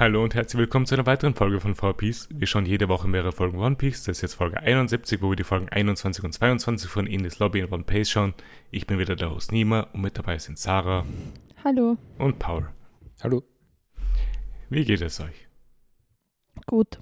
Hallo 0.00 0.24
und 0.24 0.34
herzlich 0.34 0.58
willkommen 0.58 0.86
zu 0.86 0.94
einer 0.94 1.04
weiteren 1.04 1.34
Folge 1.34 1.60
von 1.60 1.74
4Piece. 1.74 2.28
Wir 2.30 2.46
schauen 2.46 2.64
jede 2.64 2.88
Woche 2.88 3.06
mehrere 3.06 3.32
Folgen 3.32 3.58
One 3.58 3.76
Piece. 3.76 4.04
Das 4.04 4.16
ist 4.16 4.22
jetzt 4.22 4.34
Folge 4.34 4.58
71, 4.58 5.20
wo 5.20 5.28
wir 5.28 5.36
die 5.36 5.44
Folgen 5.44 5.68
21 5.68 6.24
und 6.24 6.32
22 6.32 6.88
von 6.88 7.06
Indies 7.06 7.38
Lobby 7.38 7.58
in 7.58 7.70
One 7.70 7.82
Piece 7.82 8.08
schauen. 8.08 8.32
Ich 8.70 8.86
bin 8.86 8.98
wieder 8.98 9.14
der 9.14 9.30
Host 9.30 9.52
Nima 9.52 9.88
und 9.92 10.00
mit 10.00 10.16
dabei 10.16 10.38
sind 10.38 10.58
Sarah 10.58 11.04
Hallo. 11.62 11.98
und 12.16 12.38
Paul. 12.38 12.70
Hallo. 13.22 13.42
Wie 14.70 14.86
geht 14.86 15.02
es 15.02 15.20
euch? 15.20 15.48
Gut. 16.64 16.98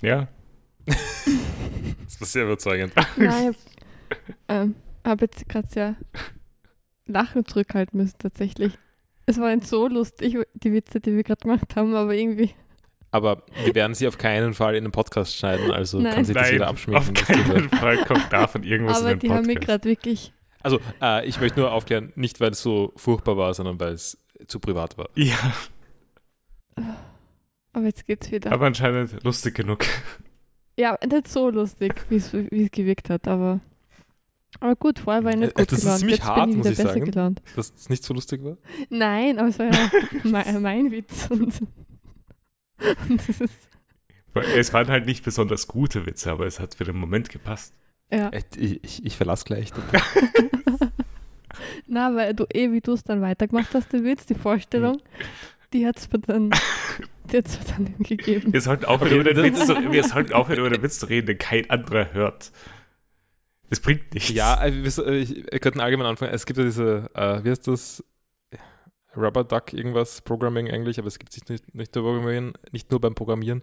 Ja? 0.00 0.28
Das 2.04 2.18
war 2.18 2.26
sehr 2.26 2.44
überzeugend. 2.44 2.94
Nein, 3.16 3.50
ich 3.50 4.34
ähm, 4.48 4.74
habe 5.04 5.26
jetzt 5.26 5.46
gerade 5.50 5.68
sehr 5.68 5.96
Lachen 7.04 7.44
zurückhalten 7.44 7.98
müssen, 7.98 8.16
tatsächlich. 8.18 8.78
Es 9.26 9.38
war 9.38 9.54
nicht 9.54 9.66
so 9.68 9.86
lustig, 9.88 10.36
die 10.54 10.72
Witze, 10.72 11.00
die 11.00 11.14
wir 11.14 11.22
gerade 11.22 11.40
gemacht 11.42 11.76
haben, 11.76 11.94
aber 11.94 12.14
irgendwie. 12.14 12.50
Aber 13.10 13.42
wir 13.64 13.74
werden 13.74 13.94
sie 13.94 14.08
auf 14.08 14.16
keinen 14.18 14.54
Fall 14.54 14.74
in 14.74 14.84
den 14.84 14.90
Podcast 14.92 15.36
schneiden, 15.36 15.70
also 15.70 16.00
Nein. 16.00 16.14
kann 16.14 16.24
sich 16.24 16.34
das 16.34 16.50
jeder 16.50 16.64
auf 16.64 16.70
abschminken. 16.70 17.14
das 17.14 17.24
keinen 17.26 17.68
Fall 17.68 18.04
kommt 18.06 18.32
davon 18.32 18.62
irgendwas 18.62 19.00
aber 19.00 19.12
in 19.12 19.18
die 19.18 19.28
den 19.28 19.36
haben 19.36 19.46
mich 19.46 19.56
Podcast. 19.58 19.82
gerade 19.82 19.88
wirklich. 19.90 20.32
Also, 20.62 20.80
äh, 21.02 21.26
ich 21.26 21.40
möchte 21.40 21.60
nur 21.60 21.72
aufklären, 21.72 22.12
nicht 22.16 22.40
weil 22.40 22.52
es 22.52 22.62
so 22.62 22.92
furchtbar 22.96 23.36
war, 23.36 23.52
sondern 23.52 23.78
weil 23.80 23.92
es 23.92 24.16
zu 24.46 24.60
privat 24.60 24.96
war. 24.96 25.08
Ja, 25.14 25.36
Aber 27.72 27.86
jetzt 27.86 28.06
geht's 28.06 28.30
wieder. 28.30 28.52
aber 28.52 28.66
anscheinend 28.66 29.22
lustig 29.24 29.54
genug. 29.54 29.84
ja, 30.78 30.98
nicht 31.06 31.28
so 31.28 31.50
lustig, 31.50 31.94
wie 32.08 32.16
es 32.16 32.30
gewirkt 32.70 33.10
hat, 33.10 33.28
aber. 33.28 33.60
Aber 34.62 34.76
gut, 34.76 34.98
vorher 35.00 35.24
war 35.24 35.32
ich 35.32 35.38
nicht 35.38 35.58
Äh, 35.58 35.62
gut 35.62 35.72
das 35.72 35.78
ist 35.78 35.84
gelaunt. 35.84 35.98
ziemlich 36.00 36.16
jetzt 36.18 36.26
hart, 36.26 36.40
bin 36.42 36.50
ich 36.50 36.56
muss 36.56 36.66
wieder 36.66 36.72
ich 36.72 36.76
besser 36.78 36.92
sagen. 36.98 37.10
gelaunt. 37.10 37.42
Dass 37.56 37.72
es 37.76 37.88
nicht 37.88 38.04
so 38.04 38.14
lustig 38.14 38.44
war. 38.44 38.56
Nein, 38.90 39.38
aber 39.38 39.48
es 39.48 39.58
war 39.58 39.66
ja 39.66 39.90
mein, 40.24 40.62
mein 40.62 40.90
Witz. 40.92 41.28
Und, 41.30 41.40
und 43.08 43.28
das 43.28 43.40
ist. 43.40 43.54
Es 44.56 44.72
waren 44.72 44.86
halt 44.88 45.06
nicht 45.06 45.24
besonders 45.24 45.66
gute 45.66 46.06
Witze, 46.06 46.30
aber 46.30 46.46
es 46.46 46.60
hat 46.60 46.74
für 46.76 46.84
den 46.84 46.96
Moment 46.96 47.28
gepasst. 47.28 47.74
Ja. 48.10 48.28
Äh, 48.28 48.42
Ich, 48.56 48.84
ich, 48.84 49.04
ich 49.06 49.16
verlasse 49.16 49.44
gleich. 49.44 49.70
Na, 51.86 52.14
weil 52.14 52.34
du 52.34 52.44
eh, 52.52 52.72
wie 52.72 52.80
du 52.80 52.92
es 52.92 53.04
dann 53.04 53.20
weitergemacht 53.20 53.74
hast, 53.74 53.92
den 53.92 54.04
Witz, 54.04 54.26
die 54.26 54.34
Vorstellung, 54.34 54.98
die 55.72 55.86
hat 55.86 55.98
es 55.98 56.10
mir 56.10 56.18
dann, 56.20 56.50
die 57.30 57.38
hat's 57.38 57.58
mir 57.58 57.64
dann 57.76 57.94
gegeben. 57.98 58.52
Wir 58.52 58.60
sollten 58.60 58.84
aufhören, 58.86 59.12
Okay, 59.12 59.20
über 59.20 59.34
den 59.34 59.44
Witz 59.52 59.66
zu, 59.66 59.92
wir 59.92 60.04
sollten 60.04 60.32
aufhören, 60.32 60.60
über 60.60 60.70
den 60.70 60.82
Witz 60.82 60.98
zu 60.98 61.06
reden, 61.06 61.26
den 61.26 61.38
kein 61.38 61.68
anderer 61.68 62.12
hört. 62.14 62.52
Das 63.72 63.80
bringt 63.80 64.12
nichts. 64.12 64.28
Ja, 64.28 64.62
äh, 64.62 64.82
wir, 64.84 64.90
so- 64.90 65.02
äh, 65.06 65.16
ich, 65.16 65.34
wir 65.50 65.58
könnten 65.58 65.80
allgemein 65.80 66.06
anfangen. 66.06 66.34
Es 66.34 66.44
gibt 66.44 66.58
ja 66.58 66.64
diese, 66.64 67.08
äh, 67.14 67.42
wie 67.42 67.48
heißt 67.48 67.66
das? 67.66 68.04
Rubber 69.16 69.44
Duck 69.44 69.72
irgendwas, 69.72 70.20
Programming 70.20 70.70
eigentlich, 70.70 70.98
aber 70.98 71.08
es 71.08 71.18
gibt 71.18 71.32
sich 71.32 71.48
nicht, 71.48 71.74
nicht, 71.74 71.94
nur, 71.94 72.04
Programmieren, 72.04 72.52
nicht 72.70 72.90
nur 72.90 73.00
beim 73.00 73.14
Programmieren. 73.14 73.62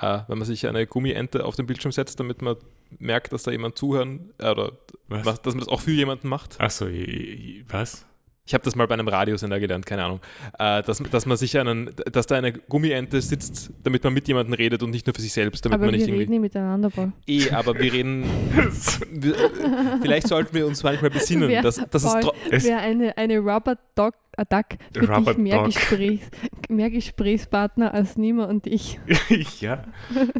Äh, 0.00 0.22
wenn 0.26 0.38
man 0.38 0.46
sich 0.48 0.66
eine 0.66 0.84
Gummiente 0.88 1.44
auf 1.44 1.54
den 1.54 1.66
Bildschirm 1.66 1.92
setzt, 1.92 2.18
damit 2.18 2.42
man 2.42 2.56
merkt, 2.98 3.32
dass 3.32 3.44
da 3.44 3.52
jemand 3.52 3.78
zuhören, 3.78 4.32
äh, 4.38 4.50
oder 4.50 4.72
was, 5.06 5.42
dass 5.42 5.54
man 5.54 5.60
das 5.60 5.68
auch 5.68 5.80
für 5.80 5.92
jemanden 5.92 6.28
macht. 6.28 6.60
Achso, 6.60 6.86
was? 7.68 8.04
Ich 8.46 8.54
habe 8.54 8.62
das 8.64 8.76
mal 8.76 8.86
bei 8.86 8.94
einem 8.94 9.08
Radiosender 9.08 9.58
gelernt, 9.58 9.84
keine 9.86 10.04
Ahnung. 10.04 10.20
Äh, 10.58 10.82
dass, 10.84 10.98
dass 11.10 11.26
man 11.26 11.36
sich 11.36 11.58
einen, 11.58 11.90
dass 12.12 12.26
da 12.28 12.36
eine 12.36 12.52
Gummiente 12.52 13.20
sitzt, 13.20 13.72
damit 13.82 14.04
man 14.04 14.14
mit 14.14 14.28
jemandem 14.28 14.54
redet 14.54 14.82
und 14.84 14.90
nicht 14.90 15.04
nur 15.06 15.14
für 15.14 15.20
sich 15.20 15.32
selbst, 15.32 15.64
damit 15.64 15.74
Aber 15.74 15.86
man 15.86 15.92
wir 15.94 15.98
nicht 15.98 16.06
reden 16.06 16.20
irgendwie. 16.20 16.30
nicht 16.38 16.40
miteinander, 16.54 16.88
Paul. 16.90 17.12
Eh, 17.26 17.50
aber 17.50 17.74
wir 17.78 17.92
reden. 17.92 18.24
Wir, 19.10 19.34
vielleicht 20.02 20.28
sollten 20.28 20.54
wir 20.54 20.66
uns 20.66 20.82
manchmal 20.82 21.10
besinnen, 21.10 21.48
Wer- 21.48 21.62
dass, 21.62 21.76
dass 21.90 22.04
es 22.04 22.12
Paul, 22.12 22.32
Es- 22.50 22.64
Wäre 22.64 22.78
eine, 22.80 23.16
eine 23.16 23.38
Rubber 23.38 23.76
Dog, 23.94 24.14
a 24.36 24.44
Duck 24.44 24.66
für 24.92 25.08
Rubber 25.08 25.32
dich 25.34 25.42
mehr, 25.42 25.56
Dog. 25.56 25.66
Gesprächs, 25.66 26.26
mehr 26.68 26.90
Gesprächspartner 26.90 27.94
als 27.94 28.16
Nima 28.16 28.44
und 28.44 28.66
ich. 28.66 29.00
ja, 29.60 29.84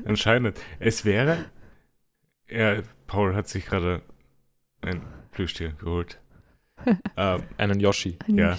anscheinend. 0.04 0.58
Es 0.78 1.04
wäre. 1.04 1.38
Ja, 2.48 2.76
Paul 3.06 3.34
hat 3.34 3.48
sich 3.48 3.66
gerade 3.66 4.02
ein 4.82 5.02
Plüschtier 5.32 5.72
geholt. 5.72 6.20
ähm, 7.16 7.42
einen 7.56 7.80
Yoshi. 7.80 8.18
Ja. 8.26 8.56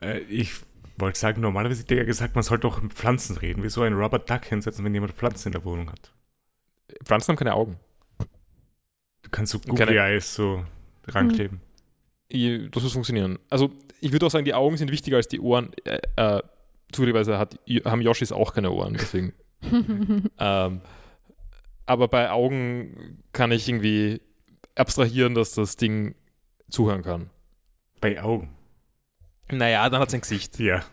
äh, 0.00 0.18
ich 0.20 0.52
wollte 0.96 1.18
sagen, 1.18 1.40
normalerweise 1.40 1.82
hätte 1.82 1.94
ich 1.94 1.98
ja 1.98 2.04
gesagt, 2.04 2.34
man 2.34 2.42
sollte 2.44 2.66
auch 2.66 2.80
mit 2.80 2.92
Pflanzen 2.92 3.36
reden. 3.36 3.62
Wieso 3.62 3.82
ein 3.82 3.94
Rubber 3.94 4.18
Duck 4.18 4.44
hinsetzen, 4.44 4.84
wenn 4.84 4.94
jemand 4.94 5.12
Pflanzen 5.12 5.48
in 5.48 5.52
der 5.52 5.64
Wohnung 5.64 5.90
hat? 5.90 6.12
Pflanzen 7.04 7.28
haben 7.28 7.36
keine 7.36 7.54
Augen. 7.54 7.78
Du 9.22 9.30
kannst 9.30 9.52
so 9.52 9.58
Googly 9.60 9.96
Eyes 9.96 10.34
so 10.34 10.64
rankleben. 11.06 11.60
I- 12.32 12.68
Das 12.70 12.82
muss 12.82 12.92
funktionieren. 12.92 13.38
Also, 13.48 13.70
ich 14.00 14.12
würde 14.12 14.26
auch 14.26 14.30
sagen, 14.30 14.44
die 14.44 14.54
Augen 14.54 14.76
sind 14.76 14.90
wichtiger 14.90 15.16
als 15.16 15.28
die 15.28 15.40
Ohren. 15.40 15.70
Äh, 15.84 16.00
äh, 16.16 16.42
zufälligerweise 16.92 17.38
hat, 17.38 17.58
haben 17.84 18.00
Yoshis 18.02 18.32
auch 18.32 18.52
keine 18.54 18.70
Ohren, 18.70 18.94
deswegen. 18.94 19.32
ähm, 20.38 20.80
aber 21.86 22.08
bei 22.08 22.30
Augen 22.30 23.18
kann 23.32 23.52
ich 23.52 23.68
irgendwie 23.68 24.20
abstrahieren, 24.74 25.34
dass 25.34 25.54
das 25.54 25.76
Ding 25.76 26.14
zuhören 26.70 27.02
kann. 27.02 27.30
Bei 28.00 28.22
Augen. 28.22 28.54
Naja, 29.50 29.88
dann 29.88 30.00
hat 30.00 30.08
es 30.08 30.14
ein 30.14 30.20
Gesicht. 30.20 30.58
Ja, 30.58 30.84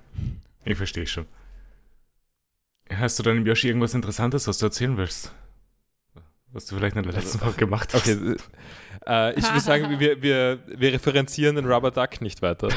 ich 0.66 0.78
verstehe 0.78 1.08
schon. 1.08 1.26
Hast 2.90 3.20
du 3.20 3.24
dann 3.24 3.38
im 3.38 3.46
Yoshi 3.46 3.68
irgendwas 3.68 3.94
Interessantes, 3.94 4.48
was 4.48 4.58
du 4.58 4.66
erzählen 4.68 4.98
willst? 4.98 5.34
Was 6.52 6.66
du 6.66 6.76
vielleicht 6.76 6.96
in 6.96 7.04
der 7.04 7.14
letzten 7.14 7.40
Folge 7.40 7.58
gemacht 7.58 7.94
hast? 7.94 8.08
Okay, 8.08 8.36
äh, 9.06 9.38
ich 9.38 9.46
würde 9.46 9.60
sagen, 9.60 10.00
wir, 10.00 10.22
wir, 10.22 10.60
wir 10.68 10.94
referenzieren 10.94 11.56
den 11.56 11.66
Rubber 11.66 11.92
Duck 11.92 12.22
nicht 12.22 12.42
weiter. 12.42 12.70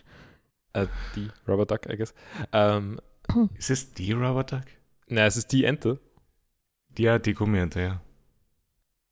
äh, 0.74 0.86
die 1.16 1.30
Rubber 1.48 1.66
Duck, 1.66 1.86
I 1.88 1.96
guess. 1.96 2.14
Ähm, 2.52 3.00
Ist 3.56 3.70
es 3.70 3.92
die 3.92 4.12
Rubber 4.12 4.44
Duck? 4.44 4.64
na, 5.08 5.26
es 5.26 5.36
ist 5.36 5.50
die 5.52 5.64
Ente. 5.64 5.98
Ja, 6.96 7.18
die 7.18 7.34
Gummiente, 7.34 7.80
ja. 7.80 8.00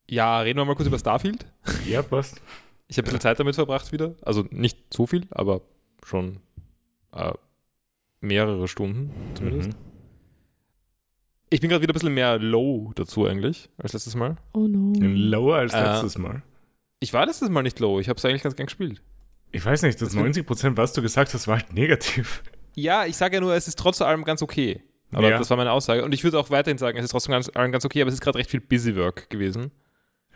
Ja, 0.09 0.39
reden 0.39 0.59
wir 0.59 0.65
mal 0.65 0.75
kurz 0.75 0.87
über 0.87 0.97
Starfield. 0.97 1.45
Ja, 1.85 2.01
passt. 2.01 2.41
Ich 2.89 2.97
habe 2.97 3.05
ein 3.05 3.09
bisschen 3.11 3.21
Zeit 3.21 3.39
damit 3.39 3.55
verbracht 3.55 3.91
wieder. 3.93 4.15
Also 4.21 4.45
nicht 4.51 4.93
so 4.93 5.07
viel, 5.07 5.25
aber 5.31 5.61
schon 6.05 6.39
äh, 7.13 7.31
mehrere 8.19 8.67
Stunden 8.67 9.11
zumindest. 9.35 9.69
Mhm. 9.69 9.75
Ich 11.51 11.61
bin 11.61 11.69
gerade 11.69 11.81
wieder 11.81 11.93
ein 11.93 11.95
bisschen 11.95 12.13
mehr 12.13 12.37
low 12.37 12.91
dazu 12.95 13.25
eigentlich 13.25 13.69
als 13.77 13.93
letztes 13.93 14.15
Mal. 14.15 14.35
oh 14.53 14.67
no. 14.67 14.93
Lower 14.99 15.55
als 15.57 15.73
Äh, 15.73 15.83
letztes 15.83 16.17
Mal. 16.17 16.43
Ich 16.99 17.13
war 17.13 17.25
letztes 17.25 17.49
Mal 17.49 17.63
nicht 17.63 17.79
low. 17.79 17.99
Ich 17.99 18.09
habe 18.09 18.17
es 18.17 18.25
eigentlich 18.25 18.43
ganz 18.43 18.55
gern 18.55 18.67
gespielt. 18.67 19.01
Ich 19.51 19.65
weiß 19.65 19.81
nicht, 19.83 19.99
das 20.01 20.09
das 20.09 20.17
wird- 20.17 20.35
90%, 20.35 20.77
was 20.77 20.93
du 20.93 21.01
gesagt 21.01 21.33
hast, 21.33 21.47
war 21.47 21.57
halt 21.59 21.73
negativ. 21.73 22.43
Ja, 22.75 23.05
ich 23.05 23.17
sage 23.17 23.35
ja 23.35 23.41
nur, 23.41 23.55
es 23.55 23.67
ist 23.67 23.79
trotz 23.79 24.01
allem 24.01 24.23
ganz 24.25 24.41
okay. 24.43 24.83
Aber 25.11 25.27
Ja. 25.29 25.39
das 25.39 25.49
war 25.49 25.57
meine 25.57 25.71
Aussage. 25.71 26.05
Und 26.05 26.13
ich 26.13 26.23
würde 26.23 26.37
auch 26.39 26.51
weiterhin 26.51 26.77
sagen, 26.77 26.99
es 26.99 27.05
ist 27.05 27.11
trotzdem 27.11 27.31
ganz, 27.31 27.49
allem 27.55 27.71
ganz 27.71 27.83
okay, 27.83 28.01
aber 28.01 28.09
es 28.09 28.13
ist 28.15 28.21
gerade 28.21 28.37
recht 28.37 28.51
viel 28.51 28.61
Busy 28.61 28.95
Work 28.95 29.29
gewesen. 29.31 29.71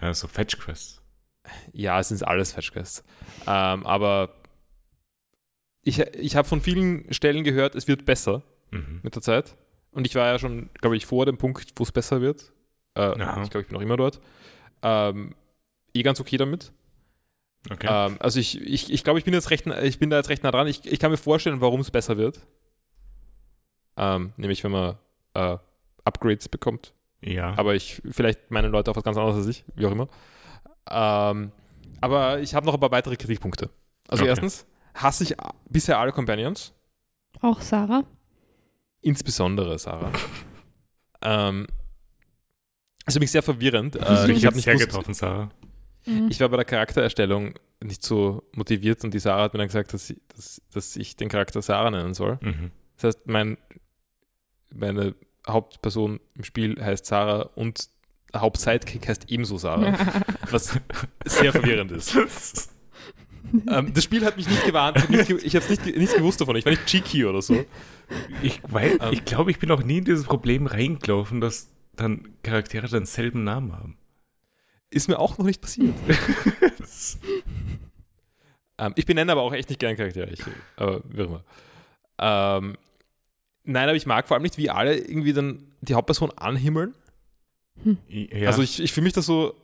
Ja, 0.02 0.14
so 0.16 0.28
Fetch 0.28 0.58
Quests. 0.58 1.00
Ja, 1.72 2.00
es 2.00 2.10
sind 2.10 2.26
alles 2.26 2.54
Fetch 2.54 2.72
Quests. 2.72 3.04
Ähm, 3.48 3.86
aber 3.86 4.34
ich, 5.82 6.00
ich 6.00 6.36
habe 6.36 6.48
von 6.48 6.62
vielen 6.62 7.12
Stellen 7.14 7.44
gehört, 7.44 7.76
es 7.76 7.88
wird 7.88 8.06
besser 8.06 8.44
Mhm. 8.72 9.02
mit 9.04 9.14
der 9.14 9.22
Zeit. 9.22 9.56
Und 9.92 10.08
ich 10.08 10.16
war 10.16 10.26
ja 10.26 10.40
schon, 10.40 10.72
glaube 10.82 10.98
ich, 10.98 11.06
vor 11.06 11.28
dem 11.28 11.38
Punkt, 11.38 11.74
wo 11.76 11.84
es 11.84 11.92
besser 11.92 12.22
wird. 12.22 12.52
Äh, 12.98 13.10
ich 13.44 13.50
glaube, 13.52 13.62
ich 13.62 13.68
bin 13.68 13.74
noch 13.76 13.82
immer 13.82 13.98
dort. 13.98 14.20
Ähm, 14.82 15.36
eh 15.94 16.02
ganz 16.02 16.20
okay 16.20 16.38
damit. 16.38 16.72
Okay. 17.70 17.88
Ähm, 17.90 18.18
also 18.20 18.40
ich, 18.40 18.60
ich, 18.60 18.92
ich 18.92 19.04
glaube, 19.04 19.20
ich 19.20 19.26
bin 19.26 19.34
jetzt 19.36 19.52
recht, 19.52 19.68
ich 19.68 20.00
bin 20.00 20.10
da 20.10 20.18
jetzt 20.18 20.30
recht 20.30 20.42
nah 20.44 20.50
dran. 20.52 20.66
Ich, 20.68 20.92
ich 20.92 20.98
kann 21.00 21.12
mir 21.12 21.18
vorstellen, 21.18 21.62
warum 21.62 21.82
es 21.82 21.92
besser 21.92 22.18
wird. 22.18 22.40
Ähm, 23.96 24.34
nämlich, 24.38 24.64
wenn 24.64 24.72
man 24.72 24.98
äh, 25.36 25.58
Upgrades 26.04 26.50
bekommt. 26.50 26.94
ja. 27.22 27.54
Aber 27.58 27.76
ich, 27.76 28.02
vielleicht 28.10 28.50
meinen 28.50 28.72
Leute 28.72 28.90
auch 28.92 28.96
was 28.96 29.04
ganz 29.04 29.18
anderes 29.18 29.38
als 29.38 29.48
ich, 29.48 29.64
wie 29.76 29.86
auch 29.86 29.92
immer. 29.92 30.08
Ähm, 30.90 31.52
aber 32.02 32.40
ich 32.40 32.54
habe 32.56 32.66
noch 32.66 32.74
ein 32.74 32.80
paar 32.80 32.92
weitere 32.92 33.16
Kritikpunkte. 33.16 33.70
Also 34.08 34.24
Okay. 34.24 34.30
erstens 34.30 34.66
hasse 34.94 35.24
ich 35.24 35.36
bisher 35.70 35.98
alle 36.00 36.12
Companions, 36.12 36.74
Auch 37.42 37.62
Sarah? 37.62 38.04
insbesondere 39.02 39.78
Sarah. 39.80 40.12
ähm, 41.22 41.68
ist 43.06 43.16
übrigens 43.16 43.32
sehr 43.34 43.44
verwirrend. 43.44 43.96
Das 43.96 44.26
Äh, 44.26 44.28
mich 44.28 44.38
ich, 44.38 44.46
hab 44.46 44.52
jetzt 44.52 44.56
nicht 44.58 44.64
sehr 44.66 44.74
gewusst, 44.76 44.90
getroffen, 44.90 45.14
Sarah. 45.14 45.50
Mhm. 46.06 46.28
ich 46.30 46.40
war 46.42 46.50
bei 46.50 46.58
der 46.58 46.66
Charaktererstellung 46.66 47.54
nicht 47.82 48.04
so 48.04 48.44
motiviert 48.54 49.04
und 49.04 49.14
die 49.14 49.20
Sarah 49.20 49.44
hat 49.44 49.54
mir 49.54 49.60
dann 49.60 49.68
gesagt, 49.68 49.94
dass, 49.94 50.08
sie, 50.08 50.22
dass, 50.36 50.62
dass 50.74 50.96
ich 50.96 51.16
den 51.16 51.30
Charakter 51.30 51.62
Sarah 51.62 51.92
nennen 51.92 52.14
soll. 52.14 52.38
Mhm. 52.42 52.72
Das 52.98 53.16
heißt, 53.16 53.28
mein, 53.28 53.58
meine 54.74 55.16
Hauptperson 55.48 56.20
im 56.36 56.44
Spiel 56.44 56.82
heißt 56.82 57.06
Sarah 57.06 57.42
und 57.56 57.90
Hauptsidekick 58.36 59.08
heißt 59.08 59.30
ebenso 59.30 59.58
Sarah, 59.58 59.98
was 60.50 60.80
sehr 61.26 61.52
verwirrend 61.52 61.92
ist. 61.92 62.18
Ähm, 63.68 63.94
das 63.94 64.04
Spiel 64.04 64.26
hat 64.26 64.36
mich 64.38 64.50
nicht 64.50 64.66
gewarnt, 64.66 64.98
ich 64.98 65.04
habe 65.04 65.16
nicht, 65.16 65.28
ge 65.28 65.38
ich 65.38 65.54
nicht, 65.70 65.86
nichts 65.98 66.16
gewusst 66.16 66.42
davon. 66.42 66.56
Ich 66.56 66.66
war 66.66 66.72
nicht 66.72 66.86
cheeky 66.88 67.26
oder 67.26 67.42
so. 67.42 67.64
Ich, 68.42 68.62
Ähm. 68.74 68.98
ich 69.12 69.26
glaube, 69.26 69.52
ich 69.52 69.60
bin 69.60 69.70
auch 69.72 69.84
nie 69.84 70.00
in 70.00 70.06
dieses 70.06 70.26
Problem 70.26 70.66
reingelaufen, 70.66 71.40
dass 71.40 71.70
dann 71.96 72.30
Charaktere 72.42 72.88
denselben 72.88 73.44
Namen 73.44 73.74
haben. 73.74 73.98
Ist 74.90 75.08
mir 75.08 75.20
auch 75.20 75.38
noch 75.38 75.46
nicht 75.46 75.62
passiert. 75.62 75.94
Ähm, 78.80 78.94
ich 78.96 79.06
benenne 79.06 79.32
aber 79.32 79.42
auch 79.42 79.54
echt 79.54 79.70
nicht 79.70 79.80
gern 79.80 79.96
Charaktere. 79.96 80.32
Ich, 80.32 80.42
aber 80.76 81.02
wie 81.10 81.22
immer. 81.22 81.44
Ähm, 82.18 82.76
Nein, 83.66 83.88
aber 83.88 83.96
ich 83.96 84.06
mag 84.06 84.28
vor 84.28 84.36
allem 84.36 84.44
nicht, 84.44 84.58
wie 84.58 84.70
alle 84.70 84.98
irgendwie 84.98 85.32
dann 85.34 85.64
die 85.82 85.94
Hauptperson 85.96 86.32
anhimmeln. 86.38 86.94
Ja. 88.08 88.48
Also 88.48 88.62
ich, 88.62 88.82
ich 88.82 88.94
fühle 88.94 89.06
mich 89.06 89.14
da 89.14 89.22
so. 89.22 89.56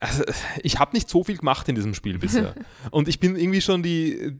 Also 0.00 0.24
ich 0.62 0.78
habe 0.78 0.94
nicht 0.94 1.08
so 1.08 1.22
viel 1.22 1.36
gemacht 1.36 1.68
in 1.68 1.74
diesem 1.74 1.94
Spiel 1.94 2.18
bisher. 2.18 2.54
Und 2.90 3.08
ich 3.08 3.20
bin 3.20 3.36
irgendwie 3.36 3.60
schon 3.60 3.82
die. 3.82 4.38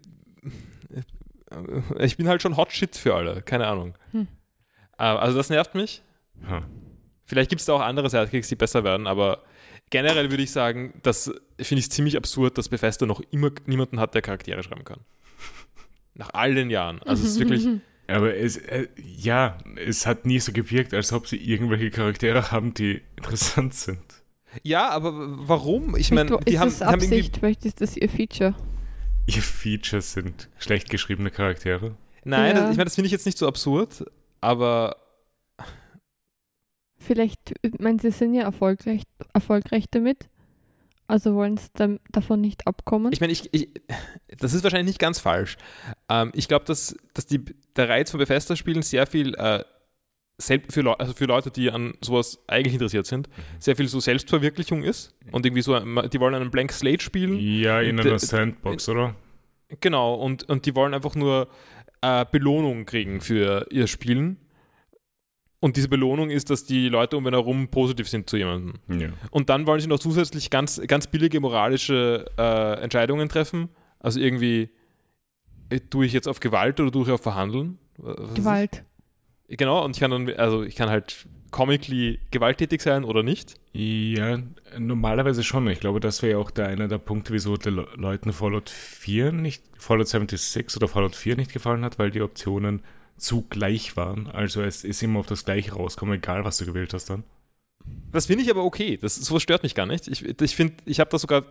Ich 1.98 2.16
bin 2.16 2.28
halt 2.28 2.42
schon 2.42 2.56
Hot 2.56 2.72
Shit 2.72 2.96
für 2.96 3.14
alle, 3.14 3.42
keine 3.42 3.66
Ahnung. 3.66 3.94
Hm. 4.12 4.26
Äh, 4.98 5.02
Also 5.02 5.36
das 5.36 5.50
nervt 5.50 5.74
mich. 5.74 6.02
Hm. 6.40 6.64
Vielleicht 7.24 7.50
gibt 7.50 7.60
es 7.60 7.66
da 7.66 7.74
auch 7.74 7.80
andere 7.80 8.10
Sidekicks, 8.10 8.48
die 8.48 8.56
besser 8.56 8.84
werden, 8.84 9.06
aber 9.06 9.42
generell 9.90 10.30
würde 10.30 10.42
ich 10.42 10.50
sagen, 10.50 10.94
das 11.02 11.32
finde 11.60 11.80
ich 11.80 11.90
ziemlich 11.90 12.16
absurd, 12.16 12.58
dass 12.58 12.68
Bethesda 12.68 13.06
noch 13.06 13.20
immer 13.30 13.50
niemanden 13.66 14.00
hat, 14.00 14.14
der 14.14 14.22
Charaktere 14.22 14.62
schreiben 14.62 14.84
kann. 14.84 15.00
Nach 16.14 16.30
all 16.34 16.54
den 16.54 16.68
Jahren. 16.70 17.02
Also 17.02 17.22
es 17.24 17.32
ist 17.32 17.38
wirklich. 17.38 17.66
Aber 18.08 18.34
es, 18.36 18.56
äh, 18.56 18.88
ja, 18.96 19.58
es 19.76 20.06
hat 20.06 20.26
nie 20.26 20.38
so 20.40 20.52
gewirkt, 20.52 20.92
als 20.92 21.12
ob 21.12 21.26
sie 21.28 21.36
irgendwelche 21.36 21.90
Charaktere 21.90 22.50
haben, 22.50 22.74
die 22.74 23.00
interessant 23.16 23.74
sind. 23.74 24.02
Ja, 24.62 24.90
aber 24.90 25.12
warum? 25.48 25.96
Ich 25.96 26.10
meine, 26.10 26.34
ist 26.36 26.48
die 26.48 26.58
haben, 26.58 26.68
das 26.68 26.80
haben. 26.82 26.94
Absicht, 26.94 27.38
vielleicht 27.38 27.64
ist 27.64 27.80
das 27.80 27.96
ihr 27.96 28.08
Feature. 28.08 28.54
Ihr 29.26 29.40
Features 29.40 30.12
sind 30.12 30.48
schlecht 30.58 30.90
geschriebene 30.90 31.30
Charaktere. 31.30 31.94
Nein, 32.24 32.54
Ja. 32.56 32.62
das, 32.62 32.70
ich 32.72 32.76
meine, 32.76 32.84
das 32.84 32.94
finde 32.96 33.06
ich 33.06 33.12
jetzt 33.12 33.24
nicht 33.26 33.38
so 33.38 33.46
absurd, 33.48 34.04
aber 34.40 34.96
Vielleicht, 36.98 37.54
ich 37.62 37.78
meine, 37.80 37.98
sie 38.00 38.12
sind 38.12 38.32
ja 38.34 38.42
erfolgreich, 38.42 39.02
erfolgreich 39.32 39.86
damit. 39.90 40.28
Also 41.06 41.34
wollen 41.34 41.56
sie 41.56 41.68
dann 41.74 42.00
davon 42.10 42.40
nicht 42.40 42.66
abkommen. 42.66 43.12
ich 43.12 43.20
meine, 43.20 43.32
ich, 43.32 43.52
ich, 43.52 43.68
das 44.38 44.54
ist 44.54 44.62
wahrscheinlich 44.62 44.86
nicht 44.86 44.98
ganz 44.98 45.18
falsch. 45.18 45.56
Ähm, 46.08 46.32
ich 46.34 46.48
glaube, 46.48 46.64
dass, 46.64 46.96
dass 47.14 47.26
die, 47.26 47.44
der 47.76 47.88
Reiz 47.88 48.10
von 48.10 48.18
Bethesda-Spielen 48.18 48.82
sehr 48.82 49.06
viel, 49.06 49.34
äh, 49.34 49.64
selb, 50.38 50.72
für, 50.72 50.80
Leu 50.80 50.92
also 50.92 51.12
für 51.12 51.26
Leute, 51.26 51.50
die 51.50 51.70
an 51.70 51.94
sowas 52.00 52.38
eigentlich 52.46 52.74
interessiert 52.74 53.06
sind, 53.06 53.28
sehr 53.58 53.76
viel 53.76 53.88
so 53.88 54.00
Selbstverwirklichung 54.00 54.82
ist 54.82 55.14
und 55.30 55.44
irgendwie 55.44 55.62
so, 55.62 55.78
die 55.78 56.20
wollen 56.20 56.34
einen 56.34 56.50
Blank 56.50 56.72
Slate 56.72 57.02
spielen. 57.02 57.38
Ja, 57.38 57.80
in 57.80 58.00
einer 58.00 58.12
äh, 58.12 58.18
Sandbox, 58.18 58.88
oder? 58.88 59.14
Genau, 59.80 60.14
und, 60.14 60.48
und 60.48 60.66
die 60.66 60.74
wollen 60.74 60.94
einfach 60.94 61.14
nur 61.14 61.48
äh, 62.00 62.24
Belohnung 62.30 62.84
kriegen 62.84 63.20
für 63.20 63.66
ihr 63.70 63.86
Spielen. 63.86 64.36
Und 65.62 65.76
diese 65.76 65.88
Belohnung 65.88 66.30
ist, 66.30 66.50
dass 66.50 66.64
die 66.64 66.88
Leute 66.88 67.16
um 67.16 67.24
ihn 67.24 67.34
herum 67.34 67.68
positiv 67.68 68.08
sind 68.08 68.28
zu 68.28 68.36
jemandem. 68.36 68.74
Ja. 68.88 69.10
Und 69.30 69.48
dann 69.48 69.64
wollen 69.64 69.78
sie 69.78 69.86
noch 69.86 70.00
zusätzlich 70.00 70.50
ganz, 70.50 70.80
ganz 70.88 71.06
billige 71.06 71.38
moralische 71.38 72.26
äh, 72.36 72.82
Entscheidungen 72.82 73.28
treffen. 73.28 73.68
Also 74.00 74.18
irgendwie, 74.18 74.70
äh, 75.70 75.78
tue 75.78 76.04
ich 76.04 76.12
jetzt 76.14 76.26
auf 76.26 76.40
Gewalt 76.40 76.80
oder 76.80 76.90
tue 76.90 77.04
ich 77.04 77.10
auf 77.12 77.22
Verhandeln? 77.22 77.78
Was 77.98 78.34
Gewalt. 78.34 78.82
Ich? 79.46 79.56
Genau, 79.56 79.84
und 79.84 79.94
ich 79.94 80.00
kann 80.00 80.10
dann, 80.10 80.28
also 80.30 80.64
ich 80.64 80.74
kann 80.74 80.90
halt 80.90 81.28
comically 81.52 82.18
gewalttätig 82.32 82.82
sein 82.82 83.04
oder 83.04 83.22
nicht. 83.22 83.54
Ja, 83.72 84.40
normalerweise 84.76 85.44
schon. 85.44 85.68
Ich 85.68 85.78
glaube, 85.78 86.00
das 86.00 86.22
wäre 86.22 86.32
ja 86.32 86.38
auch 86.38 86.50
der 86.50 86.66
einer 86.66 86.88
der 86.88 86.98
Punkte, 86.98 87.32
wieso 87.32 87.56
den 87.56 87.76
Le 87.76 87.86
Leuten 87.94 88.32
Fallout 88.32 88.68
4 88.68 89.30
nicht, 89.30 89.62
Fallout 89.78 90.08
76 90.08 90.76
oder 90.76 90.88
Fallout 90.88 91.14
4 91.14 91.36
nicht 91.36 91.52
gefallen 91.52 91.84
hat, 91.84 92.00
weil 92.00 92.10
die 92.10 92.20
Optionen 92.20 92.82
zu 93.16 93.42
gleich 93.42 93.96
waren. 93.96 94.28
Also 94.28 94.62
es 94.62 94.84
ist 94.84 95.02
immer 95.02 95.20
auf 95.20 95.26
das 95.26 95.44
Gleiche 95.44 95.72
rauskommen, 95.72 96.16
egal 96.16 96.44
was 96.44 96.56
du 96.58 96.66
gewählt 96.66 96.92
hast 96.94 97.10
dann. 97.10 97.24
Das 98.10 98.26
finde 98.26 98.44
ich 98.44 98.50
aber 98.50 98.64
okay. 98.64 98.96
Das, 98.96 99.16
sowas 99.16 99.42
stört 99.42 99.62
mich 99.62 99.74
gar 99.74 99.86
nicht. 99.86 100.08
Ich, 100.08 100.24
ich 100.24 100.56
finde, 100.56 100.74
ich 100.84 101.00
habe 101.00 101.10
das 101.10 101.22
sogar 101.22 101.44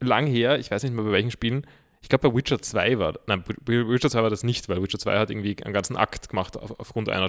lang 0.00 0.26
her, 0.26 0.58
ich 0.58 0.70
weiß 0.70 0.82
nicht 0.82 0.94
mehr 0.94 1.04
bei 1.04 1.12
welchen 1.12 1.30
Spielen, 1.30 1.66
ich 2.00 2.08
glaube 2.08 2.30
bei 2.30 2.36
Witcher 2.36 2.60
2 2.60 2.98
war, 2.98 3.14
nein, 3.26 3.42
bei 3.64 3.72
Witcher 3.88 4.10
2 4.10 4.22
war 4.22 4.30
das 4.30 4.44
nicht, 4.44 4.68
weil 4.68 4.80
Witcher 4.82 4.98
2 4.98 5.18
hat 5.18 5.30
irgendwie 5.30 5.56
einen 5.64 5.74
ganzen 5.74 5.96
Akt 5.96 6.28
gemacht 6.28 6.56
auf, 6.56 6.78
aufgrund, 6.78 7.08
einer, 7.08 7.28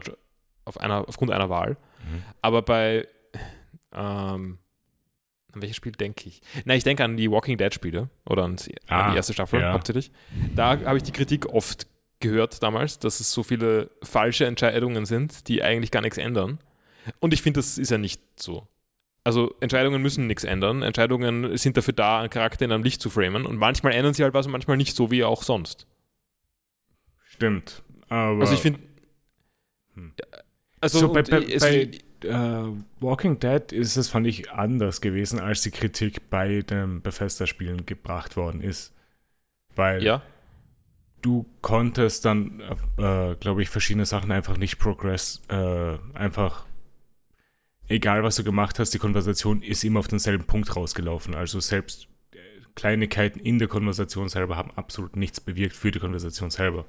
auf 0.66 0.80
einer, 0.80 1.08
aufgrund 1.08 1.32
einer 1.32 1.50
Wahl. 1.50 1.72
Mhm. 1.72 2.24
Aber 2.42 2.62
bei, 2.62 3.08
ähm, 3.92 4.60
an 5.52 5.62
welches 5.62 5.78
Spiel 5.78 5.94
denke 5.94 6.30
ich? 6.30 6.42
Nein, 6.66 6.78
ich 6.78 6.84
denke 6.84 7.04
an 7.04 7.18
die 7.18 7.32
Walking 7.32 7.58
Dead 7.58 7.74
Spiele 7.74 8.10
oder 8.26 8.44
an 8.44 8.58
die, 8.58 8.76
an 8.88 9.02
Ah, 9.02 9.12
die 9.12 9.18
erste 9.18 9.34
Staffel 9.34 9.60
ja. 9.62 9.74
hauptsächlich. 9.74 10.12
Da 10.56 10.80
habe 10.86 10.98
ich 10.98 11.04
die 11.04 11.12
Kritik 11.12 11.48
oft 11.48 11.88
gehört 12.20 12.62
damals, 12.64 13.00
dass 13.00 13.20
es 13.20 13.32
so 13.32 13.44
viele 13.44 13.90
falsche 14.04 14.46
Entscheidungen 14.46 15.06
sind, 15.06 15.48
die 15.48 15.64
eigentlich 15.64 15.92
gar 15.92 16.02
nichts 16.02 16.18
ändern. 16.18 16.60
Und 17.20 17.34
ich 17.34 17.42
finde, 17.42 17.60
das 17.60 17.78
ist 17.78 17.92
ja 17.92 17.98
nicht 17.98 18.22
so. 18.36 18.68
Also 19.24 19.56
Entscheidungen 19.60 20.02
müssen 20.02 20.28
nichts 20.28 20.44
ändern. 20.44 20.82
Entscheidungen 20.82 21.56
sind 21.58 21.78
dafür 21.78 21.94
da, 21.94 22.20
einen 22.20 22.30
Charakter 22.30 22.66
in 22.66 22.72
einem 22.72 22.84
Licht 22.84 23.02
zu 23.02 23.10
framen. 23.10 23.46
Und 23.46 23.58
manchmal 23.58 23.94
ändern 23.94 24.14
sie 24.14 24.24
halt 24.24 24.34
was 24.34 24.46
und 24.46 24.52
manchmal 24.52 24.78
nicht, 24.78 24.96
so 24.96 25.12
wie 25.12 25.24
auch 25.24 25.44
sonst. 25.44 25.88
Stimmt. 27.24 27.84
Aber 28.10 28.42
Also 28.42 28.54
ich 28.54 28.62
finde. 28.62 28.80
Hm. 29.96 30.14
Also 30.82 31.00
So, 31.00 31.14
bei- 31.14 31.24
bei- 31.24 31.44
es- 31.44 31.62
bei- 31.62 31.92
äh, 32.28 32.74
Walking 33.00 33.40
Dead 33.40 33.72
ist 33.72 33.96
es, 33.98 34.10
fand 34.10 34.28
ich, 34.28 34.52
anders 34.52 35.02
gewesen, 35.02 35.40
als 35.40 35.62
die 35.62 35.72
Kritik 35.72 36.30
bei 36.30 36.62
den 36.62 37.02
Bethesda-Spielen 37.02 37.86
gebracht 37.86 38.36
worden 38.38 38.62
ist. 38.62 38.94
Weil 39.76 40.04
ja, 40.04 40.22
du 41.22 41.46
konntest 41.62 42.26
dann, 42.26 42.62
äh, 42.98 43.36
glaube 43.36 43.62
ich, 43.62 43.70
verschiedene 43.70 44.06
Sachen 44.06 44.32
einfach 44.32 44.58
nicht 44.58 44.78
progress, 44.80 45.42
äh, 45.50 45.98
einfach, 46.14 46.66
egal 47.88 48.24
was 48.24 48.36
du 48.36 48.44
gemacht 48.44 48.80
hast, 48.80 48.92
die 48.94 49.00
Konversation 49.00 49.62
ist 49.62 49.84
immer 49.84 50.00
auf 50.00 50.08
denselben 50.08 50.46
Punkt 50.46 50.76
rausgelaufen. 50.76 51.36
Also 51.36 51.60
selbst 51.60 52.08
äh, 52.32 52.38
Kleinigkeiten 52.76 53.40
in 53.40 53.60
der 53.60 53.68
Konversation 53.68 54.30
selber 54.30 54.56
haben 54.56 54.72
absolut 54.72 55.16
nichts 55.16 55.40
bewirkt 55.40 55.76
für 55.76 55.92
die 55.92 56.00
Konversation 56.00 56.50
selber. 56.52 56.86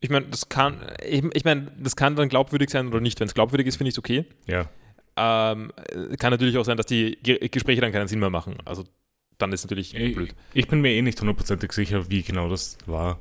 ich 0.00 0.10
meine, 0.10 0.26
das 0.26 0.48
kann, 0.48 0.80
ich, 1.04 1.24
ich 1.34 1.44
meine, 1.44 1.72
das 1.78 1.96
kann 1.96 2.16
dann 2.16 2.28
glaubwürdig 2.28 2.70
sein 2.70 2.88
oder 2.88 3.00
nicht. 3.00 3.20
Wenn 3.20 3.28
es 3.28 3.34
glaubwürdig 3.34 3.66
ist, 3.68 3.76
finde 3.76 3.88
ich 3.88 3.94
es 3.94 3.98
okay. 3.98 4.24
Ja. 4.46 4.68
Ähm, 5.16 5.72
äh, 5.76 6.16
kann 6.16 6.30
natürlich 6.30 6.56
auch 6.58 6.64
sein, 6.64 6.76
dass 6.76 6.86
die 6.86 7.18
Ge 7.22 7.48
Gespräche 7.48 7.80
dann 7.80 7.92
keinen 7.92 8.08
Sinn 8.08 8.18
mehr 8.18 8.30
machen. 8.30 8.56
Also 8.64 8.84
dann 9.38 9.52
ist 9.52 9.64
natürlich 9.64 9.94
Ich, 9.94 10.14
blöd. 10.14 10.34
ich 10.54 10.68
bin 10.68 10.80
mir 10.80 10.90
eh 10.92 11.02
nicht 11.02 11.20
hundertprozentig 11.20 11.72
sicher, 11.72 12.08
wie 12.10 12.22
genau 12.22 12.48
das 12.48 12.78
war. 12.86 13.20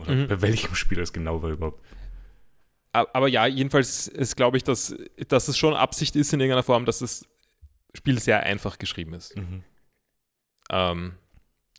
Oder 0.00 0.14
Mhm. 0.14 0.28
bei 0.28 0.42
welchem 0.42 0.74
Spiel 0.74 0.98
das 0.98 1.12
genau 1.12 1.42
war 1.42 1.50
überhaupt. 1.50 1.84
Aber 2.92 3.28
ja, 3.28 3.46
jedenfalls 3.46 4.08
ist, 4.08 4.36
glaube 4.36 4.56
ich, 4.56 4.64
dass, 4.64 4.94
dass 5.28 5.46
es 5.46 5.56
schon 5.56 5.74
Absicht 5.74 6.16
ist 6.16 6.32
in 6.32 6.40
irgendeiner 6.40 6.64
Form, 6.64 6.84
dass 6.86 6.98
das 6.98 7.24
Spiel 7.94 8.18
sehr 8.18 8.42
einfach 8.42 8.78
geschrieben 8.78 9.14
ist. 9.14 9.36
Mhm. 9.36 9.62
Ähm, 10.70 11.12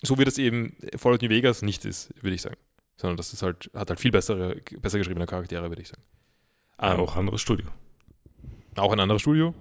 so 0.02 0.18
wie 0.18 0.24
das 0.26 0.38
eben 0.38 0.78
Fallout 0.96 1.22
New 1.22 1.30
Vegas 1.30 1.62
nicht 1.64 1.84
ist, 1.86 2.14
würde 2.24 2.36
ich 2.36 2.42
sagen. 2.42 2.56
Sondern 2.98 3.18
das 3.18 3.34
ist 3.34 3.42
halt, 3.44 3.70
hat 3.74 3.90
halt 3.90 4.00
viel 4.00 4.12
bessere, 4.12 4.56
besser 4.80 5.00
geschriebene 5.00 5.26
Charaktere, 5.26 5.70
würde 5.70 5.82
ich 5.82 5.90
sagen. 5.90 6.04
Ähm, 6.80 7.00
auch 7.00 7.16
anderes 7.16 7.42
Studio. 7.42 7.68
auch 8.78 8.92
ein 8.94 9.00
anderes 9.00 9.22
Studio. 9.22 9.54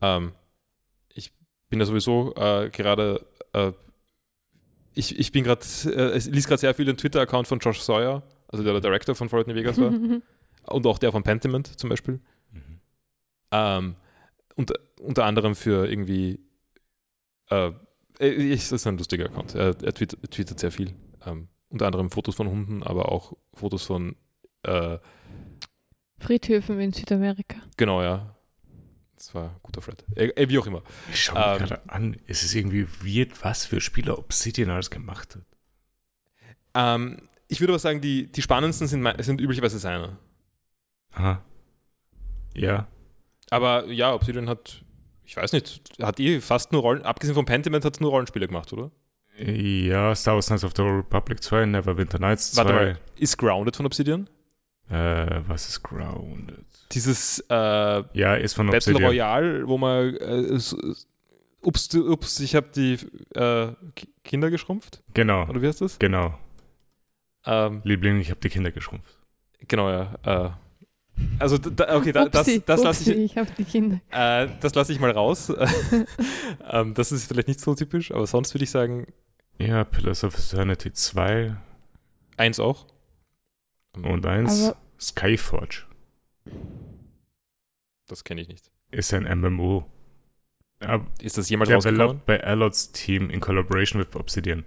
Ähm, 0.00 0.32
ich 1.12 1.30
bin 1.68 1.78
da 1.78 1.84
sowieso 1.84 2.34
äh, 2.36 2.70
gerade, 2.70 3.26
äh, 3.52 3.72
ich, 4.96 5.18
ich 5.18 5.30
bin 5.30 5.44
gerade, 5.44 5.64
äh, 5.84 6.16
ich 6.16 6.26
liest 6.26 6.48
gerade 6.48 6.60
sehr 6.60 6.74
viel 6.74 6.86
den 6.86 6.96
Twitter-Account 6.96 7.46
von 7.46 7.58
Josh 7.58 7.80
Sawyer, 7.80 8.22
also 8.48 8.64
der 8.64 8.72
der 8.72 8.80
Director 8.80 9.14
von 9.14 9.28
Fallout 9.28 9.46
New 9.46 9.54
Vegas 9.54 9.78
war, 9.78 9.92
und 10.64 10.86
auch 10.86 10.98
der 10.98 11.12
von 11.12 11.22
Pentiment 11.22 11.78
zum 11.78 11.90
Beispiel. 11.90 12.20
Mhm. 12.50 12.80
Ähm, 13.52 13.96
und, 14.56 14.72
unter 15.00 15.26
anderem 15.26 15.54
für 15.54 15.86
irgendwie, 15.86 16.40
äh, 17.50 17.72
ich, 18.18 18.62
das 18.62 18.72
ist 18.72 18.86
ein 18.86 18.96
lustiger 18.96 19.26
Account, 19.26 19.54
er, 19.54 19.76
er 19.82 19.92
tweetet, 19.92 20.30
tweetet 20.30 20.58
sehr 20.58 20.72
viel. 20.72 20.94
Ähm, 21.26 21.48
unter 21.68 21.86
anderem 21.86 22.10
Fotos 22.10 22.34
von 22.34 22.48
Hunden, 22.48 22.82
aber 22.82 23.12
auch 23.12 23.34
Fotos 23.52 23.84
von, 23.84 24.16
äh, 24.62 24.98
Friedhöfen 26.18 26.80
in 26.80 26.92
Südamerika. 26.94 27.58
genau, 27.76 28.02
ja. 28.02 28.35
Das 29.16 29.34
war 29.34 29.44
ein 29.44 29.56
guter 29.62 29.80
Thread. 29.80 30.04
Äh, 30.14 30.48
wie 30.48 30.58
auch 30.58 30.66
immer. 30.66 30.82
Ich 31.10 31.24
schaue 31.24 31.38
mir 31.38 31.52
Ähm, 31.52 31.58
gerade 31.58 31.90
an, 31.90 32.16
es 32.26 32.42
ist 32.42 32.54
irgendwie 32.54 32.86
weird, 33.02 33.42
was 33.44 33.64
für 33.64 33.80
Spieler 33.80 34.18
Obsidian 34.18 34.70
alles 34.70 34.90
gemacht 34.90 35.36
hat. 35.36 35.42
Ähm, 36.74 37.28
ich 37.48 37.60
würde 37.60 37.72
aber 37.72 37.78
sagen, 37.78 38.00
die, 38.00 38.30
die 38.30 38.42
spannendsten 38.42 38.86
sind, 38.86 39.06
sind 39.24 39.40
üblicherweise 39.40 39.78
seine. 39.78 40.18
Aha. 41.12 41.42
Ja. 42.54 42.88
Aber 43.50 43.86
ja, 43.86 44.12
Obsidian 44.12 44.48
hat, 44.48 44.82
ich 45.24 45.36
weiß 45.36 45.52
nicht, 45.52 45.80
hat 46.02 46.20
eh 46.20 46.40
fast 46.40 46.72
nur 46.72 46.82
Rollen, 46.82 47.02
abgesehen 47.02 47.34
von 47.34 47.46
Pentiment 47.46 47.84
hat 47.84 47.94
es 47.94 48.00
nur 48.00 48.10
Rollenspiele 48.10 48.46
gemacht, 48.48 48.72
oder? 48.72 48.90
Ja, 49.38 50.14
Star 50.14 50.34
Wars 50.34 50.46
Knights 50.46 50.64
of 50.64 50.72
the 50.76 50.82
Republic 50.82 51.42
2, 51.42 51.66
Neverwinter 51.66 52.18
Nights 52.18 52.52
2. 52.52 52.56
Warte 52.58 52.72
mal, 52.72 52.98
ist 53.18 53.36
Grounded 53.38 53.76
von 53.76 53.86
Obsidian? 53.86 54.28
Äh, 54.90 55.40
was 55.48 55.68
ist 55.68 55.82
Grounded? 55.82 56.64
Dieses 56.92 57.40
äh, 57.50 57.54
Ja, 58.12 58.34
ist 58.36 58.54
von 58.54 58.66
Battle 58.66 58.76
Obsidian. 58.92 59.04
Royale, 59.10 59.66
wo 59.68 59.76
man, 59.78 60.14
äh, 60.16 60.58
ups, 61.62 61.94
ups, 61.94 62.40
ich 62.40 62.54
habe 62.54 62.68
die 62.74 62.94
äh, 63.34 63.72
Ki- 63.96 64.08
Kinder 64.22 64.50
geschrumpft, 64.50 65.02
Genau, 65.14 65.48
oder 65.48 65.60
wie 65.60 65.66
heißt 65.66 65.80
das? 65.80 65.98
genau. 65.98 66.38
Ähm, 67.44 67.80
Liebling, 67.84 68.20
ich 68.20 68.30
habe 68.30 68.40
die 68.40 68.48
Kinder 68.48 68.70
geschrumpft. 68.70 69.16
genau, 69.66 69.90
ja. 69.90 70.14
Äh, 70.24 70.50
also, 71.38 71.56
da, 71.58 71.96
okay, 71.96 72.12
da, 72.12 72.26
das, 72.28 72.42
Upsi, 72.46 72.62
das 72.64 72.82
lasse 72.82 73.00
upsi, 73.00 73.12
ich, 73.12 73.32
ich 73.32 73.38
habe 73.38 73.50
die 73.56 73.64
Kinder. 73.64 74.00
Äh, 74.10 74.48
das 74.60 74.74
lasse 74.74 74.92
ich 74.92 75.00
mal 75.00 75.10
raus. 75.10 75.50
ähm, 76.70 76.92
das 76.94 77.10
ist 77.10 77.26
vielleicht 77.26 77.48
nicht 77.48 77.58
so 77.60 77.74
typisch, 77.74 78.12
aber 78.12 78.26
sonst 78.26 78.52
würde 78.54 78.64
ich 78.64 78.70
sagen, 78.70 79.06
Ja, 79.58 79.84
Pillars 79.84 80.24
of 80.24 80.36
Eternity 80.38 80.92
2 80.92 81.56
eins 82.36 82.60
auch. 82.60 82.86
Und 84.04 84.24
1. 84.26 84.64
Aber 84.68 84.76
Skyforge. 85.00 85.84
Das 88.08 88.24
kenne 88.24 88.40
ich 88.40 88.48
nicht. 88.48 88.70
Ist 88.90 89.12
ein 89.12 89.24
MMO. 89.40 89.84
Ab- 90.80 91.06
Ist 91.20 91.38
das 91.38 91.48
jemals 91.48 91.70
rausgekommen? 91.70 92.20
Developed 92.20 92.26
by 92.26 92.36
Allots 92.46 92.92
Team 92.92 93.30
in 93.30 93.40
collaboration 93.40 94.00
with 94.00 94.14
Obsidian. 94.14 94.64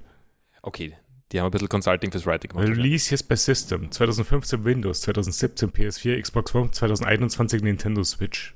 Okay, 0.61 0.97
die 1.31 1.39
haben 1.39 1.45
ein 1.47 1.51
bisschen 1.51 1.69
Consulting 1.69 2.11
fürs 2.11 2.25
Writing 2.25 2.49
gemacht. 2.51 2.67
Release 2.67 3.11
jetzt 3.11 3.29
bei 3.29 3.35
System. 3.35 3.91
2015 3.91 4.65
Windows, 4.65 5.01
2017 5.01 5.69
PS4, 5.71 6.21
Xbox 6.21 6.53
One, 6.55 6.71
2021 6.71 7.61
Nintendo 7.61 8.03
Switch. 8.03 8.55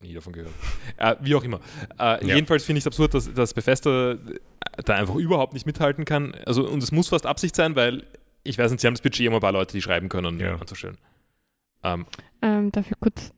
Nie 0.00 0.14
davon 0.14 0.32
gehört. 0.32 0.52
äh, 0.98 1.16
wie 1.20 1.34
auch 1.34 1.42
immer. 1.44 1.60
Äh, 1.98 2.26
Ja. 2.26 2.34
Jedenfalls 2.36 2.64
finde 2.64 2.78
ich 2.78 2.82
es 2.82 2.86
absurd, 2.86 3.12
dass, 3.14 3.32
dass 3.34 3.52
Bethesda 3.52 4.16
da 4.84 4.94
einfach 4.94 5.16
überhaupt 5.16 5.52
nicht 5.54 5.66
mithalten 5.66 6.04
kann. 6.04 6.34
Also, 6.46 6.66
und 6.68 6.82
es 6.82 6.92
muss 6.92 7.08
fast 7.08 7.26
Absicht 7.26 7.56
sein, 7.56 7.76
weil 7.76 8.04
ich 8.46 8.58
weiß 8.58 8.70
nicht, 8.70 8.80
sie 8.80 8.86
haben 8.86 8.94
das 8.94 9.02
Budget, 9.02 9.28
um 9.28 9.34
ein 9.34 9.40
paar 9.40 9.52
Leute, 9.52 9.72
die 9.72 9.82
schreiben 9.82 10.08
können, 10.08 10.38
Ja. 10.40 10.56
anzustellen. 10.56 10.98
Ähm, 11.82 12.06
Ähm, 12.42 12.72
darf 12.72 12.90
ich 12.90 12.98
kurz 13.00 13.32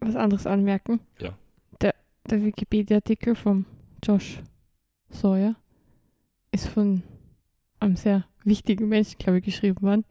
was 0.00 0.16
anderes 0.16 0.46
anmerken? 0.46 1.00
Ja. 1.20 1.36
Der, 1.80 1.94
der 2.28 2.42
Wikipedia-Artikel 2.44 3.34
von 3.34 3.66
Josh 4.04 4.40
Sawyer 5.10 5.54
ist 6.52 6.68
von 6.68 7.02
einem 7.80 7.96
sehr 7.96 8.24
wichtigen 8.44 8.88
Menschen, 8.88 9.18
glaube 9.18 9.38
ich, 9.38 9.44
geschrieben 9.44 9.80
worden, 9.82 10.04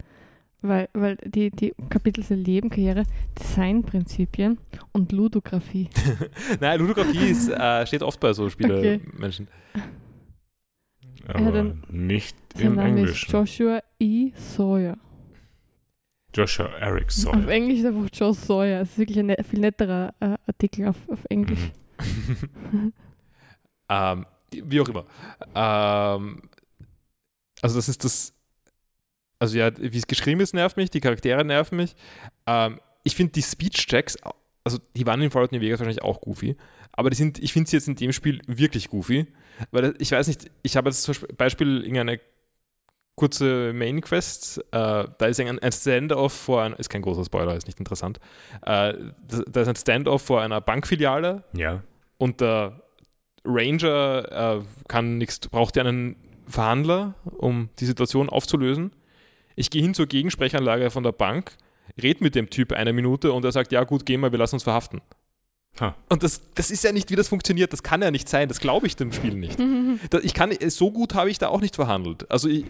weil, 0.62 0.88
weil 0.94 1.16
die, 1.24 1.50
die 1.50 1.74
Kapitel 1.90 2.22
sind 2.24 2.44
Leben, 2.46 2.70
Karriere, 2.70 3.04
Designprinzipien 3.38 4.58
und 4.92 5.12
Ludografie. 5.12 5.88
Nein, 6.60 6.80
Ludografie 6.80 7.30
ist, 7.30 7.48
äh, 7.48 7.86
steht 7.86 8.02
oft 8.02 8.20
bei 8.20 8.32
so 8.32 8.48
Spielemenschen. 8.50 9.48
Aber 11.28 11.52
dann- 11.52 11.82
nicht 11.88 12.36
im 12.58 12.74
Name 12.74 12.88
ist 12.90 12.98
Englischen. 12.98 13.32
Joshua 13.32 13.82
E. 13.98 14.32
Sawyer. 14.34 14.96
Joshua 16.34 16.66
Eric 16.78 17.06
Auf 17.06 17.12
Sawyer. 17.12 17.48
Englisch 17.48 17.80
ist 17.80 17.86
einfach 17.86 18.08
Josh 18.12 18.38
Sawyer. 18.38 18.80
Es 18.80 18.90
ist 18.92 18.98
wirklich 18.98 19.18
ein 19.18 19.26
ne- 19.26 19.44
viel 19.48 19.60
netterer 19.60 20.14
äh, 20.20 20.36
Artikel 20.46 20.88
auf, 20.88 20.96
auf 21.08 21.24
Englisch. 21.28 21.70
Mhm. 22.72 22.92
ähm, 23.88 24.26
wie 24.52 24.80
auch 24.80 24.88
immer. 24.88 25.04
Ähm, 25.54 26.42
also 27.60 27.76
das 27.76 27.88
ist 27.88 28.04
das, 28.04 28.34
also 29.38 29.58
ja, 29.58 29.70
wie 29.78 29.96
es 29.98 30.06
geschrieben 30.06 30.40
ist, 30.40 30.54
nervt 30.54 30.76
mich, 30.76 30.90
die 30.90 31.00
Charaktere 31.00 31.44
nerven 31.44 31.76
mich. 31.76 31.94
Ähm, 32.46 32.80
ich 33.04 33.14
finde 33.14 33.32
die 33.32 33.42
Speech-Checks, 33.42 34.16
also 34.64 34.78
die 34.96 35.06
waren 35.06 35.20
in 35.22 35.30
Fallout 35.30 35.52
New 35.52 35.60
Vegas 35.60 35.80
wahrscheinlich 35.80 36.02
auch 36.02 36.20
goofy, 36.20 36.56
aber 36.92 37.10
die 37.10 37.16
sind, 37.16 37.38
ich 37.38 37.52
finde 37.52 37.68
sie 37.68 37.76
jetzt 37.76 37.88
in 37.88 37.96
dem 37.96 38.12
Spiel 38.12 38.40
wirklich 38.46 38.88
goofy, 38.88 39.26
weil 39.70 39.94
ich 39.98 40.12
weiß 40.12 40.26
nicht, 40.28 40.50
ich 40.62 40.76
habe 40.76 40.88
jetzt 40.88 41.02
zum 41.02 41.14
Beispiel 41.36 41.82
irgendeine 41.82 42.20
kurze 43.14 43.72
Main-Quest, 43.74 44.58
äh, 44.58 44.62
da 44.72 45.26
ist 45.26 45.38
ein, 45.38 45.58
ein 45.58 45.72
Stand-off 45.72 46.32
vor, 46.32 46.62
ein, 46.62 46.72
ist 46.74 46.88
kein 46.88 47.02
großer 47.02 47.24
Spoiler, 47.24 47.54
ist 47.54 47.66
nicht 47.66 47.78
interessant, 47.78 48.18
äh, 48.62 48.94
da, 48.94 49.42
da 49.46 49.60
ist 49.62 49.68
ein 49.68 49.76
Stand-off 49.76 50.22
vor 50.22 50.40
einer 50.40 50.60
Bankfiliale. 50.60 51.44
Ja. 51.54 51.82
und 52.18 52.40
der 52.40 52.80
Ranger 53.44 54.60
äh, 54.60 54.64
kann 54.88 55.18
nichts, 55.18 55.40
braucht 55.48 55.76
ja 55.76 55.84
einen 55.84 56.16
Verhandler, 56.46 57.14
um 57.24 57.70
die 57.78 57.86
Situation 57.86 58.28
aufzulösen. 58.28 58.92
Ich 59.56 59.70
gehe 59.70 59.82
hin 59.82 59.94
zur 59.94 60.06
Gegensprechanlage 60.06 60.90
von 60.90 61.02
der 61.02 61.12
Bank, 61.12 61.56
red 62.02 62.20
mit 62.20 62.34
dem 62.34 62.50
Typ 62.50 62.72
eine 62.72 62.92
Minute 62.92 63.32
und 63.32 63.44
er 63.44 63.52
sagt, 63.52 63.72
ja 63.72 63.84
gut, 63.84 64.06
geh 64.06 64.16
mal, 64.16 64.32
wir 64.32 64.38
lassen 64.38 64.56
uns 64.56 64.62
verhaften. 64.62 65.00
Ha. 65.80 65.94
Und 66.10 66.22
das, 66.22 66.42
das 66.54 66.70
ist 66.70 66.84
ja 66.84 66.92
nicht, 66.92 67.10
wie 67.10 67.16
das 67.16 67.28
funktioniert. 67.28 67.72
Das 67.72 67.82
kann 67.82 68.02
ja 68.02 68.10
nicht 68.10 68.28
sein. 68.28 68.48
Das 68.48 68.60
glaube 68.60 68.86
ich 68.86 68.94
dem 68.96 69.10
Spiel 69.12 69.34
nicht. 69.34 69.58
Ich 70.22 70.34
kann, 70.34 70.52
so 70.68 70.90
gut 70.90 71.14
habe 71.14 71.30
ich 71.30 71.38
da 71.38 71.48
auch 71.48 71.60
nicht 71.62 71.76
verhandelt. 71.76 72.30
Also, 72.30 72.48
ich, 72.48 72.64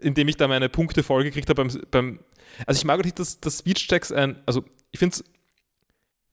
indem 0.00 0.28
ich 0.28 0.36
da 0.36 0.46
meine 0.46 0.68
Punkte 0.68 1.02
vollgekriegt 1.02 1.48
habe 1.48 1.64
beim, 1.64 1.80
beim. 1.90 2.18
Also, 2.66 2.78
ich 2.78 2.84
mag 2.84 3.00
auch 3.00 3.04
nicht, 3.04 3.18
dass 3.18 3.40
das 3.40 3.58
Speech-Checks 3.58 4.12
ein. 4.12 4.36
Also, 4.46 4.64
ich 4.92 4.98
finde 5.00 5.14
es. 5.14 5.24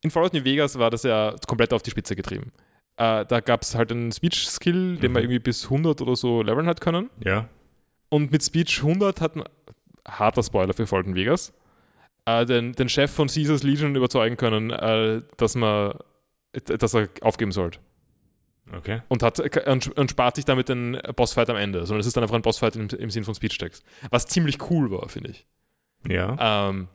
In 0.02 0.12
Fallout 0.12 0.34
New 0.34 0.44
Vegas 0.44 0.78
war 0.78 0.92
das 0.92 1.02
ja 1.04 1.36
komplett 1.48 1.74
auf 1.74 1.82
die 1.82 1.90
Spitze 1.90 2.16
getrieben. 2.16 2.52
Äh, 2.98 3.26
da 3.26 3.40
gab 3.40 3.64
es 3.64 3.74
halt 3.74 3.92
einen 3.92 4.12
Speech-Skill, 4.12 4.98
den 4.98 5.12
man 5.12 5.24
Mhm. 5.24 5.30
irgendwie 5.30 5.40
bis 5.40 5.64
100 5.66 6.02
oder 6.02 6.16
so 6.16 6.44
leveln 6.44 6.68
hat 6.68 6.82
können. 6.82 7.10
Ja. 7.24 7.50
Und 8.10 8.32
mit 8.32 8.44
Speech 8.44 8.80
100 8.84 9.22
hat 9.22 9.36
man. 9.36 9.48
Harter 10.08 10.44
Spoiler 10.44 10.74
für 10.74 10.86
Fallout 10.86 11.08
New 11.08 11.16
Vegas. 11.16 11.52
Äh, 12.26 12.46
den, 12.46 12.74
den 12.74 12.90
Chef 12.90 13.12
von 13.12 13.28
Caesars 13.28 13.64
Legion 13.64 13.96
überzeugen 13.96 14.38
können, 14.38 14.72
äh, 14.72 15.22
dass 15.38 15.56
man. 15.56 15.94
dass 16.54 16.94
er 16.94 17.10
aufgeben 17.22 17.52
sollte 17.52 17.80
Okay. 18.74 19.02
und, 19.10 19.22
hat, 19.22 19.40
und, 19.68 19.96
und 19.96 20.10
spart 20.10 20.38
sich 20.38 20.46
damit 20.46 20.70
den 20.70 20.98
Bossfight 21.16 21.50
am 21.52 21.56
Ende, 21.56 21.86
sondern 21.86 22.00
es 22.00 22.08
ist 22.08 22.16
dann 22.18 22.24
einfach 22.24 22.36
ein 22.36 22.42
Bossfight 22.42 22.76
im, 22.76 22.88
im 22.88 23.12
Sinn 23.12 23.24
von 23.24 23.36
Speech-Tags. 23.36 23.84
Was 24.10 24.26
ziemlich 24.26 24.58
cool 24.72 24.90
war, 24.90 25.08
finde 25.08 25.30
ich. 25.32 25.46
Ja. 26.10 26.70
Ähm, 26.70 26.88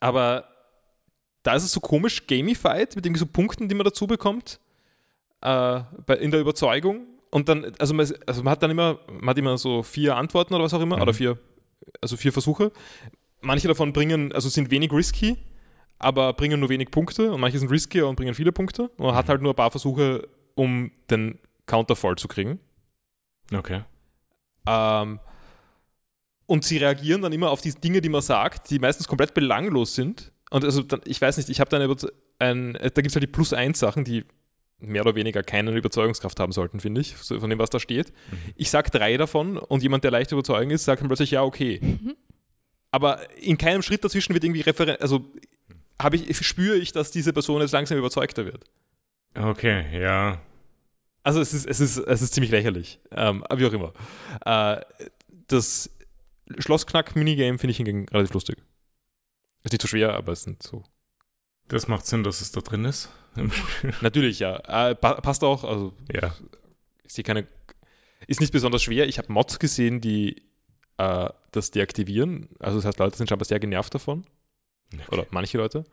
aber 0.00 0.44
da 1.42 1.54
ist 1.54 1.64
es 1.64 1.72
so 1.72 1.80
komisch 1.80 2.26
gamified 2.26 2.96
mit 2.96 3.04
irgendwie 3.04 3.18
so 3.18 3.26
Punkten, 3.26 3.68
die 3.68 3.74
man 3.74 3.84
dazu 3.84 4.06
bekommt 4.06 4.58
äh, 5.42 5.80
bei, 6.06 6.14
in 6.16 6.30
der 6.30 6.40
Überzeugung. 6.40 7.08
Und 7.30 7.48
dann, 7.50 7.72
also 7.78 7.92
man, 7.92 8.10
also 8.26 8.42
man 8.42 8.50
hat 8.52 8.62
dann 8.62 8.70
immer, 8.70 9.00
man 9.08 9.28
hat 9.30 9.38
immer 9.38 9.58
so 9.58 9.82
vier 9.82 10.16
Antworten 10.16 10.54
oder 10.54 10.64
was 10.64 10.72
auch 10.72 10.80
immer, 10.80 10.96
Mhm. 10.96 11.02
oder 11.02 11.12
vier, 11.12 11.38
also 12.00 12.16
vier 12.16 12.32
Versuche. 12.32 12.72
Manche 13.44 13.68
davon 13.68 13.92
bringen, 13.92 14.32
also 14.32 14.48
sind 14.48 14.70
wenig 14.70 14.92
risky, 14.92 15.36
aber 15.98 16.32
bringen 16.32 16.60
nur 16.60 16.68
wenig 16.68 16.90
Punkte 16.90 17.30
und 17.32 17.40
manche 17.40 17.58
sind 17.58 17.70
riskier 17.70 18.08
und 18.08 18.16
bringen 18.16 18.34
viele 18.34 18.52
Punkte. 18.52 18.88
Und 18.96 19.06
man 19.06 19.14
hat 19.14 19.26
Mhm. 19.26 19.30
halt 19.30 19.42
nur 19.42 19.52
ein 19.52 19.56
paar 19.56 19.70
Versuche, 19.70 20.26
um 20.54 20.90
den 21.10 21.38
Counter 21.66 21.96
voll 21.96 22.16
zu 22.16 22.28
kriegen. 22.28 22.58
Okay. 23.52 23.82
Ähm, 24.66 25.20
und 26.46 26.64
sie 26.64 26.76
reagieren 26.78 27.22
dann 27.22 27.32
immer 27.32 27.50
auf 27.50 27.60
die 27.60 27.72
Dinge, 27.72 28.00
die 28.00 28.08
man 28.08 28.22
sagt, 28.22 28.70
die 28.70 28.78
meistens 28.78 29.08
komplett 29.08 29.34
belanglos 29.34 29.94
sind. 29.94 30.32
Und 30.50 30.64
also, 30.64 30.82
dann, 30.82 31.00
ich 31.06 31.20
weiß 31.20 31.36
nicht, 31.38 31.48
ich 31.48 31.60
habe 31.60 31.70
da 31.70 31.76
eine, 31.78 31.86
Überze- 31.86 32.12
ein, 32.38 32.74
da 32.74 32.88
gibt 32.88 33.06
es 33.08 33.14
halt 33.14 33.22
die 33.22 33.26
Plus-1-Sachen, 33.28 34.04
die 34.04 34.24
mehr 34.78 35.02
oder 35.02 35.14
weniger 35.14 35.42
keine 35.42 35.70
Überzeugungskraft 35.72 36.38
haben 36.40 36.52
sollten, 36.52 36.80
finde 36.80 37.00
ich, 37.00 37.14
von 37.16 37.48
dem, 37.48 37.58
was 37.58 37.70
da 37.70 37.80
steht. 37.80 38.12
Mhm. 38.30 38.36
Ich 38.56 38.70
sage 38.70 38.90
drei 38.90 39.16
davon 39.16 39.56
und 39.56 39.82
jemand, 39.82 40.04
der 40.04 40.10
leicht 40.10 40.28
zu 40.30 40.36
überzeugen 40.36 40.70
ist, 40.70 40.84
sagt 40.84 41.00
dann 41.00 41.08
plötzlich, 41.08 41.30
ja, 41.30 41.42
okay. 41.42 41.80
Mhm. 41.80 42.14
Aber 42.94 43.28
in 43.40 43.58
keinem 43.58 43.82
Schritt 43.82 44.04
dazwischen 44.04 44.34
wird 44.34 44.44
irgendwie 44.44 44.60
Referen 44.60 44.94
also 45.00 45.28
habe 46.00 46.14
ich, 46.14 46.46
spüre 46.46 46.76
ich, 46.76 46.92
dass 46.92 47.10
diese 47.10 47.32
Person 47.32 47.60
jetzt 47.60 47.72
langsam 47.72 47.98
überzeugter 47.98 48.46
wird. 48.46 48.62
Okay, 49.34 50.00
ja. 50.00 50.40
Also 51.24 51.40
es 51.40 51.52
ist, 51.52 51.66
es 51.66 51.80
ist, 51.80 51.96
es 51.96 52.22
ist 52.22 52.34
ziemlich 52.34 52.52
lächerlich. 52.52 53.00
Ähm, 53.10 53.42
aber 53.48 53.58
wie 53.58 53.66
auch 53.66 53.72
immer. 53.72 53.92
Äh, 54.46 54.80
das 55.48 55.90
Schlossknack-Minigame 56.56 57.58
finde 57.58 57.72
ich 57.72 57.78
hingegen 57.78 58.08
relativ 58.10 58.32
lustig. 58.32 58.58
Ist 59.64 59.72
nicht 59.72 59.82
so 59.82 59.88
schwer, 59.88 60.14
aber 60.14 60.30
es 60.30 60.44
sind 60.44 60.62
so. 60.62 60.84
Das 61.66 61.88
macht 61.88 62.06
Sinn, 62.06 62.22
dass 62.22 62.40
es 62.42 62.52
da 62.52 62.60
drin 62.60 62.84
ist. 62.84 63.08
Natürlich, 64.02 64.38
ja. 64.38 64.58
Äh, 64.90 64.94
pa 64.94 65.20
passt 65.20 65.42
auch. 65.42 65.64
Also 65.64 65.94
ja. 66.12 66.32
ist 67.02 67.16
hier 67.16 67.24
keine. 67.24 67.48
Ist 68.28 68.40
nicht 68.40 68.52
besonders 68.52 68.84
schwer. 68.84 69.08
Ich 69.08 69.18
habe 69.18 69.32
Mods 69.32 69.58
gesehen, 69.58 70.00
die 70.00 70.44
äh, 70.98 71.28
das 71.56 71.70
deaktivieren. 71.70 72.48
Also 72.58 72.78
das 72.78 72.84
heißt, 72.84 72.98
Leute 72.98 73.16
sind 73.16 73.28
scheinbar 73.28 73.46
sehr 73.46 73.60
genervt 73.60 73.94
davon. 73.94 74.24
Oder 75.10 75.26
manche 75.30 75.58
Leute. 75.58 75.84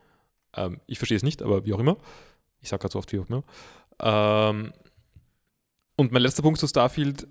Ähm, 0.56 0.80
ich 0.88 1.00
verstehe 1.00 1.18
es 1.18 1.24
nicht, 1.24 1.42
aber 1.42 1.66
wie 1.66 1.74
auch 1.74 1.80
immer. 1.80 1.98
Ich 2.60 2.70
sage 2.70 2.82
gerade 2.82 2.94
so 2.94 3.00
oft 3.00 3.12
wie 3.12 3.20
auch 3.20 3.30
immer. 3.30 3.44
Ähm, 4.00 4.74
und 5.96 6.12
mein 6.12 6.22
letzter 6.22 6.44
Punkt 6.44 6.60
zu 6.60 6.68
Starfield. 6.68 7.28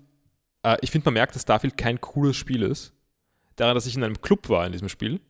Äh, 0.63 0.77
ich 0.81 0.91
finde, 0.91 1.05
man 1.05 1.15
merkt, 1.15 1.35
dass 1.35 1.43
Starfield 1.43 1.77
kein 1.77 1.99
cooles 2.01 2.35
Spiel 2.35 2.63
ist. 2.63 2.93
Daran, 3.55 3.75
dass 3.75 3.85
ich 3.85 3.95
in 3.95 4.03
einem 4.03 4.21
Club 4.21 4.49
war 4.49 4.65
in 4.65 4.71
diesem 4.71 4.89
Spiel. 4.89 5.21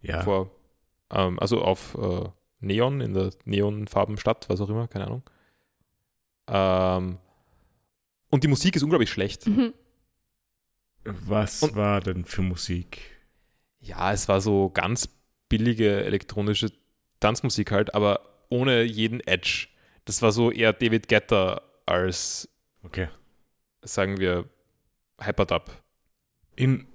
Ja. 0.00 0.22
Vor, 0.22 0.50
ähm, 1.10 1.38
also 1.38 1.62
auf 1.62 1.96
äh, 1.96 2.28
Neon, 2.60 3.00
in 3.00 3.14
der 3.14 3.30
Neonfarbenstadt, 3.44 4.48
was 4.48 4.60
auch 4.60 4.68
immer, 4.68 4.88
keine 4.88 5.06
Ahnung. 5.06 5.22
Ähm, 6.46 7.18
und 8.30 8.44
die 8.44 8.48
Musik 8.48 8.76
ist 8.76 8.82
unglaublich 8.82 9.10
schlecht. 9.10 9.46
Mhm. 9.46 9.72
Was 11.04 11.62
Und- 11.62 11.76
war 11.76 12.00
denn 12.00 12.24
für 12.24 12.42
Musik? 12.42 13.00
Ja, 13.80 14.12
es 14.12 14.28
war 14.28 14.40
so 14.40 14.70
ganz 14.70 15.08
billige 15.48 16.04
elektronische 16.04 16.70
Tanzmusik 17.20 17.70
halt, 17.70 17.94
aber 17.94 18.20
ohne 18.48 18.82
jeden 18.82 19.20
Edge. 19.20 19.68
Das 20.06 20.22
war 20.22 20.32
so 20.32 20.50
eher 20.50 20.72
David 20.72 21.08
Guetta 21.08 21.60
als, 21.86 22.48
Okay. 22.82 23.08
sagen 23.82 24.18
wir, 24.18 24.48
Hyperdub. 25.20 25.70
In, 26.56 26.86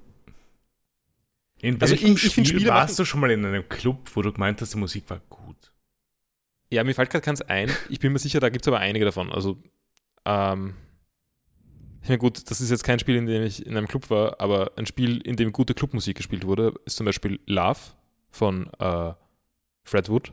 in 1.62 1.80
Also 1.82 1.92
welchem 1.94 2.14
ich- 2.16 2.26
ich 2.26 2.32
Spiel 2.32 2.46
Spiele 2.46 2.70
warst 2.70 2.98
du 2.98 3.06
schon 3.06 3.20
mal 3.20 3.32
in 3.32 3.46
einem 3.46 3.68
Club, 3.70 4.10
wo 4.16 4.22
du 4.22 4.32
gemeint 4.34 4.62
hast, 4.62 4.74
die 4.74 4.78
Musik 4.78 5.10
war 5.10 5.20
gut? 5.30 5.72
Ja, 6.72 6.84
mir 6.84 6.94
fällt 6.94 7.10
gerade 7.10 7.24
keins 7.26 7.42
ein. 7.42 7.72
Ich 7.90 8.00
bin 8.00 8.14
mir 8.14 8.20
sicher, 8.20 8.40
da 8.40 8.50
gibt 8.50 8.64
es 8.64 8.68
aber 8.68 8.80
einige 8.80 9.06
davon. 9.06 9.32
Also, 9.32 9.62
ähm, 10.26 10.76
ich 12.02 12.10
meine, 12.10 12.20
gut, 12.20 12.50
das 12.50 12.62
ist 12.62 12.70
jetzt 12.70 12.84
kein 12.84 13.00
Spiel, 13.00 13.16
in 13.16 13.26
dem 13.26 13.44
ich 13.44 13.66
in 13.66 13.76
einem 13.76 13.88
Club 13.88 14.10
war, 14.10 14.40
aber 14.40 14.72
ein 14.78 14.86
Spiel, 14.86 15.22
in 15.22 15.36
dem 15.36 15.52
gute 15.52 15.74
Clubmusik 15.74 16.18
gespielt 16.18 16.46
wurde, 16.46 16.74
ist 16.86 16.98
zum 16.98 17.06
Beispiel 17.06 17.40
Love 17.46 17.80
von 18.32 18.70
äh, 18.80 19.14
Fred 19.84 20.10
Wood. 20.10 20.32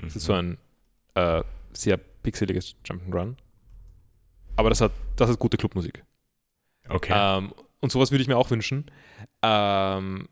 Das 0.00 0.14
ist 0.14 0.24
so 0.24 0.34
ein 0.34 0.58
äh, 1.14 1.42
sehr 1.72 1.96
pixeliges 1.96 2.76
Jump'n'Run. 2.84 3.36
Aber 4.56 4.70
das 4.70 4.80
hat, 4.80 4.92
das 5.16 5.30
hat 5.30 5.38
gute 5.38 5.56
Clubmusik. 5.56 6.04
Okay. 6.88 7.12
Ähm, 7.14 7.52
und 7.80 7.92
sowas 7.92 8.10
würde 8.10 8.22
ich 8.22 8.28
mir 8.28 8.36
auch 8.36 8.50
wünschen. 8.50 8.90
Ähm, 9.42 10.28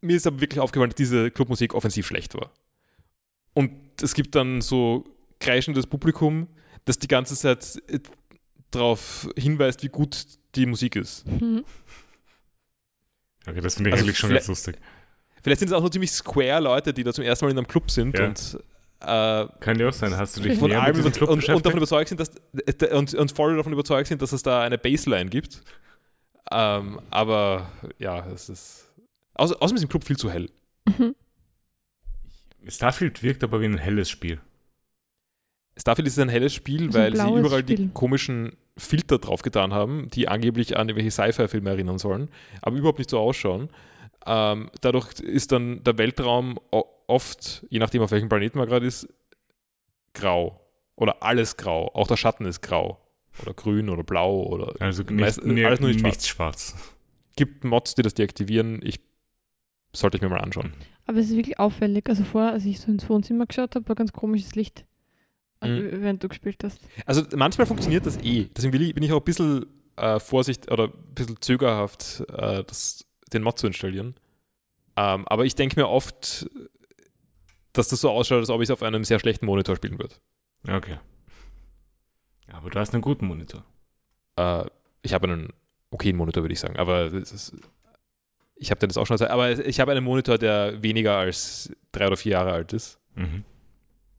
mir 0.00 0.16
ist 0.16 0.26
aber 0.26 0.40
wirklich 0.40 0.60
aufgefallen, 0.60 0.90
dass 0.90 0.96
diese 0.96 1.30
Clubmusik 1.30 1.74
offensiv 1.74 2.06
schlecht 2.06 2.34
war. 2.34 2.50
Und 3.54 3.72
es 4.02 4.14
gibt 4.14 4.34
dann 4.34 4.60
so 4.60 5.04
kreischendes 5.40 5.86
Publikum, 5.86 6.48
das 6.84 6.98
die 6.98 7.08
ganze 7.08 7.34
Zeit 7.34 7.82
äh, 7.88 8.00
darauf 8.70 9.28
hinweist, 9.36 9.82
wie 9.82 9.88
gut 9.88 10.24
die 10.54 10.66
Musik 10.66 10.96
ist. 10.96 11.26
Mhm. 11.26 11.64
Okay, 13.46 13.60
das 13.60 13.74
finde 13.76 13.90
ich 13.90 13.94
Also 13.94 14.04
eigentlich 14.04 14.18
schon 14.18 14.30
ganz 14.30 14.48
lustig. 14.48 14.76
Vielleicht 15.42 15.60
sind 15.60 15.68
es 15.68 15.72
auch 15.74 15.80
nur 15.80 15.92
ziemlich 15.92 16.10
square 16.10 16.60
Leute, 16.60 16.92
die 16.92 17.04
da 17.04 17.12
zum 17.12 17.24
ersten 17.24 17.44
Mal 17.44 17.52
in 17.52 17.58
einem 17.58 17.68
Club 17.68 17.90
sind 17.90 18.18
Ja. 18.18 18.26
und 18.26 18.58
äh, 19.00 19.46
Kann 19.60 19.78
ja 19.78 19.88
auch 19.88 19.92
sein. 19.92 20.16
Hast 20.16 20.36
du 20.36 20.40
dich 20.40 20.58
von 20.58 20.72
allem 20.72 21.02
mit 21.02 21.14
Club 21.14 21.30
und, 21.30 21.48
und 21.48 21.64
davon 21.66 21.76
überzeugt 21.78 22.08
sind, 22.08 22.18
dass 22.18 22.30
und, 22.90 23.14
und 23.14 23.32
voll 23.32 23.56
davon 23.56 23.72
überzeugt 23.72 24.08
sind, 24.08 24.22
dass 24.22 24.32
es 24.32 24.42
da 24.42 24.62
eine 24.62 24.78
Baseline 24.78 25.30
gibt. 25.30 25.62
Ähm, 26.50 27.00
aber 27.10 27.70
ja, 27.98 28.26
es 28.28 28.48
ist. 28.48 28.90
Außer, 29.34 29.54
außerdem 29.56 29.76
ist 29.76 29.82
im 29.82 29.88
Club 29.88 30.04
viel 30.04 30.16
zu 30.16 30.30
hell. 30.30 30.50
Mhm. 30.86 31.14
Starfield 32.68 33.22
wirkt 33.22 33.44
aber 33.44 33.60
wie 33.60 33.66
ein 33.66 33.78
helles 33.78 34.08
Spiel. 34.10 34.40
Starfield 35.78 36.08
ist 36.08 36.18
ein 36.18 36.28
helles 36.28 36.54
Spiel, 36.54 36.92
weil 36.94 37.14
sie 37.14 37.28
überall 37.28 37.62
die 37.62 37.74
Spiel. 37.74 37.90
komischen 37.92 38.52
Filter 38.78 39.18
drauf 39.18 39.42
getan 39.42 39.72
haben, 39.74 40.08
die 40.10 40.28
angeblich 40.28 40.76
an 40.76 40.88
irgendwelche 40.88 41.10
Sci-Fi-Filme 41.10 41.68
erinnern 41.70 41.98
sollen, 41.98 42.28
aber 42.62 42.76
überhaupt 42.76 42.98
nicht 42.98 43.10
so 43.10 43.18
ausschauen. 43.18 43.68
Ähm, 44.26 44.70
dadurch 44.80 45.20
ist 45.20 45.52
dann 45.52 45.84
der 45.84 45.98
Weltraum 45.98 46.58
oft, 47.06 47.64
je 47.70 47.78
nachdem 47.78 48.02
auf 48.02 48.10
welchem 48.10 48.28
Planeten 48.28 48.58
man 48.58 48.66
gerade 48.68 48.86
ist, 48.86 49.06
grau. 50.14 50.60
Oder 50.96 51.22
alles 51.22 51.56
grau. 51.56 51.90
Auch 51.94 52.06
der 52.06 52.16
Schatten 52.16 52.46
ist 52.46 52.62
grau. 52.62 52.98
Oder 53.42 53.52
grün 53.52 53.90
oder 53.90 54.02
blau 54.02 54.42
oder 54.44 54.72
Also 54.80 55.02
nicht, 55.02 55.12
Meist- 55.12 55.44
nee, 55.44 55.64
alles 55.64 55.80
nur 55.80 55.90
nicht 55.90 56.02
nichts 56.02 56.26
schwarz. 56.26 56.74
gibt 57.36 57.64
Mods, 57.64 57.94
die 57.94 58.02
das 58.02 58.14
deaktivieren. 58.14 58.80
Ich 58.82 58.98
sollte 59.92 60.16
ich 60.16 60.22
mir 60.22 60.30
mal 60.30 60.40
anschauen. 60.40 60.72
Aber 61.06 61.18
es 61.18 61.26
ist 61.30 61.36
wirklich 61.36 61.58
auffällig. 61.58 62.08
Also 62.08 62.24
vorher, 62.24 62.52
als 62.52 62.64
ich 62.64 62.80
so 62.80 62.90
ins 62.90 63.08
Wohnzimmer 63.08 63.44
geschaut 63.46 63.74
habe, 63.74 63.86
war 63.88 63.94
ganz 63.94 64.12
komisches 64.12 64.54
Licht. 64.54 64.84
Also, 65.60 65.74
Mhm. 65.82 66.02
Während 66.02 66.22
du 66.22 66.28
gespielt 66.28 66.62
hast. 66.64 66.80
Also 67.06 67.22
manchmal 67.34 67.66
funktioniert 67.66 68.04
das 68.06 68.18
eh. 68.22 68.44
Deswegen 68.56 68.72
will 68.72 68.82
ich, 68.82 68.94
bin 68.94 69.02
ich 69.02 69.12
auch 69.12 69.20
ein 69.20 69.24
bisschen 69.24 69.66
äh, 69.96 70.20
vorsicht 70.20 70.70
oder 70.70 70.84
ein 70.88 71.14
bisschen 71.14 71.40
zögerhaft, 71.40 72.22
äh, 72.32 72.62
das, 72.64 73.06
den 73.32 73.42
Mod 73.42 73.58
zu 73.58 73.66
installieren. 73.66 74.14
Ähm, 74.96 75.26
aber 75.28 75.44
ich 75.44 75.54
denke 75.54 75.80
mir 75.80 75.88
oft, 75.88 76.48
dass 77.72 77.88
das 77.88 78.00
so 78.00 78.10
ausschaut, 78.10 78.38
als 78.38 78.50
ob 78.50 78.60
ich 78.60 78.66
es 78.66 78.70
auf 78.70 78.82
einem 78.82 79.04
sehr 79.04 79.18
schlechten 79.18 79.46
Monitor 79.46 79.76
spielen 79.76 79.98
würde. 79.98 80.14
Okay. 80.68 80.98
Aber 82.52 82.70
du 82.70 82.78
hast 82.78 82.92
einen 82.94 83.02
guten 83.02 83.26
Monitor. 83.26 83.64
Äh, 84.36 84.64
ich 85.02 85.12
habe 85.14 85.26
einen 85.26 85.52
okayen 85.90 86.16
Monitor, 86.16 86.42
würde 86.42 86.52
ich 86.52 86.60
sagen. 86.60 86.76
Aber 86.76 87.04
ist, 87.12 87.54
ich 88.56 88.70
habe 88.70 88.78
den 88.78 88.88
das 88.88 88.96
auch 88.96 89.06
schon. 89.06 89.20
Aber 89.20 89.50
ich 89.66 89.80
habe 89.80 89.92
einen 89.92 90.04
Monitor, 90.04 90.38
der 90.38 90.82
weniger 90.82 91.16
als 91.16 91.74
drei 91.92 92.06
oder 92.06 92.16
vier 92.16 92.32
Jahre 92.32 92.52
alt 92.52 92.72
ist. 92.72 92.98
Mhm. 93.14 93.44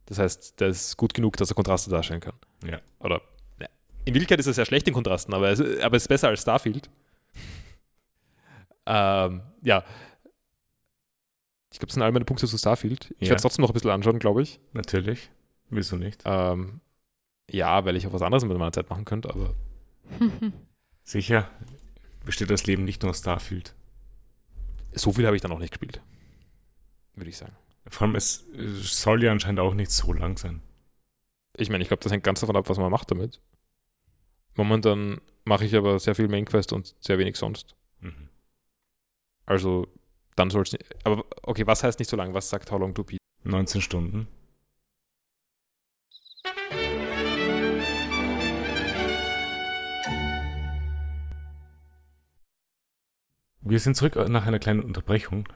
Das 0.07 0.19
heißt, 0.19 0.59
der 0.59 0.69
ist 0.69 0.97
gut 0.97 1.13
genug, 1.13 1.37
dass 1.37 1.49
er 1.51 1.55
Kontraste 1.55 1.89
darstellen 1.89 2.21
kann. 2.21 2.33
Ja. 2.65 2.79
Oder 2.99 3.21
in 4.05 4.13
Wirklichkeit 4.13 4.39
ist 4.39 4.47
er 4.47 4.53
sehr 4.53 4.65
schlecht 4.65 4.87
in 4.87 4.93
Kontrasten, 4.93 5.33
aber 5.33 5.49
es, 5.49 5.59
aber 5.59 5.97
es 5.97 6.03
ist 6.03 6.07
besser 6.07 6.29
als 6.29 6.41
Starfield. 6.41 6.89
ähm, 8.85 9.41
ja. 9.63 9.83
Ich 11.73 11.79
glaube, 11.79 11.87
das 11.87 11.93
sind 11.95 12.03
all 12.03 12.13
meine 12.13 12.23
Punkte 12.23 12.47
zu 12.47 12.57
Starfield. 12.57 13.13
Ich 13.19 13.27
Ja. 13.27 13.31
werde 13.31 13.35
es 13.35 13.41
trotzdem 13.41 13.63
noch 13.63 13.69
ein 13.69 13.73
bisschen 13.73 13.91
anschauen, 13.91 14.17
glaube 14.19 14.41
ich. 14.41 14.61
Natürlich. 14.71 15.29
Wieso 15.69 15.97
nicht? 15.97 16.21
Ähm, 16.23 16.79
ja, 17.51 17.83
weil 17.83 17.97
ich 17.97 18.07
auch 18.07 18.13
was 18.13 18.21
anderes 18.21 18.45
mit 18.45 18.57
meiner 18.57 18.71
Zeit 18.71 18.89
machen 18.89 19.03
könnte, 19.03 19.29
aber 19.29 19.53
Sicher 21.03 21.49
besteht 22.25 22.49
das 22.49 22.65
Leben 22.65 22.85
nicht 22.85 23.01
nur 23.01 23.09
aus 23.11 23.19
Starfield. 23.19 23.75
so 24.93 25.11
viel 25.11 25.25
habe 25.25 25.35
ich 25.35 25.41
dann 25.41 25.51
auch 25.51 25.59
nicht 25.59 25.71
gespielt. 25.71 26.01
Würde 27.15 27.29
ich 27.29 27.37
sagen. 27.37 27.55
Vor 27.89 28.07
allem, 28.07 28.15
es 28.15 28.45
soll 28.81 29.23
ja 29.23 29.31
anscheinend 29.31 29.59
auch 29.59 29.73
nicht 29.73 29.91
so 29.91 30.11
lang 30.13 30.37
sein. 30.37 30.61
Ich 31.55 31.69
meine, 31.69 31.81
ich 31.81 31.87
glaube, 31.87 32.03
das 32.03 32.11
hängt 32.11 32.23
ganz 32.23 32.41
davon 32.41 32.55
ab, 32.55 32.69
was 32.69 32.77
man 32.77 32.91
macht 32.91 33.09
damit. 33.11 33.41
Momentan 34.55 35.21
mache 35.45 35.65
ich 35.65 35.75
aber 35.75 35.99
sehr 35.99 36.15
viel 36.15 36.27
Mainquest 36.27 36.73
und 36.73 36.95
sehr 36.99 37.17
wenig 37.17 37.37
sonst. 37.37 37.75
Mhm. 38.01 38.29
Also, 39.45 39.87
dann 40.35 40.49
soll 40.49 40.63
es 40.63 40.73
nicht. 40.73 40.85
Aber 41.05 41.25
okay, 41.43 41.65
was 41.65 41.83
heißt 41.83 41.99
nicht 41.99 42.09
so 42.09 42.17
lang? 42.17 42.33
Was 42.33 42.49
sagt 42.49 42.71
How 42.71 42.79
Long 42.79 42.93
to 42.93 43.03
Beat? 43.03 43.19
19 43.43 43.81
Stunden. 43.81 44.27
Wir 53.61 53.79
sind 53.79 53.95
zurück 53.95 54.15
nach 54.29 54.45
einer 54.45 54.59
kleinen 54.59 54.81
Unterbrechung. 54.81 55.47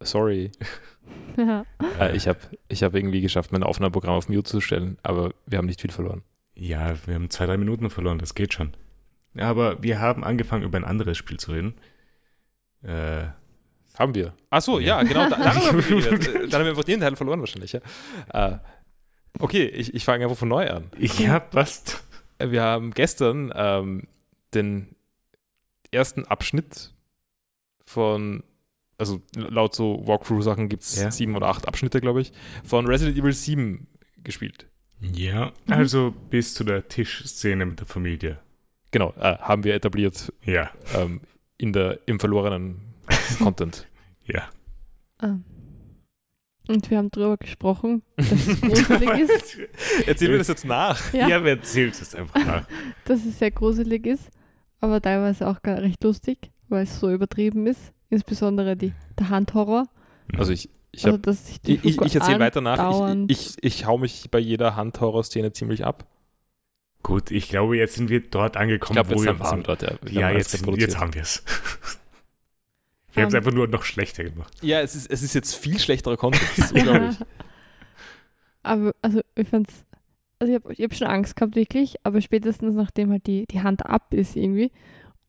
Sorry. 0.00 0.50
ja. 1.36 1.64
Äh, 2.00 2.16
ich 2.16 2.28
habe 2.28 2.38
ich 2.68 2.82
hab 2.82 2.94
irgendwie 2.94 3.20
geschafft, 3.20 3.52
mein 3.52 3.62
Aufnahmeprogramm 3.62 4.14
auf 4.14 4.28
Mute 4.28 4.44
zu 4.50 4.60
stellen, 4.60 4.98
aber 5.02 5.32
wir 5.46 5.58
haben 5.58 5.66
nicht 5.66 5.80
viel 5.80 5.90
verloren. 5.90 6.22
Ja, 6.54 6.94
wir 7.06 7.14
haben 7.14 7.30
zwei, 7.30 7.46
drei 7.46 7.56
Minuten 7.56 7.88
verloren, 7.90 8.18
das 8.18 8.34
geht 8.34 8.52
schon. 8.54 8.72
Ja, 9.34 9.48
aber 9.48 9.82
wir 9.82 9.98
haben 10.00 10.24
angefangen, 10.24 10.62
über 10.64 10.76
ein 10.78 10.84
anderes 10.84 11.16
Spiel 11.16 11.38
zu 11.38 11.52
reden. 11.52 11.74
Äh, 12.82 13.24
Haben 13.98 14.14
wir. 14.14 14.34
Ach 14.50 14.60
so, 14.60 14.78
ja, 14.78 15.00
Ja. 15.00 15.02
genau. 15.02 15.30
Da, 15.30 15.36
darüber 15.36 15.82
haben 15.82 15.88
wir. 15.88 16.12
Äh, 16.12 16.48
Dann 16.48 16.60
haben 16.60 16.64
wir 16.64 16.70
einfach 16.70 16.84
den 16.84 17.00
Teil 17.00 17.16
verloren 17.16 17.40
wahrscheinlich, 17.40 17.72
ja. 17.72 17.80
Äh, 18.32 18.58
okay, 19.38 19.64
ich, 19.66 19.94
ich 19.94 20.04
fange 20.04 20.24
einfach 20.24 20.36
von 20.36 20.48
neu 20.48 20.68
an. 20.68 20.90
ich 20.98 21.26
hab 21.28 21.54
was. 21.54 22.04
Äh, 22.38 22.50
Wir 22.50 22.62
haben 22.62 22.90
gestern 22.92 23.50
ähm, 23.54 24.06
den 24.52 24.94
ersten 25.90 26.24
Abschnitt 26.26 26.92
von, 27.86 28.42
also 28.98 29.20
laut 29.34 29.74
so 29.74 30.02
Walkthrough-Sachen 30.06 30.68
gibt 30.68 30.82
es 30.82 31.00
Ja. 31.00 31.10
sieben 31.10 31.34
oder 31.36 31.48
acht 31.48 31.66
Abschnitte, 31.68 32.00
glaube 32.00 32.20
ich, 32.20 32.32
von 32.64 32.86
Resident 32.86 33.18
Evil 33.18 33.32
7 33.32 33.86
gespielt. 34.22 34.66
Ja, 35.00 35.52
Mhm. 35.66 35.72
also 35.72 36.14
bis 36.30 36.54
zu 36.54 36.62
der 36.64 36.86
Tischszene 36.88 37.66
mit 37.66 37.80
der 37.80 37.86
Familie. 37.86 38.38
Genau, 38.92 39.12
äh, 39.18 39.38
haben 39.38 39.64
wir 39.64 39.74
etabliert 39.74 40.32
Ja, 40.44 40.70
ähm, 40.94 41.20
in 41.58 41.72
der, 41.72 41.98
im 42.06 42.20
verlorenen 42.20 42.80
Content. 43.38 43.86
ja. 44.24 44.48
Ah. 45.18 45.38
Und 46.68 46.88
wir 46.90 46.98
haben 46.98 47.10
darüber 47.10 47.36
gesprochen, 47.38 48.02
dass 48.16 48.30
es 48.30 48.60
gruselig 48.60 49.10
ist. 49.28 49.58
Erzähl 50.06 50.28
mir 50.30 50.38
das 50.38 50.46
jetzt 50.48 50.64
nach. 50.64 51.12
Ja, 51.12 51.28
Ja, 51.28 51.44
wer 51.44 51.56
erzählt 51.56 52.00
es 52.00 52.14
einfach 52.14 52.44
nach? 52.46 52.68
dass 53.04 53.24
es 53.24 53.38
sehr 53.40 53.50
gruselig 53.50 54.06
ist, 54.06 54.30
aber 54.80 55.00
teilweise 55.02 55.48
auch 55.48 55.60
gar 55.62 55.78
recht 55.78 56.02
lustig, 56.04 56.52
weil 56.68 56.84
es 56.84 57.00
so 57.00 57.10
übertrieben 57.10 57.66
ist. 57.66 57.92
Insbesondere 58.12 58.76
die, 58.76 58.92
der 59.18 59.30
Handhorror. 59.30 59.88
Also 60.36 60.52
ich, 60.52 60.68
ich, 60.90 61.06
also, 61.06 61.16
hab, 61.16 61.22
die 61.64 61.76
ich, 61.76 61.84
ich, 61.84 62.00
ich 62.02 62.14
erzähle 62.14 62.40
weiter 62.40 62.60
nach. 62.60 63.26
Ich, 63.26 63.56
ich, 63.56 63.64
ich 63.64 63.86
hau 63.86 63.96
mich 63.96 64.30
bei 64.30 64.38
jeder 64.38 64.76
Handhorror-Szene 64.76 65.54
ziemlich 65.54 65.86
ab. 65.86 66.06
Gut, 67.02 67.30
ich 67.30 67.48
glaube, 67.48 67.78
jetzt 67.78 67.94
sind 67.94 68.10
wir 68.10 68.20
dort 68.20 68.56
Ich 68.56 68.60
angekommen, 68.60 68.96
glaube, 68.96 69.14
wo 69.16 69.24
jetzt 69.24 69.24
wir 69.24 69.40
waren. 69.40 69.62
dort, 69.62 69.80
ja. 69.80 69.94
Wir 70.02 70.12
Ja, 70.12 70.30
jetzt, 70.30 70.52
jetzt 70.52 71.00
haben 71.00 71.14
wir 71.14 71.22
es. 71.22 71.42
Wir 73.14 73.22
haben 73.22 73.28
es 73.28 73.34
Ähm. 73.34 73.38
einfach 73.38 73.52
nur 73.52 73.66
noch 73.66 73.82
schlechter 73.84 74.24
gemacht. 74.24 74.52
Ja, 74.60 74.82
es 74.82 74.94
ist, 74.94 75.10
es 75.10 75.22
ist 75.22 75.34
jetzt 75.34 75.54
viel 75.54 75.78
schlechterer 75.78 76.18
ist 76.58 76.72
unglaublich. 76.72 77.16
aber 78.62 78.94
also 79.00 79.22
ich 79.36 79.48
fand's, 79.48 79.86
also 80.38 80.52
ich 80.52 80.62
habe 80.62 80.74
ich 80.74 80.80
hab 80.82 80.94
schon 80.94 81.06
Angst 81.06 81.34
gehabt 81.36 81.56
wirklich, 81.56 81.96
aber 82.04 82.20
spätestens 82.20 82.74
nachdem 82.74 83.10
halt 83.10 83.26
die, 83.26 83.46
die 83.46 83.62
Hand 83.62 83.86
ab 83.86 84.12
ist 84.12 84.36
irgendwie 84.36 84.70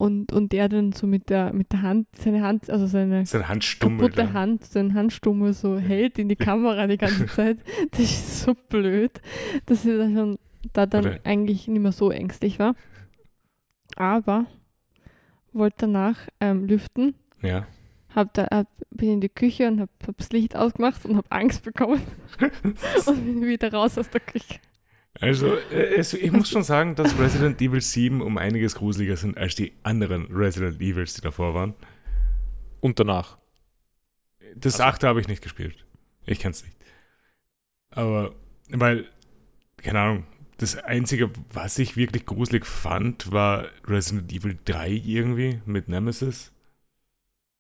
und, 0.04 0.34
und 0.34 0.52
der 0.52 0.68
dann 0.68 0.92
so 0.92 1.08
mit 1.08 1.30
der 1.30 1.54
mit 1.54 1.72
der 1.72 1.82
Hand, 1.82 2.08
seine 2.18 2.42
Hand, 2.44 2.70
also 2.70 2.88
seine 2.88 3.26
Seine 3.26 3.46
kaputte. 3.80 4.34
Hand, 4.34 4.66
seine 4.66 4.94
Handstummel 4.94 5.54
so 5.54 5.78
hält 5.80 6.20
in 6.20 6.28
die 6.28 6.36
Kamera 6.36 6.88
die 6.88 6.98
ganze 6.98 7.26
Zeit, 7.38 7.58
das 7.92 8.02
ist 8.02 8.42
so 8.42 8.54
blöd, 8.70 9.12
dass 9.66 9.86
ich 9.86 9.92
da 9.98 10.04
schon 10.10 10.38
da 10.74 10.86
dann 10.86 11.06
Oder- 11.06 11.20
eigentlich 11.24 11.68
nicht 11.70 11.82
mehr 11.82 11.94
so 11.94 12.12
ängstlich 12.12 12.60
war. 12.60 12.76
Aber 13.96 14.46
wollte 15.54 15.78
danach 15.82 16.18
ähm, 16.42 16.66
lüften 16.66 17.16
Ja. 17.42 17.66
hab 18.14 18.34
da, 18.34 18.48
hab, 18.52 18.68
bin 18.92 19.10
in 19.14 19.22
die 19.22 19.30
Küche 19.30 19.68
und 19.70 19.80
hab, 19.80 19.90
hab 20.06 20.18
das 20.18 20.32
Licht 20.32 20.56
ausgemacht 20.56 21.06
und 21.06 21.16
hab 21.16 21.26
Angst 21.30 21.64
bekommen 21.64 22.02
und 23.06 23.26
bin 23.26 23.46
wieder 23.46 23.72
raus 23.72 23.98
aus 23.98 24.10
der 24.10 24.22
Küche. 24.22 24.60
Also, 25.20 25.56
äh, 25.56 25.96
es, 25.96 26.14
ich 26.14 26.32
muss 26.32 26.50
schon 26.50 26.64
sagen, 26.64 26.96
dass 26.96 27.18
Resident 27.18 27.62
Evil 27.62 27.82
7 27.82 28.22
um 28.22 28.38
einiges 28.38 28.76
gruseliger 28.76 29.16
sind 29.16 29.38
als 29.38 29.56
die 29.56 29.74
anderen 29.84 30.26
Resident 30.34 30.82
Evils, 30.82 31.14
die 31.14 31.22
davor 31.22 31.54
waren. 31.54 31.76
Und 32.82 33.00
danach. 33.00 33.38
Das 34.56 34.76
Ach 34.76 34.78
so. 34.78 34.84
achte 34.84 35.08
habe 35.08 35.22
ich 35.22 35.28
nicht 35.28 35.44
gespielt. 35.44 35.86
Ich 36.26 36.40
kenn's 36.40 36.64
nicht. 36.64 36.76
Aber, 37.92 38.34
weil, 38.70 39.08
keine 39.78 40.00
Ahnung, 40.00 40.26
das 40.58 40.76
Einzige, 40.78 41.30
was 41.52 41.78
ich 41.78 41.96
wirklich 41.96 42.26
gruselig 42.26 42.66
fand, 42.66 43.32
war 43.32 43.68
Resident 43.86 44.32
Evil 44.32 44.58
3 44.66 44.90
irgendwie 44.90 45.62
mit 45.66 45.90
Nemesis. 45.90 46.52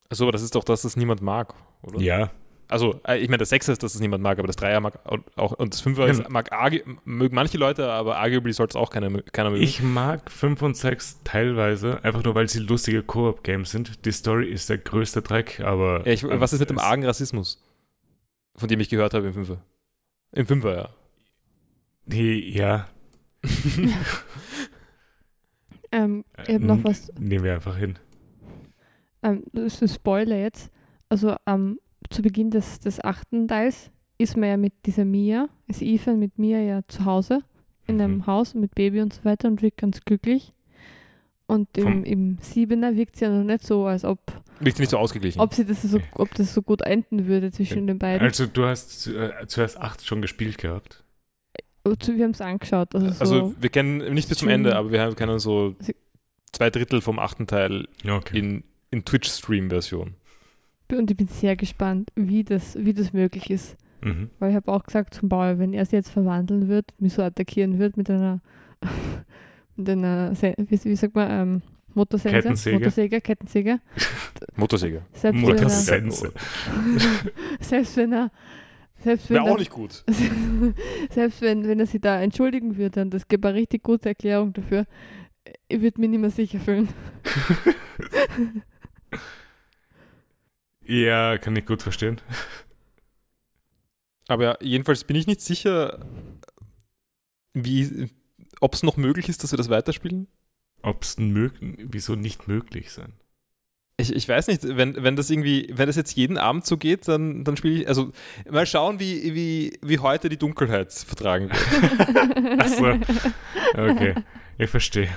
Achso, 0.10 0.24
aber 0.24 0.32
das 0.32 0.42
ist 0.42 0.56
doch 0.56 0.64
das, 0.64 0.84
das 0.84 0.96
niemand 0.96 1.22
mag, 1.22 1.54
oder? 1.82 2.00
Ja, 2.00 2.32
Also, 2.70 3.00
äh, 3.08 3.18
ich 3.20 3.28
meine, 3.30 3.40
das 3.40 3.50
Sechser 3.50 3.72
ist, 3.74 3.84
dass 3.84 3.94
es 3.94 4.02
niemand 4.02 4.24
mag, 4.24 4.40
aber 4.40 4.48
das 4.48 4.56
Dreier 4.56 4.80
mag 4.80 5.00
auch, 5.36 5.52
und 5.54 5.74
das 5.74 5.82
Fünfer 5.82 6.08
ist, 6.08 6.28
mag 6.30 6.52
argu- 6.54 6.84
mögen 7.06 7.36
manche 7.36 7.58
Leute, 7.58 7.90
aber 7.92 8.18
arguably 8.18 8.52
soll 8.54 8.68
es 8.68 8.76
auch 8.76 8.90
keiner, 8.90 9.10
keiner 9.22 9.50
mögen. 9.52 9.62
Ich 9.64 9.82
mag 9.84 10.32
5 10.32 10.62
und 10.62 10.76
6 10.78 11.20
teilweise, 11.24 12.04
einfach 12.04 12.24
nur 12.24 12.34
weil 12.36 12.48
sie 12.50 12.60
lustige 12.60 13.04
Koop-Games 13.04 13.70
sind. 13.72 14.06
Die 14.06 14.12
Story 14.12 14.50
ist 14.50 14.70
der 14.70 14.78
größte 14.80 15.22
Dreck, 15.22 15.60
aber. 15.60 16.02
ja, 16.08 16.14
ich, 16.14 16.24
was 16.24 16.54
ist 16.54 16.60
mit 16.62 16.70
dem 16.70 16.80
argen 16.80 17.06
Rassismus? 17.06 17.62
Von 18.56 18.70
dem 18.70 18.80
ich 18.80 18.90
gehört 18.90 19.14
habe 19.14 19.28
im 19.28 19.34
Fünfer. 19.34 19.58
Im 20.32 20.46
Fünfer, 20.48 20.76
ja. 20.76 20.90
Die, 22.06 22.50
ja, 22.54 22.88
Ähm, 25.92 26.26
ich 26.44 26.50
äh, 26.50 26.54
habe 26.56 26.66
noch 26.66 26.78
n- 26.78 26.84
was, 26.84 27.12
Nehmen 27.20 27.44
wir 27.44 27.54
einfach 27.54 27.78
hin. 27.78 28.00
ähm, 29.22 29.44
das 29.54 29.76
ist 29.76 29.82
ein 29.84 29.88
Spoiler 29.90 30.38
jetzt. 30.38 30.72
Also 31.10 31.36
ähm, 31.46 31.80
zu 32.10 32.22
Beginn 32.22 32.50
des, 32.52 32.80
des 32.80 33.04
achten 33.04 33.48
Teils 33.48 33.92
ist 34.18 34.38
man 34.38 34.50
ja 34.50 34.58
mit 34.58 34.74
dieser 34.86 35.06
Mia, 35.06 35.50
ist 35.68 35.82
Ethan 35.82 36.20
mit 36.20 36.38
Mia 36.38 36.60
ja 36.60 36.82
zu 36.88 37.06
Hause 37.06 37.40
in 37.88 38.00
einem 38.00 38.18
Mhm. 38.18 38.28
Haus 38.28 38.54
mit 38.54 38.74
Baby 38.76 39.02
und 39.02 39.14
so 39.14 39.26
weiter 39.26 39.48
und 39.48 39.62
wirkt 39.62 39.78
ganz 39.78 40.02
glücklich. 40.06 40.54
Und 41.46 41.68
Vom- 41.78 42.04
im, 42.04 42.06
im 42.06 42.38
Siebener 42.40 42.96
wirkt 42.96 43.18
sie 43.18 43.26
ja 43.26 43.32
noch 43.32 43.44
nicht 43.44 43.66
so, 43.68 43.86
als 43.86 44.06
ob, 44.06 44.20
Wirkt 44.62 44.80
nicht 44.80 44.90
so 44.90 44.98
ausgeglichen. 44.98 45.42
ob 45.42 45.54
sie 45.54 45.66
das 45.66 45.82
so, 45.82 46.00
ob 46.14 46.34
das 46.36 46.54
so 46.54 46.62
gut 46.62 46.82
enden 46.84 47.26
würde 47.28 47.52
zwischen 47.52 47.86
den 47.86 48.00
beiden. 48.00 48.26
Also, 48.26 48.46
du 48.48 48.66
hast 48.66 49.08
äh, 49.08 49.32
zuerst 49.48 49.78
8 49.78 50.06
schon 50.06 50.22
gespielt 50.22 50.58
gehabt. 50.58 51.04
Also, 51.84 52.16
wir 52.16 52.24
haben 52.24 52.32
es 52.32 52.40
angeschaut. 52.40 52.96
Also, 52.96 53.10
so, 53.10 53.20
also, 53.20 53.56
wir 53.60 53.70
kennen 53.70 54.14
nicht 54.14 54.30
bis 54.30 54.38
zum 54.38 54.48
Ende, 54.48 54.76
aber 54.78 54.92
wir 54.92 55.02
haben- 55.02 55.16
kennen 55.18 55.38
so 55.40 55.76
Sie- 55.80 55.96
zwei 56.54 56.70
Drittel 56.70 57.02
vom 57.02 57.20
achten 57.20 57.46
Teil 57.46 57.88
Ja, 58.04 58.16
okay. 58.16 58.40
in, 58.40 58.64
in 58.92 59.04
Twitch-Stream-Version. 59.04 60.16
Und 60.92 61.10
ich 61.10 61.18
bin 61.18 61.28
sehr 61.28 61.56
gespannt, 61.56 62.10
wie 62.16 62.44
das, 62.44 62.78
wie 62.78 62.94
das 62.94 63.14
möglich 63.14 63.50
ist. 63.50 63.78
Mhm. 64.02 64.30
Weil 64.40 64.50
ich 64.52 64.56
habe 64.56 64.72
auch 64.72 64.84
gesagt 64.84 65.14
zum 65.14 65.30
Bauer, 65.30 65.60
wenn 65.60 65.74
er 65.74 65.86
sie 65.86 65.96
jetzt 65.96 66.10
verwandeln 66.10 66.68
wird, 66.68 66.94
mich 67.00 67.14
so 67.14 67.22
attackieren 67.22 67.80
wird 67.80 67.98
mit 67.98 68.10
einer, 68.10 68.42
mit 69.76 69.90
einer 69.90 70.34
wie, 70.34 70.84
wie 70.84 70.96
sagt 70.96 71.16
man, 71.16 71.32
ähm, 71.32 71.62
Motorsense, 71.96 72.42
Kettensäge. 72.42 72.78
Motorsäge, 72.78 73.22
Kettensäge. 73.22 73.80
Motorsäge. 74.56 75.02
Selbst 75.14 75.42
wenn, 75.42 75.50
er, 75.50 75.54
Motorsense. 75.54 76.34
selbst 77.60 77.98
wenn 77.98 78.14
er, 78.14 78.32
selbst 79.04 79.30
wenn 79.30 79.36
Wäre 79.36 79.46
auch 79.46 79.56
er, 79.56 79.60
nicht 79.60 79.72
gut. 79.72 80.04
selbst 81.12 81.42
wenn, 81.42 81.68
wenn 81.68 81.80
er 81.80 81.86
sich 81.86 82.02
da 82.02 82.22
entschuldigen 82.22 82.78
würde, 82.78 83.02
und 83.02 83.14
das 83.14 83.28
gibt 83.28 83.46
eine 83.46 83.56
richtig 83.56 83.84
gute 83.84 84.10
Erklärung 84.10 84.54
dafür, 84.54 84.86
ich 85.68 85.82
würde 85.82 86.02
mich 86.02 86.10
nicht 86.10 86.20
mehr 86.20 86.30
sicher 86.30 86.60
fühlen. 86.60 86.90
Ja, 90.86 91.38
kann 91.38 91.56
ich 91.56 91.66
gut 91.66 91.82
verstehen. 91.82 92.20
Aber 94.28 94.44
ja, 94.44 94.58
jedenfalls 94.62 95.04
bin 95.04 95.16
ich 95.16 95.28
nicht 95.28 95.42
sicher, 95.42 96.06
wie, 97.54 98.10
ob 98.62 98.74
es 98.74 98.84
noch 98.84 98.98
möglich 98.98 99.30
ist, 99.30 99.44
dass 99.44 99.52
wir 99.52 99.58
das 99.58 99.70
weiterspielen. 99.70 100.28
Ob 100.82 101.04
es 101.04 101.16
wieso 101.18 102.16
nicht 102.16 102.48
möglich 102.48 102.92
sein? 102.92 103.14
Ich, 103.98 104.14
ich 104.14 104.28
weiß 104.28 104.48
nicht, 104.48 104.64
wenn, 104.64 105.02
wenn 105.04 105.16
das 105.16 105.30
irgendwie, 105.30 105.70
wenn 105.72 105.88
das 105.88 105.96
jetzt 105.96 106.16
jeden 106.16 106.38
Abend 106.38 106.66
so 106.66 106.78
geht, 106.78 107.08
dann, 107.08 107.44
dann 107.44 107.56
spiele 107.56 107.82
ich, 107.82 107.88
also 107.88 108.12
mal 108.50 108.66
schauen, 108.66 109.00
wie, 109.00 109.36
wie, 109.36 109.78
wie 109.82 110.00
heute 110.00 110.30
die 110.30 110.38
Dunkelheit 110.38 110.92
vertragen 110.92 111.50
wird. 111.50 112.60
Achso, 112.60 112.98
okay. 113.78 114.16
Ich 114.58 114.70
verstehe. 114.70 115.10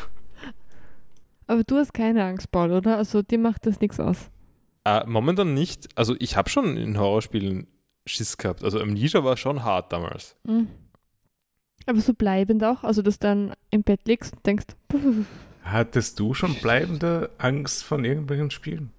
Aber 1.47 1.65
du 1.65 1.77
hast 1.77 1.95
keine 1.95 2.25
Angst, 2.25 2.51
Paul, 2.51 2.73
oder? 2.73 2.99
Also 2.99 3.23
dir 3.23 3.39
macht 3.39 3.67
das 3.67 3.81
nichts 3.81 3.99
aus. 3.99 4.31
Äh, 4.87 5.05
momentan 5.05 5.53
nicht, 5.53 5.89
also 5.99 6.15
ich 6.21 6.37
habe 6.37 6.49
schon 6.49 6.77
in 6.77 6.97
Horrorspielen 6.97 7.67
Schiss 8.07 8.37
gehabt. 8.37 8.63
Also 8.63 8.81
Amnesia 8.81 9.25
war 9.25 9.37
schon 9.37 9.65
hart 9.65 9.93
damals. 9.93 10.37
Mhm. 10.45 10.69
Aber 11.87 12.01
so 12.01 12.15
bleibend 12.15 12.63
auch, 12.63 12.85
also 12.85 13.03
dass 13.03 13.19
du 13.19 13.27
dann 13.27 13.55
im 13.71 13.83
Bett 13.83 14.03
liegst 14.05 14.37
und 14.37 14.47
denkst, 14.47 14.67
puh, 14.87 15.25
Hattest 15.65 16.21
du 16.21 16.35
schon 16.35 16.55
bleibende 16.63 17.31
Angst 17.39 17.83
von 17.83 18.05
irgendwelchen 18.05 18.53
Spielen? 18.53 18.93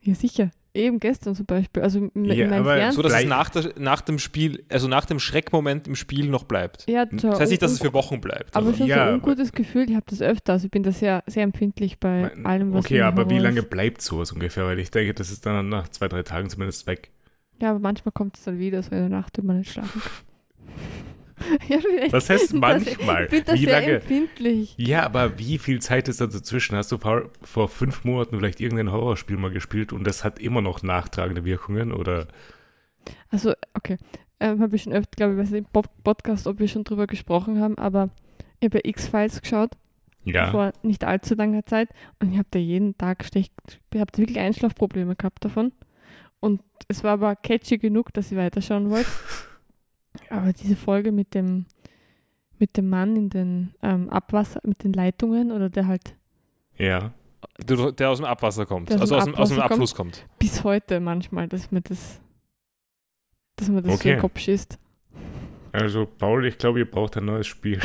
ja 0.00 0.16
sicher, 0.16 0.50
eben 0.74 0.98
gestern 0.98 1.34
zum 1.34 1.46
Beispiel, 1.46 1.82
also 1.82 2.10
in, 2.14 2.24
Ja, 2.24 2.34
in 2.44 2.50
meinem 2.50 2.62
aber 2.62 2.74
Fern. 2.76 2.92
So, 2.92 3.00
dass 3.02 3.12
es 3.14 3.24
nach, 3.26 3.48
der, 3.48 3.72
nach 3.78 4.00
dem 4.00 4.18
Spiel, 4.18 4.64
also 4.68 4.88
nach 4.88 5.06
dem 5.06 5.18
Schreckmoment 5.20 5.86
im 5.86 5.94
Spiel 5.94 6.28
noch 6.28 6.44
bleibt. 6.44 6.88
ja, 6.88 7.06
Das 7.06 7.40
heißt 7.40 7.50
nicht, 7.52 7.62
dass 7.62 7.72
es 7.72 7.80
für 7.80 7.92
Wochen 7.92 8.20
bleibt. 8.20 8.54
aber 8.56 8.68
aber- 8.68 8.76
schon 8.76 8.86
Ja, 8.86 8.96
so 8.96 9.02
ein 9.02 9.14
ungutes 9.14 9.52
Gefühl, 9.52 9.88
ich 9.88 9.94
habe 9.96 10.06
das 10.08 10.20
öfter, 10.20 10.52
also 10.54 10.64
ich 10.66 10.70
bin 10.70 10.82
da 10.82 10.90
sehr, 10.92 11.22
sehr 11.26 11.44
empfindlich 11.44 11.98
bei 12.00 12.32
allem, 12.44 12.72
was 12.72 12.84
okay, 12.84 13.00
aber 13.02 13.30
wie 13.30 13.38
lange 13.38 13.60
ist. 13.60 13.70
bleibt 13.70 14.02
sowas 14.02 14.32
ungefähr? 14.32 14.66
Weil 14.66 14.78
ich 14.80 14.90
denke, 14.90 15.14
das 15.14 15.30
ist 15.30 15.46
dann 15.46 15.68
nach 15.68 15.88
zwei, 15.88 16.08
drei 16.08 16.22
Tagen 16.24 16.50
zumindest 16.50 16.86
weg. 16.86 17.10
Ja, 17.60 17.70
aber 17.70 17.78
manchmal 17.78 18.10
kommt 18.12 18.36
es 18.36 18.42
dann 18.44 18.58
wieder, 18.58 18.82
so 18.82 18.90
in 18.90 18.98
der 18.98 19.08
Nacht, 19.08 19.38
wenn 19.38 19.46
man 19.46 19.58
nicht 19.58 19.70
schlafen 19.72 20.00
kann. 20.02 20.10
ja, 21.68 21.78
Was 22.10 22.30
heißt 22.30 22.44
das- 22.52 22.52
manchmal? 22.52 23.24
Ich 23.24 23.30
bin 23.30 23.44
da 23.44 23.54
Wie 23.54 23.64
sehr 23.64 23.80
lange? 23.80 23.92
empfindlich. 23.96 24.74
Ja, 24.78 25.04
aber 25.04 25.38
wie 25.38 25.58
viel 25.58 25.80
Zeit 25.80 26.08
ist 26.08 26.20
da 26.20 26.26
dazwischen? 26.26 26.76
Hast 26.76 26.90
du 26.92 26.98
vor, 26.98 27.30
vor 27.42 27.68
fünf 27.68 28.04
Monaten 28.04 28.38
vielleicht 28.38 28.60
irgendein 28.60 28.92
Horrorspiel 28.92 29.36
mal 29.36 29.50
gespielt 29.50 29.92
und 29.92 30.04
das 30.06 30.24
hat 30.24 30.38
immer 30.38 30.60
noch 30.62 30.82
nachtragende 30.82 31.44
Wirkungen? 31.44 31.92
Oder 31.92 32.28
Also, 33.30 33.52
okay. 33.74 33.96
Ähm, 34.40 34.60
habe 34.60 34.74
ich 34.76 34.82
schon 34.82 34.92
öfter, 34.92 35.12
glaube 35.16 35.34
ich, 35.34 35.38
weiß 35.38 35.50
nicht, 35.50 35.66
im 35.66 35.72
Pod- 35.72 35.88
Podcast, 36.02 36.46
ob 36.46 36.58
wir 36.58 36.66
schon 36.68 36.84
drüber 36.84 37.06
gesprochen 37.06 37.60
haben, 37.60 37.78
aber 37.78 38.10
ich 38.60 38.66
habe 38.66 38.78
ja 38.78 38.90
X-Files 38.90 39.40
geschaut, 39.40 39.70
ja, 40.24 40.50
vor 40.50 40.72
nicht 40.82 41.04
allzu 41.04 41.34
langer 41.34 41.64
Zeit, 41.66 41.88
und 42.18 42.32
ich 42.32 42.38
habe 42.38 42.48
da 42.50 42.58
jeden 42.58 42.98
Tag 42.98 43.24
schlecht, 43.24 43.52
ich 43.92 44.00
habe 44.00 44.10
wirklich 44.16 44.38
Einschlafprobleme 44.40 45.14
gehabt 45.16 45.44
davon. 45.44 45.72
Und 46.40 46.62
es 46.88 47.04
war 47.04 47.12
aber 47.12 47.36
catchy 47.36 47.78
genug, 47.78 48.12
dass 48.12 48.32
ich 48.32 48.36
weiterschauen 48.36 48.90
wollte. 48.90 49.08
Aber 50.30 50.52
diese 50.52 50.76
Folge 50.76 51.12
mit 51.12 51.34
dem, 51.34 51.66
mit 52.58 52.76
dem 52.76 52.88
Mann 52.88 53.16
in 53.16 53.30
den 53.30 53.74
ähm, 53.82 54.08
Abwasser, 54.10 54.60
mit 54.64 54.84
den 54.84 54.92
Leitungen 54.92 55.50
oder 55.52 55.68
der 55.70 55.86
halt 55.86 56.16
ja. 56.76 57.12
Du- 57.66 57.90
Der 57.92 58.10
aus 58.10 58.18
dem 58.18 58.24
Abwasser 58.26 58.64
kommt. 58.66 58.88
Der 58.90 58.96
aus 59.02 59.12
also 59.12 59.14
dem 59.16 59.20
aus 59.20 59.24
dem, 59.24 59.34
aus 59.42 59.48
dem 59.50 59.60
Abfluss 59.60 59.94
kommt. 59.94 60.26
bis 60.38 60.64
heute 60.64 60.98
manchmal, 60.98 61.46
dass 61.46 61.70
mir 61.70 61.82
das, 61.82 62.20
dass 63.56 63.68
mir 63.68 63.82
das 63.82 63.92
so 63.92 63.98
Okay. 63.98 64.14
im 64.14 64.20
Kopf 64.20 64.38
schießt. 64.38 64.78
Also, 65.72 66.06
Paul, 66.06 66.46
ich 66.46 66.56
glaube, 66.58 66.78
ihr 66.78 66.90
braucht 66.90 67.16
ein 67.16 67.24
neues 67.26 67.46
Spiel. 67.46 67.80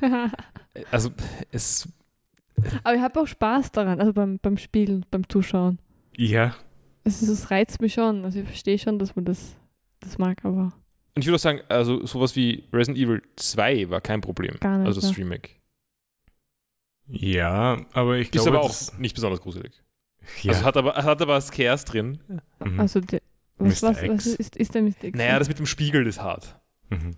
Also 0.90 1.10
es 1.52 1.88
Aber 2.82 2.94
ich 2.96 3.00
habe 3.00 3.20
auch 3.20 3.26
Spaß 3.28 3.70
daran, 3.72 4.00
also 4.00 4.12
beim, 4.12 4.38
beim 4.40 4.56
Spielen, 4.58 5.06
beim 5.10 5.28
Zuschauen. 5.28 5.78
Ja, 6.16 6.56
Es, 7.04 7.22
ist, 7.22 7.28
es 7.28 7.50
reizt 7.52 7.80
mich 7.80 7.94
schon. 7.94 8.24
Also 8.24 8.40
ich 8.40 8.44
verstehe 8.46 8.78
schon, 8.78 8.98
dass 8.98 9.14
man 9.14 9.24
das, 9.24 9.54
das 10.00 10.18
mag, 10.18 10.44
aber 10.44 10.72
Und 11.16 11.20
ich 11.22 11.26
würde 11.26 11.36
auch 11.36 11.40
sagen, 11.40 11.60
also 11.68 12.04
sowas 12.06 12.34
wie 12.36 12.64
Resident 12.72 12.98
Evil 12.98 13.22
2 13.36 13.88
war 13.90 14.00
kein 14.00 14.20
Problem. 14.20 14.56
Gar 14.60 14.78
nicht, 14.78 14.86
Also 14.88 15.00
das 15.00 15.10
ja. 15.10 15.16
Remake. 15.16 15.50
ja, 17.08 17.84
aber 17.92 18.16
ich 18.16 18.26
Ist 18.26 18.32
glaube, 18.32 18.50
aber 18.50 18.60
auch 18.62 18.98
nicht 18.98 19.14
besonders 19.14 19.40
gruselig. 19.40 19.72
ja, 20.42 20.52
Also 20.52 20.64
hat 20.64 20.76
aber, 20.76 20.94
hat 20.94 21.20
aber 21.22 21.40
Scares 21.40 21.84
drin. 21.84 22.18
mhm, 22.64 22.80
also 22.80 23.00
der, 23.00 23.20
was, 23.58 23.82
was, 23.82 24.02
was 24.08 24.26
ist, 24.26 24.56
ist 24.56 24.74
der 24.74 24.82
Mr. 24.82 25.04
X? 25.04 25.16
Naja, 25.18 25.38
das 25.38 25.48
mit 25.48 25.58
dem 25.58 25.66
Spiegel 25.66 26.06
ist 26.06 26.20
hart. 26.20 26.58
mhm. 26.90 27.12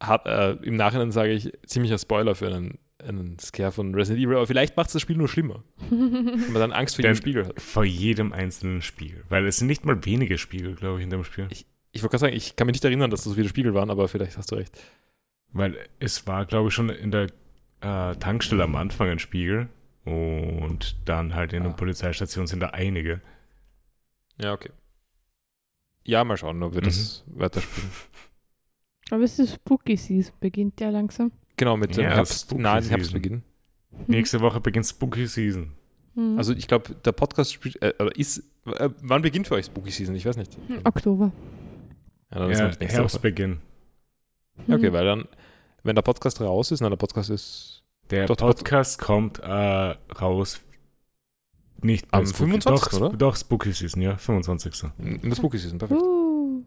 Hat, 0.00 0.26
äh, 0.26 0.52
Im 0.64 0.74
Nachhinein 0.74 1.12
sage 1.12 1.32
ich, 1.32 1.52
ziemlicher 1.64 1.96
Spoiler 1.96 2.34
für 2.34 2.48
einen, 2.52 2.78
einen 2.98 3.38
Scare 3.38 3.70
von 3.70 3.94
Resident 3.94 4.24
Evil, 4.24 4.34
aber 4.36 4.48
vielleicht 4.48 4.76
macht 4.76 4.88
es 4.88 4.94
das 4.94 5.02
Spiel 5.02 5.16
nur 5.16 5.28
schlimmer, 5.28 5.62
wenn 5.90 6.52
man 6.52 6.54
dann 6.54 6.72
Angst 6.72 6.96
vor 6.96 7.04
jedem 7.04 7.14
Spiegel 7.16 7.46
hat. 7.46 7.60
vor 7.60 7.84
jedem 7.84 8.32
einzelnen 8.32 8.82
Spiel. 8.82 9.22
Weil 9.28 9.46
es 9.46 9.58
sind 9.58 9.68
nicht 9.68 9.84
mal 9.84 10.04
wenige 10.04 10.38
Spiele, 10.38 10.74
glaube 10.74 10.98
ich, 10.98 11.04
in 11.04 11.10
dem 11.10 11.22
Spiel. 11.24 11.46
Ich 11.50 11.66
wollte 12.00 12.12
gerade 12.12 12.18
sagen, 12.20 12.36
ich 12.36 12.56
kann 12.56 12.66
mich 12.66 12.74
nicht 12.74 12.84
erinnern, 12.84 13.10
dass 13.10 13.20
das 13.20 13.30
so 13.30 13.34
viele 13.34 13.48
Spiegel 13.48 13.74
waren, 13.74 13.90
aber 13.90 14.08
vielleicht 14.08 14.38
hast 14.38 14.50
du 14.50 14.54
recht. 14.56 14.80
Weil 15.52 15.76
es 16.00 16.26
war, 16.26 16.46
glaube 16.46 16.68
ich, 16.68 16.74
schon 16.74 16.88
in 16.88 17.10
der 17.10 17.26
äh, 17.82 18.16
Tankstelle 18.16 18.64
am 18.64 18.76
Anfang 18.76 19.08
ein 19.10 19.18
Spiegel. 19.18 19.68
Und 20.04 20.96
dann 21.08 21.34
halt 21.34 21.52
in 21.52 21.62
Ah. 21.62 21.68
der 21.68 21.74
Polizeistation 21.74 22.46
sind 22.46 22.60
da 22.60 22.68
einige. 22.68 23.20
Ja, 24.40 24.52
okay. 24.52 24.70
Ja, 26.04 26.24
mal 26.24 26.36
schauen, 26.36 26.62
ob 26.62 26.74
wir 26.74 26.80
Mhm. 26.80 26.86
das 26.86 27.22
weiterspielen. 27.26 27.90
aber 29.10 29.22
es 29.22 29.38
ist 29.38 29.54
Spooky 29.54 29.96
Season, 29.96 30.34
beginnt 30.40 30.80
ja 30.80 30.90
langsam. 30.90 31.30
Genau, 31.56 31.76
mit 31.76 31.96
dem 31.96 32.04
Ja, 32.04 32.10
Herbst, 32.14 32.42
Spooky 32.46 32.62
nahe 32.62 32.76
dem 32.80 32.82
Season. 32.84 32.96
Herbstbeginn. 32.96 33.42
Nächste 34.08 34.40
Woche 34.40 34.60
beginnt 34.60 34.86
Spooky 34.86 35.26
Season. 35.26 35.72
Mhm. 36.14 36.38
Also 36.38 36.52
ich 36.54 36.66
glaube, 36.66 36.94
der 36.94 37.12
Podcast 37.12 37.52
spielt, 37.52 37.80
äh, 37.82 37.94
oder 38.00 38.16
ist, 38.16 38.38
äh, 38.66 38.88
wann 39.02 39.22
beginnt 39.22 39.46
für 39.46 39.54
euch 39.54 39.66
Spooky 39.66 39.90
Season? 39.90 40.14
Ich 40.16 40.24
weiß 40.26 40.36
nicht. 40.36 40.56
Oktober. 40.84 41.30
Ja, 42.32 42.38
dann 42.38 42.50
ist 42.50 42.58
Ja, 42.58 42.64
noch 42.68 42.70
nächste 42.80 42.86
Woche. 42.98 43.02
Herbstbeginn. 43.02 43.58
Ja, 44.66 44.76
Okay, 44.76 44.90
Mhm. 44.90 44.92
weil 44.94 45.04
dann, 45.04 45.28
wenn 45.82 45.94
der 45.94 46.02
Podcast 46.02 46.40
raus 46.40 46.70
ist, 46.70 46.80
na, 46.80 46.88
der 46.88 46.96
Podcast 46.96 47.30
ist 47.30 47.82
Der 48.10 48.26
Doch, 48.26 48.36
Podcast 48.36 48.98
kommt 49.00 49.38
äh, 49.38 49.46
raus. 50.20 50.60
Nicht 51.80 52.06
Am 52.12 52.24
Spooky- 52.26 52.36
25., 52.60 52.90
Doch, 52.90 53.00
oder? 53.00 53.16
Doch, 53.16 53.36
Spooky 53.36 53.72
Season, 53.72 54.02
ja, 54.02 54.16
25. 54.16 54.84
in 54.98 55.20
der 55.22 55.34
Spooky 55.36 55.58
Season, 55.58 55.78
perfekt. 55.78 56.00
Uh, 56.00 56.62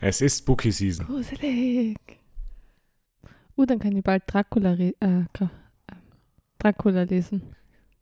Es 0.00 0.20
ist 0.20 0.38
Spooky 0.38 0.70
Season. 0.72 1.06
gruselig. 1.06 1.96
Uh, 3.56 3.64
dann 3.66 3.78
kann 3.78 3.96
ich 3.96 4.04
bald 4.04 4.22
Dracula, 4.26 4.74
äh, 4.74 4.92
äh, 5.00 5.26
Dracula 6.58 7.02
lesen. 7.04 7.42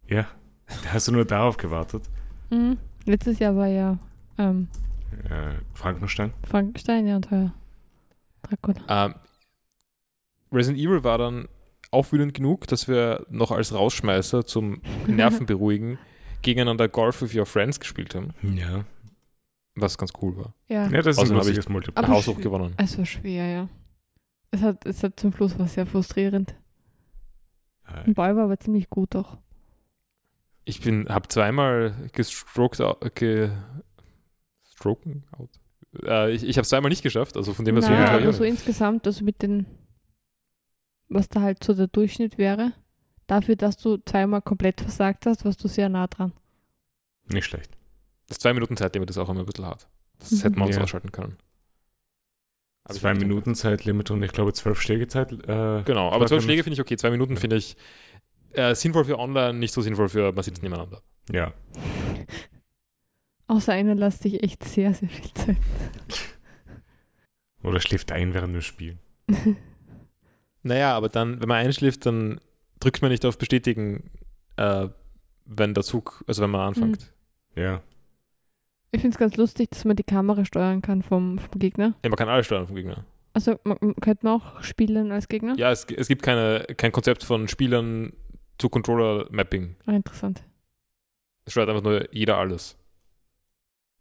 Ja. 0.09 0.27
Hast 0.93 1.09
du 1.09 1.13
nur 1.13 1.25
darauf 1.25 1.57
gewartet? 1.57 2.03
Mhm. 2.51 2.79
Letztes 3.05 3.39
Jahr 3.39 3.55
war 3.57 3.69
ja 3.69 3.99
ähm, 4.39 4.69
Äh, 5.25 5.55
Frankenstein. 5.75 6.33
Frankenstein, 6.45 7.07
ja, 7.07 7.17
und 7.17 7.31
heuer 7.31 7.53
Dracula. 8.43 8.81
Ähm, 8.89 9.15
Resident 10.53 10.79
Evil 10.83 11.03
war 11.05 11.19
dann 11.19 11.49
aufwühlend 11.91 12.35
genug, 12.35 12.67
dass 12.69 12.89
wir 12.89 13.27
noch 13.31 13.51
als 13.51 13.73
Rausschmeißer 13.75 14.45
zum 14.47 14.81
Nerven 15.07 15.47
beruhigen 15.47 15.99
gegeneinander 16.43 16.89
Golf 16.89 17.23
with 17.23 17.35
Your 17.35 17.47
Friends 17.47 17.81
gespielt 17.81 18.15
haben, 18.15 18.31
Ja. 18.43 18.85
was 19.75 19.99
ganz 19.99 20.13
cool 20.23 20.37
war. 20.37 20.55
Ja, 20.69 20.89
Ja, 20.89 21.03
das 21.03 21.17
ist 21.17 21.19
Außerdem 21.19 21.37
ein 21.37 21.41
habe 21.41 21.51
ich- 21.51 21.57
lustiges 21.57 21.69
Multiplayer. 21.69 22.09
Haus 22.09 22.29
schw- 22.29 22.41
gewonnen. 22.41 22.75
es 22.77 22.97
war 22.99 23.07
schwer, 23.07 23.47
ja. 23.49 23.69
Es 24.53 24.63
hat, 24.63 24.87
es 24.87 25.03
hat 25.03 25.19
zum 25.19 25.33
Schluss 25.33 25.59
war 25.59 25.67
sehr 25.67 25.87
frustrierend. 25.87 26.55
Äh, 27.89 28.05
Ein 28.05 28.15
Ball 28.15 28.37
war 28.37 28.45
aber 28.45 28.59
ziemlich 28.61 28.89
gut 28.91 29.17
auch. 29.17 29.39
Ich 30.65 30.81
bin, 30.81 31.09
habe 31.09 31.29
zweimal 31.29 31.95
gestroked, 32.13 32.83
ge, 33.15 33.51
stroken 34.77 35.25
out. 35.37 35.51
Äh, 36.05 36.33
ich 36.33 36.43
ich 36.45 36.57
habe 36.57 36.63
es 36.63 36.69
zweimal 36.69 36.91
nicht 36.91 37.03
geschafft, 37.03 37.37
also 37.37 37.53
von 37.55 37.65
dem 37.65 37.75
her 37.77 37.83
so 37.83 37.89
aber 37.93 38.33
so 38.33 38.45
insgesamt, 38.45 39.07
also 39.07 39.25
mit 39.25 39.43
den, 39.43 39.67
was 41.09 41.29
da 41.29 41.41
halt 41.41 41.65
so 41.65 41.75
der 41.75 41.87
Durchschnitt 41.89 42.39
wäre, 42.39 42.73
dafür, 43.27 43.57
dass 43.57 43.77
du 43.77 43.97
zweimal 43.99 44.43
komplett 44.43 44.81
versagt 44.81 45.27
hast, 45.27 45.45
warst 45.45 45.63
du 45.65 45.69
sehr 45.69 45.89
nah 45.89 46.07
dran. 46.07 46.33
Nicht 47.33 47.47
schlecht. 47.47 47.71
Das 48.29 48.39
zwei 48.39 48.53
Minuten 48.55 48.77
Zeitlimit 48.77 49.11
ist 49.11 49.19
auch 49.19 49.29
immer 49.29 49.41
ein 49.41 49.47
bisschen 49.47 49.67
hart. 49.67 49.89
Das 50.19 50.31
Mhm. 50.33 50.39
hätten 50.43 50.57
wir 50.59 50.67
uns 50.67 50.77
Ja. 50.77 50.83
ausschalten 50.83 51.13
können. 51.13 51.37
Aber 52.85 52.95
ich 52.95 53.01
Zwei 53.01 53.15
Minuten 53.15 53.55
Zeitlimit 53.55 54.11
und 54.13 54.23
ich 54.23 54.33
glaube 54.33 54.53
zwölf 54.53 54.81
Schlägezeit. 54.81 55.33
Äh, 55.33 55.37
gemacht. 55.37 55.87
Genau, 55.87 56.11
aber 56.13 56.27
zwölf 56.27 56.45
Schläge 56.45 56.63
finde 56.63 56.75
ich 56.75 56.81
okay. 56.81 56.97
Zwei 56.97 57.11
Minuten 57.11 57.35
Ja. 57.35 57.41
finde 57.41 57.57
ich 57.57 57.77
äh, 58.53 58.75
sinnvoll 58.75 59.05
für 59.05 59.19
online, 59.19 59.59
nicht 59.59 59.75
so 59.75 59.81
sinnvoll 59.83 60.09
für 60.09 60.33
man 60.33 60.43
sitzt 60.45 60.63
nebeneinander. 60.63 61.03
Ja. 61.31 61.53
Außer 63.49 63.73
einer 63.73 63.95
lässt 63.95 64.23
sich 64.23 64.43
echt 64.43 64.65
sehr, 64.65 64.93
sehr 64.93 65.09
viel 65.09 65.33
Zeit. 65.35 65.57
Oder 67.63 67.81
schläft 67.81 68.13
ein 68.13 68.35
während 68.35 68.55
dem 68.55 68.63
Spiel. 68.63 68.99
Naja, 70.67 70.97
aber 70.97 71.09
dann, 71.09 71.41
wenn 71.41 71.49
man 71.49 71.65
einschläft, 71.65 72.07
dann 72.07 72.41
drückt 72.81 73.01
man 73.01 73.13
nicht 73.13 73.25
auf 73.25 73.39
Bestätigen, 73.39 74.11
äh, 74.57 74.89
wenn 75.45 75.75
der 75.75 75.85
Zug, 75.85 76.25
also 76.27 76.43
wenn 76.43 76.51
man 76.51 76.63
anfängt. 76.63 77.13
Ja. 77.55 77.83
Ich 78.91 79.01
finde 79.01 79.15
es 79.15 79.19
ganz 79.19 79.37
lustig, 79.37 79.71
dass 79.71 79.85
man 79.85 79.95
die 79.95 80.03
Kamera 80.03 80.45
steuern 80.45 80.83
kann 80.83 81.03
vom, 81.03 81.39
vom 81.39 81.61
Gegner. 81.61 81.95
Ja, 82.03 82.11
man 82.11 82.17
kann 82.17 82.29
alles 82.29 82.47
steuern 82.47 82.67
vom 82.67 82.75
Gegner. 82.75 83.05
Also 83.33 83.61
man 83.63 83.79
könnte 84.01 84.27
man 84.27 84.41
auch 84.41 84.61
spielen 84.65 85.13
als 85.13 85.29
Gegner. 85.29 85.55
Ja, 85.57 85.71
es, 85.71 85.85
es 85.85 86.09
gibt 86.09 86.23
keine, 86.23 86.65
kein 86.77 86.91
Konzept 86.91 87.23
von 87.23 87.47
Spielern 87.47 88.13
zu 88.59 88.69
Controller-Mapping. 88.69 89.77
Ah, 89.87 89.93
interessant. 89.93 90.43
Es 91.45 91.53
steuert 91.53 91.69
einfach 91.69 91.85
nur 91.85 92.13
jeder 92.13 92.39
alles. 92.39 92.77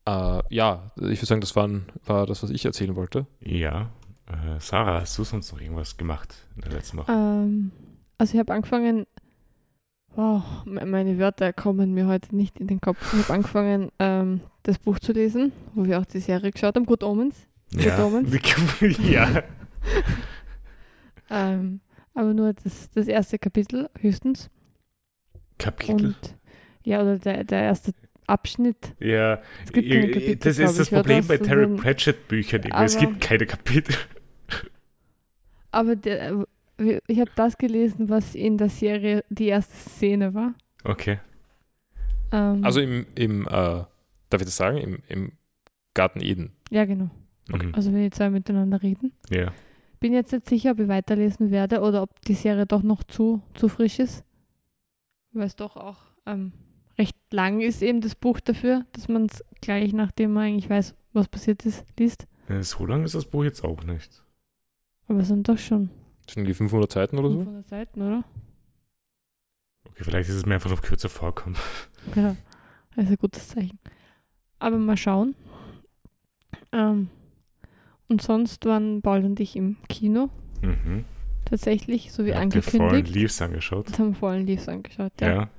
Äh, 0.08 0.42
ja, 0.50 0.92
ich 0.98 1.02
würde 1.20 1.26
sagen, 1.26 1.42
das 1.42 1.56
waren, 1.56 1.86
war 2.06 2.26
das, 2.28 2.44
was 2.44 2.50
ich 2.52 2.64
erzählen 2.66 2.96
wollte. 2.96 3.26
Ja. 3.40 3.90
Äh, 4.28 4.60
Sarah, 4.60 5.02
hast 5.02 5.18
du 5.18 5.24
sonst 5.24 5.52
noch 5.52 5.60
irgendwas 5.62 5.98
gemacht 5.98 6.36
in 6.56 6.62
der 6.62 6.72
letzten 6.74 6.98
Woche? 6.98 7.12
Ähm, 7.12 7.72
also 8.18 8.34
ich 8.34 8.40
habe 8.40 8.54
angefangen, 8.54 9.06
wow, 10.16 10.44
me- 10.66 10.86
meine 10.86 11.18
Wörter 11.20 11.54
kommen 11.54 11.94
mir 11.94 12.08
heute 12.08 12.36
nicht 12.36 12.60
in 12.60 12.68
den 12.68 12.82
Kopf. 12.82 12.98
Ich 13.14 13.24
habe 13.24 13.34
angefangen, 13.34 13.92
ähm, 14.00 14.42
das 14.64 14.78
Buch 14.80 15.00
zu 15.00 15.12
lesen, 15.12 15.52
wo 15.74 15.86
wir 15.86 16.00
auch 16.00 16.06
die 16.06 16.20
Serie 16.20 16.52
geschaut 16.52 16.76
haben, 16.76 16.86
Good 16.86 17.04
Omens. 17.04 17.36
ja. 17.72 18.04
Omens? 18.04 18.32
ja. 19.00 19.44
Ähm, 21.30 21.80
aber 22.14 22.34
nur 22.34 22.54
das, 22.54 22.90
das 22.92 23.08
erste 23.08 23.40
Kapitel 23.40 23.90
höchstens. 24.00 24.50
Kapitel. 25.58 26.08
Und 26.08 26.36
ja, 26.84 27.02
oder 27.02 27.18
der, 27.18 27.44
der 27.44 27.64
erste 27.64 27.94
Abschnitt. 28.28 28.96
ja. 29.00 29.40
Es 29.66 29.72
gibt 29.72 29.90
keine 29.90 30.10
Kapitel, 30.12 30.36
das 30.38 30.58
ist 30.60 30.80
das 30.80 30.88
ich? 30.88 30.94
Problem 30.94 31.26
bei 31.28 31.38
Terry 31.38 31.66
sind- 31.66 31.78
Pratchett 31.78 32.28
Büchern. 32.28 32.62
irgendwie. 32.64 32.84
Es 32.84 32.98
gibt 32.98 33.22
keine 33.22 33.46
Kapitel. 33.46 33.96
Aber 35.72 35.96
der, 35.96 36.46
äh, 36.80 37.00
ich 37.08 37.20
habe 37.20 37.32
das 37.36 37.58
gelesen, 37.58 38.10
was 38.10 38.36
in 38.36 38.58
der 38.58 38.70
Serie 38.70 39.24
die 39.30 39.48
erste 39.48 39.76
Szene 39.76 40.34
war. 40.34 40.54
Okay. 40.84 41.20
Ähm, 42.32 42.64
Also 42.64 42.80
im, 42.82 43.06
im 43.16 43.44
äh, 43.48 43.50
darf 43.50 43.90
ich 44.32 44.46
das 44.46 44.56
sagen, 44.58 44.78
im, 44.78 45.00
im 45.08 45.32
Garten 45.94 46.22
Eden. 46.22 46.52
ja, 46.70 46.86
genau. 46.86 47.10
Okay. 47.52 47.68
Mhm. 47.68 47.76
Also 47.76 47.94
wenn 47.94 48.02
die 48.02 48.10
zwei 48.10 48.30
miteinander 48.32 48.82
reden. 48.82 49.12
Ja. 49.30 49.54
Bin 50.00 50.14
jetzt 50.14 50.32
nicht 50.32 50.50
sicher, 50.50 50.72
ob 50.72 50.80
ich 50.80 50.88
weiterlesen 50.88 51.52
werde 51.52 51.80
oder 51.82 52.02
ob 52.02 52.20
die 52.22 52.34
Serie 52.34 52.66
doch 52.66 52.82
noch 52.82 53.04
zu, 53.04 53.42
zu 53.54 53.70
frisch 53.70 54.00
ist. 54.00 54.24
Weil 55.32 55.46
es 55.48 55.56
doch 55.56 55.76
auch 55.78 55.98
ähm, 56.26 56.54
recht 56.98 57.16
lang 57.32 57.62
ist, 57.62 57.82
eben 57.82 58.02
das 58.02 58.16
Buch 58.16 58.40
dafür, 58.40 58.86
dass 58.94 59.08
man 59.08 59.26
es 59.26 59.44
gleich 59.62 59.94
nachdem 59.94 60.34
man 60.34 60.44
eigentlich 60.44 60.70
weiß, 60.70 60.96
was 61.14 61.28
passiert 61.28 61.66
ist, 61.66 61.84
liest. 62.00 62.28
So 62.62 62.86
lang 62.86 63.04
ist 63.04 63.16
das 63.16 63.26
Buch 63.26 63.44
jetzt 63.44 63.64
auch 63.64 63.84
nicht. 63.84 64.24
Aber 65.08 65.20
es 65.20 65.28
sind 65.28 65.48
doch 65.50 65.58
schon 65.58 65.90
Schon 66.30 66.42
irgendwie 66.44 66.54
500 66.56 66.92
Seiten 66.92 67.18
oder 67.20 67.30
so. 67.30 67.38
500 67.38 67.68
Seiten, 67.70 68.02
oder? 68.02 68.24
Okay, 69.90 70.04
vielleicht 70.04 70.30
ist 70.30 70.36
es 70.36 70.46
mir 70.46 70.56
einfach 70.56 70.70
noch 70.72 70.82
kürzer 70.82 71.10
vorkommen. 71.10 71.56
Ja, 72.16 72.36
das 72.96 73.06
ist 73.06 73.12
ein 73.12 73.18
gutes 73.18 73.48
Zeichen. 73.48 73.80
Aber 74.60 74.78
mal 74.78 74.96
schauen. 74.96 75.34
Ähm, 76.72 77.10
und 78.08 78.22
sonst 78.22 78.64
waren 78.66 79.02
Paul 79.02 79.26
und 79.26 79.40
ich 79.40 79.56
im 79.56 79.78
Kino, 79.90 80.30
Mhm. 80.62 81.06
tatsächlich, 81.46 82.12
so 82.12 82.26
wie 82.26 82.34
Habt 82.36 82.54
ihr 82.56 82.62
Fallen 82.62 82.82
angekündigt. 82.84 83.16
Leaves 83.16 83.42
angeschaut? 83.42 83.88
Und 83.88 84.00
haben 84.00 84.14
vollen 84.16 84.46
Leaves 84.46 84.68
angeschaut. 84.70 85.14
Ja. 85.20 85.28
Ja. 85.34 85.50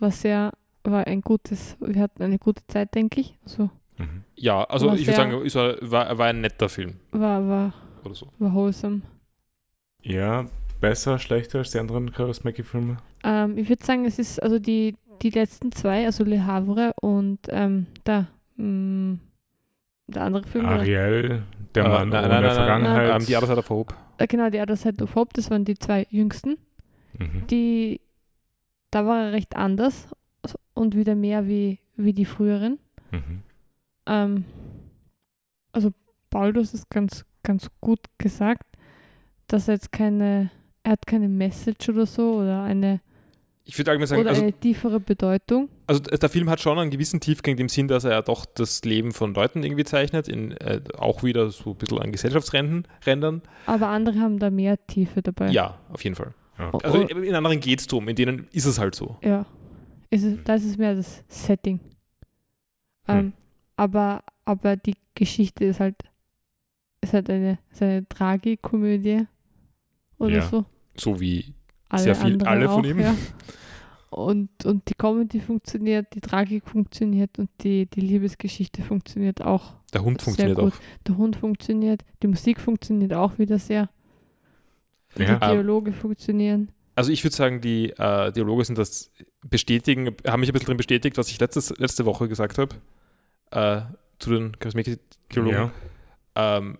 War 0.00 0.10
sehr, 0.10 0.52
war 0.84 1.06
ein 1.06 1.20
gutes, 1.20 1.76
wir 1.80 2.00
hatten 2.02 2.22
eine 2.22 2.38
gute 2.38 2.66
Zeit, 2.66 2.94
denke 2.94 3.20
ich. 3.20 3.38
Also 3.44 3.70
Mhm. 3.98 4.24
Ja, 4.36 4.64
also 4.64 4.90
ich 4.94 5.06
würde 5.06 5.16
sagen, 5.16 5.32
es 5.44 5.54
war, 5.54 5.76
war, 5.82 6.16
war 6.18 6.26
ein 6.28 6.40
netter 6.40 6.70
Film 6.70 6.94
war, 7.12 7.46
war, 7.46 7.74
oder 8.02 8.14
so. 8.14 8.26
war 8.38 8.54
wholesome. 8.54 9.02
Ja, 10.00 10.46
besser, 10.80 11.18
schlechter 11.18 11.58
als 11.58 11.72
die 11.72 11.78
anderen 11.78 12.10
Charismatic-Filme? 12.10 12.96
Ähm, 13.22 13.58
ich 13.58 13.68
würde 13.68 13.84
sagen, 13.84 14.06
es 14.06 14.18
ist 14.18 14.42
also 14.42 14.58
die, 14.58 14.96
die 15.20 15.28
letzten 15.28 15.72
zwei, 15.72 16.06
also 16.06 16.24
Le 16.24 16.44
Havre 16.46 16.92
und 17.02 17.38
ähm, 17.50 17.86
da, 18.04 18.28
mh, 18.56 19.18
der 20.08 20.22
andere 20.22 20.46
Film. 20.46 20.64
Ariel, 20.66 21.42
der 21.74 21.84
Äh, 21.84 21.88
Mann 21.88 22.08
nein, 22.08 22.24
ohne 22.24 22.32
nein, 22.34 22.42
nein, 22.44 22.54
Vergangenheit. 22.54 23.08
Nein, 23.08 23.20
ähm, 23.20 23.26
die 23.26 23.36
Other 23.36 23.46
Side 23.46 23.58
of 23.58 23.70
Hope. 23.70 23.94
Äh, 24.16 24.26
genau, 24.26 24.48
die 24.48 24.58
Other 24.58 24.76
Side 24.76 25.04
of 25.04 25.14
Hope, 25.14 25.30
das 25.34 25.50
waren 25.50 25.64
die 25.66 25.78
zwei 25.78 26.06
jüngsten. 26.10 26.56
mhm. 27.18 27.46
Die, 27.48 28.00
da 28.90 29.06
war 29.06 29.26
er 29.26 29.32
recht 29.32 29.54
anders 29.54 30.08
und 30.74 30.96
wieder 30.96 31.14
mehr 31.14 31.46
wie, 31.46 31.78
wie 31.96 32.12
die 32.12 32.24
früheren. 32.24 32.78
Mhm. 33.10 33.42
Ähm, 34.06 34.44
also 35.72 35.90
Baldus 36.30 36.74
ist 36.74 36.90
ganz, 36.90 37.24
ganz 37.42 37.68
gut 37.80 38.00
gesagt, 38.18 38.66
dass 39.46 39.68
er 39.68 39.74
jetzt 39.74 39.92
keine, 39.92 40.50
er 40.82 40.92
hat 40.92 41.06
keine 41.06 41.28
Message 41.28 41.88
oder 41.90 42.06
so 42.06 42.40
oder 42.40 42.62
eine, 42.62 43.00
Ich 43.64 43.78
würde 43.78 44.06
sagen, 44.06 44.20
oder 44.20 44.30
also, 44.30 44.42
eine 44.42 44.52
tiefere 44.52 44.98
Bedeutung. 44.98 45.68
also 45.86 46.00
der 46.00 46.28
Film 46.28 46.48
hat 46.48 46.60
schon 46.60 46.78
einen 46.78 46.90
gewissen 46.90 47.20
Tiefgang 47.20 47.58
im 47.58 47.68
Sinn, 47.68 47.88
dass 47.88 48.04
er 48.04 48.12
ja 48.12 48.22
doch 48.22 48.46
das 48.46 48.82
Leben 48.84 49.12
von 49.12 49.34
Leuten 49.34 49.62
irgendwie 49.62 49.84
zeichnet, 49.84 50.28
in, 50.28 50.52
äh, 50.52 50.80
auch 50.96 51.22
wieder 51.22 51.50
so 51.50 51.70
ein 51.70 51.76
bisschen 51.76 51.98
an 51.98 52.12
Gesellschaftsrändern. 52.12 53.42
Aber 53.66 53.88
andere 53.88 54.18
haben 54.18 54.38
da 54.38 54.50
mehr 54.50 54.84
Tiefe 54.86 55.22
dabei. 55.22 55.50
Ja, 55.50 55.78
auf 55.92 56.02
jeden 56.02 56.16
Fall. 56.16 56.34
Ja. 56.58 56.70
Also 56.82 56.98
oh, 56.98 57.18
in 57.18 57.34
anderen 57.34 57.60
geht 57.60 57.80
es 57.80 57.86
drum, 57.86 58.08
in 58.08 58.16
denen 58.16 58.48
ist 58.52 58.66
es 58.66 58.78
halt 58.78 58.94
so. 58.94 59.16
ja. 59.22 59.46
Ist 60.12 60.24
es, 60.24 60.38
da 60.44 60.54
ist 60.54 60.78
mehr 60.78 60.94
das 60.94 61.24
Setting. 61.28 61.80
Ähm, 63.08 63.18
Hm. 63.18 63.32
aber, 63.76 64.22
aber 64.44 64.76
die 64.76 64.94
Geschichte 65.14 65.64
ist 65.64 65.80
halt, 65.80 65.96
ist 67.00 67.14
halt 67.14 67.30
eine, 67.30 67.58
ist 67.72 67.82
eine 67.82 68.06
Tragikomödie 68.08 69.26
oder 70.18 70.36
Ja. 70.36 70.42
so. 70.42 70.66
So 70.96 71.18
wie 71.18 71.54
alle 71.88 72.02
Sehr 72.02 72.14
viel, 72.14 72.42
alle 72.44 72.68
auch, 72.70 72.74
von 72.74 72.84
ihm. 72.84 73.00
Ja. 73.00 73.14
Und, 74.10 74.66
und 74.66 74.90
die 74.90 74.94
Comedy 74.94 75.40
funktioniert, 75.40 76.14
die 76.14 76.20
Tragik 76.20 76.68
funktioniert 76.68 77.38
und 77.38 77.48
die, 77.62 77.86
die 77.86 78.02
Liebesgeschichte 78.02 78.82
funktioniert 78.82 79.40
auch. 79.40 79.72
der 79.94 80.04
Hund 80.04 80.20
funktioniert 80.20 80.58
gut. 80.58 80.74
auch. 80.74 80.78
Der 81.06 81.16
Hund 81.16 81.34
funktioniert, 81.34 82.04
die 82.22 82.26
Musik 82.26 82.60
funktioniert 82.60 83.14
auch 83.14 83.38
wieder 83.38 83.58
sehr. 83.58 83.88
Ja. 85.16 85.38
Die 85.38 85.40
Dialoge 85.40 85.92
funktionieren. 85.94 86.68
Also 86.94 87.10
ich 87.10 87.24
würde 87.24 87.34
sagen, 87.34 87.62
die 87.62 87.88
äh, 87.88 88.30
Dialoge 88.32 88.66
sind 88.66 88.76
das 88.76 89.10
bestätigen, 89.44 90.16
haben 90.26 90.40
mich 90.40 90.48
ein 90.48 90.52
bisschen 90.52 90.66
drin 90.66 90.76
bestätigt, 90.76 91.18
was 91.18 91.28
ich 91.28 91.38
letztes, 91.40 91.76
letzte 91.78 92.04
Woche 92.04 92.28
gesagt 92.28 92.58
habe 92.58 92.76
äh, 93.50 93.82
zu 94.18 94.30
den 94.30 94.58
Charismatic-Dialogen. 94.58 95.72
Ja. 96.36 96.56
Ähm, 96.58 96.78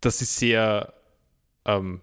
das 0.00 0.20
ist 0.20 0.36
sehr 0.36 0.92
ähm, 1.64 2.00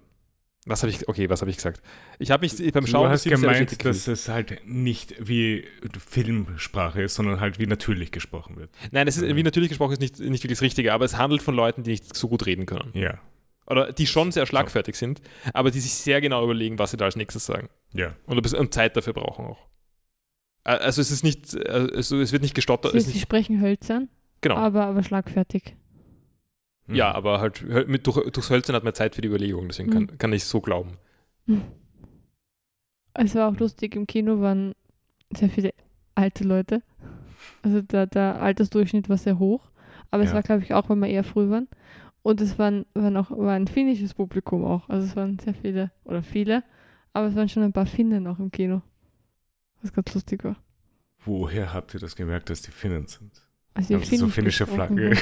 was 0.67 0.83
habe 0.83 0.91
ich, 0.91 1.07
okay, 1.09 1.27
was 1.27 1.41
habe 1.41 1.49
ich 1.49 1.57
gesagt? 1.57 1.81
Ich 2.19 2.29
habe 2.29 2.41
mich 2.45 2.55
beim 2.71 2.85
Du 2.85 2.91
Schauen 2.91 3.09
des 3.09 3.25
hast 3.25 3.31
gemeint, 3.31 3.83
dass 3.83 4.07
es 4.07 4.29
halt 4.29 4.61
nicht 4.63 5.15
wie 5.17 5.65
Filmsprache 6.07 7.01
ist, 7.01 7.15
sondern 7.15 7.39
halt 7.39 7.57
wie 7.57 7.65
natürlich 7.65 8.11
gesprochen 8.11 8.57
wird. 8.57 8.69
Nein, 8.91 9.07
es 9.07 9.17
ist, 9.17 9.35
wie 9.35 9.41
natürlich 9.41 9.69
gesprochen 9.69 9.93
ist 9.93 10.01
nicht, 10.01 10.19
nicht 10.19 10.43
wirklich 10.43 10.59
das 10.59 10.61
Richtige, 10.61 10.93
aber 10.93 11.05
es 11.05 11.17
handelt 11.17 11.41
von 11.41 11.55
Leuten, 11.55 11.81
die 11.81 11.91
nicht 11.91 12.15
so 12.15 12.27
gut 12.27 12.45
reden 12.45 12.67
können. 12.67 12.91
Ja, 12.93 13.17
Oder 13.71 13.93
die 13.93 14.05
schon 14.07 14.31
sehr 14.31 14.45
schlagfertig 14.45 14.95
sind, 14.95 15.21
aber 15.53 15.71
die 15.71 15.79
sich 15.79 15.93
sehr 15.93 16.19
genau 16.21 16.43
überlegen, 16.43 16.77
was 16.77 16.91
sie 16.91 16.97
da 16.97 17.05
als 17.05 17.15
nächstes 17.15 17.45
sagen. 17.45 17.69
ja. 17.93 18.13
Und, 18.25 18.37
ein 18.37 18.41
bisschen- 18.41 18.59
und 18.59 18.73
Zeit 18.73 18.95
dafür 18.97 19.13
brauchen 19.13 19.45
auch. 19.45 19.67
Also 20.63 21.01
es 21.01 21.09
ist 21.09 21.23
nicht, 21.23 21.53
äh, 21.55 21.69
also 21.95 22.19
es 22.19 22.31
wird 22.31 22.41
nicht 22.43 22.53
gestottert. 22.53 22.91
Sie, 22.91 22.97
Es 22.99 23.05
sie 23.05 23.13
nicht, 23.13 23.21
sprechen 23.23 23.61
hölzern. 23.61 24.09
Genau. 24.41 24.55
aber, 24.55 24.85
aber 24.85 25.03
schlagfertig. 25.03 25.75
Hm. 26.87 26.95
Ja, 26.95 27.11
aber 27.13 27.39
halt 27.39 27.63
mit, 27.87 28.05
durch, 28.07 28.29
durchs 28.31 28.49
Hölzern 28.49 28.75
hat 28.75 28.83
man 28.83 28.93
Zeit 28.93 29.15
für 29.15 29.21
die 29.21 29.27
Überlegung, 29.27 29.67
deswegen 29.67 29.89
kann, 29.91 30.03
Mhm. 30.03 30.17
kann 30.17 30.33
ich 30.33 30.43
so 30.45 30.61
glauben. 30.61 30.97
Es 33.13 33.35
war 33.35 33.49
auch 33.49 33.57
lustig, 33.59 33.95
im 33.95 34.07
Kino 34.07 34.41
waren 34.41 34.73
sehr 35.35 35.49
viele 35.49 35.73
alte 36.15 36.43
Leute. 36.43 36.81
Also 37.63 37.81
der, 37.81 38.07
der 38.07 38.41
Altersdurchschnitt 38.41 39.09
war 39.09 39.17
sehr 39.17 39.37
hoch. 39.39 39.69
Aber 40.11 40.23
es 40.23 40.29
Ja. 40.29 40.35
war, 40.35 40.43
glaube 40.43 40.63
ich, 40.63 40.73
auch, 40.73 40.89
weil 40.89 40.97
wir 40.97 41.07
eher 41.07 41.23
früh 41.23 41.49
waren. 41.49 41.67
Und 42.23 42.39
es 42.41 42.59
waren, 42.59 42.85
waren 42.93 43.17
auch, 43.17 43.31
war 43.31 43.53
ein 43.53 43.67
finnisches 43.67 44.13
Publikum 44.13 44.63
auch. 44.63 44.87
Also 44.89 45.07
es 45.07 45.15
waren 45.15 45.39
sehr 45.39 45.53
viele, 45.53 45.91
oder 46.03 46.21
viele, 46.21 46.63
aber 47.13 47.27
es 47.27 47.35
waren 47.35 47.49
schon 47.49 47.63
ein 47.63 47.73
paar 47.73 47.87
Finnen 47.87 48.27
auch 48.27 48.39
im 48.39 48.51
Kino. 48.51 48.81
Was 49.81 49.91
ganz 49.91 50.13
lustig 50.13 50.43
war. 50.43 50.55
Woher 51.25 51.73
habt 51.73 51.93
ihr 51.93 51.99
das 51.99 52.15
gemerkt, 52.15 52.49
dass 52.49 52.61
die 52.61 52.71
Finnen 52.71 53.07
sind? 53.07 53.31
Also 53.73 53.97
die 53.97 54.05
sie 54.05 54.17
so 54.17 54.27
Finnisch 54.27 54.57
finnische 54.57 54.67
Flagge. 54.67 55.17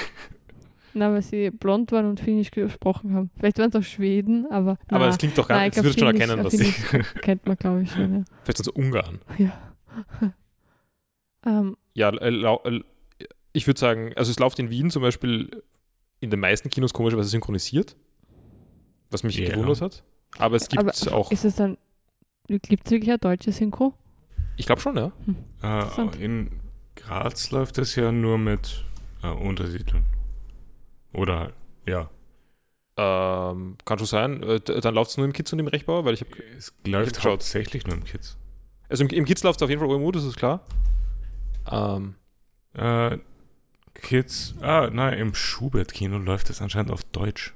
Na, 0.93 1.11
weil 1.11 1.21
sie 1.21 1.51
blond 1.51 1.91
waren 1.91 2.07
und 2.07 2.19
Finnisch 2.19 2.51
gesprochen 2.51 3.13
haben. 3.13 3.29
Vielleicht 3.37 3.59
waren 3.59 3.69
es 3.69 3.75
auch 3.75 3.83
Schweden, 3.83 4.51
aber. 4.51 4.77
Aber 4.87 5.05
das 5.05 5.17
klingt 5.17 5.37
doch 5.37 5.47
gar 5.47 5.59
nicht, 5.59 5.67
ich 5.67 5.75
das 5.75 5.83
würdest 5.83 5.99
schon 5.99 6.07
erkennen, 6.07 6.43
dass 6.43 6.53
sie, 6.53 6.71
kennt 7.21 7.45
man, 7.45 7.55
glaube 7.57 7.83
ich, 7.83 7.91
schon, 7.91 8.13
ja. 8.13 8.23
vielleicht 8.43 8.57
sind 8.57 8.65
so 8.65 8.73
Ungarn. 8.73 9.19
Ja. 9.37 9.75
ähm, 11.45 11.77
Ja, 11.93 12.09
äh, 12.09 12.29
äh, 12.29 12.83
ich 13.53 13.67
würde 13.67 13.79
sagen, 13.79 14.13
also 14.15 14.31
es 14.31 14.39
läuft 14.39 14.59
in 14.59 14.69
Wien 14.69 14.89
zum 14.89 15.03
Beispiel 15.03 15.63
in 16.19 16.29
den 16.29 16.39
meisten 16.39 16.69
Kinos 16.69 16.93
komischerweise 16.93 17.29
synchronisiert, 17.29 17.95
was 19.09 19.23
mich 19.23 19.37
Ja. 19.37 19.49
gewundert 19.49 19.81
hat. 19.81 20.03
Aber 20.37 20.55
es 20.57 20.67
gibt 20.69 20.79
aber 20.79 20.93
auch, 21.17 21.31
Ist 21.31 21.45
es 21.45 21.55
dann. 21.55 21.77
Gibt 22.47 22.65
es 22.85 22.91
wirklich 22.91 23.09
eine 23.09 23.19
deutsche 23.19 23.51
Synchro? 23.51 23.93
ich 24.57 24.65
glaube 24.65 24.81
schon, 24.81 24.97
ja. 24.97 25.11
Äh, 25.63 25.79
Interessant. 25.81 26.15
in 26.17 26.59
Graz 26.95 27.51
läuft 27.51 27.77
das 27.77 27.95
ja 27.95 28.11
nur 28.11 28.37
mit 28.37 28.83
äh, 29.23 29.27
Untertiteln. 29.29 30.03
Oder, 31.13 31.53
ja. 31.87 32.09
Ähm, 32.97 33.77
kann 33.85 33.97
schon 33.99 34.07
sein. 34.07 34.43
Äh, 34.43 34.59
dann 34.59 34.93
läuft 34.95 35.11
es 35.11 35.17
nur 35.17 35.25
im 35.25 35.33
Kids 35.33 35.53
und 35.53 35.59
im 35.59 35.67
Rechtbauer, 35.67 36.03
weil 36.05 36.13
ich 36.15 36.21
habe, 36.21 36.31
Es 36.57 36.73
läuft 36.85 37.15
geschaut. 37.15 37.31
hauptsächlich 37.33 37.85
nur 37.87 37.95
im 37.95 38.03
Kids. 38.03 38.37
also 38.89 39.03
im, 39.05 39.09
im 39.11 39.25
Kids 39.25 39.43
läuft 39.43 39.59
es 39.61 39.63
auf 39.63 39.69
jeden 39.69 39.79
Fall 39.79 39.89
OMU, 39.89 40.11
das 40.11 40.23
ist 40.25 40.35
klar. 40.37 40.65
Ähm, 41.71 42.15
Äh, 42.73 43.17
Kids, 43.99 44.55
ah, 44.61 44.89
nein, 44.91 45.17
im 45.19 45.33
Schubert-Kino 45.35 46.17
läuft 46.17 46.49
es 46.49 46.61
anscheinend 46.61 46.91
auf 46.91 47.03
Deutsch. 47.05 47.53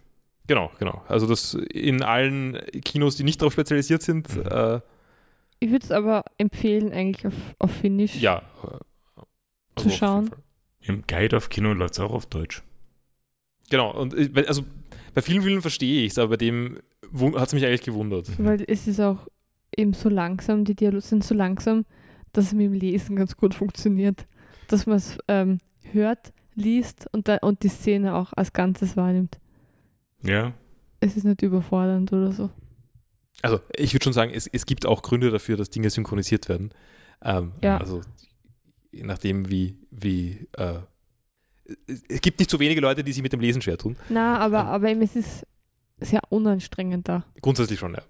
genau, 0.47 0.71
genau. 0.79 1.03
Also 1.07 1.25
das 1.27 1.53
in 1.55 2.03
allen 2.03 2.59
Kinos, 2.83 3.15
die 3.15 3.23
nicht 3.23 3.41
darauf 3.41 3.53
spezialisiert 3.53 4.01
sind, 4.01 4.35
Mhm. 4.35 4.41
äh, 4.49 4.79
Ich 5.59 5.71
würde 5.71 5.85
es 5.85 5.91
aber 5.91 6.25
empfehlen, 6.37 6.91
eigentlich 6.91 7.25
auf, 7.27 7.33
auf 7.59 7.71
Finnisch. 7.71 8.15
ja. 8.15 8.41
äh, 8.63 9.79
Zu 9.81 9.89
schauen. 9.89 10.29
Im 10.81 11.03
Guide 11.07 11.37
auf 11.37 11.47
Kino 11.49 11.71
läuft 11.73 11.93
es 11.93 11.99
auch 12.01 12.11
auf 12.11 12.25
Deutsch. 12.25 12.61
Genau, 13.69 13.91
und 13.97 14.13
also 14.47 14.63
bei 15.13 15.21
vielen 15.21 15.41
Filmen 15.41 15.61
verstehe 15.61 16.05
ich 16.05 16.11
es, 16.11 16.17
aber 16.19 16.31
bei 16.31 16.37
dem 16.37 16.79
hat 17.35 17.47
es 17.47 17.53
mich 17.53 17.65
eigentlich 17.65 17.81
gewundert. 17.83 18.27
Weil 18.37 18.63
es 18.67 18.87
ist 18.87 18.99
auch 18.99 19.27
eben 19.77 19.93
so 19.93 20.09
langsam, 20.09 20.65
die 20.65 20.75
Dialoge 20.75 21.01
sind 21.01 21.23
so 21.23 21.33
langsam, 21.33 21.85
dass 22.33 22.47
es 22.47 22.53
mit 22.53 22.65
dem 22.65 22.73
Lesen 22.73 23.15
ganz 23.15 23.37
gut 23.37 23.53
funktioniert. 23.55 24.25
Dass 24.67 24.85
man 24.85 24.97
es 24.97 25.17
ähm, 25.29 25.59
hört, 25.91 26.32
liest 26.55 27.07
und, 27.11 27.27
da, 27.27 27.37
und 27.37 27.63
die 27.63 27.69
Szene 27.69 28.15
auch 28.15 28.33
als 28.33 28.53
Ganzes 28.53 28.95
wahrnimmt. 28.97 29.39
Ja, 30.23 30.53
Es 30.99 31.17
ist 31.17 31.23
nicht 31.25 31.41
überfordernd 31.41 32.11
oder 32.13 32.31
so. 32.31 32.49
Also 33.41 33.59
ich 33.75 33.93
würde 33.93 34.03
schon 34.03 34.13
sagen, 34.13 34.31
es, 34.33 34.47
es 34.47 34.65
gibt 34.65 34.85
auch 34.85 35.01
Gründe 35.01 35.31
dafür, 35.31 35.57
dass 35.57 35.69
Dinge 35.69 35.89
synchronisiert 35.89 36.47
werden. 36.49 36.73
Ähm, 37.21 37.51
Ja. 37.61 37.77
Also 37.77 38.01
je 38.91 39.03
nachdem, 39.03 39.49
wie, 39.49 39.75
wie 39.91 40.47
äh, 40.53 40.79
es- 41.87 42.21
gibt 42.21 42.39
nicht 42.39 42.49
so 42.51 42.59
wenige 42.59 42.79
Leute, 42.81 43.03
die 43.03 43.11
sich 43.11 43.23
mit 43.23 43.33
dem 43.33 43.39
Lesen 43.41 43.61
schwer 43.61 43.77
tun. 43.77 43.97
Na, 44.09 44.37
aber, 44.39 44.57
Ja. 44.59 44.63
aber 44.65 44.89
eben, 44.89 45.01
es 45.01 45.15
ist 45.15 45.45
sehr 45.99 46.21
unanstrengend 46.29 47.07
da. 47.07 47.25
Grundsätzlich 47.41 47.79
schon, 47.79 47.93
ja. 47.95 48.01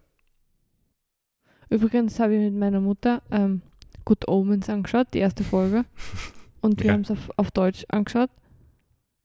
Übrigens 1.69 2.19
habe 2.19 2.35
ich 2.35 2.39
mit 2.41 2.53
meiner 2.55 2.81
Mutter 2.81 3.21
ähm, 3.31 3.61
Good 4.05 4.27
Omens 4.27 4.69
angeschaut, 4.69 5.07
die 5.13 5.19
erste 5.19 5.43
Folge. 5.43 5.85
Und 6.63 6.79
wir 6.79 6.87
Ja. 6.87 6.93
haben 6.93 7.01
es 7.01 7.11
auf, 7.11 7.29
auf 7.37 7.51
Deutsch 7.51 7.85
angeschaut. 7.89 8.29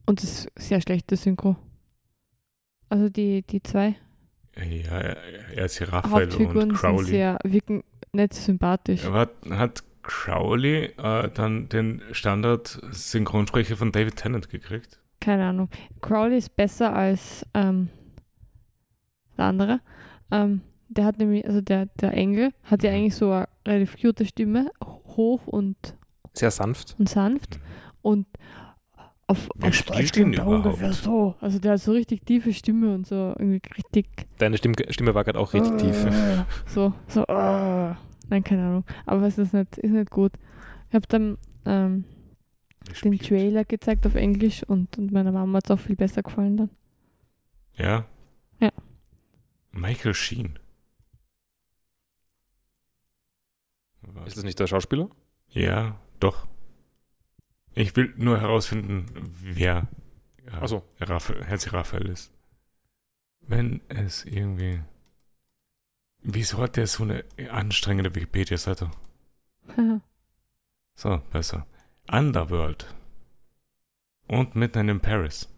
Und 0.06 0.22
es 0.22 0.44
ist 0.46 0.48
sehr 0.56 0.80
schlechte 0.80 1.16
Synchro. 1.16 1.56
Also 2.90 3.08
die, 3.08 3.42
die 3.42 3.62
zwei 3.62 3.96
ja, 4.56 4.98
er 4.98 5.64
ist 5.66 5.78
hier 5.78 5.92
Raphael 5.92 6.32
und 6.34 6.52
sind 6.58 6.72
Crowley. 6.74 7.04
sehr, 7.04 7.38
wirken 7.44 7.84
nicht 8.12 8.34
sympathisch. 8.34 9.04
Aber 9.04 9.20
hat, 9.20 9.30
hat 9.50 9.84
Crowley 10.02 10.86
äh, 10.96 11.30
dann 11.32 11.68
den 11.68 12.02
Standard-Synchronsprecher 12.10 13.76
von 13.76 13.92
David 13.92 14.16
Tennant 14.16 14.48
gekriegt? 14.48 14.98
Keine 15.20 15.44
Ahnung. 15.46 15.68
Crowley 16.00 16.38
ist 16.38 16.56
besser 16.56 16.92
als 16.92 17.46
ähm, 17.54 17.88
der 19.36 19.44
andere. 19.44 19.80
Ähm, 20.32 20.62
der 20.88 21.04
hat 21.04 21.18
nämlich, 21.18 21.46
also 21.46 21.60
der, 21.60 21.86
der 22.00 22.12
Engel 22.14 22.52
hat 22.64 22.82
ja 22.82 22.90
Mhm. 22.90 22.96
eigentlich 22.96 23.14
so 23.14 23.30
eine 23.30 23.46
relativ 23.66 23.96
cute 24.00 24.26
Stimme, 24.26 24.72
hoch 24.82 25.46
und, 25.46 25.94
Sehr 26.38 26.50
sanft. 26.50 26.96
und 26.98 27.08
sanft. 27.08 27.58
Und 28.02 28.26
auf, 29.26 29.48
Wer 29.56 29.68
auf 29.68 29.74
spielt 29.74 30.16
den 30.16 30.38
ungefähr 30.38 30.92
so. 30.92 31.34
Also 31.40 31.58
der 31.58 31.72
hat 31.72 31.80
so 31.80 31.92
richtig 31.92 32.24
tiefe 32.24 32.52
Stimme 32.54 32.94
und 32.94 33.06
so 33.06 33.34
irgendwie 33.38 33.60
richtig 33.76 34.06
Deine 34.38 34.56
Stimme, 34.56 34.74
Stimme 34.88 35.14
war 35.14 35.24
gerade 35.24 35.38
auch 35.38 35.52
richtig 35.52 35.76
tief. 35.78 36.04
äh, 36.06 36.44
So, 36.66 36.94
so, 37.08 37.24
äh. 37.24 37.94
nein, 38.28 38.42
keine 38.44 38.62
Ahnung. 38.66 38.84
Aber 39.04 39.26
es 39.26 39.36
ist 39.36 39.52
nicht, 39.52 39.76
ist 39.78 39.90
nicht 39.90 40.10
gut. 40.10 40.32
Ich 40.88 40.94
habe 40.94 41.06
dann 41.08 41.36
ähm, 41.66 42.04
den? 42.94 43.18
Trailer 43.18 43.64
gezeigt 43.66 44.06
auf 44.06 44.14
Englisch 44.14 44.62
und, 44.62 44.96
und 44.96 45.12
meiner 45.12 45.32
Mama 45.32 45.58
hat 45.58 45.64
es 45.66 45.70
auch 45.72 45.78
viel 45.80 45.96
besser 45.96 46.22
gefallen 46.22 46.56
dann. 46.56 46.70
Ja? 47.74 48.06
Ja. 48.60 48.70
Michael 49.72 50.14
Sheen. 50.14 50.58
Was? 54.00 54.28
Ist 54.28 54.36
das 54.38 54.44
nicht 54.44 54.58
der 54.58 54.66
Schauspieler? 54.66 55.10
Ja, 55.50 56.00
doch. 56.20 56.46
Ich 57.74 57.94
will 57.96 58.12
nur 58.16 58.40
herausfinden, 58.40 59.06
wer 59.42 59.86
ja, 60.46 60.60
Achso. 60.62 60.82
Raphael, 61.00 61.44
Herzi 61.44 61.68
Raphael 61.70 62.06
ist. 62.08 62.32
Wenn 63.40 63.80
es 63.88 64.24
irgendwie. 64.24 64.80
Wieso 66.22 66.58
hat 66.58 66.76
der 66.76 66.86
so 66.86 67.04
eine 67.04 67.24
anstrengende 67.50 68.14
Wikipedia-Seite? 68.14 68.90
So, 71.00 71.22
besser. 71.30 71.64
Underworld. 72.10 72.92
Und 74.26 74.56
Midnight 74.56 74.88
in 74.88 74.98
Paris. 75.00 75.48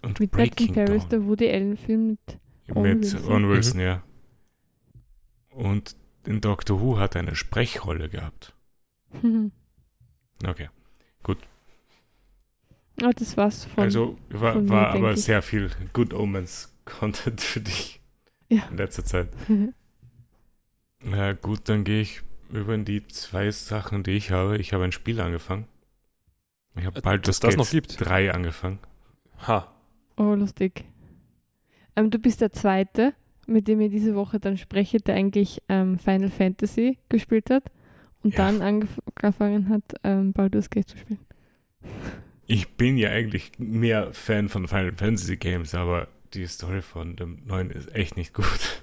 Und 0.00 0.20
mit 0.20 0.30
Black 0.30 0.60
in 0.60 0.68
Breaking 0.68 0.74
Paris, 0.74 1.02
Dawn. 1.02 1.10
der 1.10 1.24
Woody 1.24 1.50
Allen-Film 1.50 2.06
mit. 2.06 2.40
Owen 2.70 2.82
Mit 2.82 3.02
Wilson. 3.02 3.24
Owen 3.32 3.48
Wilson, 3.48 3.78
Mhm. 3.80 3.84
ja. 3.84 4.02
Und 5.50 5.96
in 6.24 6.40
Doctor 6.40 6.80
Who 6.80 6.98
hat 7.00 7.16
er 7.16 7.22
eine 7.22 7.34
Sprechrolle 7.34 8.08
gehabt. 8.08 8.54
Okay. 10.46 10.68
Ah, 13.02 13.10
das 13.14 13.36
war's 13.36 13.64
von. 13.66 13.84
also 13.84 14.16
war, 14.30 14.54
von 14.54 14.64
mir, 14.64 14.70
war 14.70 14.88
aber 14.88 15.12
ich. 15.12 15.22
sehr 15.24 15.42
viel 15.42 15.70
Good 15.92 16.14
Omens 16.14 16.74
Content 16.86 17.40
für 17.42 17.60
dich 17.60 18.00
Ja. 18.48 18.62
in 18.70 18.78
letzter 18.78 19.04
Zeit. 19.04 19.28
Na 21.04 21.32
gut, 21.34 21.68
dann 21.68 21.84
gehe 21.84 22.00
ich 22.00 22.22
über 22.50 22.74
in 22.74 22.84
die 22.86 23.06
zwei 23.08 23.50
Sachen, 23.50 24.02
die 24.02 24.12
ich 24.12 24.30
habe. 24.30 24.56
Ich 24.56 24.72
habe 24.72 24.84
ein 24.84 24.92
Spiel 24.92 25.20
angefangen. 25.20 25.66
Ich 26.74 26.86
habe 26.86 26.98
Äh, 26.98 27.02
bald 27.02 27.28
dass 27.28 27.38
das, 27.40 27.54
das 27.54 27.58
noch 27.58 27.70
gibt. 27.70 27.96
3 28.00 28.32
angefangen. 28.32 28.78
Ha. 29.46 29.70
oh, 30.16 30.34
lustig. 30.34 30.84
Ähm, 31.96 32.10
du 32.10 32.18
bist 32.18 32.40
der 32.40 32.52
Zweite, 32.52 33.12
mit 33.46 33.68
dem 33.68 33.80
ich 33.80 33.90
diese 33.90 34.14
Woche 34.14 34.40
dann 34.40 34.56
spreche, 34.56 34.98
der 34.98 35.16
eigentlich 35.16 35.62
ähm, 35.68 35.98
Final 35.98 36.30
Fantasy 36.30 36.98
gespielt 37.10 37.50
hat 37.50 37.64
und 38.26 38.34
Ja. 38.34 38.50
dann 38.50 38.60
angef- 38.62 39.00
angefangen 39.14 39.68
hat, 39.68 39.82
ähm, 40.04 40.32
Baldur's 40.32 40.68
Gate 40.70 40.88
zu 40.88 40.98
spielen. 40.98 41.20
Ich 42.48 42.76
bin 42.76 42.96
ja 42.98 43.10
eigentlich 43.10 43.52
mehr 43.58 44.12
Fan 44.12 44.48
von 44.48 44.66
Final 44.68 44.92
Fantasy 44.96 45.36
Games, 45.36 45.74
aber 45.74 46.08
die 46.34 46.46
Story 46.46 46.82
von 46.82 47.14
dem 47.16 47.44
neuen 47.46 47.70
ist 47.70 47.94
echt 47.94 48.16
nicht 48.16 48.34
gut. 48.34 48.82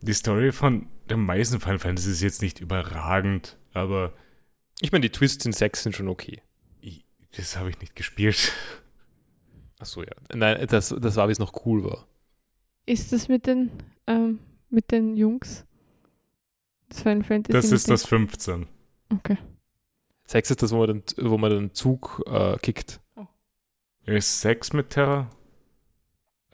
Die 0.00 0.12
Story 0.14 0.52
von 0.52 0.86
den 1.10 1.20
meisten 1.20 1.60
Final 1.60 1.78
Fantasy 1.78 2.10
ist 2.10 2.22
jetzt 2.22 2.42
nicht 2.42 2.60
überragend, 2.60 3.56
aber 3.72 4.12
Ich 4.80 4.92
meine, 4.92 5.02
die 5.02 5.10
Twists 5.12 5.44
in 5.46 5.52
Sex 5.52 5.82
sind 5.82 5.94
schon 5.96 6.08
okay. 6.08 6.42
das 7.36 7.56
habe 7.58 7.68
ich 7.70 7.78
nicht 7.80 7.94
gespielt. 7.94 8.52
Achso, 9.78 10.02
ja. 10.02 10.12
Nein, 10.34 10.66
das, 10.68 10.88
das 10.98 11.16
war, 11.16 11.28
wie 11.28 11.32
es 11.32 11.38
noch 11.38 11.66
cool 11.66 11.84
war. 11.84 12.06
Ist 12.86 13.12
das 13.12 13.28
mit 13.28 13.46
den, 13.46 13.70
ähm, 14.06 14.38
mit 14.70 14.90
den 14.90 15.16
Jungs? 15.16 15.66
Das 16.88 17.02
Final 17.02 17.24
Fantasy. 17.24 17.52
Das 17.52 17.72
ist 17.72 17.90
das 17.90 18.06
15. 18.06 18.66
Okay. 19.12 19.36
Sex 20.26 20.50
ist 20.50 20.62
das, 20.62 20.72
wo 20.72 20.78
man 20.78 20.86
den, 20.88 21.02
wo 21.18 21.38
man 21.38 21.50
den 21.50 21.74
Zug 21.74 22.22
äh, 22.26 22.56
kickt. 22.58 23.00
Ist 24.04 24.40
Sex 24.40 24.72
mit 24.72 24.90
Terror? 24.90 25.28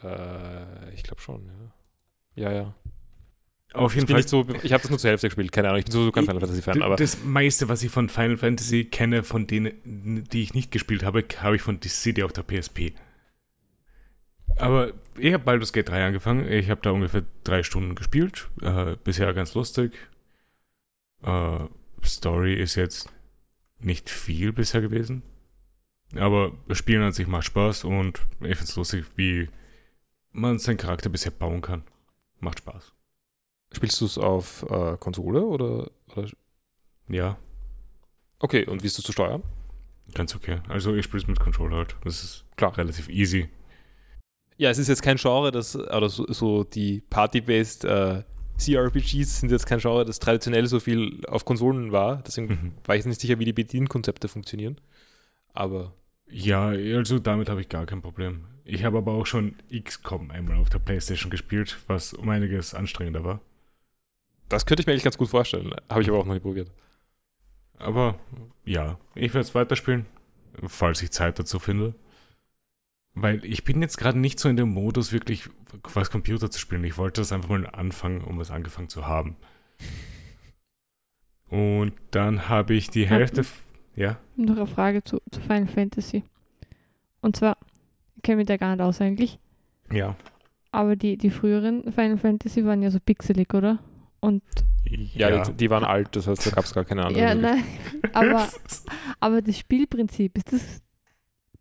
Äh, 0.03 0.95
ich 0.95 1.03
glaube 1.03 1.21
schon, 1.21 1.47
ja. 1.47 2.43
Ja, 2.45 2.53
ja. 2.53 2.75
Auf 3.75 3.93
Ich 3.93 3.97
jeden 3.97 4.07
bin 4.07 4.15
Fall. 4.15 4.21
nicht 4.21 4.29
so, 4.29 4.47
ich 4.63 4.73
habe 4.73 4.83
das 4.83 4.91
nur 4.91 4.99
zur 4.99 5.11
Hälfte 5.11 5.29
gespielt, 5.29 5.51
keine 5.53 5.69
Ahnung, 5.69 5.79
ich 5.79 5.87
bin 5.87 5.93
sowieso 5.93 6.13
kein 6.13 6.25
Ich- 6.25 6.29
Final 6.29 6.41
Fantasy 6.41 6.63
Fan, 6.63 6.75
D- 6.75 6.83
aber 6.83 6.97
das 6.97 7.25
meiste, 7.25 7.69
was 7.71 7.83
ich 7.83 7.91
von 7.91 8.09
Final 8.11 8.37
Fantasy 8.37 8.85
kenne, 8.85 9.23
von 9.23 9.47
denen, 9.47 10.25
die 10.31 10.43
ich 10.43 10.53
nicht 10.53 10.71
gespielt 10.71 11.03
habe, 11.05 11.25
habe 11.39 11.57
ich 11.57 11.63
von 11.63 11.79
The 11.83 11.89
City 11.89 12.23
auf 12.23 12.33
der 12.35 12.43
PSP. 12.43 12.93
Aber 14.59 14.93
ich 15.17 15.33
habe 15.33 15.45
Baldur's 15.45 15.73
Gate 15.73 15.89
3 15.89 16.05
angefangen. 16.07 16.47
Ich 16.47 16.69
habe 16.69 16.83
da 16.83 16.91
ungefähr 16.91 17.25
drei 17.45 17.63
Stunden 17.63 17.95
gespielt. 17.95 18.51
Äh, 18.61 18.97
bisher 19.03 19.33
ganz 19.33 19.55
lustig. 19.55 19.93
Äh, 21.23 21.59
Story 22.05 22.55
ist 22.55 22.75
jetzt 22.75 23.09
nicht 23.79 24.11
viel 24.11 24.53
bisher 24.53 24.81
gewesen. 24.81 25.23
Aber 26.17 26.53
das 26.69 26.79
Spielen 26.79 27.03
an 27.03 27.13
sich 27.13 27.27
macht 27.27 27.45
Spaß 27.47 27.85
und 27.85 28.21
ich 28.41 28.57
finde 28.57 28.65
es 28.65 28.77
lustig, 28.77 29.07
wie 29.17 29.49
man 30.31 30.59
seinen 30.59 30.77
Charakter 30.77 31.09
bisher 31.09 31.33
bauen 31.33 31.63
kann. 31.63 31.85
Macht 32.41 32.59
Spaß. 32.59 32.93
spielst 33.73 34.01
du 34.01 34.05
es 34.07 34.19
auf 34.19 34.65
äh, 34.69 34.97
Konsole 34.99 35.43
oder, 35.45 35.91
oder 36.09 36.29
Ja, 37.09 37.39
Okay, 38.43 38.67
und 38.67 38.83
wie 38.83 38.89
ist 38.89 38.99
das 38.99 39.05
zu 39.05 39.13
steuern? 39.13 39.45
Ganz 40.15 40.35
okay. 40.35 40.61
Also 40.69 40.95
ich 40.97 41.05
spiele 41.05 41.23
es 41.23 41.29
mit 41.29 41.39
Controller 41.39 41.77
halt. 41.77 41.97
Das 42.03 42.25
ist 42.25 42.45
Klar. 42.57 42.77
relativ 42.77 43.09
easy. 43.09 43.49
Ja, 44.57 44.69
es 44.71 44.79
ist 44.79 44.89
jetzt 44.89 45.03
kein 45.03 45.17
Genre, 45.17 45.53
das, 45.53 45.77
oder 45.77 46.09
so, 46.09 46.27
so 46.29 46.65
die 46.65 47.03
Party-based 47.09 47.85
äh, 47.85 48.25
CRPGs 48.65 49.41
sind 49.41 49.51
jetzt 49.51 49.67
kein 49.67 49.79
Genre, 49.81 50.05
das 50.05 50.19
traditionell 50.19 50.67
so 50.67 50.81
viel 50.81 51.21
auf 51.27 51.45
Konsolen 51.45 51.93
war. 51.93 52.23
Deswegen 52.27 52.49
Mhm. 52.49 52.73
war 52.85 52.97
ich 52.97 53.05
nicht 53.05 53.21
sicher, 53.21 53.39
wie 53.39 53.45
die 53.45 53.53
Bedienkonzepte 53.53 54.29
funktionieren. 54.29 54.81
Aber 55.53 55.93
Ja, 56.29 56.69
also 56.69 57.19
damit 57.19 57.49
habe 57.51 57.61
ich 57.61 57.69
gar 57.69 57.85
kein 57.87 58.01
Problem. 58.03 58.45
Ich 58.65 58.85
habe 58.85 58.99
aber 58.99 59.13
auch 59.13 59.27
schon 59.27 59.57
XCOM 59.71 60.31
einmal 60.31 60.57
auf 60.57 60.71
der 60.71 60.79
Playstation 60.79 61.31
gespielt, 61.31 61.79
was 61.89 62.15
um 62.15 62.29
einiges 62.29 62.75
anstrengender 62.75 63.25
war. 63.25 63.41
das 64.49 64.65
könnte 64.67 64.83
ich 64.83 64.87
mir 64.87 64.93
eigentlich 64.93 65.03
ganz 65.05 65.19
gut 65.19 65.29
vorstellen. 65.29 65.75
Habe 65.91 66.03
ich 66.03 66.09
aber 66.09 66.19
auch 66.19 66.25
noch 66.27 66.35
nicht 66.35 66.43
probiert. 66.43 66.71
Aber 67.79 68.19
ja, 68.65 68.99
ich 69.15 69.33
werde 69.35 69.41
es 69.47 69.55
weiterspielen, 69.55 70.07
falls 70.67 71.03
ich 71.03 71.11
Zeit 71.11 71.39
dazu 71.39 71.59
finde. 71.59 71.95
Weil 73.15 73.45
ich 73.45 73.65
bin 73.65 73.83
jetzt 73.83 73.99
gerade 73.99 74.19
nicht 74.19 74.41
so 74.41 74.49
in 74.49 74.57
dem 74.57 74.71
Modus, 74.71 75.13
wirklich 75.13 75.49
was 75.93 76.11
Computer 76.11 76.51
zu 76.51 76.59
spielen. 76.59 76.85
Ich 76.85 76.97
wollte 76.97 77.21
das 77.21 77.33
einfach 77.33 77.51
mal 77.51 77.67
anfangen, 77.67 78.23
um 78.23 78.41
es 78.41 78.51
angefangen 78.51 78.89
zu 78.89 79.07
haben. 79.07 79.37
Und 81.49 81.93
dann 82.13 82.49
habe 82.49 82.75
ich 82.75 82.89
die 82.89 83.07
Hälfte. 83.07 83.45
Ja, 83.95 84.19
Noch 84.37 84.57
eine 84.57 84.67
Frage 84.67 85.05
zu, 85.05 85.21
zu 85.31 85.41
Final 85.43 85.67
Fantasy. 85.67 86.25
Und 87.21 87.37
zwar, 87.37 87.59
ich 88.17 88.23
kenne 88.23 88.39
mich 88.39 88.47
da 88.47 88.57
gar 88.57 88.75
nicht 88.75 88.83
aus 88.83 89.03
eigentlich, 89.03 89.39
ja. 89.93 90.17
aber 90.71 90.97
die, 90.97 91.19
die 91.19 91.29
früheren 91.29 91.93
Final 91.93 92.17
Fantasy 92.17 92.65
waren 92.65 92.81
ja 92.83 92.91
so 92.91 92.99
pixelig, 92.99 93.53
oder? 93.53 93.79
Und 94.21 94.43
Ja, 95.15 95.45
Die, 95.45 95.53
die 95.53 95.71
waren 95.71 95.85
alt, 95.85 96.17
das 96.17 96.27
heißt, 96.27 96.47
da 96.47 96.51
gab 96.53 96.65
es 96.65 96.73
gar 96.73 96.87
keine 96.87 97.05
anderen. 97.05 97.23
ja, 97.23 97.35
nein, 97.35 97.63
aber, 98.15 98.49
aber 99.21 99.43
das 99.43 99.59
Spielprinzip, 99.59 100.39
ist 100.39 100.53
das 100.53 100.83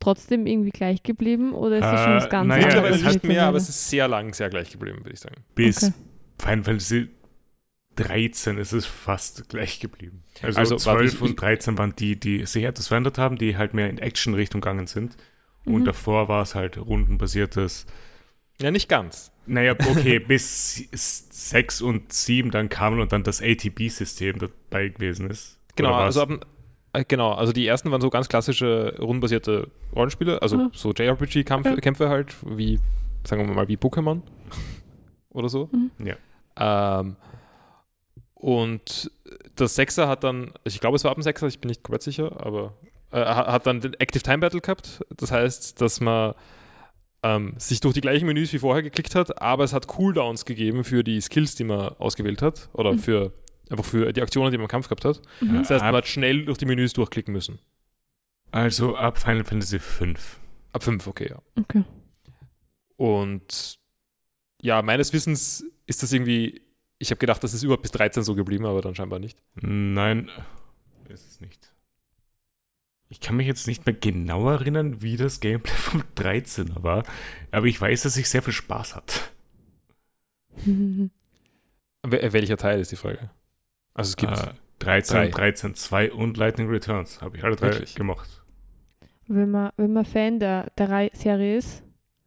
trotzdem 0.02 0.46
irgendwie 0.48 0.72
gleich 0.72 1.04
geblieben 1.04 1.54
oder 1.54 1.78
ist 1.78 1.84
das 1.84 2.04
schon 2.04 2.16
was 2.16 2.26
Äh, 2.26 2.30
ganz 2.30 2.48
naja, 2.50 2.66
Mittlerweile 2.66 2.96
es 2.96 3.04
nicht 3.04 3.24
mehr, 3.24 3.46
aber 3.46 3.58
es 3.58 3.70
ist 3.70 3.90
sehr 3.90 4.08
lang, 4.10 4.34
sehr 4.34 4.50
gleich 4.50 4.72
geblieben, 4.72 5.00
würde 5.00 5.14
ich 5.14 5.20
sagen. 5.20 5.44
bis 5.56 5.84
Okay. 5.84 5.94
Final 6.40 6.64
Fantasy 6.64 7.10
13 7.96 8.58
ist 8.58 8.72
es 8.72 8.86
fast 8.86 9.50
gleich 9.50 9.80
geblieben. 9.80 10.24
Also, 10.42 10.60
Also, 10.60 10.72
warte, 10.86 11.02
12 11.10 11.14
ich- 11.16 11.22
und 11.22 11.42
13 11.42 11.78
waren 11.78 11.96
die, 11.96 12.20
die 12.20 12.46
sich 12.46 12.64
etwas 12.64 12.88
verändert 12.88 13.18
haben, 13.18 13.38
die 13.38 13.58
halt 13.58 13.74
mehr 13.74 13.90
in 13.90 13.98
Action-Richtung 13.98 14.62
gegangen 14.62 14.88
sind. 14.88 15.18
Und 15.66 15.82
Mhm. 15.82 15.86
davor 15.86 16.28
war 16.28 16.42
es 16.42 16.56
halt 16.56 16.78
rundenbasiertes. 16.78 17.86
Ja, 18.60 18.72
nicht 18.72 18.90
ganz. 18.90 19.32
Naja, 19.46 19.76
okay, 19.90 20.20
bis 20.20 20.88
6 20.92 21.82
und 21.82 22.14
7 22.14 22.50
dann 22.52 22.70
kamen 22.70 23.00
und 23.00 23.12
dann 23.12 23.24
das 23.24 23.42
ATB-System 23.42 24.40
dabei 24.40 24.88
gewesen 24.90 25.30
ist. 25.30 25.60
Genau, 25.76 25.94
also 25.94 26.22
ab, 26.22 26.32
äh, 26.32 26.40
genau, 27.08 27.32
also 27.34 27.54
die 27.54 27.66
ersten 27.68 27.90
waren 27.92 28.02
so 28.02 28.10
ganz 28.10 28.28
klassische 28.30 28.96
rundenbasierte 29.00 29.70
Rollenspiele, 29.96 30.42
also 30.42 30.58
Mhm. 30.58 30.70
so 30.74 30.92
JRPG-Kämpfe 30.92 32.10
halt, 32.10 32.36
wie, 32.46 32.80
sagen 33.26 33.48
wir 33.48 33.54
mal, 33.56 33.68
wie 33.68 33.78
Pokémon 33.78 34.22
oder 35.30 35.50
so. 35.50 35.70
Mhm. 35.72 35.92
Ja. 36.06 37.00
Ähm, 37.00 37.16
und 38.36 39.12
das 39.56 39.76
Sechser 39.76 40.08
hat 40.08 40.24
dann, 40.24 40.52
ich 40.64 40.80
glaube, 40.80 40.96
es 40.96 41.04
war 41.04 41.12
ab 41.12 41.18
dem 41.18 41.24
Sechser, 41.24 41.48
ich 41.48 41.60
bin 41.60 41.70
nicht 41.70 41.84
komplett 41.84 42.02
sicher, 42.04 42.44
aber 42.46 42.74
äh, 43.12 43.24
hat 43.24 43.48
hat 43.48 43.68
dann 43.68 43.82
den 43.82 43.94
Active 43.96 44.24
Time 44.24 44.40
Battle 44.40 44.62
gehabt. 44.62 45.02
Das 45.16 45.32
heißt, 45.32 45.80
dass 45.82 46.02
man 46.02 46.34
ähm, 47.24 47.54
sich 47.58 47.82
durch 47.82 47.94
die 47.94 48.02
gleichen 48.02 48.26
Menüs 48.26 48.52
wie 48.52 48.58
vorher 48.60 48.82
geklickt 48.82 49.14
hat, 49.14 49.42
aber 49.42 49.64
es 49.64 49.74
hat 49.74 49.88
Cooldowns 49.88 50.44
gegeben 50.46 50.84
für 50.84 51.04
die 51.04 51.22
Skills, 51.22 51.54
die 51.56 51.64
man 51.66 51.90
ausgewählt 52.00 52.42
hat 52.42 52.70
oder 52.74 52.94
Mhm. 52.94 53.00
für 53.00 53.32
einfach 53.72 53.86
für 53.86 54.12
die 54.14 54.22
Aktionen, 54.22 54.52
die 54.52 54.58
man 54.58 54.66
im 54.66 54.70
Kampf 54.70 54.88
gehabt 54.88 55.06
hat. 55.06 55.22
Mhm. 55.42 55.56
Das 55.60 55.70
heißt, 55.72 55.84
man 55.84 55.96
hat 55.96 56.08
schnell 56.08 56.46
durch 56.46 56.58
die 56.58 56.66
Menüs 56.66 56.94
durchklicken 56.94 57.34
müssen. 57.34 57.60
also 58.52 58.96
ab 58.96 59.18
Final 59.18 59.44
Fantasy 59.44 59.80
5. 59.80 60.40
Ab 60.74 60.84
5, 60.84 61.08
okay, 61.08 61.30
ja. 61.30 61.42
Okay. 61.60 61.84
Und 62.98 63.80
ja, 64.62 64.82
meines 64.82 65.12
Wissens 65.14 65.66
ist 65.88 66.04
das 66.04 66.14
irgendwie, 66.14 66.62
ich 67.00 67.10
habe 67.12 67.18
gedacht, 67.20 67.44
das 67.44 67.54
ist 67.54 67.64
überhaupt 67.64 67.82
bis 67.82 67.92
13 67.92 68.24
so 68.24 68.36
geblieben, 68.36 68.66
aber 68.66 68.82
dann 68.82 68.94
scheinbar 68.96 69.20
nicht. 69.20 69.42
Nein, 69.56 70.30
ist 71.10 71.28
es 71.28 71.42
nicht. 71.42 71.74
Ich 73.10 73.20
kann 73.20 73.36
mich 73.36 73.48
jetzt 73.48 73.68
nicht 73.68 73.86
mehr 73.86 73.96
genau 73.96 74.50
erinnern, 74.50 75.02
wie 75.02 75.18
das 75.18 75.40
Gameplay 75.42 75.74
vom 75.76 76.04
13er 76.16 76.84
war, 76.84 77.04
aber 77.52 77.66
ich 77.66 77.82
weiß, 77.82 78.04
dass 78.04 78.16
ich 78.18 78.30
sehr 78.30 78.42
viel 78.44 78.54
Spaß 78.54 78.96
hatte. 78.96 79.20
Wel- 82.04 82.34
Welcher 82.34 82.58
Teil 82.58 82.80
ist 82.80 82.92
die 82.92 82.96
Frage? 82.96 83.30
Also 83.94 84.10
es 84.10 84.16
gibt 84.18 84.32
Äh, 84.38 84.54
13, 84.80 85.16
drei. 85.16 85.28
13, 85.30 85.76
2 85.76 86.12
und 86.12 86.38
Lightning 86.38 86.70
Returns 86.70 87.22
habe 87.22 87.38
ich 87.38 87.44
alle 87.44 87.56
drei 87.56 87.68
Wirklich? 87.68 87.96
gemacht. 87.96 88.42
wenn, 89.28 89.52
man, 89.52 89.72
wenn 89.78 89.94
man 89.94 90.06
Fan 90.06 90.40
der, 90.40 90.72
der 90.78 90.90
Rei- 90.90 91.12
Serie 91.14 91.58
ist, 91.58 91.84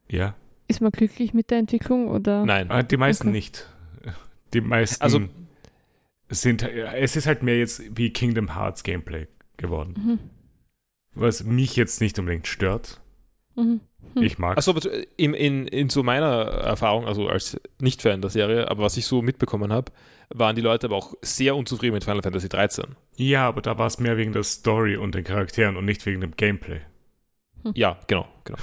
Ja, 0.09 0.35
ist 0.69 0.81
man 0.81 0.91
glücklich 0.93 1.35
mit 1.35 1.51
der 1.51 1.59
Entwicklung 1.59 2.09
oder? 2.09 2.45
Nein. 2.47 2.71
äh, 2.71 2.85
die 2.85 2.97
meisten 2.97 3.29
Okay. 3.29 3.37
nicht. 3.37 3.69
Die 4.55 4.61
meisten 4.61 5.03
Also 5.03 5.23
sind, 6.31 6.63
es 6.63 7.17
ist 7.17 7.27
halt 7.27 7.43
mehr 7.43 7.59
jetzt 7.59 7.83
wie 7.97 8.11
Kingdom 8.11 8.55
Hearts 8.55 8.83
Gameplay 8.85 9.27
geworden, 9.57 9.95
Mhm. 9.97 10.19
was 11.15 11.45
mich 11.45 11.77
jetzt 11.77 12.01
nicht 12.01 12.19
unbedingt 12.19 12.47
stört. 12.47 13.01
Mhm. 13.57 13.81
Hm. 14.15 14.23
Ich 14.23 14.39
mag 14.39 14.57
Achso, 14.57 14.71
aber 14.73 14.81
in, 15.17 15.35
in, 15.35 15.67
in 15.67 15.89
so 15.91 16.03
meiner 16.03 16.27
Erfahrung, 16.45 17.07
also 17.07 17.29
als 17.29 17.61
Nicht-Fan 17.81 18.21
der 18.21 18.31
Serie, 18.31 18.71
aber 18.71 18.85
was 18.85 18.97
ich 18.97 19.07
so 19.07 19.23
mitbekommen 19.23 19.73
habe, 19.73 19.93
waren 20.35 20.57
die 20.57 20.63
Leute 20.63 20.89
aber 20.89 20.97
auch 20.97 21.15
sehr 21.23 21.57
unzufrieden 21.57 21.95
mit 21.95 22.05
Final 22.05 22.23
Fantasy 22.23 22.49
13. 22.49 22.97
Ja, 23.17 23.49
aber 23.49 23.63
da 23.63 23.79
war 23.79 23.87
es 23.87 23.99
mehr 23.99 24.17
wegen 24.17 24.33
der 24.33 24.43
Story 24.43 24.97
und 24.97 25.15
den 25.15 25.25
Charakteren 25.25 25.77
und 25.77 25.85
nicht 25.85 26.05
wegen 26.05 26.21
dem 26.21 26.37
Gameplay. 26.37 26.81
Ja, 27.75 27.99
genau, 28.09 28.29
genau. 28.45 28.59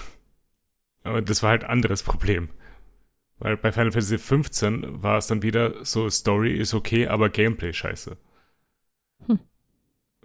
Aber 1.03 1.21
das 1.21 1.41
war 1.41 1.49
halt 1.49 1.63
ein 1.63 1.69
anderes 1.71 2.03
Problem. 2.03 2.49
Weil 3.39 3.57
bei 3.57 3.71
Final 3.71 3.91
Fantasy 3.91 4.19
15 4.19 5.01
war 5.01 5.17
es 5.17 5.27
dann 5.27 5.41
wieder 5.41 5.83
so, 5.83 6.07
Story 6.09 6.55
ist 6.55 6.75
okay, 6.75 7.07
aber 7.07 7.29
Gameplay 7.29 7.73
scheiße. 7.73 8.15
Hm. 9.25 9.39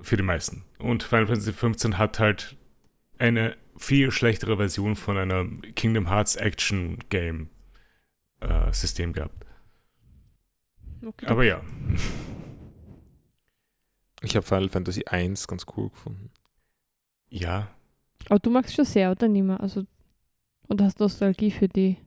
Für 0.03 0.16
die 0.18 0.22
meisten. 0.22 0.64
Und 0.78 1.03
Final 1.03 1.26
Fantasy 1.26 1.55
15 1.55 1.97
hat 1.97 2.18
halt 2.18 2.57
eine 3.18 3.57
viel 3.78 4.11
schlechtere 4.11 4.59
Version 4.59 4.97
von 4.97 5.16
einem 5.16 5.62
Kingdom 5.74 6.09
Hearts 6.09 6.36
Action 6.36 6.99
Game 7.09 7.49
äh, 8.40 8.70
System 8.72 9.14
gehabt. 9.14 9.45
Okay. 11.07 11.26
Aber 11.26 11.44
ja, 11.44 11.61
Ich 14.22 14.34
habe 14.34 14.44
Final 14.46 14.68
Fantasy 14.68 15.04
1 15.07 15.46
ganz 15.46 15.64
cool 15.76 15.90
gefunden. 15.90 16.30
ja, 17.28 17.68
Aber 18.28 18.38
du 18.38 18.50
magst 18.50 18.74
schon 18.74 18.84
sehr, 18.84 19.11
oder 19.12 19.28
nicht 19.28 19.42
mehr? 19.44 19.61
Also, 19.61 19.84
und 20.68 20.80
hast 20.82 20.98
Nostalgie 21.00 21.50
für 21.50 21.68
die. 21.68 21.98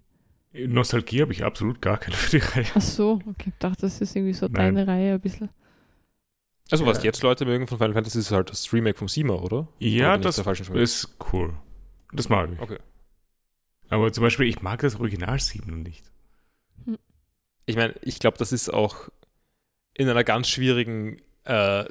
Nostalgie 0.51 1.21
habe 1.21 1.31
ich 1.31 1.43
absolut 1.45 1.81
gar 1.81 1.97
keine 1.97 2.15
für 2.15 2.39
die 2.39 2.43
Reihe. 2.45 2.65
Ach 2.75 2.81
so, 2.81 3.19
okay. 3.27 3.51
Ich 3.53 3.59
dachte, 3.59 3.81
das 3.81 4.01
ist 4.01 4.15
irgendwie 4.15 4.33
so 4.33 4.47
Nein. 4.47 4.75
deine 4.75 4.87
Reihe 4.87 5.13
ein 5.13 5.21
bisschen. 5.21 5.49
Also 6.71 6.85
was 6.85 6.97
Ja. 6.99 7.05
jetzt 7.05 7.23
Leute 7.23 7.45
mögen 7.45 7.67
von 7.67 7.77
Final 7.77 7.93
Fantasy 7.93 8.19
ist 8.19 8.31
halt 8.31 8.49
das 8.49 8.71
Remake 8.73 8.97
vom 8.97 9.07
Sima, 9.07 9.33
oder? 9.35 9.67
Ja, 9.79 10.15
Oder 10.15 10.23
das 10.23 10.39
ist 10.39 11.17
cool. 11.31 11.53
Das 12.11 12.29
mag 12.29 12.51
ich. 12.51 12.59
Okay. 12.59 12.79
Aber 13.89 14.11
zum 14.11 14.23
Beispiel, 14.23 14.47
ich 14.47 14.61
mag 14.61 14.81
das 14.81 14.95
Original 14.99 15.39
7 15.39 15.81
nicht. 15.83 16.11
Ich 17.70 17.76
meine, 17.76 17.93
ich 18.01 18.17
glaube, 18.20 18.38
das 18.39 18.51
ist 18.51 18.70
auch 18.74 19.09
in 19.93 20.09
einer 20.09 20.24
ganz 20.24 20.47
schwierigen 20.49 21.17
äh, 21.43 21.86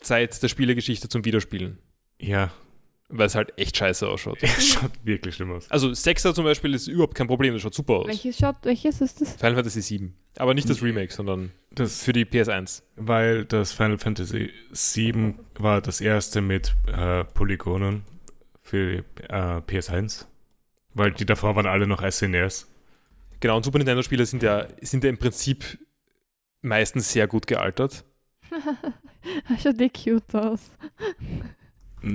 Zeit 0.00 0.42
der 0.42 0.48
Spielegeschichte 0.48 1.08
zum 1.10 1.24
Wiederspielen. 1.26 1.78
Ja, 2.18 2.50
Weil 3.08 3.26
es 3.26 3.34
halt 3.34 3.58
echt 3.58 3.76
scheiße 3.76 4.08
ausschaut. 4.08 4.38
es 4.42 4.68
schaut 4.68 4.92
wirklich 5.04 5.34
schlimm 5.34 5.52
aus. 5.52 5.70
Also 5.70 5.92
Sechser 5.92 6.34
zum 6.34 6.44
Beispiel 6.44 6.72
ist 6.72 6.86
überhaupt 6.86 7.14
kein 7.14 7.26
Problem, 7.26 7.52
das 7.52 7.62
schaut 7.62 7.74
super 7.74 7.94
aus. 7.94 8.06
Welches 8.06 8.38
schaut, 8.38 8.56
welches 8.62 9.00
ist 9.02 9.20
das? 9.20 9.32
Final 9.34 9.56
Fantasy 9.56 9.82
7. 9.82 10.16
Aber 10.38 10.54
nicht 10.54 10.70
das 10.70 10.82
Remake, 10.82 11.12
sondern 11.12 11.52
Das, 11.72 12.02
für 12.02 12.12
die 12.14 12.24
PS1. 12.24 12.82
weil 12.96 13.44
das 13.44 13.72
Final 13.72 13.98
Fantasy 13.98 14.50
7 14.72 15.38
war 15.58 15.82
das 15.82 16.00
erste 16.00 16.40
mit 16.40 16.74
äh, 16.86 17.24
Polygonen 17.24 18.04
für 18.62 19.02
die, 19.02 19.24
äh, 19.28 19.60
PS1. 19.60 20.24
Weil 20.94 21.12
die 21.12 21.26
davor 21.26 21.54
waren 21.54 21.66
alle 21.66 21.86
noch 21.86 22.02
SNES. 22.10 22.66
Genau, 23.40 23.56
und 23.56 23.64
Super 23.64 23.78
Nintendo-Spiele 23.78 24.24
sind 24.26 24.42
ja, 24.42 24.66
sind 24.80 25.04
ja 25.04 25.10
im 25.10 25.18
Prinzip 25.18 25.78
meistens 26.62 27.12
sehr 27.12 27.26
gut 27.26 27.46
gealtert. 27.46 28.04
Schaut 29.62 29.80
eh 29.80 29.88
cute 29.88 30.34
aus. 30.34 30.70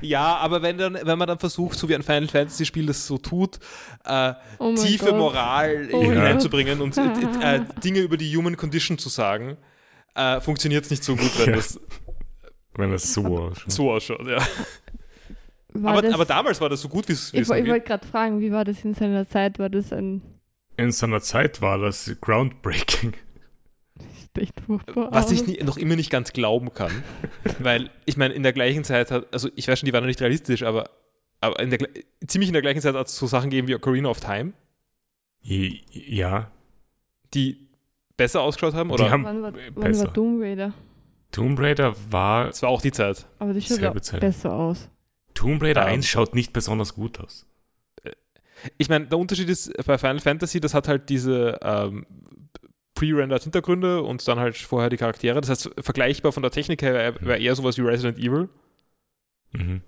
Ja, 0.00 0.36
aber 0.36 0.62
wenn, 0.62 0.78
dann, 0.78 0.94
wenn 1.02 1.18
man 1.18 1.26
dann 1.28 1.38
versucht, 1.38 1.78
so 1.78 1.88
wie 1.88 1.94
ein 1.94 2.02
Final 2.02 2.28
Fantasy 2.28 2.64
Spiel 2.66 2.86
das 2.86 3.06
so 3.06 3.18
tut, 3.18 3.58
äh, 4.04 4.32
Oh 4.58 4.74
tiefe 4.74 5.06
Gott. 5.06 5.16
Moral 5.16 5.88
Oh 5.92 6.02
hineinzubringen 6.02 6.80
und 6.80 6.96
äh, 6.96 7.56
äh, 7.56 7.60
Dinge 7.84 8.00
über 8.00 8.16
die 8.16 8.34
Human 8.36 8.56
Condition 8.56 8.96
zu 8.98 9.08
sagen, 9.08 9.56
äh, 10.14 10.40
funktioniert 10.40 10.84
es 10.84 10.90
nicht 10.90 11.04
so 11.04 11.16
gut, 11.16 11.38
wenn 11.38 11.50
Ja. 11.50 11.56
das 11.56 11.80
wenn 12.74 12.90
das 12.90 13.12
so 13.12 13.22
ausschaut. 13.26 13.70
so 13.72 13.92
ausschaut. 13.92 14.26
Ja. 14.26 14.38
War 15.74 15.92
Aber, 15.92 16.02
das, 16.02 16.14
aber 16.14 16.24
damals 16.24 16.60
war 16.60 16.68
das 16.68 16.80
so 16.82 16.88
gut, 16.88 17.08
wie 17.08 17.12
es 17.12 17.32
ich, 17.32 17.40
ich 17.40 17.48
wollte 17.48 17.80
gerade 17.80 18.06
fragen, 18.06 18.40
wie 18.40 18.52
war 18.52 18.64
das 18.64 18.84
in 18.84 18.94
seiner 18.94 19.26
Zeit? 19.28 19.58
War 19.58 19.70
das 19.70 19.92
ein 19.92 20.20
In 20.76 20.92
seiner 20.92 21.20
Zeit 21.20 21.60
war 21.62 21.78
das 21.78 22.14
groundbreaking. 22.20 23.14
echt 24.38 24.60
furchtbar? 24.60 25.08
Was 25.12 25.30
ich 25.30 25.46
nie, 25.46 25.62
noch 25.62 25.76
immer 25.78 25.96
nicht 25.96 26.10
ganz 26.10 26.32
glauben 26.32 26.72
kann. 26.74 26.90
weil, 27.58 27.90
ich 28.04 28.16
meine, 28.16 28.34
in 28.34 28.42
der 28.42 28.52
gleichen 28.52 28.84
Zeit 28.84 29.10
hat, 29.10 29.32
also 29.32 29.48
ich 29.56 29.66
weiß 29.68 29.78
schon, 29.78 29.86
die 29.86 29.92
waren 29.92 30.02
noch 30.02 30.08
nicht 30.08 30.20
realistisch, 30.20 30.62
aber, 30.62 30.90
aber 31.40 31.58
in 31.60 31.70
der, 31.70 31.78
ziemlich 32.26 32.48
in 32.48 32.52
der 32.54 32.62
gleichen 32.62 32.80
Zeit 32.82 32.94
hat 32.94 33.06
es 33.06 33.16
so 33.16 33.26
Sachen 33.26 33.48
gegeben 33.50 33.68
wie 33.68 33.74
Ocarina 33.74 34.08
of 34.10 34.20
Time, 34.20 34.52
Ja, 35.42 36.50
die 37.34 37.68
besser 38.16 38.42
ausgeschaut 38.42 38.74
haben. 38.74 38.88
Die 38.88 38.94
Oder 38.94 39.10
haben- 39.10 39.24
Wann 39.24 39.42
war, 39.42 39.52
wann 39.74 39.74
besser. 39.84 40.06
war 40.06 40.12
Tomb 40.14 40.40
Raider? 40.42 40.72
Tomb 41.30 41.58
Raider 41.58 41.94
war. 42.10 42.48
es 42.48 42.60
war 42.62 42.68
auch 42.68 42.82
die 42.82 42.92
Zeit. 42.92 43.26
Aber 43.38 43.54
das 43.54 43.64
schaut 43.66 44.20
besser 44.20 44.52
aus. 44.52 44.88
Tomb 45.34 45.62
Raider 45.62 45.82
Ähm. 45.82 45.94
1 45.94 46.06
schaut 46.08 46.34
nicht 46.34 46.52
besonders 46.52 46.94
gut 46.94 47.20
aus. 47.20 47.46
Ich 48.78 48.88
meine, 48.88 49.06
der 49.06 49.18
Unterschied 49.18 49.48
ist 49.48 49.72
bei 49.86 49.98
Final 49.98 50.20
Fantasy, 50.20 50.60
das 50.60 50.72
hat 50.72 50.86
halt 50.86 51.08
diese 51.08 51.58
ähm, 51.62 52.06
pre-rendered 52.94 53.42
Hintergründe 53.42 54.02
und 54.02 54.26
dann 54.28 54.38
halt 54.38 54.56
vorher 54.56 54.88
die 54.88 54.96
Charaktere. 54.96 55.40
Das 55.40 55.50
heißt, 55.50 55.70
vergleichbar 55.80 56.30
von 56.30 56.42
der 56.42 56.52
Technik 56.52 56.82
her 56.82 56.94
wäre 56.94 57.16
wär 57.20 57.40
eher 57.40 57.56
sowas 57.56 57.76
wie 57.76 57.82
Resident 57.82 58.18
Evil. 58.18 58.48
Mhm. 59.52 59.82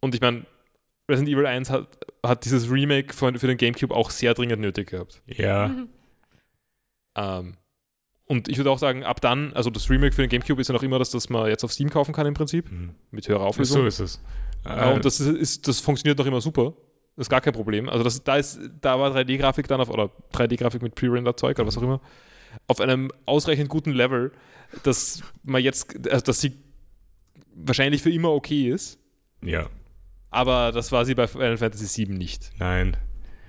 Und 0.00 0.14
ich 0.14 0.22
meine, 0.22 0.46
Resident 1.10 1.34
Evil 1.36 1.46
1 1.46 1.68
hat, 1.68 1.98
hat 2.24 2.44
dieses 2.46 2.70
Remake 2.70 3.12
von, 3.12 3.38
für 3.38 3.46
den 3.46 3.58
Gamecube 3.58 3.94
auch 3.94 4.10
sehr 4.10 4.32
dringend 4.32 4.60
nötig 4.62 4.90
gehabt. 4.90 5.22
Ja, 5.26 5.68
Mhm. 5.68 5.88
Ähm, 7.16 7.56
und 8.26 8.48
ich 8.48 8.56
würde 8.58 8.70
auch 8.70 8.78
sagen, 8.78 9.02
ab 9.02 9.20
dann, 9.20 9.52
also 9.54 9.70
das 9.70 9.90
Remake 9.90 10.14
für 10.14 10.22
den 10.22 10.30
Gamecube 10.30 10.60
ist 10.60 10.68
ja 10.68 10.72
noch 10.72 10.84
immer 10.84 11.00
das, 11.00 11.10
das 11.10 11.28
man 11.28 11.48
jetzt 11.48 11.64
auf 11.64 11.72
Steam 11.72 11.90
kaufen 11.90 12.14
kann 12.14 12.26
im 12.26 12.34
Prinzip, 12.34 12.70
mhm. 12.70 12.94
mit 13.10 13.26
höherer 13.28 13.40
so 13.40 13.46
Auflösung. 13.46 13.86
ist 13.86 13.98
es. 13.98 14.22
Äh, 14.64 14.90
Äh, 14.90 14.94
und 14.94 15.04
das, 15.04 15.20
ist, 15.20 15.66
das 15.68 15.80
funktioniert 15.80 16.18
noch 16.18 16.26
immer 16.26 16.40
super. 16.40 16.74
Das 17.16 17.26
ist 17.26 17.30
gar 17.30 17.40
kein 17.40 17.52
Problem. 17.52 17.88
Also 17.88 18.02
das, 18.04 18.22
da, 18.24 18.36
ist, 18.36 18.58
da 18.80 18.98
war 18.98 19.14
3D-Grafik 19.16 19.66
dann 19.68 19.80
auf, 19.80 19.90
oder 19.90 20.10
3D-Grafik 20.32 20.80
mit 20.82 20.94
Pre-Render-Zeug 20.94 21.58
oder 21.58 21.66
was 21.66 21.76
auch 21.76 21.82
immer, 21.82 22.00
auf 22.66 22.80
einem 22.80 23.10
ausreichend 23.26 23.68
guten 23.68 23.90
Level, 23.92 24.32
dass 24.84 25.22
man 25.42 25.62
jetzt, 25.62 26.08
also 26.10 26.24
dass 26.24 26.40
sie 26.40 26.52
wahrscheinlich 27.54 28.02
für 28.02 28.10
immer 28.10 28.30
okay 28.30 28.70
ist. 28.70 28.98
ja, 29.42 29.66
Aber 30.30 30.72
das 30.72 30.92
war 30.92 31.04
sie 31.04 31.14
bei 31.14 31.26
Final 31.26 31.56
Fantasy 31.56 32.06
VII 32.06 32.16
nicht. 32.16 32.50
nein. 32.58 32.96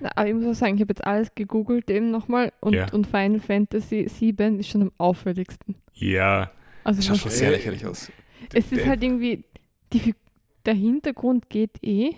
Na, 0.00 0.10
aber 0.16 0.26
ich 0.28 0.34
muss 0.34 0.44
auch 0.44 0.58
sagen, 0.58 0.74
ich 0.74 0.80
habe 0.80 0.90
jetzt 0.90 1.04
alles 1.04 1.28
gegoogelt 1.36 1.88
eben 1.88 2.10
nochmal 2.10 2.52
und, 2.60 2.74
Ja. 2.74 2.90
und 2.92 3.06
Final 3.06 3.38
Fantasy 3.38 4.08
7 4.08 4.58
ist 4.58 4.68
schon 4.68 4.82
am 4.82 4.92
auffälligsten. 4.98 5.76
Ja, 5.94 6.50
Also 6.82 6.98
Das 6.98 7.06
schaut 7.06 7.18
schon 7.18 7.30
sehr 7.30 7.52
lächerlich 7.52 7.86
aus. 7.86 8.10
es 8.52 8.72
ist 8.72 8.84
halt 8.84 9.00
irgendwie, 9.04 9.44
die, 9.92 10.00
Fi- 10.00 10.14
der 10.66 10.74
Hintergrund 10.74 11.48
geht 11.50 11.82
eh, 11.82 12.12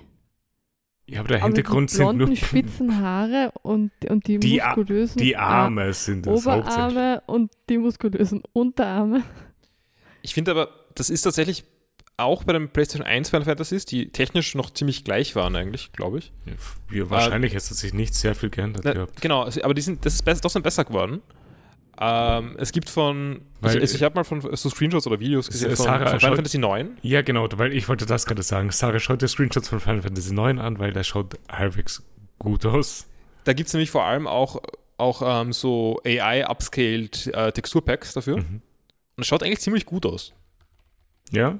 ja 1.06 1.20
aber 1.20 1.28
der 1.28 1.38
aber 1.38 1.46
Hintergrund 1.48 1.90
die 1.90 1.94
sind 1.96 2.04
blonden 2.06 2.26
nur 2.28 2.36
spitzen 2.36 3.00
Haare 3.00 3.52
und, 3.62 3.90
und 4.08 4.26
die, 4.26 4.38
Die 4.38 4.60
muskulösen 4.60 5.18
die 5.20 5.36
Ar- 5.36 5.64
Arme 5.64 5.92
sind 5.92 6.26
das. 6.26 6.46
Oberarme 6.46 7.22
und 7.26 7.50
die 7.68 7.78
muskulösen 7.78 8.42
Unterarme. 8.52 9.22
Ich 10.22 10.32
finde 10.34 10.52
aber, 10.52 10.68
das 10.94 11.10
ist 11.10 11.22
tatsächlich 11.22 11.64
auch 12.16 12.44
bei 12.44 12.52
dem 12.52 12.68
PlayStation 12.70 13.06
1 13.06 13.28
Final 13.30 13.44
Fantasies, 13.44 13.84
die 13.86 14.08
technisch 14.10 14.54
noch 14.54 14.70
ziemlich 14.70 15.04
gleich 15.04 15.34
waren 15.36 15.56
eigentlich, 15.56 15.92
glaube 15.92 16.18
ich. 16.18 16.32
Ja, 16.92 17.10
wahrscheinlich 17.10 17.54
hat 17.54 17.62
sich 17.62 17.92
nicht 17.92 18.14
sehr 18.14 18.34
viel 18.36 18.50
geändert 18.50 18.84
Na, 18.84 18.92
gehabt. 18.92 19.20
genau, 19.20 19.42
also- 19.42 19.62
aber 19.62 19.74
die 19.74 19.82
sind, 19.82 20.06
das 20.06 20.14
ist 20.14 20.22
besser, 20.22 20.40
trotzdem 20.42 20.62
besser 20.62 20.84
geworden. 20.84 21.20
Ähm, 22.00 22.56
es 22.58 22.72
gibt 22.72 22.90
von, 22.90 23.42
Weil- 23.60 23.76
ich, 23.76 23.80
also 23.82 23.94
ich 23.96 24.02
habe 24.02 24.14
mal 24.16 24.24
von 24.24 24.40
so 24.40 24.68
Screenshots 24.68 25.06
oder 25.06 25.20
Videos 25.20 25.48
gesehen 25.48 25.74
von, 25.76 25.84
Sarah, 25.84 25.98
von 25.98 26.06
Final 26.06 26.20
schaut- 26.20 26.36
Fantasy 26.36 26.58
9. 26.58 26.98
Ja, 27.02 27.22
genau, 27.22 27.48
weil 27.56 27.72
ich 27.72 27.88
wollte 27.88 28.04
das 28.06 28.26
gerade 28.26 28.42
sagen. 28.42 28.70
Sarah, 28.70 28.98
schaut 28.98 29.22
dir 29.22 29.28
Screenshots 29.28 29.68
von 29.68 29.80
Final 29.80 30.02
Fantasy 30.02 30.34
9 30.34 30.58
an, 30.58 30.78
weil 30.78 30.92
der 30.92 31.04
schaut 31.04 31.34
halbwegs 31.50 32.02
gut 32.38 32.66
aus. 32.66 33.06
Da 33.44 33.52
gibt 33.52 33.68
es 33.68 33.74
nämlich 33.74 33.90
vor 33.90 34.04
allem 34.04 34.26
auch, 34.26 34.60
auch 34.96 35.22
ähm, 35.42 35.52
so 35.52 36.00
AI-upscaled 36.04 37.28
äh, 37.34 37.52
Texturpacks 37.52 38.14
dafür. 38.14 38.36
Und 38.36 38.50
Mhm. 38.50 38.62
es 39.18 39.26
schaut 39.26 39.42
eigentlich 39.42 39.60
ziemlich 39.60 39.86
gut 39.86 40.04
aus. 40.06 40.32
Ja, 41.30 41.58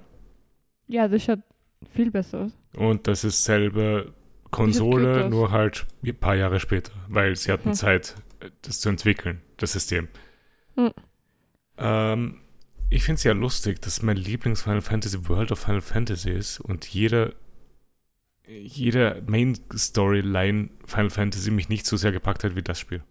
Ja, 0.87 1.09
das 1.09 1.23
schaut 1.23 1.41
viel 1.93 2.11
besser 2.11 2.41
aus. 2.47 2.53
und 2.77 3.07
das 3.07 3.25
ist 3.25 3.45
selbe 3.45 4.13
Konsole, 4.51 5.29
nur 5.31 5.51
halt 5.51 5.87
ein 6.05 6.15
paar 6.17 6.35
Jahre 6.37 6.61
später, 6.61 6.93
weil 7.09 7.35
sie 7.37 7.51
hatten 7.53 7.71
Hm. 7.71 7.75
Zeit, 7.75 8.15
das 8.63 8.81
zu 8.81 8.89
entwickeln, 8.89 9.41
das 9.57 9.73
System. 9.73 10.09
Hm. 10.77 10.91
Ähm, 11.79 12.41
ich 12.91 13.05
finde 13.05 13.19
es 13.19 13.25
ja 13.25 13.33
lustig, 13.33 13.81
dass 13.83 14.03
mein 14.03 14.17
Lieblings-Final 14.17 14.83
Fantasy 14.83 15.29
World 15.29 15.53
of 15.53 15.59
Final 15.59 15.81
Fantasy 15.81 16.31
ist 16.31 16.61
und 16.61 16.87
jeder, 16.87 17.33
jeder 18.47 19.21
Main-Storyline 19.23 20.71
Final 20.85 21.11
Fantasy 21.11 21.51
mich 21.51 21.69
nicht 21.69 21.87
so 21.87 21.97
sehr 21.97 22.13
gepackt 22.13 22.45
hat 22.45 22.55
wie 22.55 22.63
das 22.63 22.79
Spiel. 22.79 23.03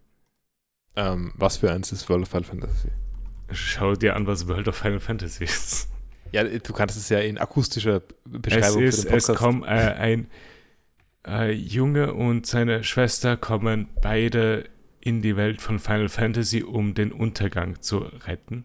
Ähm, 0.96 1.34
was 1.36 1.58
für 1.58 1.72
eins 1.72 1.92
ist 1.92 2.08
World 2.10 2.24
of 2.24 2.30
Final 2.30 2.44
Fantasy? 2.44 2.90
Schau 3.52 3.94
dir 3.96 4.16
an, 4.16 4.28
was 4.28 4.48
World 4.48 4.68
of 4.68 4.76
Final 4.76 5.00
Fantasy 5.00 5.44
ist. 5.44 5.90
Ja, 6.32 6.44
du 6.44 6.74
kannst 6.74 6.98
es 6.98 7.10
ja 7.10 7.20
in 7.20 7.38
akustischer 7.38 7.98
Es 7.98 8.42
Beschreibung 8.42 8.84
ist, 8.84 9.02
für 9.02 9.08
den 9.10 9.18
es 9.18 9.28
Podcast. 9.28 9.40
kommt 9.40 9.66
äh, 9.66 9.70
ein 9.70 10.28
äh, 11.28 11.52
Junge 11.52 12.14
und 12.14 12.46
seine 12.46 12.84
Schwester 12.84 13.38
kommen 13.38 13.90
beide 14.02 14.70
in 15.04 15.22
die 15.22 15.36
Welt 15.36 15.62
von 15.62 15.80
Final 15.80 16.08
Fantasy, 16.08 16.64
um 16.64 16.94
den 16.94 17.12
Untergang 17.12 17.82
zu 17.82 17.98
retten 17.98 18.64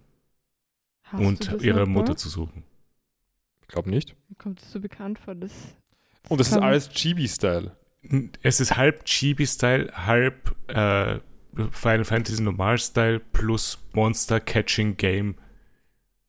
Hast 1.03 1.20
du 1.20 1.26
und 1.26 1.53
das 1.53 1.62
ihre 1.62 1.80
noch 1.80 1.89
Mutter 1.89 2.16
zu 2.16 2.28
suchen. 2.28 2.62
Ich 3.62 3.68
glaube 3.68 3.91
nicht. 3.91 4.14
Mir 4.28 4.36
kommt 4.36 4.62
das 4.62 4.70
so 4.70 4.78
bekannt 4.78 5.18
vor. 5.18 5.34
Das, 5.34 5.53
Und 6.28 6.39
das 6.39 6.49
ist 6.49 6.57
alles 6.57 6.91
Chibi-Style. 6.91 7.76
Es 8.43 8.61
ist 8.61 8.76
halb 8.76 9.05
Chibi-Style, 9.05 9.93
halb 9.93 10.55
äh, 10.68 11.18
Final 11.72 12.05
Fantasy 12.05 12.41
Normal-Style 12.41 13.18
plus 13.32 13.78
Monster-Catching-Game 13.95 15.34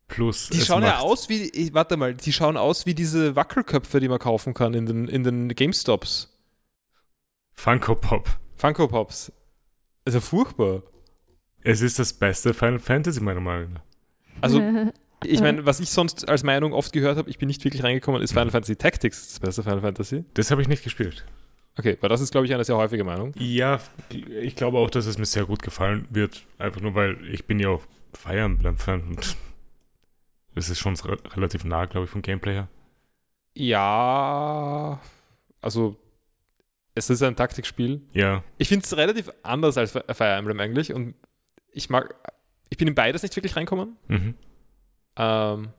plus. 0.08 0.50
Die 0.50 0.62
schauen 0.62 0.82
ja 0.82 1.00
aus 1.00 1.30
wie, 1.30 1.44
ich, 1.50 1.76
warte 1.76 1.98
mal, 1.98 2.16
die 2.16 2.34
schauen 2.34 2.58
aus 2.58 2.88
wie 2.88 2.96
diese 2.96 3.36
Wackelköpfe, 3.36 4.00
die 4.00 4.08
man 4.08 4.18
kaufen 4.18 4.56
kann 4.56 4.74
in 4.74 4.88
den, 4.88 5.08
in 5.08 5.24
den 5.24 5.50
GameStops. 5.50 6.36
Funko 7.54 7.94
Pop. 7.94 8.28
Funko 8.56 8.88
Pops. 8.88 9.32
Ist 10.06 10.14
ja 10.14 10.20
furchtbar. 10.20 10.84
Es 11.62 11.82
ist 11.82 12.00
das 12.00 12.14
beste 12.14 12.54
Final 12.54 12.80
Fantasy, 12.80 13.22
meiner 13.22 13.42
Meinung 13.42 13.74
nach. 13.74 13.84
Also, 14.42 14.62
ich 15.24 15.42
meine, 15.42 15.66
was 15.66 15.80
ich 15.80 15.90
sonst 15.90 16.28
als 16.30 16.44
Meinung 16.44 16.74
oft 16.74 16.94
gehört 16.94 17.18
habe, 17.18 17.30
ich 17.30 17.38
bin 17.38 17.48
nicht 17.48 17.64
wirklich 17.64 17.84
reingekommen, 17.84 18.22
ist 18.22 18.32
Final 18.32 18.52
Fantasy 18.52 18.76
Tactics 18.76 19.28
das 19.28 19.40
beste 19.40 19.64
Final 19.64 19.82
Fantasy. 19.82 20.24
Das 20.34 20.52
habe 20.52 20.62
ich 20.62 20.68
nicht 20.68 20.84
gespielt. 20.84 21.26
Okay, 21.78 21.98
weil 22.02 22.10
das 22.10 22.22
ist, 22.22 22.32
glaube 22.32 22.46
ich, 22.46 22.54
eine 22.54 22.64
sehr 22.64 22.76
häufige 22.76 23.04
Meinung. 23.04 23.34
Ja, 23.38 23.80
ich 24.42 24.56
glaube 24.56 24.78
auch, 24.78 24.90
dass 24.90 25.06
es 25.06 25.18
mir 25.18 25.26
sehr 25.26 25.46
gut 25.46 25.62
gefallen 25.62 26.08
wird. 26.10 26.46
Einfach 26.58 26.82
nur, 26.82 26.96
weil 26.96 27.18
ich 27.34 27.46
bin 27.46 27.60
ja 27.60 27.70
auch 27.70 27.84
Fire 28.14 28.40
Emblem-Fan 28.40 29.02
und 29.02 29.38
es 30.56 30.70
ist 30.70 30.80
schon 30.80 30.96
re 30.96 31.18
relativ 31.36 31.64
nah, 31.64 31.86
glaube 31.86 32.06
ich, 32.06 32.12
vom 32.12 32.22
Gameplay 32.22 32.54
her. 32.54 32.68
Ja, 33.56 35.00
also 35.62 35.96
es 37.00 37.10
ist 37.10 37.24
ein 37.24 37.36
Taktikspiel. 37.36 38.02
Ja, 38.14 38.44
Ich 38.58 38.68
finde 38.70 38.86
es 38.86 38.96
relativ 38.96 39.32
anders 39.44 39.78
als 39.78 39.92
Fi- 39.92 40.04
Fire 40.14 40.36
Emblem 40.36 40.60
eigentlich 40.60 40.94
und 40.94 41.16
ich 41.72 41.90
mag, 41.90 42.14
ich 42.70 42.78
bin 42.78 42.88
in 42.88 42.96
beides 42.96 43.24
nicht 43.24 43.36
wirklich 43.36 43.56
reinkommen. 43.56 43.98
mhm. 44.08 44.36
Ähm, 45.16 45.70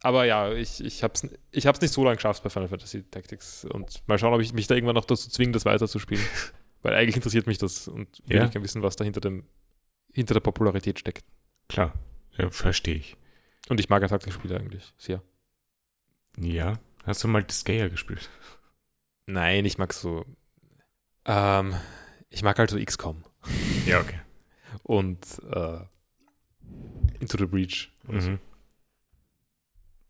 aber 0.00 0.24
ja, 0.26 0.52
ich, 0.52 0.82
ich 0.84 1.02
habe 1.02 1.14
es 1.14 1.28
ich 1.50 1.66
hab's 1.66 1.80
nicht 1.80 1.92
so 1.92 2.04
lange 2.04 2.16
geschafft 2.16 2.42
bei 2.44 2.50
Final 2.50 2.68
Fantasy 2.68 3.02
Tactics 3.02 3.64
und 3.64 4.02
mal 4.06 4.18
schauen, 4.18 4.32
ob 4.34 4.40
ich 4.40 4.52
mich 4.52 4.66
da 4.68 4.74
irgendwann 4.74 4.94
noch 4.94 5.04
dazu 5.04 5.28
zwinge, 5.28 5.52
das 5.52 5.64
weiterzuspielen. 5.64 6.24
Weil 6.82 6.94
eigentlich 6.94 7.16
interessiert 7.16 7.46
mich 7.48 7.58
das 7.58 7.88
und 7.88 8.08
will 8.26 8.36
Ja. 8.38 8.44
ich 8.44 8.52
gerne 8.52 8.64
wissen, 8.64 8.82
was 8.82 8.94
da 8.96 9.02
hinter, 9.04 9.20
dem, 9.20 9.44
hinter 10.12 10.34
der 10.34 10.40
Popularität 10.40 10.98
steckt. 11.00 11.24
klar. 11.68 11.92
Ja, 12.36 12.48
verstehe 12.50 12.94
ich. 12.94 13.16
Und 13.68 13.80
ich 13.80 13.88
mag 13.88 14.00
ja 14.02 14.06
Taktikspiele 14.08 14.56
eigentlich 14.56 14.94
sehr. 14.96 15.20
Ja. 16.38 16.78
Hast 17.04 17.24
du 17.24 17.28
mal 17.28 17.42
Disgaea 17.42 17.88
gespielt? 17.88 18.30
Nein, 19.30 19.66
ich 19.66 19.76
mag 19.76 19.92
so. 19.92 20.24
Ähm, 21.26 21.74
ich 22.30 22.42
mag 22.42 22.58
halt 22.58 22.70
so 22.70 22.82
XCOM 22.82 23.22
Ja, 23.84 24.00
okay. 24.00 24.18
und 24.84 25.18
äh, 25.52 25.80
Into 27.20 27.36
the 27.36 27.44
Breach. 27.44 27.92
oder 28.08 28.20
so. 28.22 28.30
Mhm. 28.30 28.38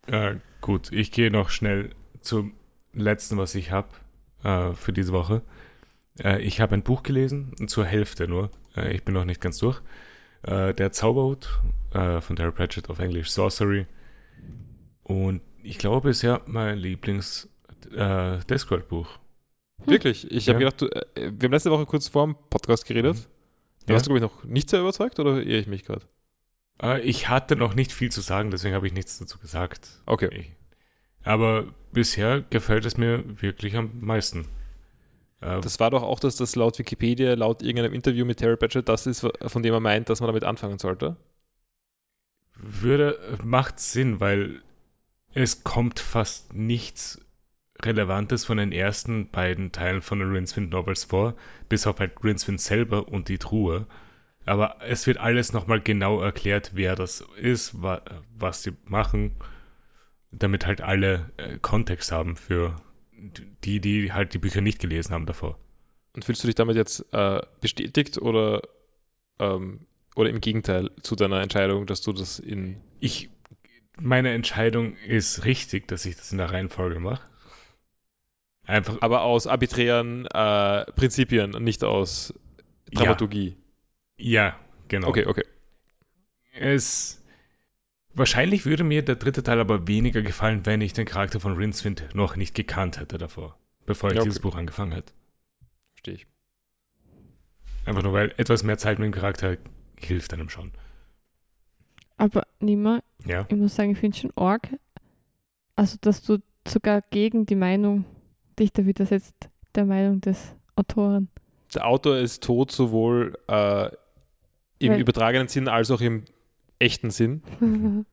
Äh, 0.06 0.36
gut, 0.60 0.92
ich 0.92 1.10
gehe 1.10 1.32
noch 1.32 1.50
schnell 1.50 1.90
zum 2.20 2.54
letzten, 2.92 3.36
was 3.38 3.56
ich 3.56 3.72
habe 3.72 3.88
äh, 4.44 4.72
für 4.74 4.92
diese 4.92 5.12
Woche. 5.12 5.42
Äh, 6.22 6.40
ich 6.42 6.60
habe 6.60 6.74
ein 6.76 6.84
Buch 6.84 7.02
gelesen, 7.02 7.54
zur 7.66 7.84
Hälfte 7.86 8.28
nur. 8.28 8.52
Äh, 8.76 8.94
ich 8.94 9.04
bin 9.04 9.14
noch 9.14 9.24
nicht 9.24 9.40
ganz 9.40 9.58
durch. 9.58 9.80
Äh, 10.42 10.74
der 10.74 10.92
Zauberhut 10.92 11.60
von 11.90 12.36
Terry 12.36 12.52
Pratchett 12.52 12.90
auf 12.90 12.98
Englisch 12.98 13.30
Sorcery. 13.30 13.86
Und 15.02 15.40
ich 15.62 15.78
glaube 15.78 16.08
bisher 16.08 16.42
mein 16.44 16.76
Lieblings 16.76 17.48
äh, 17.86 18.38
Discworld-Buch. 18.50 19.08
Wirklich? 19.86 20.30
Ich 20.30 20.48
habe 20.48 20.60
Ja. 20.62 20.70
gedacht, 20.70 20.82
du, 20.82 20.86
äh, 20.88 21.30
wir 21.32 21.46
haben 21.46 21.52
letzte 21.52 21.70
Woche 21.70 21.86
kurz 21.86 22.08
vor 22.08 22.26
dem 22.26 22.36
Podcast 22.50 22.84
geredet. 22.86 23.28
Da 23.86 23.92
Ja. 23.92 23.94
warst 23.94 24.06
du, 24.06 24.10
glaube 24.14 24.26
ich, 24.26 24.32
noch 24.32 24.44
nicht 24.44 24.68
sehr 24.70 24.80
überzeugt 24.80 25.18
oder 25.20 25.36
irre 25.42 25.58
ich 25.60 25.66
mich 25.66 25.84
gerade? 25.84 26.04
Äh, 26.82 27.00
ich 27.02 27.28
hatte 27.28 27.56
noch 27.56 27.74
nicht 27.74 27.92
viel 27.92 28.10
zu 28.10 28.20
sagen, 28.20 28.50
deswegen 28.50 28.74
habe 28.74 28.86
ich 28.86 28.92
nichts 28.92 29.18
dazu 29.18 29.38
gesagt. 29.38 29.88
Okay. 30.06 30.28
Ich, 30.32 30.52
aber 31.24 31.66
bisher 31.92 32.42
gefällt 32.42 32.84
es 32.86 32.96
mir 32.96 33.22
wirklich 33.42 33.76
am 33.76 33.90
meisten. 34.00 34.46
Äh, 35.40 35.60
Das 35.60 35.78
war 35.80 35.90
doch 35.90 36.02
auch, 36.02 36.20
dass 36.20 36.36
das 36.36 36.56
laut 36.56 36.78
Wikipedia, 36.78 37.34
laut 37.34 37.62
irgendeinem 37.62 37.94
Interview 37.94 38.24
mit 38.24 38.38
Terry 38.38 38.56
Pratchett, 38.56 38.88
das 38.88 39.06
ist, 39.06 39.26
von 39.46 39.62
dem 39.62 39.72
er 39.74 39.80
meint, 39.80 40.08
dass 40.10 40.20
man 40.20 40.26
damit 40.28 40.44
anfangen 40.44 40.78
sollte. 40.78 41.16
würde, 42.60 43.38
macht 43.44 43.78
Sinn, 43.78 44.20
weil 44.20 44.62
es 45.34 45.62
kommt 45.62 46.00
fast 46.00 46.54
nichts 46.54 47.20
Relevantes 47.84 48.44
von 48.44 48.58
den 48.58 48.72
ersten 48.72 49.30
beiden 49.30 49.72
Teilen 49.72 50.02
von 50.02 50.18
den 50.18 50.32
Rincewind 50.32 50.70
Novels 50.70 51.04
vor, 51.04 51.34
bis 51.68 51.86
auf 51.86 52.00
halt 52.00 52.12
Rincewind 52.22 52.60
selber 52.60 53.08
und 53.08 53.28
die 53.28 53.38
Truhe. 53.38 53.86
Aber 54.46 54.78
es 54.80 55.06
wird 55.06 55.18
alles 55.18 55.52
nochmal 55.52 55.80
genau 55.80 56.20
erklärt, 56.20 56.72
wer 56.74 56.96
das 56.96 57.24
ist, 57.36 57.82
wa 57.82 58.00
was 58.36 58.62
sie 58.62 58.72
machen, 58.84 59.36
damit 60.30 60.66
halt 60.66 60.80
alle 60.80 61.30
äh, 61.36 61.58
Kontext 61.58 62.12
haben 62.12 62.36
für 62.36 62.76
die, 63.64 63.80
die 63.80 64.12
halt 64.12 64.34
die 64.34 64.38
Bücher 64.38 64.60
nicht 64.60 64.80
gelesen 64.80 65.12
haben 65.12 65.26
davor. 65.26 65.58
Und 66.14 66.24
fühlst 66.24 66.42
du 66.42 66.48
dich 66.48 66.54
damit 66.54 66.76
jetzt 66.76 67.04
äh, 67.12 67.40
bestätigt 67.60 68.18
oder, 68.18 68.62
ähm, 69.38 69.86
oder 70.16 70.30
im 70.30 70.40
Gegenteil 70.40 70.90
zu 71.02 71.14
deiner 71.14 71.40
Entscheidung, 71.40 71.86
dass 71.86 72.00
du 72.00 72.12
das 72.12 72.38
in. 72.38 72.80
Ich, 73.00 73.30
meine 74.00 74.32
Entscheidung 74.32 74.96
ist 75.06 75.44
richtig, 75.44 75.88
dass 75.88 76.06
ich 76.06 76.16
das 76.16 76.32
in 76.32 76.38
der 76.38 76.50
Reihenfolge 76.50 77.00
mache. 77.00 77.22
Einfach, 78.68 78.98
Aber 79.00 79.22
aus 79.22 79.46
arbiträren 79.46 80.26
äh, 80.26 80.84
Prinzipien 80.92 81.54
und 81.54 81.64
nicht 81.64 81.82
aus 81.82 82.34
Ja. 82.92 83.00
Dramaturgie. 83.02 83.56
Ja, 84.18 84.58
genau. 84.88 85.08
Okay, 85.08 85.24
okay. 85.26 85.44
Es 86.52 87.24
wahrscheinlich 88.14 88.66
würde 88.66 88.84
mir 88.84 89.02
der 89.02 89.16
dritte 89.16 89.42
Teil 89.42 89.58
aber 89.58 89.88
weniger 89.88 90.20
gefallen, 90.22 90.66
wenn 90.66 90.80
ich 90.82 90.92
den 90.92 91.06
Charakter 91.06 91.40
von 91.40 91.54
Rincewind 91.56 92.14
noch 92.14 92.36
nicht 92.36 92.54
gekannt 92.54 93.00
hätte 93.00 93.16
davor, 93.16 93.58
bevor 93.86 94.10
ich 94.10 94.16
Ja, 94.16 94.20
okay. 94.20 94.28
dieses 94.28 94.40
Buch 94.42 94.54
angefangen 94.56 94.92
hätte. 94.92 95.12
Verstehe 95.94 96.14
ich. 96.14 96.26
Einfach 97.86 98.02
nur, 98.02 98.12
weil 98.12 98.34
etwas 98.36 98.64
mehr 98.64 98.76
Zeit 98.76 98.98
mit 98.98 99.06
dem 99.06 99.12
Charakter 99.12 99.56
hilft 99.98 100.34
einem 100.34 100.50
schon. 100.50 100.72
Aber 102.18 102.46
Nima, 102.60 103.02
Ja. 103.24 103.46
ich 103.48 103.56
muss 103.56 103.76
sagen, 103.76 103.92
ich 103.92 103.98
finde 103.98 104.18
schon 104.18 104.32
arg, 104.36 104.68
also 105.74 105.96
dass 106.02 106.22
du 106.22 106.38
sogar 106.66 107.02
gegen 107.10 107.46
die 107.46 107.54
Meinung 107.54 108.04
dich 108.58 108.72
da 108.72 108.84
widersetzt, 108.86 109.34
der 109.74 109.84
Meinung 109.84 110.20
des 110.20 110.54
Autoren. 110.76 111.28
Der 111.74 111.86
Autor 111.86 112.16
ist 112.18 112.42
tot, 112.42 112.70
sowohl 112.72 113.36
äh, 113.48 113.88
im 114.78 114.92
Weil- 114.92 115.00
übertragenen 115.00 115.48
Sinn 115.48 115.68
als 115.68 115.90
auch 115.90 116.00
im 116.00 116.24
echten 116.78 117.10
Sinn. 117.10 117.42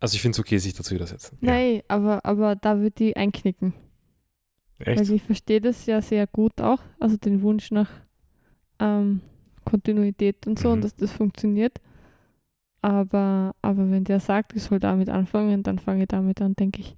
Also 0.00 0.16
ich 0.16 0.20
finde 0.22 0.34
es 0.34 0.40
okay, 0.40 0.58
sich 0.58 0.74
dazu 0.74 0.92
widersetzen. 0.96 1.38
Ja. 1.42 1.52
Nein, 1.52 1.82
aber, 1.86 2.24
aber 2.24 2.56
da 2.56 2.80
würde 2.80 3.04
ich 3.04 3.16
einknicken. 3.16 3.72
Echt? 4.80 4.98
Weil 4.98 5.12
ich 5.14 5.22
verstehe 5.22 5.60
das 5.60 5.86
ja 5.86 6.02
sehr 6.02 6.26
gut 6.26 6.60
auch, 6.60 6.80
also 6.98 7.16
den 7.16 7.40
Wunsch 7.42 7.70
nach 7.70 7.88
ähm, 8.80 9.20
Kontinuität 9.64 10.44
und 10.48 10.58
so 10.58 10.66
Mhm. 10.70 10.74
und 10.74 10.80
dass 10.84 10.96
das 10.96 11.12
funktioniert. 11.12 11.80
Aber, 12.80 13.54
aber 13.62 13.88
wenn 13.92 14.02
der 14.02 14.18
sagt, 14.18 14.56
ich 14.56 14.64
soll 14.64 14.80
damit 14.80 15.08
anfangen, 15.08 15.62
dann 15.62 15.78
fange 15.78 16.02
ich 16.02 16.08
damit 16.08 16.42
an, 16.42 16.56
denke 16.56 16.80
ich. 16.80 16.96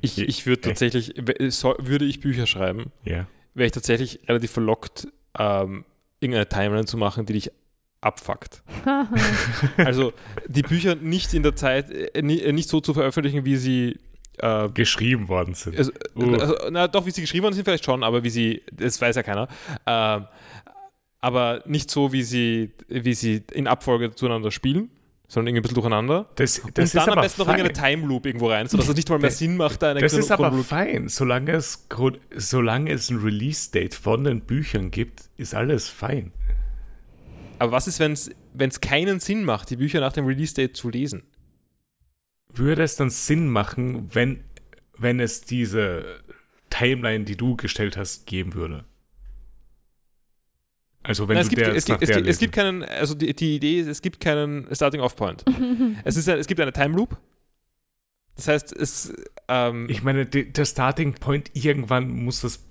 Ich, 0.00 0.18
ich 0.18 0.46
würde 0.46 0.60
tatsächlich, 0.62 1.14
soll, 1.48 1.76
würde 1.80 2.04
ich 2.04 2.20
Bücher 2.20 2.46
schreiben, 2.46 2.92
Ja. 3.04 3.26
wäre 3.54 3.66
ich 3.66 3.72
tatsächlich 3.72 4.20
relativ 4.28 4.50
verlockt, 4.50 5.08
ähm, 5.38 5.84
irgendeine 6.20 6.48
Timeline 6.48 6.84
zu 6.86 6.96
machen, 6.96 7.26
die 7.26 7.32
dich 7.34 7.50
abfuckt. 8.00 8.62
Also 9.76 10.12
die 10.48 10.62
Bücher 10.62 10.94
nicht 10.96 11.34
in 11.34 11.42
der 11.42 11.54
Zeit, 11.56 11.90
äh, 11.90 12.06
äh, 12.18 12.52
nicht 12.52 12.68
so 12.68 12.80
zu 12.80 12.94
veröffentlichen, 12.94 13.44
wie 13.44 13.56
sie 13.56 13.98
äh, 14.38 14.68
Geschrieben 14.70 15.28
worden 15.28 15.54
sind. 15.54 15.76
Also, 15.78 15.92
Uh. 16.16 16.34
also, 16.36 16.54
na 16.70 16.88
doch, 16.88 17.06
wie 17.06 17.10
sie 17.10 17.20
geschrieben 17.20 17.44
worden 17.44 17.54
sind, 17.54 17.64
vielleicht 17.64 17.84
schon, 17.84 18.02
aber 18.02 18.24
wie 18.24 18.30
sie, 18.30 18.62
das 18.72 19.00
weiß 19.00 19.16
ja 19.16 19.22
keiner. 19.22 19.48
Ähm, 19.86 20.26
aber 21.20 21.62
nicht 21.66 21.90
so, 21.90 22.12
wie 22.12 22.22
sie, 22.22 22.72
wie 22.88 23.14
sie 23.14 23.42
in 23.52 23.66
Abfolge 23.68 24.14
zueinander 24.14 24.50
spielen, 24.50 24.90
sondern 25.32 25.48
irgendwie 25.54 25.60
ein 25.60 25.62
bisschen 25.62 25.74
durcheinander. 25.76 26.28
Das, 26.34 26.56
das 26.56 26.64
und 26.64 26.78
ist 26.78 26.94
dann 26.94 27.02
am 27.04 27.08
aber 27.12 27.22
besten 27.22 27.40
noch 27.40 27.46
fein. 27.48 27.58
irgendeine 27.58 27.88
Time 27.94 28.06
Loop 28.06 28.26
irgendwo 28.26 28.48
rein, 28.50 28.68
sodass 28.68 28.86
es 28.86 28.94
nicht 28.96 29.08
mal 29.08 29.18
mehr 29.18 29.30
Das- 29.30 29.38
Sinn 29.38 29.56
macht, 29.56 29.80
da 29.80 29.92
eine 29.92 30.00
Das 30.00 30.12
ist 30.12 30.30
aber 30.30 30.48
Chronologie- 30.50 30.68
fein. 30.68 31.08
Solange 31.08 31.52
es, 31.52 31.86
solange 32.36 32.90
es 32.92 33.08
ein 33.10 33.16
Release-Date 33.16 33.94
von 33.94 34.24
den 34.24 34.42
Büchern 34.42 34.90
gibt, 34.90 35.30
ist 35.38 35.54
alles 35.54 35.88
fein. 35.88 36.32
Aber 37.58 37.72
was 37.72 37.88
ist, 37.88 37.98
wenn 37.98 38.12
es 38.68 38.80
keinen 38.82 39.20
Sinn 39.20 39.44
macht, 39.44 39.70
die 39.70 39.76
Bücher 39.76 40.00
nach 40.00 40.12
dem 40.12 40.26
Release-Date 40.26 40.76
zu 40.76 40.90
lesen? 40.90 41.22
Würde 42.52 42.82
es 42.82 42.96
dann 42.96 43.08
Sinn 43.08 43.48
machen, 43.48 44.10
wenn, 44.12 44.44
wenn 44.98 45.18
es 45.18 45.40
diese 45.40 46.04
Timeline, 46.68 47.24
die 47.24 47.36
du 47.38 47.56
gestellt 47.56 47.96
hast, 47.96 48.26
geben 48.26 48.52
würde? 48.52 48.84
Also 51.02 51.28
wenn 51.28 51.34
Nein, 51.34 51.42
es, 51.42 51.48
gibt, 51.50 51.62
es, 51.62 51.84
gibt, 51.84 52.02
es, 52.02 52.10
gibt, 52.10 52.26
es 52.26 52.38
gibt 52.38 52.54
keinen, 52.54 52.84
also 52.84 53.14
die, 53.14 53.34
die 53.34 53.56
Idee 53.56 53.80
ist, 53.80 53.88
es 53.88 54.02
gibt 54.02 54.20
keinen 54.20 54.66
Starting-Off-Point. 54.72 55.44
Es, 56.04 56.16
ist 56.16 56.28
es 56.28 56.46
gibt 56.46 56.60
eine 56.60 56.72
Time 56.72 56.96
Loop. 56.96 57.16
Das 58.36 58.48
heißt, 58.48 58.72
es, 58.72 59.12
ähm, 59.48 59.86
Ich 59.90 60.02
meine, 60.02 60.26
die, 60.26 60.52
der 60.52 60.64
Starting 60.64 61.14
Point, 61.14 61.50
irgendwann 61.54 62.08
muss 62.08 62.40
das, 62.40 62.64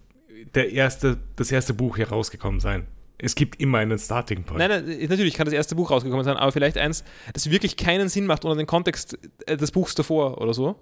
der 0.55 0.71
erste, 0.71 1.17
das 1.35 1.51
erste 1.51 1.73
Buch 1.73 1.97
hier 1.97 2.09
rausgekommen 2.09 2.59
sein. 2.59 2.87
Es 3.17 3.35
gibt 3.35 3.61
immer 3.61 3.77
einen 3.77 3.99
Starting 3.99 4.43
Point. 4.43 4.59
Nein, 4.59 4.85
nein, 4.85 5.07
natürlich 5.07 5.35
kann 5.35 5.45
das 5.45 5.53
erste 5.53 5.75
Buch 5.75 5.91
rausgekommen 5.91 6.23
sein, 6.23 6.37
aber 6.37 6.51
vielleicht 6.51 6.77
eins, 6.77 7.03
das 7.33 7.49
wirklich 7.51 7.77
keinen 7.77 8.09
Sinn 8.09 8.25
macht 8.25 8.45
ohne 8.45 8.55
den 8.55 8.65
Kontext 8.65 9.17
äh, 9.45 9.57
des 9.57 9.71
Buchs 9.71 9.93
davor 9.93 10.41
oder 10.41 10.53
so. 10.53 10.75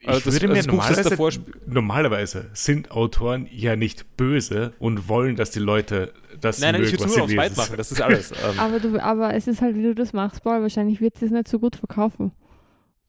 Ich 0.00 0.08
also 0.08 0.20
das- 0.30 0.34
würde 0.40 0.54
also 0.54 0.70
mir 0.70 0.78
das 0.78 0.88
Buch, 0.88 0.96
das 0.96 1.18
normalerweise, 1.18 1.40
normalerweise 1.66 2.50
sind 2.52 2.90
Autoren 2.92 3.48
ja 3.50 3.74
nicht 3.76 4.16
böse 4.16 4.72
und 4.78 5.08
wollen, 5.08 5.34
dass 5.36 5.50
die 5.50 5.58
Leute 5.58 6.12
das 6.40 6.60
Nein, 6.60 6.74
nein, 6.74 6.82
ich 6.84 6.92
mögen, 6.92 7.00
würde 7.00 7.04
was 7.10 7.16
nur 7.16 7.22
aufs 7.24 7.30
sie 7.32 7.36
Weit 7.38 7.48
lesen. 7.50 7.60
machen, 7.60 7.76
das 7.76 7.92
ist 7.92 8.00
alles. 8.00 8.30
Ähm, 8.44 8.58
aber, 8.60 8.78
du, 8.80 9.02
aber 9.02 9.34
es 9.34 9.48
ist 9.48 9.60
halt, 9.60 9.74
wie 9.76 9.82
du 9.82 9.94
das 9.94 10.12
machst, 10.12 10.42
Paul, 10.44 10.62
wahrscheinlich 10.62 11.00
wird 11.00 11.20
es 11.20 11.30
nicht 11.30 11.48
so 11.48 11.58
gut 11.58 11.74
verkaufen. 11.76 12.30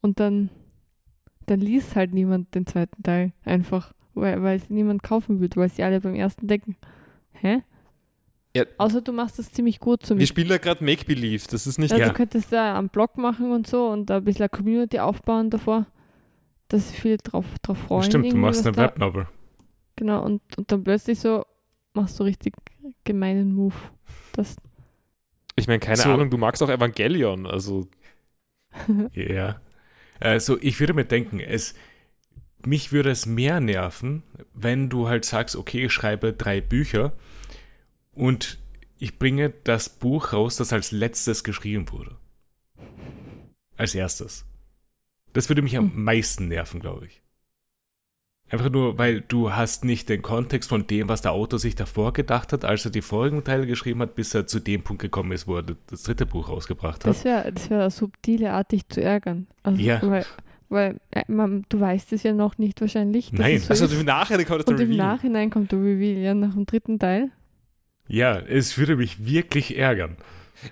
Und 0.00 0.18
dann, 0.18 0.50
dann 1.46 1.60
liest 1.60 1.94
halt 1.94 2.12
niemand 2.12 2.54
den 2.54 2.66
zweiten 2.66 3.02
Teil 3.02 3.32
einfach, 3.44 3.92
weil, 4.14 4.42
weil 4.42 4.56
es 4.56 4.68
niemand 4.70 5.02
kaufen 5.04 5.40
wird, 5.40 5.56
weil 5.56 5.68
sie 5.68 5.82
alle 5.84 6.00
beim 6.00 6.14
ersten 6.16 6.48
denken, 6.48 6.76
hä? 7.32 7.62
Ja. 8.56 8.64
Außer 8.78 9.00
du 9.00 9.12
machst 9.12 9.38
das 9.38 9.52
ziemlich 9.52 9.78
gut 9.78 10.04
so 10.04 10.18
wir 10.18 10.26
spielen 10.26 10.48
da 10.48 10.58
gerade 10.58 10.82
Make-Believe, 10.84 11.44
das 11.48 11.68
ist 11.68 11.78
nicht. 11.78 11.92
Also 11.92 12.02
Ja. 12.02 12.08
du 12.08 12.14
könntest 12.14 12.52
da 12.52 12.76
einen 12.76 12.88
Blog 12.88 13.16
machen 13.16 13.52
und 13.52 13.68
so 13.68 13.86
und 13.90 14.10
da 14.10 14.16
ein 14.16 14.24
bisschen 14.24 14.42
eine 14.42 14.48
Community 14.48 14.98
aufbauen 14.98 15.50
davor, 15.50 15.86
dass 16.70 16.88
sich 16.88 16.98
viele 17.00 17.18
drauf, 17.18 17.46
drauf 17.62 17.78
freuen. 17.78 18.04
Stimmt, 18.04 18.32
du 18.32 18.36
machst 18.38 18.66
eine 18.66 18.76
Webnovel. 18.76 19.28
Genau, 19.96 20.24
und, 20.24 20.40
und 20.56 20.72
dann 20.72 20.82
plötzlich 20.84 21.20
so 21.20 21.44
machst 21.94 22.18
du 22.18 22.24
richtig 22.24 22.54
gemeinen 23.04 23.52
Move. 23.54 23.74
Das, 24.32 24.56
Ich 25.56 25.66
meine, 25.68 25.78
keine 25.80 25.96
So. 25.96 26.10
Ahnung, 26.10 26.30
du 26.30 26.38
magst 26.38 26.62
auch 26.62 26.68
Evangelion, 26.70 27.46
also 27.46 27.88
Ja. 29.14 29.60
Also 30.20 30.58
ich 30.60 30.80
würde 30.80 30.94
mir 30.94 31.04
denken, 31.04 31.40
es, 31.40 31.74
mich 32.64 32.92
würde 32.92 33.10
es 33.10 33.26
mehr 33.26 33.60
nerven, 33.60 34.24
wenn 34.54 34.88
du 34.90 35.08
halt 35.08 35.24
sagst, 35.24 35.56
okay, 35.56 35.86
ich 35.86 35.92
schreibe 35.92 36.32
drei 36.34 36.60
Bücher 36.60 37.12
und 38.12 38.58
ich 38.98 39.18
bringe 39.18 39.50
das 39.64 39.88
Buch 39.90 40.32
raus, 40.32 40.56
das 40.56 40.72
als 40.72 40.92
letztes 40.92 41.44
geschrieben 41.44 41.90
wurde. 41.92 42.16
Als 43.76 43.94
erstes. 43.96 44.44
Das 45.32 45.48
würde 45.48 45.62
mich 45.62 45.76
am 45.76 45.92
Hm. 45.92 46.04
meisten 46.04 46.48
nerven, 46.48 46.80
glaube 46.80 47.06
ich. 47.06 47.22
Einfach 48.48 48.68
nur, 48.70 48.98
weil 48.98 49.20
du 49.20 49.52
hast 49.52 49.84
nicht 49.84 50.08
den 50.08 50.22
Kontext 50.22 50.68
von 50.68 50.84
dem, 50.88 51.08
was 51.08 51.22
der 51.22 51.30
Autor 51.30 51.60
sich 51.60 51.76
davor 51.76 52.12
gedacht 52.12 52.52
hat, 52.52 52.64
als 52.64 52.84
er 52.84 52.90
die 52.90 53.00
vorigen 53.02 53.44
Teile 53.44 53.64
geschrieben 53.64 54.00
hat, 54.00 54.16
bis 54.16 54.34
er 54.34 54.48
zu 54.48 54.58
dem 54.58 54.82
Punkt 54.82 55.02
gekommen 55.02 55.30
ist, 55.30 55.46
wo 55.46 55.56
er 55.58 55.62
das 55.62 56.02
dritte 56.02 56.26
Buch 56.26 56.48
rausgebracht 56.48 57.04
hat. 57.04 57.10
das 57.10 57.24
wäre 57.24 57.52
das 57.52 57.70
wär 57.70 57.78
eine 57.82 57.90
subtile 57.90 58.52
Art, 58.52 58.72
dich 58.72 58.88
zu 58.88 59.00
ärgern. 59.00 59.46
Also, 59.62 59.80
Ja. 59.80 60.02
Weil, 60.02 60.26
weil 60.68 61.00
äh, 61.12 61.22
man, 61.28 61.64
du 61.68 61.78
weißt 61.78 62.12
es 62.12 62.24
ja 62.24 62.32
noch 62.32 62.58
nicht 62.58 62.80
wahrscheinlich. 62.80 63.32
Nein. 63.32 63.60
so 63.60 63.68
also 63.70 63.86
im 63.86 64.04
Nachhinein 64.04 64.46
kommt 64.46 64.66
dann 64.66 64.74
und 64.74 64.80
im 64.80 64.90
Reveal. 64.90 65.06
Nachhinein 65.06 65.50
kommt 65.50 65.70
der 65.70 65.78
Reveal, 65.78 66.18
ja, 66.20 66.34
nach 66.34 66.54
dem 66.54 66.66
dritten 66.66 66.98
Teil. 66.98 67.30
Ja, 68.08 68.36
es 68.36 68.76
würde 68.76 68.96
mich 68.96 69.24
wirklich 69.24 69.78
ärgern. 69.78 70.16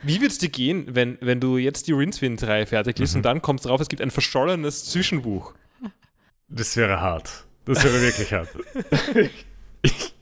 Wie 0.03 0.17
würde 0.17 0.27
es 0.29 0.39
dir 0.39 0.49
gehen, 0.51 0.87
wenn, 0.95 1.19
wenn 1.21 1.41
du 1.41 1.57
jetzt 1.57 1.87
die 1.89 1.93
Rincewind-Reihe 1.93 2.67
fertig 2.67 2.99
liest 2.99 3.15
Mhm. 3.15 3.19
und 3.19 3.23
dann 3.25 3.43
kommt 3.43 3.65
drauf, 3.65 3.81
es 3.81 3.89
gibt 3.89 4.03
ein 4.03 4.11
verschollenes 4.11 4.85
Zwischenbuch? 4.87 5.55
Das 6.49 6.77
wäre 6.77 7.01
hart. 7.01 7.47
Das 7.65 7.85
wäre 7.85 8.01
wirklich 8.01 8.33
hart. 8.33 8.49
ich, 9.83 10.15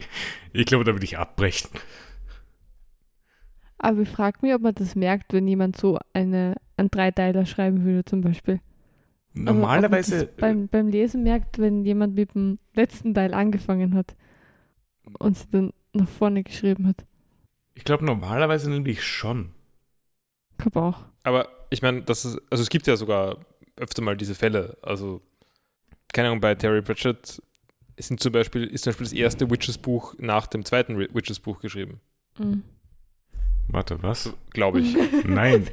ich 0.53 0.67
glaube, 0.67 0.85
da 0.85 0.93
würde 0.93 1.05
ich 1.05 1.19
abbrechen. 1.19 1.71
Aber 3.79 4.01
ich 4.01 4.09
frage 4.09 4.39
mich, 4.43 4.55
ob 4.55 4.63
man 4.63 4.75
das 4.75 4.95
merkt, 4.97 5.33
wenn 5.33 5.47
jemand 5.47 5.77
so 5.77 5.99
eine, 6.13 6.57
einen 6.77 6.91
Dreiteiler 6.91 7.47
schreiben 7.47 7.85
würde, 7.85 8.05
zum 8.05 8.21
Beispiel. 8.23 8.55
Also, 8.55 9.41
ob 9.41 9.45
man 9.45 9.59
Normalerweise, 9.59 10.27
das 10.27 10.37
beim, 10.37 10.69
beim 10.69 10.89
Lesen 10.89 11.23
merkt, 11.23 11.59
wenn 11.59 11.85
jemand 11.85 12.15
mit 12.15 12.35
dem 12.35 12.59
letzten 12.75 13.15
Teil 13.15 13.35
angefangen 13.35 13.95
hat 13.95 14.17
und 15.19 15.37
sie 15.37 15.47
dann 15.51 15.73
nach 15.93 16.09
vorne 16.09 16.43
geschrieben 16.43 16.87
hat. 16.89 17.05
ich 17.75 17.85
glaube 17.85 18.05
normalerweise 18.05 18.71
nämlich 18.71 19.05
schon. 19.05 19.53
Glaube 20.59 20.81
auch. 20.81 20.99
Aber 21.23 21.49
ich 21.71 21.83
meine, 21.83 22.03
das 22.03 22.25
ist, 22.25 22.41
also 22.51 22.63
es 22.63 22.69
gibt 22.69 22.87
ja 22.87 22.97
sogar 22.97 23.39
öfter 23.77 24.03
mal 24.03 24.17
diese 24.17 24.35
Fälle. 24.35 24.77
Also, 24.83 25.21
keine 26.13 26.29
Ahnung, 26.29 26.41
bei 26.41 26.55
Terry 26.55 26.83
Pratchett 26.83 27.43
sind 27.99 28.21
zum 28.21 28.33
Beispiel, 28.33 28.65
ist 28.65 28.85
zum 28.85 28.93
Beispiel 28.93 29.07
das 29.07 29.13
erste 29.13 29.51
Witches-Buch 29.51 30.15
nach 30.19 30.47
dem 30.47 30.65
zweiten 30.65 30.99
Witches-Buch 30.99 31.61
geschrieben. 31.61 32.01
Mhm. 32.39 32.63
Warte, 33.69 34.01
was? 34.03 34.33
Glaube 34.51 34.81
ich. 34.81 34.97
Nein, 35.25 35.67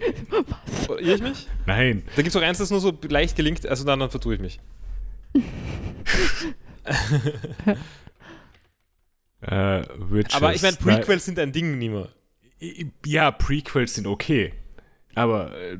Was? 0.57 0.99
Irre 0.99 1.15
ich 1.15 1.21
mich? 1.21 1.47
nein. 1.67 2.01
Da 2.15 2.23
gibt 2.23 2.29
es 2.29 2.35
auch 2.35 2.41
eins, 2.41 2.57
das 2.57 2.71
nur 2.71 2.79
so 2.79 2.97
leicht 3.07 3.35
gelingt, 3.35 3.67
also 3.67 3.85
dann, 3.85 3.99
dann 3.99 4.09
vertue 4.09 4.35
ich 4.35 4.41
mich. 4.41 4.59
Äh, 9.45 9.83
Aber 10.33 10.53
ich 10.53 10.61
meine. 10.61 10.77
Prequels 10.77 11.25
sind 11.25 11.37
ein 11.37 11.51
Ding, 11.51 11.77
Nima. 11.77 12.07
Ja, 13.05 13.31
Prequels 13.31 13.95
sind 13.95 14.07
okay. 14.07 14.53
Aber 15.15 15.55
äh, 15.57 15.77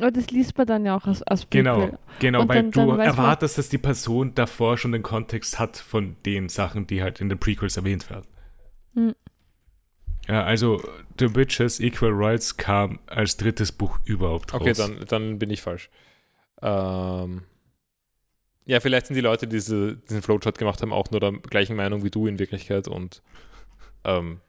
Aber 0.00 0.10
das 0.10 0.30
liest 0.30 0.56
man 0.58 0.66
dann 0.66 0.84
ja 0.84 0.96
auch 0.96 1.06
als, 1.06 1.22
als 1.22 1.48
genau, 1.50 1.78
Prequel. 1.78 1.98
genau, 2.18 2.42
Und 2.42 2.48
weil 2.48 2.62
dann- 2.62 2.70
dann 2.72 2.86
du 2.88 2.92
man- 2.96 3.00
erwartest, 3.00 3.58
dass 3.58 3.68
die 3.68 3.78
Person 3.78 4.34
davor 4.34 4.76
schon 4.78 4.92
den 4.92 5.02
Kontext 5.02 5.58
hat 5.58 5.76
von 5.76 6.16
den 6.26 6.48
Sachen, 6.48 6.86
die 6.86 7.02
halt 7.02 7.20
in 7.20 7.28
den 7.28 7.38
Prequels 7.38 7.76
erwähnt 7.76 8.08
werden. 8.10 8.26
Hm. 8.94 9.14
Ja, 10.28 10.44
also 10.44 10.80
The 11.18 11.34
Witches 11.34 11.80
Equal 11.80 12.12
Rights 12.12 12.56
kam 12.56 13.00
als 13.06 13.36
drittes 13.36 13.72
Buch 13.72 13.98
überhaupt 14.04 14.52
raus. 14.54 14.60
Okay, 14.60 14.72
dann, 14.72 15.04
dann 15.08 15.38
bin 15.38 15.50
ich 15.50 15.62
falsch. 15.62 15.90
Ähm, 16.60 17.42
ja, 18.64 18.78
vielleicht 18.78 19.06
sind 19.08 19.14
die 19.16 19.20
Leute, 19.22 19.46
die 19.48 19.56
diese, 19.56 19.96
diesen 19.96 20.22
Flowchart 20.22 20.58
gemacht 20.58 20.80
haben, 20.80 20.92
auch 20.92 21.10
nur 21.10 21.18
der 21.18 21.32
gleichen 21.32 21.74
Meinung 21.74 22.04
wie 22.04 22.10
du 22.10 22.28
in 22.28 22.38
Wirklichkeit 22.38 22.86
und 22.86 23.20
ähm, 24.04 24.40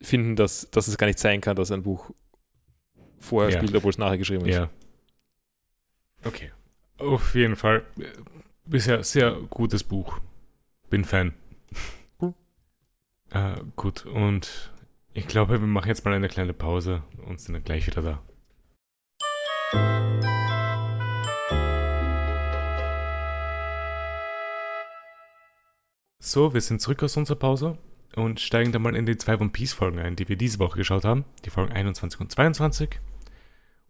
finden, 0.00 0.36
dass, 0.36 0.70
dass 0.70 0.88
es 0.88 0.96
gar 0.96 1.06
nicht 1.06 1.18
sein 1.18 1.42
kann, 1.42 1.56
dass 1.56 1.70
ein 1.70 1.82
Buch 1.82 2.10
vorher 3.20 3.50
Ja. 3.52 3.58
spielt, 3.58 3.76
obwohl 3.76 3.90
es 3.90 3.98
nachher 3.98 4.18
geschrieben 4.18 4.46
ist. 4.46 4.56
Ja. 4.56 4.70
Okay. 6.24 6.50
Auf 6.98 7.34
jeden 7.34 7.56
Fall. 7.56 7.84
äh, 7.98 8.04
Bisher 8.66 9.02
sehr 9.02 9.32
gutes 9.50 9.82
Buch. 9.84 10.18
Bin 10.90 11.04
Fan. 11.04 11.34
Cool. 12.20 12.34
Äh, 13.30 13.56
gut, 13.76 14.06
und 14.06 14.72
ich 15.12 15.26
glaube, 15.26 15.60
wir 15.60 15.66
machen 15.66 15.88
jetzt 15.88 16.04
mal 16.04 16.14
eine 16.14 16.28
kleine 16.28 16.52
Pause 16.52 17.02
und 17.26 17.40
sind 17.40 17.54
dann 17.54 17.64
gleich 17.64 17.86
wieder 17.86 18.02
da. 18.02 18.22
So, 26.22 26.52
wir 26.54 26.60
sind 26.60 26.80
zurück 26.80 27.02
aus 27.02 27.16
unserer 27.16 27.38
Pause 27.38 27.78
und 28.16 28.40
steigen 28.40 28.72
dann 28.72 28.82
mal 28.82 28.96
in 28.96 29.06
die 29.06 29.16
zwei 29.16 29.38
One 29.38 29.50
Piece 29.50 29.72
Folgen 29.72 29.98
ein, 29.98 30.16
die 30.16 30.28
wir 30.28 30.36
diese 30.36 30.58
Woche 30.58 30.76
geschaut 30.76 31.04
haben. 31.04 31.24
Die 31.44 31.50
Folgen 31.50 31.72
21 31.72 32.20
und 32.20 32.32
22. 32.32 33.00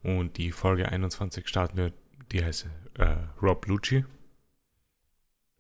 Und 0.03 0.37
die 0.37 0.53
Folge 0.53 0.89
21 0.89 1.49
starten 1.49 1.77
wir, 1.77 1.93
die 2.33 2.45
heißt 2.45 2.68
äh, 2.99 3.16
Rob 3.43 3.66
Lucci. 3.66 4.05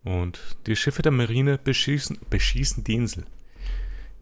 Und 0.02 0.40
die 0.66 0.76
Schiffe 0.76 1.02
der 1.02 1.12
Marine 1.12 1.58
beschießen, 1.58 2.18
beschießen 2.30 2.84
die 2.84 2.94
Insel. 2.94 3.24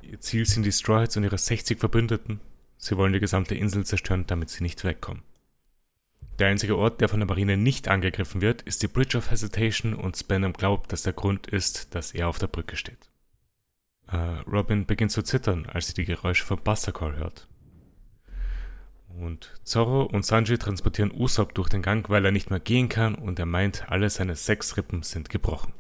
Ihr 0.03 0.21
Ziel 0.21 0.47
sind 0.47 0.65
die 0.65 0.73
Strawheads 0.73 1.17
und 1.17 1.25
ihre 1.25 1.39
60 1.39 1.79
Verbündeten. 1.79 2.41
Sie 2.79 2.97
wollen 2.97 3.13
die 3.13 3.21
gesamte 3.21 3.55
Insel 3.55 3.85
zerstören, 3.85 4.27
damit 4.27 4.51
sie 4.51 4.63
nicht 4.63 4.83
wegkommen. 4.85 5.23
Der 6.39 6.49
einzige 6.49 6.77
Ort, 6.77 7.01
der 7.01 7.09
von 7.09 7.19
der 7.19 7.27
Marine 7.27 7.57
nicht 7.57 7.89
angegriffen 7.89 8.41
wird, 8.41 8.63
ist 8.63 8.83
die 8.83 8.89
Bridge 8.89 9.19
of 9.19 9.31
Hesitation 9.31 9.95
und 9.95 10.17
Spanham 10.17 10.53
glaubt, 10.53 10.93
dass 10.93 11.03
der 11.03 11.13
Grund 11.13 11.49
ist, 11.49 11.95
dass 11.95 12.13
er 12.13 12.29
auf 12.29 12.39
der 12.39 12.47
Brücke 12.47 12.77
steht. 12.77 13.11
Äh, 14.11 14.17
Robin 14.51 14.87
beginnt 14.87 15.11
zu 15.11 15.23
zittern, 15.23 15.67
als 15.67 15.89
sie 15.89 15.95
die 15.95 16.05
Geräusche 16.05 16.45
von 16.45 16.59
Buster 16.63 16.93
Call 16.93 17.17
hört. 17.17 17.49
Und 19.21 19.55
Zorro 19.65 20.05
und 20.05 20.25
Sanji 20.25 20.59
transportieren 20.59 21.13
Usopp 21.13 21.55
durch 21.55 21.69
den 21.69 21.83
Gang, 21.83 22.09
weil 22.09 22.25
er 22.25 22.31
nicht 22.33 22.51
mehr 22.51 22.61
gehen 22.61 22.89
kann 22.89 23.15
und 23.15 23.39
er 23.39 23.47
meint, 23.47 23.91
alle 23.91 24.09
seine 24.11 24.37
sechs 24.37 24.77
Rippen 24.77 25.03
sind 25.03 25.29
gebrochen. 25.29 25.73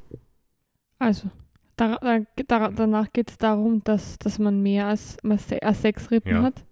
Also, 0.99 1.31
da, 1.77 1.97
da, 1.99 2.19
da, 2.49 2.69
danach 2.71 3.13
geht 3.13 3.31
es 3.31 3.39
darum, 3.39 3.85
dass, 3.85 4.19
dass 4.19 4.39
man 4.39 4.61
mehr 4.63 4.89
als, 4.89 5.17
als 5.63 5.83
sechs 5.83 6.11
Rippen 6.11 6.33
Ja. 6.33 6.43
hat. 6.43 6.65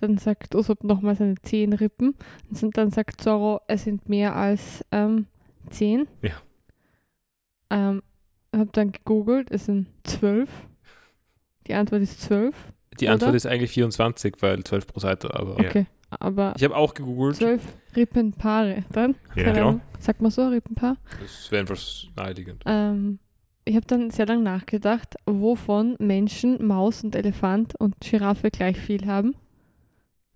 Dann 0.00 0.18
sagt 0.18 0.54
Usopp 0.54 0.84
nochmal 0.84 1.16
seine 1.16 1.36
zehn 1.42 1.72
Rippen. 1.72 2.14
Und 2.50 2.76
dann 2.76 2.90
sagt 2.90 3.20
Zorro, 3.20 3.60
es 3.68 3.84
sind 3.84 4.08
mehr 4.08 4.34
als 4.36 4.84
ähm, 4.92 5.26
zehn. 5.70 6.06
Ja. 6.22 6.34
Ähm, 7.70 8.02
hab 8.54 8.72
dann 8.72 8.92
gegoogelt, 8.92 9.50
es 9.50 9.66
sind 9.66 9.88
zwölf. 10.04 10.50
Die 11.66 11.74
Antwort 11.74 12.02
ist 12.02 12.20
zwölf. 12.20 12.54
Die 13.00 13.06
Oder? 13.06 13.14
Antwort 13.14 13.34
ist 13.34 13.46
eigentlich 13.46 13.70
24, 13.72 14.34
weil 14.40 14.62
12 14.62 14.86
pro 14.86 15.00
Seite, 15.00 15.34
aber 15.34 15.60
Ja. 15.62 15.68
Okay, 15.68 15.86
aber 16.10 16.54
ich 16.56 16.62
habe 16.64 16.76
auch 16.76 16.94
gegoogelt. 16.94 17.36
zwölf 17.36 17.62
Rippenpaare 17.96 18.84
dann. 18.92 19.14
Ja, 19.34 19.52
genau. 19.52 19.68
Ahnung, 19.68 19.80
Sagt 19.98 20.20
man 20.22 20.30
so, 20.30 20.46
Rippenpaar? 20.48 20.96
Das 21.20 21.50
wäre 21.50 21.60
einfach 21.62 21.80
naheliegend. 22.16 22.62
Ähm, 22.66 23.18
ich 23.64 23.74
habe 23.76 23.86
dann 23.86 24.10
sehr 24.10 24.26
lange 24.26 24.42
nachgedacht, 24.42 25.14
wovon 25.26 25.96
Menschen, 25.98 26.64
Maus 26.66 27.02
und 27.02 27.16
Elefant 27.16 27.74
und 27.80 27.98
Giraffe 28.00 28.50
gleich 28.50 28.78
viel 28.78 29.06
haben. 29.06 29.34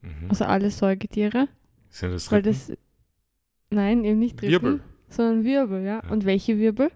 Mhm. 0.00 0.30
Also 0.30 0.46
alle 0.46 0.70
Säugetiere. 0.70 1.48
Sind 1.90 2.12
das 2.12 2.30
Weil 2.32 2.38
Rippen? 2.40 2.52
das. 2.68 2.72
Nein, 3.70 4.04
eben 4.04 4.18
nicht 4.18 4.40
Rippen, 4.40 4.50
Wirbel. 4.50 4.80
sondern 5.10 5.44
Wirbel, 5.44 5.84
ja. 5.84 6.00
Ja. 6.02 6.10
Und 6.10 6.24
welche 6.24 6.58
Wirbel? 6.58 6.90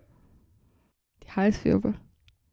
Die 1.23 1.31
Halswirbel. 1.31 1.95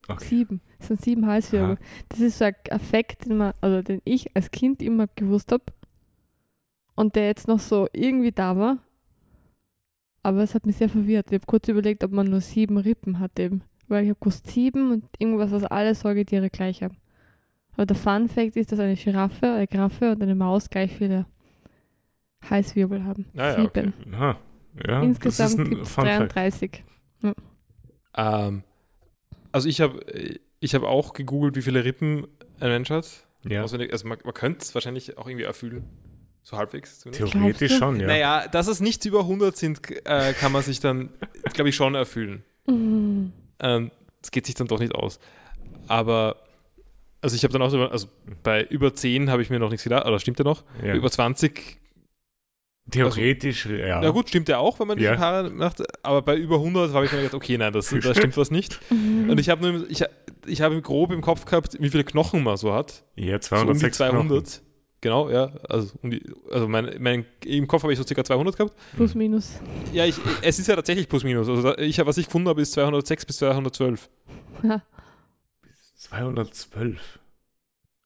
Okay. 0.10 0.26
Sieben. 0.26 0.62
Es 0.80 0.88
sind 0.88 1.02
sieben 1.02 1.26
Halswirbel. 1.26 1.78
Das 2.08 2.20
ist 2.20 2.38
so 2.38 2.46
ein 2.46 2.56
Effekt, 2.70 3.26
den, 3.26 3.38
man, 3.38 3.54
also 3.62 3.82
den 3.82 4.02
ich 4.06 4.36
als 4.36 4.52
Kind 4.52 4.82
immer 4.82 5.08
gewusst 5.16 5.52
habe. 5.52 5.64
Und 6.96 7.16
der 7.16 7.28
jetzt 7.28 7.48
noch 7.48 7.60
so 7.60 7.88
irgendwie 7.94 8.32
da 8.32 8.58
war. 8.58 8.78
Aber 10.24 10.42
es 10.44 10.54
hat 10.54 10.66
mich 10.66 10.78
sehr 10.78 10.90
verwirrt. 10.90 11.28
Ich 11.28 11.36
habe 11.36 11.46
kurz 11.46 11.68
überlegt, 11.68 12.04
ob 12.04 12.12
man 12.12 12.28
nur 12.30 12.42
sieben 12.42 12.78
Rippen 12.78 13.20
hat 13.20 13.40
eben. 13.40 13.62
Weil 13.88 14.04
ich 14.04 14.10
habe 14.10 14.20
gewusst 14.20 14.48
sieben 14.48 14.92
und 14.92 15.06
irgendwas, 15.18 15.52
was 15.52 15.64
alle 15.64 15.96
Säugetiere 15.96 16.50
gleich 16.50 16.84
haben. 16.84 16.98
Aber 17.74 17.86
der 17.86 17.96
Fun 17.96 18.28
Fact 18.28 18.56
ist, 18.58 18.72
dass 18.72 18.80
eine 18.80 18.96
Giraffe, 18.96 19.48
eine 19.48 19.68
Giraffe 19.68 20.12
und 20.12 20.22
eine 20.22 20.36
Maus 20.36 20.70
gleich 20.70 20.94
viele 20.96 21.26
Halswirbel 22.50 23.04
haben. 23.06 23.26
Ah 23.36 23.58
ja, 23.58 23.64
okay. 23.64 23.92
sieben. 23.96 24.14
Aha. 24.14 24.38
Ja, 24.86 25.02
Insgesamt 25.02 25.60
das 25.60 25.70
gibt 25.70 25.82
es 25.82 25.90
Fun 25.90 26.06
Fact. 26.06 26.36
33. 26.36 26.84
Ähm, 28.16 28.64
also 29.52 29.70
ich 29.70 29.82
habe 29.82 30.00
ich 30.60 30.76
hab 30.76 30.84
auch 30.84 31.14
gegoogelt, 31.14 31.55
wie 31.55 31.62
viele 31.62 31.84
Rippen 31.84 32.28
ein 32.60 32.70
Mensch 32.70 32.89
hat. 32.89 33.07
Ja, 33.47 33.62
also 33.62 33.78
man, 34.07 34.18
man 34.24 34.34
könnte 34.34 34.60
es 34.62 34.74
wahrscheinlich 34.76 35.18
auch 35.18 35.28
irgendwie 35.28 35.45
erfüllen. 35.45 35.86
So 36.43 36.57
halbwegs 36.57 36.99
zumindest. 36.99 37.32
theoretisch 37.34 37.78
schon, 37.78 37.99
ja. 37.99 38.07
Naja, 38.07 38.47
dass 38.47 38.68
es 38.68 38.80
nicht 38.80 39.05
über 39.05 39.20
100 39.22 39.55
sind, 39.55 39.80
äh, 40.05 40.34
kann 40.34 40.51
man 40.51 40.64
sich 40.64 40.80
dann, 40.80 41.10
glaube 41.53 41.70
ich, 41.70 41.76
schon 41.76 41.95
erfüllen. 41.95 42.43
Mhm. 42.68 43.32
Ähm, 43.60 43.91
Es 44.22 44.32
geht 44.32 44.45
sich 44.45 44.55
dann 44.55 44.68
doch 44.68 44.80
nicht 44.80 44.93
aus. 44.95 45.20
Aber, 45.88 46.38
also 47.22 47.36
ich 47.36 47.43
habe 47.43 47.53
dann 47.53 47.62
auch, 47.62 47.74
also 47.91 48.07
bei 48.43 48.64
über 48.64 48.93
10 48.93 49.30
habe 49.30 49.41
ich 49.41 49.49
mir 49.49 49.60
noch 49.60 49.70
nichts 49.70 49.84
gedacht, 49.84 50.05
oder 50.05 50.20
stimmt 50.20 50.39
der 50.39 50.45
noch? 50.45 50.64
ja. 50.84 50.93
Über 50.95 51.10
20, 51.10 51.78
Theoretisch, 52.91 53.68
ja. 53.68 54.01
na 54.01 54.10
gut, 54.10 54.30
stimmt 54.30 54.47
der 54.47 54.60
auch, 54.60 54.80
wenn 54.80 54.88
man 54.88 54.97
die 54.97 55.03
Ja. 55.03 55.16
Paare 55.16 55.51
macht. 55.51 55.84
Aber 56.03 56.24
bei 56.24 56.36
über 56.36 56.55
100 56.55 56.91
habe 56.91 57.05
ich 57.05 57.12
mir 57.12 57.20
gedacht, 57.20 57.36
okay, 57.36 57.55
nein, 57.57 57.72
das, 57.72 57.89
da 58.01 58.16
stimmt 58.16 58.36
was 58.36 58.49
nicht. 58.49 58.80
Mhm. 59.30 59.34
Und 59.34 59.40
ich 59.40 59.50
habe 59.50 59.72
nur, 59.72 59.90
ich, 59.90 60.04
ich 60.46 60.62
habe 60.62 60.82
grob 60.82 61.12
im 61.12 61.22
Kopf 61.22 61.46
gehabt, 61.46 61.78
wie 61.80 61.90
viele 61.90 62.04
Knochen 62.04 62.44
man 62.44 62.58
so 62.58 62.74
hat. 62.74 63.04
Ja, 63.16 63.42
So 63.42 63.56
um 63.56 63.74
die 63.74 63.90
206 63.92 63.98
200. 63.98 64.62
Genau, 65.02 65.30
ja. 65.30 65.46
Also, 65.70 65.94
um 66.02 66.12
die, 66.12 66.22
also 66.52 66.68
mein, 66.68 66.96
mein, 67.00 67.26
im 67.46 67.68
Kopf 67.68 67.84
habe 67.84 67.94
ich 67.94 68.00
so 68.00 68.06
circa 68.06 68.24
200 68.24 68.58
gehabt. 68.58 68.74
Plus 68.98 69.16
minus. 69.16 69.54
Ja, 69.94 70.06
ich, 70.06 70.16
es 70.42 70.60
ist 70.60 70.68
ja 70.68 70.76
tatsächlich 70.76 71.08
plus 71.08 71.24
minus. 71.24 71.48
Also 71.48 71.78
ich, 71.78 71.98
was 72.06 72.18
ich 72.18 72.26
gefunden 72.26 72.50
habe, 72.50 72.62
ist 72.62 72.74
206 72.74 73.26
bis 73.26 73.38
212. 73.38 74.10
Knochen. 74.64 74.82
212. 75.96 77.20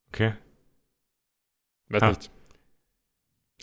Okay. 0.10 0.34
Weiß 1.90 2.02
Ha. 2.04 2.10
nicht. 2.10 2.32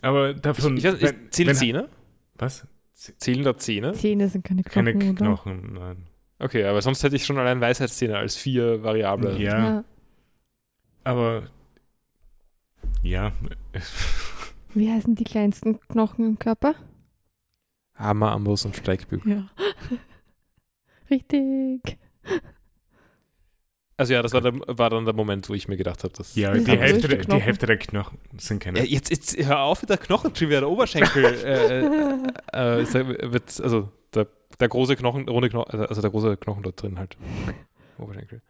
Aber 0.03 0.31
Ich, 0.31 0.41
davon. 0.41 0.77
ich, 0.77 0.85
weiß, 0.85 0.95
ist, 0.95 1.03
wenn- 1.03 1.31
zählen 1.33 1.49
wenn- 1.49 1.57
Zähne? 1.57 1.89
Was? 2.35 2.67
Zählen 2.95 3.45
da 3.45 3.57
Zähne? 3.57 3.93
Zähne 3.93 4.29
sind 4.29 4.45
keine 4.45 4.63
Knochen, 4.63 4.85
Keine 4.85 5.11
oder? 5.11 5.25
Knochen, 5.25 5.73
nein. 5.75 6.07
Okay, 6.41 6.65
aber 6.65 6.81
sonst 6.81 7.03
hätte 7.03 7.17
ich 7.17 7.27
schon 7.27 7.39
allein 7.39 7.61
Weisheitszähne 7.61 8.17
als 8.17 8.35
vier 8.35 8.83
Variable. 8.83 9.39
Ja, 9.39 9.85
aber. 11.05 11.43
Ja. 13.03 13.33
Wie 14.73 14.91
heißen 14.91 15.15
die 15.15 15.25
kleinsten 15.25 15.81
Knochen 15.81 16.27
im 16.27 16.39
Körper? 16.39 16.75
Hammer, 17.97 18.33
Amboss 18.33 18.65
und 18.65 18.75
Steigbügel. 18.75 19.33
Ja. 19.33 19.51
Richtig. 21.11 21.99
Also 23.99 24.15
ja, 24.15 24.23
das 24.23 24.33
war, 24.33 24.41
der, 24.41 24.55
war 24.67 24.89
dann 24.89 25.05
der 25.05 25.15
Moment, 25.15 25.47
wo 25.51 25.53
ich 25.53 25.69
mir 25.69 25.77
gedacht 25.77 26.05
habe, 26.05 26.15
dass. 26.15 26.35
Ja, 26.35 26.55
die 26.55 26.65
Hälfte, 26.71 27.07
der, 27.07 27.19
die 27.19 27.27
Knochen. 27.27 27.43
Hälfte 27.43 27.67
der 27.67 27.77
Knochen 27.77 28.19
sind 28.39 28.63
keine. 28.63 28.79
Ja, 28.79 28.85
jetzt, 28.87 29.11
jetzt 29.11 29.37
hör 29.37 29.61
auf 29.61 29.83
mit 29.83 29.91
der 29.91 29.99
Knochentrivia, 29.99 30.61
der 30.61 30.71
Oberschenkel. 30.71 31.25
äh, 31.45 31.81
äh, 31.81 32.81
äh, 32.81 32.85
der, 32.93 33.33
wird, 33.33 33.61
also 33.61 33.93
der, 34.61 34.67
der 34.67 34.69
große 34.69 34.97
Knochen, 34.97 35.29
runde 35.29 35.49
Knochen, 35.49 35.81
also 35.81 36.01
der 36.01 36.11
große 36.11 36.37
Knochen 36.37 36.63
dort 36.63 36.81
drin 36.83 36.99
halt. 36.99 37.17
Oberschenkel. 37.99 38.43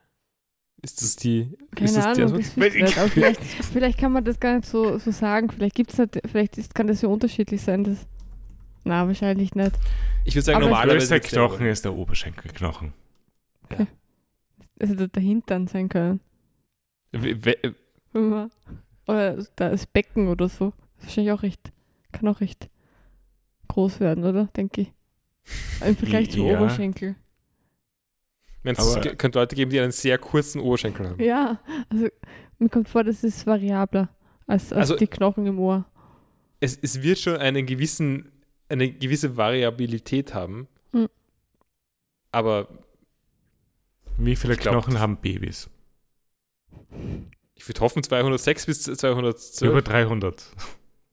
Ist 0.83 1.03
das 1.03 1.17
die. 1.17 1.41
ist 1.43 1.77
Keine 1.77 1.93
das 1.93 2.13
die 2.17 2.23
Ahnung, 2.23 2.37
nicht. 2.37 2.99
Aber 2.99 3.09
vielleicht, 3.09 3.41
vielleicht 3.43 3.99
kann 3.99 4.13
man 4.13 4.25
das 4.25 4.41
gar 4.41 4.57
nicht 4.57 4.67
so, 4.67 4.97
so 4.99 5.11
sagen. 5.11 5.51
Vielleicht 5.51 5.75
gibt's 5.75 5.99
nicht, 5.99 6.21
vielleicht 6.27 6.57
ist, 6.59 6.75
kann 6.75 6.87
das 6.87 7.03
ja 7.03 7.09
unterschiedlich 7.09 7.61
sein. 7.61 7.85
Das, 7.85 8.07
na, 8.85 9.07
wahrscheinlich 9.07 9.55
nicht. 9.55 9.73
Ich 10.25 10.35
würde 10.35 10.45
sagen, 10.47 10.57
Aber 10.57 10.65
der 10.67 10.71
normalerweise. 10.71 11.09
der 11.09 11.21
Knochen 11.21 11.67
ist 11.67 11.85
der 11.85 11.95
Oberschenkelknochen. 11.95 12.95
Es 14.79 14.89
hätte 14.91 15.09
der 15.09 15.23
Hintern 15.23 15.67
sein 15.67 15.89
können. 15.91 16.21
We- 17.13 17.57
Wenn 18.13 18.29
man- 18.31 18.51
Oder 19.07 19.45
das 19.57 19.87
Becken 19.87 20.29
oder 20.29 20.49
so. 20.49 20.73
Das 20.97 21.03
ist 21.03 21.09
wahrscheinlich 21.09 21.33
auch 21.33 21.43
recht, 21.43 21.73
kann 22.13 22.29
auch 22.29 22.41
recht 22.41 22.71
groß 23.69 24.01
werden, 24.01 24.25
oder? 24.25 24.47
Denke 24.57 24.81
ich. 24.83 24.93
Im 25.85 25.97
Vergleich 25.97 26.31
zum 26.31 26.47
Ja. 26.47 26.57
Oberschenkel. 26.59 27.17
Aber- 28.65 28.79
es 28.79 29.17
könnte 29.19 29.39
Leute 29.39 29.57
geben, 29.57 29.71
die 29.71 29.81
einen 29.81 29.93
sehr 29.93 30.19
kurzen 30.19 30.61
Oberschenkel 30.61 31.09
haben. 31.09 31.23
Ja, 31.23 31.61
also 31.89 32.09
mir 32.59 32.69
kommt 32.69 32.89
vor, 32.89 33.05
das 33.05 33.25
ist 33.25 33.47
variabler 33.47 34.09
als, 34.47 34.73
als 34.73 34.91
Also- 34.91 34.97
die 34.97 35.07
Knochen 35.07 35.47
im 35.47 35.59
Ohr. 35.59 35.87
Es, 36.61 36.79
es 36.83 37.01
wird 37.03 37.19
schon 37.19 37.37
einen 37.37 37.65
gewissen, 37.65 38.31
eine 38.69 38.91
gewisse 38.93 39.37
Variabilität 39.39 40.35
haben. 40.35 40.69
Mhm. 40.93 41.09
Aber 42.33 42.69
Wie 44.19 44.37
viele 44.37 44.57
glaub, 44.57 44.75
Knochen 44.75 45.01
haben 45.01 45.17
Babys? 45.17 45.71
ich 47.55 47.67
würde 47.67 47.81
hoffen 47.81 48.03
206 48.03 48.67
bis 48.67 48.83
212. 48.83 49.63
Über 49.71 49.81
300. 49.83 50.45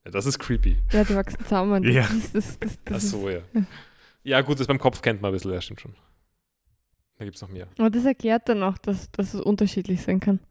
Ja, 0.06 0.12
das 0.12 0.26
ist 0.26 0.40
creepy. 0.40 0.78
Ja, 0.92 1.04
die 1.06 1.16
wachsen 1.16 1.40
zusammen. 1.44 1.84
Ja. 1.86 2.02
Das 2.04 2.14
ist, 2.14 2.36
das, 2.36 2.58
das, 2.60 2.72
Ach 2.80 2.84
das 2.92 3.04
ist, 3.06 3.12
so, 3.12 3.30
ja. 3.30 3.40
Ja, 4.28 4.42
gut, 4.42 4.60
das 4.60 4.68
beim 4.68 4.78
Kopf 4.78 5.02
kennt 5.02 5.22
man 5.22 5.32
ein 5.32 5.34
bisschen, 5.34 5.54
ja, 5.54 5.62
stimmt 5.62 5.80
schon. 5.80 5.96
Da 7.18 7.24
gibt 7.24 7.38
es 7.38 7.42
noch 7.42 7.48
mehr. 7.48 7.70
aber 7.78 7.90
das 7.90 8.04
erklärt 8.04 8.50
dann 8.50 8.62
auch, 8.62 8.78
dass, 8.78 9.10
dass 9.12 9.34
es 9.34 9.40
unterschiedlich 9.40 10.02
sein 10.02 10.20
kann. 10.20 10.42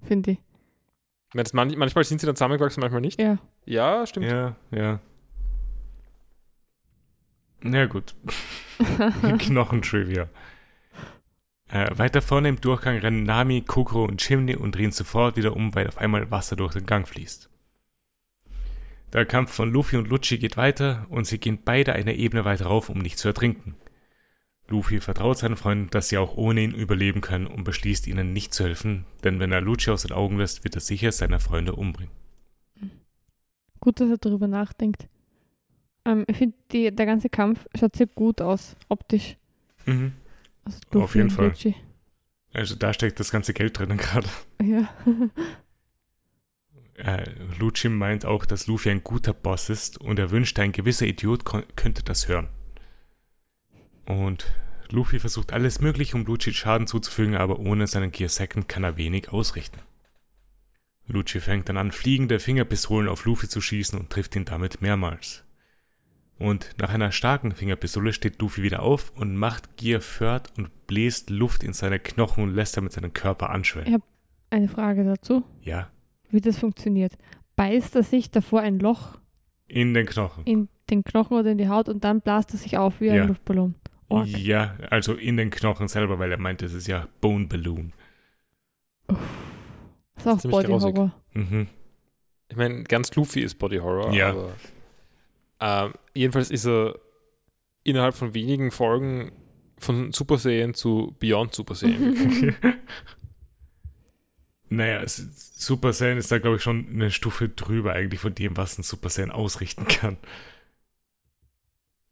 Finde 0.00 0.30
ich. 0.30 0.38
Ich 1.28 1.34
meine, 1.34 1.42
das 1.42 1.52
man, 1.52 1.68
manchmal 1.76 2.02
sind 2.04 2.18
sie 2.18 2.26
dann 2.26 2.34
zusammengewachsen, 2.34 2.80
manchmal 2.80 3.02
nicht. 3.02 3.20
Ja. 3.20 3.36
Ja, 3.66 4.06
stimmt. 4.06 4.24
Ja, 4.24 4.56
ja. 4.70 5.00
Na 7.60 7.84
gut. 7.84 8.14
Knochentrivia. 9.38 10.30
Äh, 11.68 11.98
weiter 11.98 12.22
vorne 12.22 12.48
im 12.48 12.58
Durchgang 12.58 12.96
rennen 12.96 13.24
Nami, 13.24 13.60
Kokoro 13.60 14.04
und 14.04 14.22
Chimney 14.22 14.56
und 14.56 14.74
drehen 14.74 14.92
sofort 14.92 15.36
wieder 15.36 15.54
um, 15.54 15.74
weil 15.74 15.88
auf 15.88 15.98
einmal 15.98 16.30
Wasser 16.30 16.56
durch 16.56 16.72
den 16.72 16.86
Gang 16.86 17.06
fließt. 17.06 17.49
Der 19.12 19.26
Kampf 19.26 19.52
von 19.52 19.72
Luffy 19.72 19.96
und 19.96 20.08
Lucci 20.08 20.38
geht 20.38 20.56
weiter 20.56 21.06
und 21.08 21.26
sie 21.26 21.38
gehen 21.38 21.58
beide 21.64 21.92
eine 21.94 22.14
Ebene 22.14 22.44
weiter 22.44 22.66
rauf, 22.66 22.88
um 22.88 22.98
nicht 22.98 23.18
zu 23.18 23.28
ertrinken. 23.28 23.74
Luffy 24.68 25.00
vertraut 25.00 25.38
seinen 25.38 25.56
Freunden, 25.56 25.90
dass 25.90 26.08
sie 26.08 26.18
auch 26.18 26.36
ohne 26.36 26.60
ihn 26.62 26.72
überleben 26.72 27.20
können 27.20 27.48
und 27.48 27.64
beschließt 27.64 28.06
ihnen 28.06 28.32
nicht 28.32 28.54
zu 28.54 28.64
helfen, 28.64 29.04
denn 29.24 29.40
wenn 29.40 29.50
er 29.50 29.60
Lucci 29.60 29.90
aus 29.90 30.02
den 30.02 30.12
Augen 30.12 30.38
lässt, 30.38 30.62
wird 30.62 30.76
er 30.76 30.80
sicher 30.80 31.10
seine 31.10 31.40
Freunde 31.40 31.74
umbringen. 31.74 32.14
Gut, 33.80 33.98
dass 33.98 34.10
er 34.10 34.18
darüber 34.18 34.46
nachdenkt. 34.46 35.08
Ähm, 36.04 36.24
ich 36.28 36.36
finde, 36.36 36.56
der 36.70 37.06
ganze 37.06 37.28
Kampf 37.28 37.66
schaut 37.76 37.96
sehr 37.96 38.06
gut 38.06 38.40
aus, 38.40 38.76
optisch. 38.88 39.36
Mhm. 39.86 40.12
Also 40.64 40.78
Auf 41.00 41.14
jeden 41.16 41.30
Fall. 41.30 41.48
Lucci. 41.48 41.74
Also 42.52 42.74
da 42.76 42.92
steckt 42.92 43.18
das 43.18 43.30
ganze 43.30 43.54
Geld 43.54 43.78
drinnen 43.78 43.98
gerade. 43.98 44.28
Ja. 44.62 44.88
Äh, 47.00 47.24
Lucci 47.58 47.88
meint 47.88 48.24
auch, 48.24 48.44
dass 48.44 48.66
Luffy 48.66 48.90
ein 48.90 49.02
guter 49.02 49.32
Boss 49.32 49.70
ist 49.70 49.98
und 50.00 50.18
er 50.18 50.30
wünscht, 50.30 50.58
ein 50.58 50.72
gewisser 50.72 51.06
Idiot 51.06 51.44
könnte 51.76 52.02
das 52.02 52.28
hören. 52.28 52.48
Und 54.06 54.52
Luffy 54.90 55.18
versucht 55.18 55.52
alles 55.52 55.80
mögliche, 55.80 56.16
um 56.16 56.24
Lucci 56.24 56.52
Schaden 56.52 56.86
zuzufügen, 56.86 57.36
aber 57.36 57.58
ohne 57.58 57.86
seinen 57.86 58.10
Gear 58.10 58.28
Second 58.28 58.68
kann 58.68 58.84
er 58.84 58.96
wenig 58.96 59.30
ausrichten. 59.30 59.80
Lucci 61.06 61.40
fängt 61.40 61.68
dann 61.68 61.76
an, 61.76 61.90
fliegende 61.90 62.38
Fingerpistolen 62.38 63.08
auf 63.08 63.24
Luffy 63.24 63.48
zu 63.48 63.60
schießen 63.60 63.98
und 63.98 64.10
trifft 64.10 64.36
ihn 64.36 64.44
damit 64.44 64.80
mehrmals. 64.80 65.44
Und 66.38 66.74
nach 66.78 66.90
einer 66.90 67.12
starken 67.12 67.52
Fingerpistole 67.52 68.12
steht 68.12 68.40
Luffy 68.40 68.62
wieder 68.62 68.82
auf 68.82 69.12
und 69.16 69.36
macht 69.36 69.76
Gear 69.76 70.00
Third 70.00 70.50
und 70.56 70.86
bläst 70.86 71.30
Luft 71.30 71.62
in 71.62 71.72
seine 71.72 71.98
Knochen 71.98 72.44
und 72.44 72.54
lässt 72.54 72.76
damit 72.76 72.92
seinen 72.92 73.12
Körper 73.12 73.50
anschwellen. 73.50 73.92
Ja. 73.92 73.98
Eine 74.52 74.66
Frage 74.66 75.04
dazu, 75.04 75.44
Ja, 75.62 75.90
wie 76.32 76.40
das 76.40 76.58
funktioniert. 76.58 77.12
Beißt 77.56 77.94
er 77.96 78.02
sich 78.02 78.30
davor 78.30 78.60
ein 78.60 78.78
Loch 78.78 79.18
in 79.66 79.94
den 79.94 80.06
Knochen. 80.06 80.44
in 80.44 80.68
den 80.90 81.04
Knochen 81.04 81.36
oder 81.36 81.50
in 81.52 81.58
die 81.58 81.68
Haut 81.68 81.88
und 81.88 82.02
dann 82.04 82.20
blast 82.20 82.52
er 82.52 82.58
sich 82.58 82.76
auf 82.78 83.00
wie 83.00 83.06
Ja. 83.06 83.22
ein 83.22 83.28
Luftballon? 83.28 83.74
Ork. 84.08 84.26
Ja, 84.26 84.74
also 84.90 85.14
in 85.14 85.36
den 85.36 85.50
Knochen 85.50 85.86
selber, 85.86 86.18
weil 86.18 86.32
er 86.32 86.38
meint, 86.38 86.62
es 86.62 86.72
ist 86.74 86.88
ja 86.88 87.06
Bone 87.20 87.46
Balloon. 87.46 87.92
Das 89.06 89.16
ist 90.18 90.26
auch 90.26 90.38
Ziemlich 90.38 90.56
Body 90.56 90.66
grausig. 90.68 90.96
Horror. 90.96 91.12
Mhm. 91.34 91.66
Ich 92.48 92.56
meine, 92.56 92.82
ganz 92.84 93.14
Luffy 93.14 93.40
ist 93.42 93.54
Body 93.56 93.76
Horror, 93.78 94.12
Ja. 94.12 94.30
aber 94.30 94.52
ähm, 95.60 95.92
jedenfalls 96.14 96.50
ist 96.50 96.66
er 96.66 96.98
innerhalb 97.84 98.14
von 98.16 98.34
wenigen 98.34 98.70
Folgen 98.72 99.30
von 99.78 100.12
Super 100.12 100.36
Saiyan 100.38 100.74
zu 100.74 101.14
Beyond 101.20 101.54
Super 101.54 101.74
Saiyan. 101.76 102.14
gekommen. 102.14 102.56
naja, 104.70 105.02
Super 105.06 105.92
Saiyan 105.92 106.18
ist 106.18 106.30
da, 106.32 106.38
glaube 106.38 106.56
ich, 106.56 106.62
schon 106.62 106.88
eine 106.88 107.10
Stufe 107.10 107.48
drüber 107.48 107.92
eigentlich 107.92 108.20
von 108.20 108.34
dem, 108.34 108.56
was 108.56 108.78
ein 108.78 108.82
Super 108.82 109.10
Saiyan 109.10 109.30
ausrichten 109.30 109.86
kann. 109.86 110.16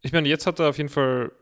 ich 0.03 0.13
meine, 0.13 0.29
jetzt 0.29 0.47
hat 0.47 0.59
er 0.61 0.69
auf 0.69 0.77
jeden 0.79 0.91
Fall, 0.91 1.33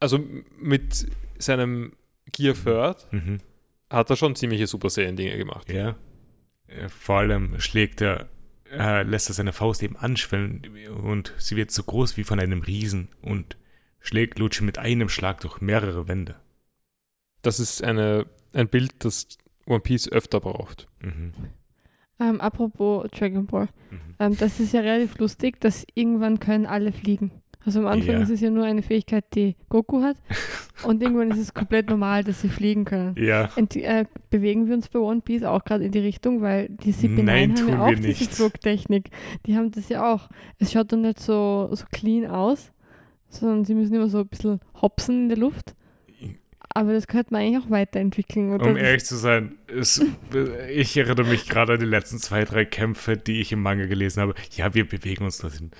also 0.00 0.18
mit 0.58 1.06
seinem 1.38 1.92
Gear 2.32 2.54
Third 2.54 3.06
Mhm. 3.12 3.40
hat 3.90 4.10
er 4.10 4.16
schon 4.16 4.34
ziemliche 4.36 4.66
Super 4.66 4.90
Saiyan-Dinge 4.90 5.36
gemacht. 5.36 5.70
Ja. 5.70 5.96
Vor 6.88 7.18
allem 7.18 7.60
schlägt 7.60 8.00
er, 8.00 8.28
äh, 8.70 9.02
lässt 9.04 9.28
er 9.30 9.34
seine 9.34 9.52
Faust 9.52 9.82
eben 9.82 9.96
anschwellen 9.96 10.62
und 11.02 11.32
sie 11.38 11.54
wird 11.56 11.70
so 11.70 11.84
groß 11.84 12.16
wie 12.16 12.24
von 12.24 12.40
einem 12.40 12.62
Riesen 12.62 13.08
und 13.22 13.56
schlägt 14.00 14.38
Lucci 14.38 14.64
mit 14.64 14.78
einem 14.78 15.08
Schlag 15.08 15.40
durch 15.40 15.60
mehrere 15.60 16.08
Wände. 16.08 16.34
Das 17.42 17.60
ist 17.60 17.84
eine, 17.84 18.26
ein 18.52 18.68
Bild, 18.68 18.92
das 19.04 19.28
One 19.66 19.80
Piece 19.80 20.08
öfter 20.10 20.40
braucht. 20.40 20.88
Mhm. 21.00 21.32
Ähm, 22.18 22.40
apropos 22.40 23.08
Dragon 23.10 23.46
Ball. 23.46 23.68
Mhm. 23.90 23.98
Ähm, 24.18 24.36
das 24.38 24.58
ist 24.60 24.72
ja 24.72 24.80
relativ 24.80 25.18
lustig, 25.18 25.60
dass 25.60 25.84
irgendwann 25.94 26.40
können 26.40 26.64
alle 26.66 26.92
fliegen. 26.92 27.30
Also 27.64 27.80
am 27.80 27.86
Anfang 27.88 28.14
Ja. 28.14 28.20
ist 28.22 28.30
es 28.30 28.40
ja 28.40 28.48
nur 28.48 28.64
eine 28.64 28.80
Fähigkeit, 28.82 29.24
die 29.34 29.56
Goku 29.68 30.00
hat. 30.02 30.16
und 30.84 31.02
irgendwann 31.02 31.30
ist 31.32 31.38
es 31.40 31.52
komplett 31.52 31.90
normal, 31.90 32.22
dass 32.22 32.40
sie 32.40 32.48
fliegen 32.48 32.84
können. 32.84 33.16
Ja, 33.18 33.50
Ent 33.56 33.74
äh, 33.76 34.04
bewegen 34.30 34.68
wir 34.68 34.74
uns 34.74 34.88
bei 34.88 35.00
One 35.00 35.20
Piece 35.20 35.42
auch 35.42 35.64
gerade 35.64 35.84
in 35.84 35.90
die 35.92 35.98
Richtung, 35.98 36.40
weil 36.42 36.68
die 36.68 36.92
CP9 36.94 37.22
Nein, 37.24 37.56
haben 37.58 37.68
ja 37.68 37.82
auch 37.82 37.88
wir 37.88 37.96
diese 37.96 38.08
nicht. 38.08 38.34
Flugtechnik. 38.34 39.10
Die 39.46 39.56
haben 39.56 39.72
das 39.72 39.88
ja 39.88 40.14
auch. 40.14 40.28
Es 40.58 40.72
schaut 40.72 40.92
doch 40.92 40.96
nicht 40.96 41.18
so, 41.18 41.68
so 41.72 41.84
clean 41.90 42.26
aus, 42.30 42.72
sondern 43.28 43.64
sie 43.64 43.74
müssen 43.74 43.94
immer 43.94 44.08
so 44.08 44.18
ein 44.20 44.28
bisschen 44.28 44.60
hopsen 44.80 45.24
in 45.24 45.28
der 45.28 45.38
Luft. 45.38 45.74
Aber 46.76 46.92
das 46.92 47.06
könnte 47.06 47.32
man 47.32 47.40
eigentlich 47.40 47.64
auch 47.64 47.70
weiterentwickeln. 47.70 48.52
Oder 48.52 48.66
Um 48.66 48.76
ehrlich 48.76 49.06
zu 49.06 49.16
sein, 49.16 49.56
es, 49.66 50.04
ich 50.70 50.94
erinnere 50.94 51.24
mich 51.24 51.48
gerade 51.48 51.72
an 51.72 51.80
die 51.80 51.86
letzten 51.86 52.18
zwei, 52.18 52.44
drei 52.44 52.66
Kämpfe, 52.66 53.16
die 53.16 53.40
ich 53.40 53.50
im 53.50 53.62
Manga 53.62 53.86
gelesen 53.86 54.20
habe. 54.20 54.34
Ja, 54.50 54.74
wir 54.74 54.86
bewegen 54.86 55.24
uns 55.24 55.38
dorthin. 55.38 55.70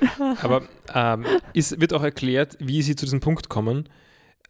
Aber 0.40 0.62
ähm, 0.94 1.26
es 1.54 1.78
wird 1.78 1.92
auch 1.92 2.02
erklärt, 2.02 2.56
wie 2.58 2.80
sie 2.80 2.96
zu 2.96 3.04
diesem 3.04 3.20
Punkt 3.20 3.50
kommen. 3.50 3.86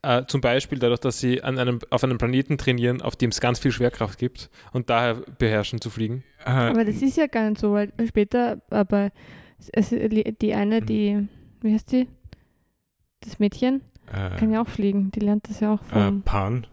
Äh, 0.03 0.26
zum 0.26 0.41
Beispiel 0.41 0.78
dadurch, 0.78 1.01
dass 1.01 1.18
sie 1.18 1.43
an 1.43 1.59
einem, 1.59 1.80
auf 1.91 2.05
einem 2.05 2.18
Planeten 2.18 2.57
trainieren, 2.57 3.03
auf 3.03 3.16
dem 3.16 3.30
es 3.30 3.41
ganz 3.41 3.59
viel 3.59 3.72
Schwerkraft 3.72 4.16
gibt 4.16 4.49
und 4.72 4.91
daher 4.91 5.14
beherrschen 5.38 5.80
zu 5.80 5.91
fliegen. 5.91 6.22
Aber 6.45 6.84
das 6.84 7.03
ist 7.03 7.16
ja 7.16 7.26
gar 7.26 7.51
nicht 7.51 7.61
so, 7.61 7.72
weil 7.72 7.93
später, 8.07 8.62
aber 8.70 9.11
es, 9.72 9.88
die 9.91 10.55
eine, 10.55 10.82
die, 10.82 11.26
wie 11.62 11.74
heißt 11.74 11.91
die? 11.91 12.07
Das 13.22 13.41
Mädchen 13.41 13.82
äh, 14.12 14.36
kann 14.38 14.50
ja 14.52 14.62
auch 14.62 14.68
fliegen. 14.68 15.11
Die 15.12 15.20
lernt 15.20 15.48
das 15.48 15.61
ja 15.61 15.74
auch 15.74 15.80
äh, 15.82 15.92
von, 15.92 16.22
Pan. 16.22 16.66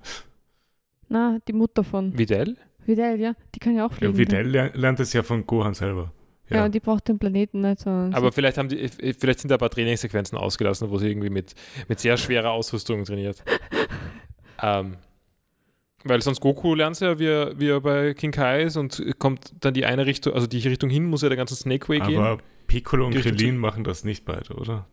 na, 1.09 1.39
die 1.47 1.53
Mutter 1.53 1.83
von 1.83 2.17
Videl? 2.17 2.57
Videl, 2.85 3.19
ja. 3.19 3.33
Die 3.53 3.59
kann 3.59 3.75
ja 3.75 3.85
auch 3.85 3.93
fliegen. 3.93 4.13
Ja, 4.13 4.17
Videl 4.17 4.47
ler- 4.47 4.71
lernt 4.75 4.99
es 4.99 5.13
ja 5.13 5.23
von 5.23 5.45
Gohan 5.45 5.73
selber. 5.73 6.11
Ja, 6.49 6.63
und 6.63 6.73
die 6.73 6.79
braucht 6.79 7.09
den 7.09 7.19
Planeten 7.19 7.59
nicht 7.59 7.81
so. 7.81 7.89
Aber 7.89 8.31
vielleicht, 8.31 8.57
haben 8.57 8.69
die, 8.69 8.87
vielleicht 8.87 9.39
sind 9.41 9.49
da 9.49 9.55
ein 9.55 9.59
paar 9.59 9.69
Trainingssequenzen 9.69 10.37
ausgelassen, 10.37 10.89
wo 10.89 10.97
sie 10.97 11.09
irgendwie 11.09 11.29
mit, 11.29 11.53
mit 11.89 11.99
sehr 11.99 12.15
schwerer 12.15 12.51
Ausrüstung 12.51 13.03
trainiert. 13.03 13.43
ähm, 14.63 14.95
weil 16.05 16.21
sonst 16.21 16.39
Goku 16.39 16.73
lernt 16.73 16.97
ja, 17.01 17.19
wie 17.19 17.25
er, 17.25 17.59
wie 17.59 17.67
er 17.67 17.81
bei 17.81 18.13
King 18.13 18.31
Kai 18.31 18.63
ist 18.63 18.77
und 18.77 19.03
kommt 19.19 19.55
dann 19.59 19.73
die 19.73 19.85
eine 19.85 20.05
Richtung, 20.05 20.33
also 20.35 20.47
die 20.47 20.59
Richtung 20.59 20.89
hin, 20.89 21.03
muss 21.05 21.21
ja 21.21 21.27
der 21.27 21.37
ganze 21.37 21.55
Snake 21.55 21.89
Way 21.89 21.99
gehen. 21.99 22.19
Aber 22.21 22.37
Piccolo 22.67 23.07
und 23.07 23.15
Krillin 23.15 23.57
machen 23.57 23.83
das 23.83 24.05
nicht 24.05 24.23
beide, 24.23 24.53
oder? 24.53 24.87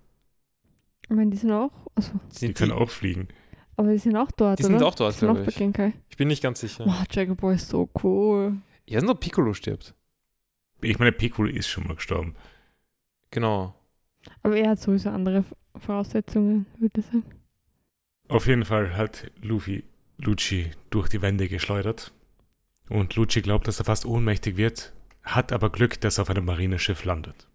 Ich 1.08 1.10
meine, 1.16 1.30
die 1.30 1.36
sind 1.36 1.52
auch, 1.52 1.70
also, 1.94 2.12
Die 2.32 2.38
Sind 2.38 2.56
können 2.56 2.72
auch 2.72 2.90
fliegen. 2.90 3.28
Aber 3.76 3.90
die 3.92 3.98
sind 3.98 4.16
auch 4.16 4.30
dort, 4.30 4.58
Die 4.58 4.64
oder? 4.64 4.72
sind 4.74 4.82
auch 4.82 4.94
dort, 4.94 5.14
Die 5.14 5.18
glaube 5.20 5.42
bei 5.42 5.48
ich. 5.48 5.56
Genkai. 5.56 5.92
Ich 6.08 6.16
bin 6.16 6.28
nicht 6.28 6.42
ganz 6.42 6.60
sicher. 6.60 6.84
Wow, 6.86 7.06
Dragon 7.08 7.36
Ball 7.36 7.54
ist 7.54 7.68
so 7.68 7.88
cool. 8.02 8.56
Ja, 8.86 9.00
nur 9.00 9.18
Piccolo 9.18 9.52
stirbt. 9.54 9.94
Ich 10.80 10.98
meine, 10.98 11.12
Piccolo 11.12 11.48
ist 11.48 11.68
schon 11.68 11.86
mal 11.86 11.96
gestorben. 11.96 12.34
Genau. 13.30 13.74
Aber 14.42 14.56
er 14.56 14.70
hat 14.70 14.80
sowieso 14.80 15.10
andere 15.10 15.44
Voraussetzungen, 15.76 16.66
würde 16.78 17.00
ich 17.00 17.06
sagen. 17.06 17.24
Auf 18.28 18.46
jeden 18.46 18.64
Fall 18.64 18.96
hat 18.96 19.30
Luffy 19.42 19.84
Lucci 20.18 20.70
durch 20.90 21.08
die 21.08 21.20
Wände 21.20 21.48
geschleudert. 21.48 22.12
Und 22.88 23.16
Lucci 23.16 23.42
glaubt, 23.42 23.66
dass 23.66 23.78
er 23.80 23.84
fast 23.86 24.06
ohnmächtig 24.06 24.56
wird, 24.56 24.92
hat 25.22 25.52
aber 25.52 25.70
Glück, 25.70 26.00
dass 26.00 26.18
er 26.18 26.22
auf 26.22 26.30
einem 26.30 26.44
Marineschiff 26.44 27.04
landet. 27.04 27.48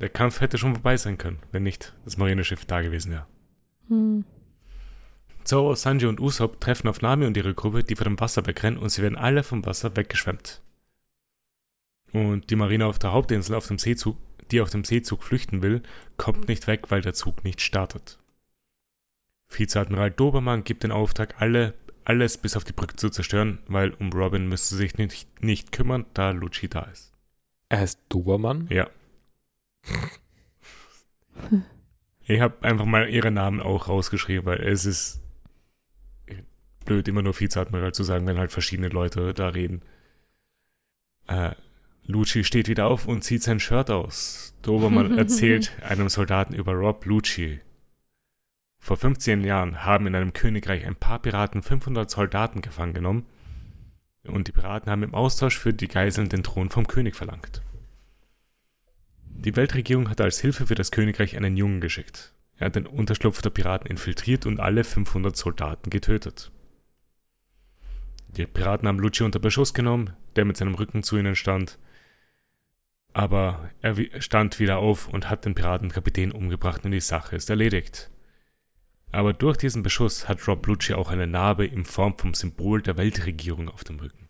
Der 0.00 0.08
Kampf 0.08 0.40
hätte 0.40 0.56
schon 0.56 0.74
vorbei 0.74 0.96
sein 0.96 1.18
können, 1.18 1.40
wenn 1.52 1.62
nicht 1.62 1.94
das 2.04 2.16
Marineschiff 2.16 2.64
da 2.64 2.80
gewesen 2.80 3.12
wäre. 3.12 3.26
Hm. 3.88 4.24
Zoro, 5.44 5.74
Sanji 5.74 6.06
und 6.06 6.20
Usopp 6.20 6.60
treffen 6.60 6.88
auf 6.88 7.02
Nami 7.02 7.26
und 7.26 7.36
ihre 7.36 7.54
Gruppe, 7.54 7.84
die 7.84 7.96
vor 7.96 8.04
dem 8.04 8.18
Wasser 8.18 8.46
wegrennen 8.46 8.78
und 8.78 8.90
sie 8.90 9.02
werden 9.02 9.18
alle 9.18 9.42
vom 9.42 9.64
Wasser 9.66 9.96
weggeschwemmt. 9.96 10.62
Und 12.12 12.50
die 12.50 12.56
Marine 12.56 12.86
auf 12.86 12.98
der 12.98 13.12
Hauptinsel, 13.12 13.54
auf 13.54 13.66
dem 13.66 13.78
Seezug, 13.78 14.16
die 14.50 14.60
auf 14.60 14.70
dem 14.70 14.84
Seezug 14.84 15.22
flüchten 15.22 15.62
will, 15.62 15.82
kommt 16.16 16.48
nicht 16.48 16.66
weg, 16.66 16.90
weil 16.90 17.02
der 17.02 17.14
Zug 17.14 17.44
nicht 17.44 17.60
startet. 17.60 18.18
Vizeadmiral 19.48 20.10
Dobermann 20.10 20.64
gibt 20.64 20.82
den 20.82 20.92
Auftrag, 20.92 21.40
alle, 21.40 21.74
alles 22.04 22.38
bis 22.38 22.56
auf 22.56 22.64
die 22.64 22.72
Brücke 22.72 22.96
zu 22.96 23.10
zerstören, 23.10 23.58
weil 23.66 23.90
um 23.90 24.12
Robin 24.12 24.48
müsste 24.48 24.76
sich 24.76 24.96
nicht, 24.96 25.42
nicht 25.42 25.72
kümmern, 25.72 26.06
da 26.14 26.30
Lucci 26.30 26.68
da 26.68 26.82
ist. 26.82 27.12
Er 27.68 27.80
heißt 27.80 28.00
Dobermann? 28.08 28.66
Ja. 28.70 28.88
Ich 32.24 32.40
habe 32.40 32.62
einfach 32.62 32.84
mal 32.84 33.08
ihre 33.08 33.30
Namen 33.30 33.60
auch 33.60 33.88
rausgeschrieben, 33.88 34.46
weil 34.46 34.60
es 34.60 34.86
ist 34.86 35.20
blöd, 36.84 37.08
immer 37.08 37.22
nur 37.22 37.38
Vizeadmiral 37.38 37.92
zu 37.92 38.04
sagen, 38.04 38.26
wenn 38.26 38.38
halt 38.38 38.52
verschiedene 38.52 38.88
Leute 38.88 39.34
da 39.34 39.48
reden. 39.48 39.82
Äh, 41.26 41.52
Lucci 42.06 42.44
steht 42.44 42.68
wieder 42.68 42.86
auf 42.86 43.06
und 43.06 43.22
zieht 43.22 43.42
sein 43.42 43.60
Shirt 43.60 43.90
aus. 43.90 44.54
Dobermann 44.62 45.16
erzählt 45.18 45.72
einem 45.82 46.08
Soldaten 46.08 46.54
über 46.54 46.72
Rob 46.72 47.04
Lucci. 47.04 47.60
Vor 48.78 48.96
15 48.96 49.44
Jahren 49.44 49.84
haben 49.84 50.06
in 50.06 50.14
einem 50.14 50.32
Königreich 50.32 50.86
ein 50.86 50.96
paar 50.96 51.20
Piraten 51.20 51.62
500 51.62 52.10
Soldaten 52.10 52.62
gefangen 52.62 52.94
genommen 52.94 53.26
und 54.24 54.48
die 54.48 54.52
Piraten 54.52 54.90
haben 54.90 55.02
im 55.02 55.14
Austausch 55.14 55.58
für 55.58 55.72
die 55.72 55.88
Geiseln 55.88 56.28
den 56.28 56.42
Thron 56.42 56.70
vom 56.70 56.86
König 56.86 57.14
verlangt. 57.14 57.62
Die 59.42 59.56
Weltregierung 59.56 60.10
hat 60.10 60.20
als 60.20 60.38
Hilfe 60.38 60.66
für 60.66 60.74
das 60.74 60.90
Königreich 60.90 61.34
einen 61.34 61.56
Jungen 61.56 61.80
geschickt. 61.80 62.34
Er 62.58 62.66
hat 62.66 62.76
den 62.76 62.86
Unterschlupf 62.86 63.40
der 63.40 63.48
Piraten 63.48 63.90
infiltriert 63.90 64.44
und 64.44 64.60
alle 64.60 64.84
500 64.84 65.34
Soldaten 65.34 65.88
getötet. 65.88 66.52
Die 68.28 68.44
Piraten 68.44 68.86
haben 68.86 68.98
Lucci 68.98 69.24
unter 69.24 69.38
Beschuss 69.38 69.72
genommen, 69.72 70.12
der 70.36 70.44
mit 70.44 70.58
seinem 70.58 70.74
Rücken 70.74 71.02
zu 71.02 71.16
ihnen 71.16 71.36
stand. 71.36 71.78
Aber 73.14 73.70
er 73.80 73.96
stand 74.20 74.58
wieder 74.58 74.76
auf 74.76 75.08
und 75.08 75.30
hat 75.30 75.46
den 75.46 75.54
Piratenkapitän 75.54 76.32
umgebracht 76.32 76.84
und 76.84 76.90
die 76.90 77.00
Sache 77.00 77.34
ist 77.34 77.48
erledigt. 77.48 78.10
Aber 79.10 79.32
durch 79.32 79.56
diesen 79.56 79.82
Beschuss 79.82 80.28
hat 80.28 80.46
Rob 80.46 80.66
Lucci 80.66 80.92
auch 80.92 81.08
eine 81.08 81.26
Narbe 81.26 81.64
in 81.64 81.86
Form 81.86 82.18
vom 82.18 82.34
Symbol 82.34 82.82
der 82.82 82.98
Weltregierung 82.98 83.70
auf 83.70 83.84
dem 83.84 84.00
Rücken. 84.00 84.28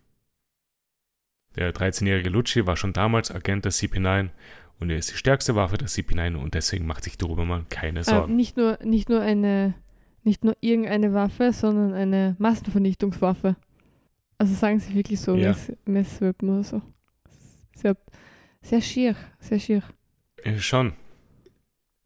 Der 1.56 1.74
13-jährige 1.74 2.30
Lucci 2.30 2.64
war 2.66 2.76
schon 2.76 2.92
damals 2.92 3.32
Agent 3.32 3.64
der 3.64 3.72
CP9 3.72 4.30
und 4.80 4.90
er 4.90 4.96
ist 4.96 5.10
die 5.12 5.16
stärkste 5.16 5.54
Waffe 5.54 5.76
der 5.78 5.88
CP9 5.88 6.36
und 6.36 6.54
deswegen 6.54 6.86
macht 6.86 7.04
sich 7.04 7.18
Dobermann 7.18 7.68
keine 7.68 8.00
Äh, 8.00 8.04
Sorgen. 8.04 8.34
nicht, 8.36 8.56
nur, 8.56 8.78
nicht 8.84 9.08
nur 9.08 9.20
eine, 9.20 9.74
nicht 10.24 10.44
nur 10.44 10.56
irgendeine 10.60 11.12
Waffe, 11.14 11.52
sondern 11.52 11.92
eine 11.92 12.34
Massenvernichtungswaffe. 12.38 13.56
Also 14.38 14.54
sagen 14.54 14.80
sie 14.80 14.94
wirklich 14.94 15.20
so, 15.20 15.34
Ja. 15.36 15.48
Mess, 15.50 15.72
Messweapon 15.84 16.48
oder 16.50 16.64
so. 16.64 16.82
Sehr, 17.76 17.96
sehr 18.62 18.80
schier, 18.80 19.14
sehr 19.38 19.58
schier. 19.58 19.82
Äh, 20.42 20.58
Schon. 20.58 20.94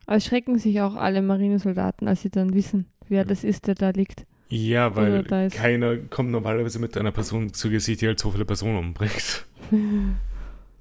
Aber 0.06 0.20
schrecken 0.20 0.58
sich 0.58 0.80
auch 0.82 0.96
alle 0.96 1.22
Marinesoldaten, 1.22 2.08
als 2.08 2.22
sie 2.22 2.30
dann 2.30 2.52
wissen, 2.54 2.86
wer 3.08 3.24
das 3.24 3.42
ist, 3.44 3.66
der 3.68 3.74
da 3.74 3.90
liegt. 3.90 4.26
Ja, 4.48 4.94
weil 4.94 5.24
keiner 5.50 5.96
kommt 5.96 6.30
normalerweise 6.30 6.78
mit 6.78 6.96
einer 6.98 7.10
Person 7.12 7.52
zu 7.54 7.70
Gesicht, 7.70 8.02
die 8.02 8.06
halt 8.08 8.20
so 8.20 8.30
viele 8.30 8.44
Personen 8.44 8.76
umbringt. 8.78 9.46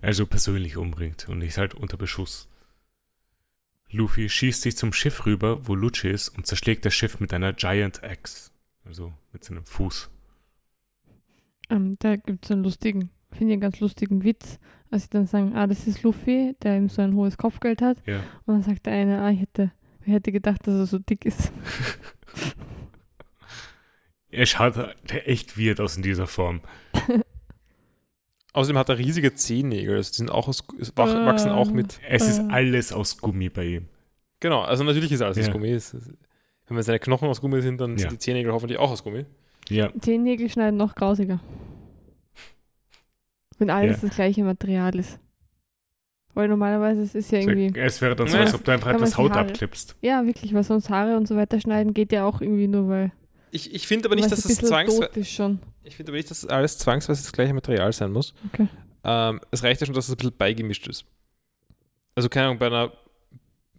Also 0.03 0.25
persönlich 0.25 0.75
umbringt 0.75 1.29
und 1.29 1.37
nicht 1.39 1.57
halt 1.57 1.73
unter 1.75 1.95
Beschuss. 1.95 2.49
Luffy 3.89 4.27
schießt 4.27 4.61
sich 4.61 4.75
zum 4.75 4.91
Schiff 4.91 5.25
rüber, 5.25 5.65
wo 5.65 5.75
Lucci 5.75 6.09
ist, 6.09 6.27
und 6.27 6.45
zerschlägt 6.45 6.83
das 6.83 6.93
Schiff 6.93 7.21
mit 7.21 7.33
einer 7.33 7.53
Giant 7.53 8.03
Axe. 8.03 8.51
Also 8.83 9.13
mit 9.31 9.45
seinem 9.45 9.65
Fuß. 9.65 10.09
ähm, 11.69 11.95
da 11.99 12.17
gibt 12.17 12.43
es 12.43 12.51
einen 12.51 12.65
lustigen, 12.65 13.11
finde 13.31 13.45
ich 13.45 13.53
einen 13.53 13.61
ganz 13.61 13.79
lustigen 13.79 14.25
Witz, 14.25 14.59
als 14.91 15.03
sie 15.03 15.09
dann 15.09 15.25
sagen, 15.25 15.55
ah, 15.55 15.67
das 15.67 15.87
ist 15.87 16.03
Luffy, 16.03 16.53
der 16.61 16.75
eben 16.75 16.89
so 16.89 17.01
ein 17.01 17.15
hohes 17.15 17.37
Kopfgeld 17.37 17.81
hat. 17.81 17.97
Ja. 18.05 18.17
Und 18.45 18.55
dann 18.55 18.63
sagt 18.63 18.85
der 18.87 18.93
eine, 18.93 19.21
ah, 19.21 19.31
ich 19.31 19.39
hätte, 19.39 19.71
wer 20.03 20.15
hätte 20.15 20.33
gedacht, 20.33 20.67
dass 20.67 20.75
er 20.75 20.85
so 20.85 20.99
dick 20.99 21.23
ist. 21.23 21.53
Er 24.29 24.47
schaut 24.47 24.75
echt 25.11 25.59
weird 25.59 25.79
aus 25.79 25.95
in 25.95 26.01
dieser 26.01 26.25
Form. 26.25 26.61
Außerdem 28.53 28.77
hat 28.77 28.89
er 28.89 28.97
riesige 28.99 29.33
Zehennägel. 29.33 29.95
Also 29.97 30.11
die 30.11 30.17
sind 30.17 30.31
auch 30.31 30.47
aus, 30.47 30.63
Ah. 30.95 31.25
wachsen 31.25 31.51
auch 31.51 31.71
mit. 31.71 31.99
Es 32.07 32.27
ist 32.27 32.39
Äh. 32.39 32.47
alles 32.51 32.93
aus 32.93 33.17
Gummi 33.19 33.49
bei 33.49 33.65
ihm. 33.65 33.85
Genau, 34.39 34.61
also 34.61 34.83
natürlich 34.83 35.11
ist 35.11 35.21
alles 35.21 35.37
aus 35.39 35.47
Ja. 35.47 35.51
Gummi. 35.51 35.69
Es 35.69 35.93
ist- 35.93 36.11
Wenn 36.67 36.81
seine 36.81 36.99
Knochen 36.99 37.27
aus 37.27 37.41
Gummi 37.41 37.61
sind, 37.61 37.79
dann 37.81 37.91
Ja. 37.93 37.97
sind 37.99 38.11
die 38.13 38.17
Zehennägel 38.19 38.51
hoffentlich 38.53 38.79
auch 38.79 38.89
aus 38.91 39.03
Gummi. 39.03 39.25
Ja. 39.69 39.91
Zehennägel 39.99 40.49
schneiden 40.49 40.77
noch 40.77 40.95
grausiger. 40.95 41.39
Wenn 43.57 43.69
alles 43.69 44.01
Ja. 44.01 44.07
das 44.07 44.15
gleiche 44.15 44.43
Material 44.43 44.95
ist. 44.97 45.19
Weil 46.33 46.47
normalerweise 46.47 47.01
es 47.01 47.13
ist 47.13 47.31
ja 47.31 47.39
irgendwie, 47.39 47.77
Es 47.79 48.01
wäre 48.01 48.15
dann 48.15 48.27
so, 48.27 48.37
als 48.37 48.53
ob 48.55 48.63
du 48.63 48.71
einfach 48.71 48.87
man 48.87 48.95
etwas 48.95 49.17
Haut 49.17 49.31
Haare- 49.33 49.41
abklippst. 49.49 49.95
ja 50.01 50.25
wirklich, 50.25 50.53
weil 50.53 50.63
sonst 50.63 50.89
Haare 50.89 51.15
und 51.17 51.27
so 51.27 51.35
weiter 51.35 51.59
schneiden 51.59 51.93
geht 51.93 52.11
ja 52.11 52.25
auch 52.25 52.41
irgendwie 52.41 52.67
nur, 52.67 52.87
weil 52.89 53.11
Ich, 53.55 53.71
ich 53.71 53.85
finde 53.87 54.07
aber 54.07 54.15
nicht, 54.15 54.31
dass 54.31 54.45
es 54.45 54.57
das 54.57 54.67
zwangsweise. 54.67 55.11
Ich 55.83 55.95
finde 55.95 56.11
aber 56.11 56.17
nicht, 56.17 56.31
dass 56.31 56.43
alles 56.47 56.79
zwangsweise 56.79 57.21
das 57.21 57.31
gleiche 57.31 57.53
Material 57.53 57.93
sein 57.93 58.11
muss. 58.11 58.33
Okay. 58.51 58.67
Ähm, 59.03 59.41
es 59.51 59.61
reicht 59.63 59.79
ja 59.79 59.85
schon, 59.85 59.93
dass 59.93 60.05
es 60.07 60.11
ein 60.11 60.17
bisschen 60.17 60.35
beigemischt 60.35 60.87
ist. 60.87 61.05
Also 62.15 62.29
keine 62.29 62.47
Ahnung, 62.47 62.57
bei 62.57 62.65
einer, 62.67 62.91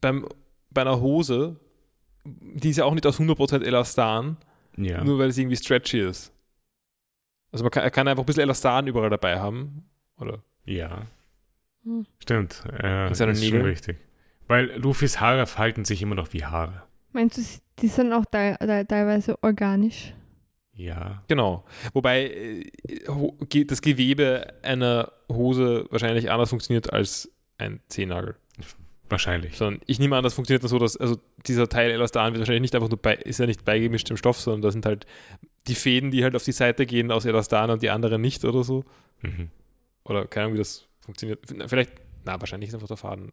beim, 0.01 0.29
bei 0.71 0.83
einer 0.83 1.01
Hose, 1.01 1.57
die 2.25 2.71
ist 2.71 2.77
ja 2.77 2.85
auch 2.85 2.95
nicht 2.95 3.05
aus 3.05 3.19
100% 3.19 3.65
Elastan, 3.65 4.37
Ja. 4.77 5.03
nur 5.03 5.19
weil 5.19 5.31
es 5.31 5.39
irgendwie 5.39 5.57
stretchy 5.57 6.01
ist. 6.01 6.33
Also 7.51 7.65
man 7.65 7.73
kann, 7.73 7.91
kann 7.91 8.07
einfach 8.07 8.23
ein 8.23 8.27
bisschen 8.27 8.43
Elastan 8.43 8.87
überall 8.87 9.11
dabei 9.11 9.41
haben. 9.41 9.89
Oder? 10.19 10.43
Ja. 10.67 11.07
Hm. 11.83 12.07
Stimmt. 12.21 12.63
Äh, 12.81 13.11
ist 13.11 13.19
schon 13.19 13.33
Nägeln? 13.33 13.65
richtig. 13.65 13.99
Weil 14.47 14.67
Luffys 14.77 15.19
Haare 15.21 15.47
verhalten 15.47 15.85
sich 15.85 16.01
immer 16.01 16.15
noch 16.15 16.33
wie 16.33 16.45
Haare. 16.45 16.85
Meinst 17.13 17.39
du, 17.39 17.43
die 17.81 17.89
sind 17.89 18.13
auch 18.13 18.25
teil, 18.25 18.57
teil, 18.57 18.87
teilweise 18.87 19.43
organisch? 19.43 20.15
Ja. 20.77 21.23
Genau. 21.29 21.65
Wobei 21.93 22.25
äh, 22.27 23.65
das 23.65 23.81
Gewebe 23.81 24.55
einer 24.63 25.13
Hose 25.31 25.87
wahrscheinlich 25.91 26.31
anders 26.31 26.51
funktioniert 26.51 26.93
als 26.93 27.31
ein 27.59 27.81
Zehennagel. 27.89 28.37
Wahrscheinlich. 29.09 29.57
Sondern 29.57 29.81
ich 29.87 29.99
nehme 29.99 30.17
an, 30.17 30.25
das 30.25 30.35
funktioniert 30.35 30.63
dann 30.63 30.71
so, 30.71 30.79
dass 30.79 30.97
also 30.97 31.19
dieser 31.47 31.69
Teil 31.69 31.91
Elastan 31.91 32.33
wird 32.33 32.41
wahrscheinlich 32.41 32.63
nicht 32.63 32.75
einfach 32.75 32.89
nur 32.89 33.01
bei, 33.01 33.15
ist 33.15 33.39
ja 33.39 33.47
nicht 33.47 33.65
beigemischt 33.65 34.11
im 34.11 34.17
Stoff, 34.17 34.41
sondern 34.41 34.63
da 34.63 34.73
sind 34.73 34.87
halt 34.87 35.07
die 35.67 35.75
Fäden, 35.75 36.11
die 36.11 36.25
halt 36.25 36.35
auf 36.35 36.45
die 36.45 36.53
Seite 36.53 36.87
gehen 36.87 37.11
aus 37.11 37.25
Elastan 37.25 37.71
und 37.71 37.83
die 37.83 37.91
anderen 37.91 38.21
nicht 38.21 38.45
oder 38.45 38.65
so. 38.65 38.85
Mhm. 39.23 39.51
Oder 40.05 40.27
keine 40.27 40.47
Ahnung, 40.47 40.55
wie 40.55 40.59
das 40.59 40.87
funktioniert. 41.01 41.41
Vielleicht, 41.67 41.93
na, 42.25 42.41
wahrscheinlich 42.41 42.69
ist 42.69 42.75
einfach 42.75 42.89
der 42.89 42.97
Faden. 42.97 43.33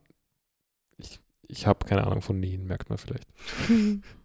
Ich, 0.98 1.20
ich 1.48 1.68
habe 1.68 1.86
keine 1.86 2.06
Ahnung 2.06 2.22
von 2.22 2.40
Nähen, 2.40 2.66
merkt 2.68 2.90
man 2.90 2.98
vielleicht. 2.98 3.28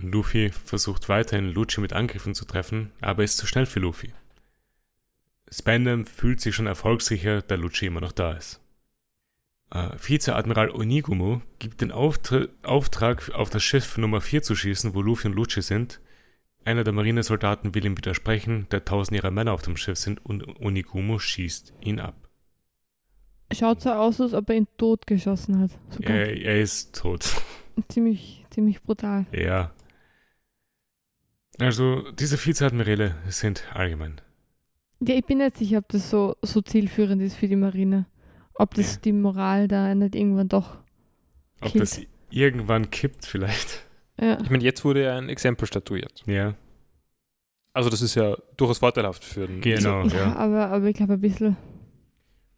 Luffy 0.00 0.50
versucht 0.50 1.08
weiterhin 1.08 1.52
Lucci 1.52 1.80
mit 1.80 1.92
Angriffen 1.92 2.34
zu 2.34 2.44
treffen, 2.44 2.92
aber 3.00 3.24
ist 3.24 3.38
zu 3.38 3.46
schnell 3.46 3.66
für 3.66 3.80
Luffy. 3.80 4.12
Spandam 5.50 6.06
fühlt 6.06 6.40
sich 6.40 6.54
schon 6.54 6.66
erfolgssicher, 6.66 7.42
da 7.42 7.54
Lucci 7.54 7.86
immer 7.86 8.00
noch 8.00 8.12
da 8.12 8.32
ist. 8.32 8.60
Äh, 9.70 9.90
Vizeadmiral 10.00 10.70
Onigumo 10.70 11.42
gibt 11.58 11.80
den 11.80 11.92
Auftr 11.92 12.48
Auftrag, 12.62 13.30
auf 13.34 13.50
das 13.50 13.62
Schiff 13.62 13.98
Nummer 13.98 14.20
4 14.20 14.42
zu 14.42 14.54
schießen, 14.54 14.94
wo 14.94 15.02
Luffy 15.02 15.28
und 15.28 15.34
Lucci 15.34 15.62
sind. 15.62 16.00
Einer 16.64 16.84
der 16.84 16.92
Marinesoldaten 16.92 17.74
will 17.74 17.84
ihm 17.84 17.96
widersprechen, 17.96 18.66
da 18.68 18.80
tausend 18.80 19.16
ihrer 19.16 19.30
Männer 19.30 19.52
auf 19.52 19.62
dem 19.62 19.76
Schiff 19.76 19.98
sind 19.98 20.24
und 20.24 20.60
Onigumo 20.60 21.18
schießt 21.18 21.74
ihn 21.80 22.00
ab. 22.00 22.28
Schaut 23.52 23.80
so 23.80 23.90
aus, 23.90 24.20
als 24.20 24.34
ob 24.34 24.50
er 24.50 24.56
ihn 24.56 24.66
tot 24.76 25.06
geschossen 25.06 25.58
hat. 25.60 25.70
Er, 26.00 26.36
er 26.36 26.60
ist 26.60 26.94
tot. 26.94 27.40
Ziemlich, 27.88 28.44
ziemlich 28.50 28.82
brutal. 28.82 29.26
Ja. 29.32 29.72
Also, 31.60 32.10
diese 32.12 32.36
Vizeadmirale 32.44 33.14
sind 33.28 33.64
allgemein. 33.74 34.20
Ja, 35.00 35.14
ich 35.14 35.24
bin 35.24 35.38
nicht 35.38 35.56
sicher, 35.56 35.78
ob 35.78 35.88
das 35.88 36.10
so, 36.10 36.36
so 36.42 36.60
zielführend 36.60 37.22
ist 37.22 37.36
für 37.36 37.48
die 37.48 37.56
Marine. 37.56 38.06
Ob 38.54 38.74
das 38.74 38.94
Ja. 38.96 39.00
die 39.02 39.12
Moral 39.12 39.68
da 39.68 39.94
nicht 39.94 40.14
irgendwann 40.14 40.48
doch 40.48 40.76
Ob 41.60 41.72
Killt. 41.72 41.82
das 41.82 42.00
irgendwann 42.30 42.90
kippt 42.90 43.24
vielleicht. 43.26 43.84
Ja. 44.20 44.40
Ich 44.42 44.50
meine, 44.50 44.64
jetzt 44.64 44.84
wurde 44.84 45.04
ja 45.04 45.16
ein 45.16 45.28
Exempel 45.28 45.66
statuiert. 45.66 46.22
Ja, 46.26 46.54
Also 47.72 47.90
das 47.90 48.02
ist 48.02 48.16
ja 48.16 48.36
durchaus 48.56 48.78
vorteilhaft 48.78 49.22
für 49.24 49.46
den. 49.46 49.60
genau. 49.60 50.02
ja, 50.06 50.16
Ja. 50.16 50.36
aber, 50.36 50.66
aber 50.70 50.86
ich 50.86 50.96
glaube 50.96 51.12
ein 51.14 51.20
bisschen, 51.20 51.56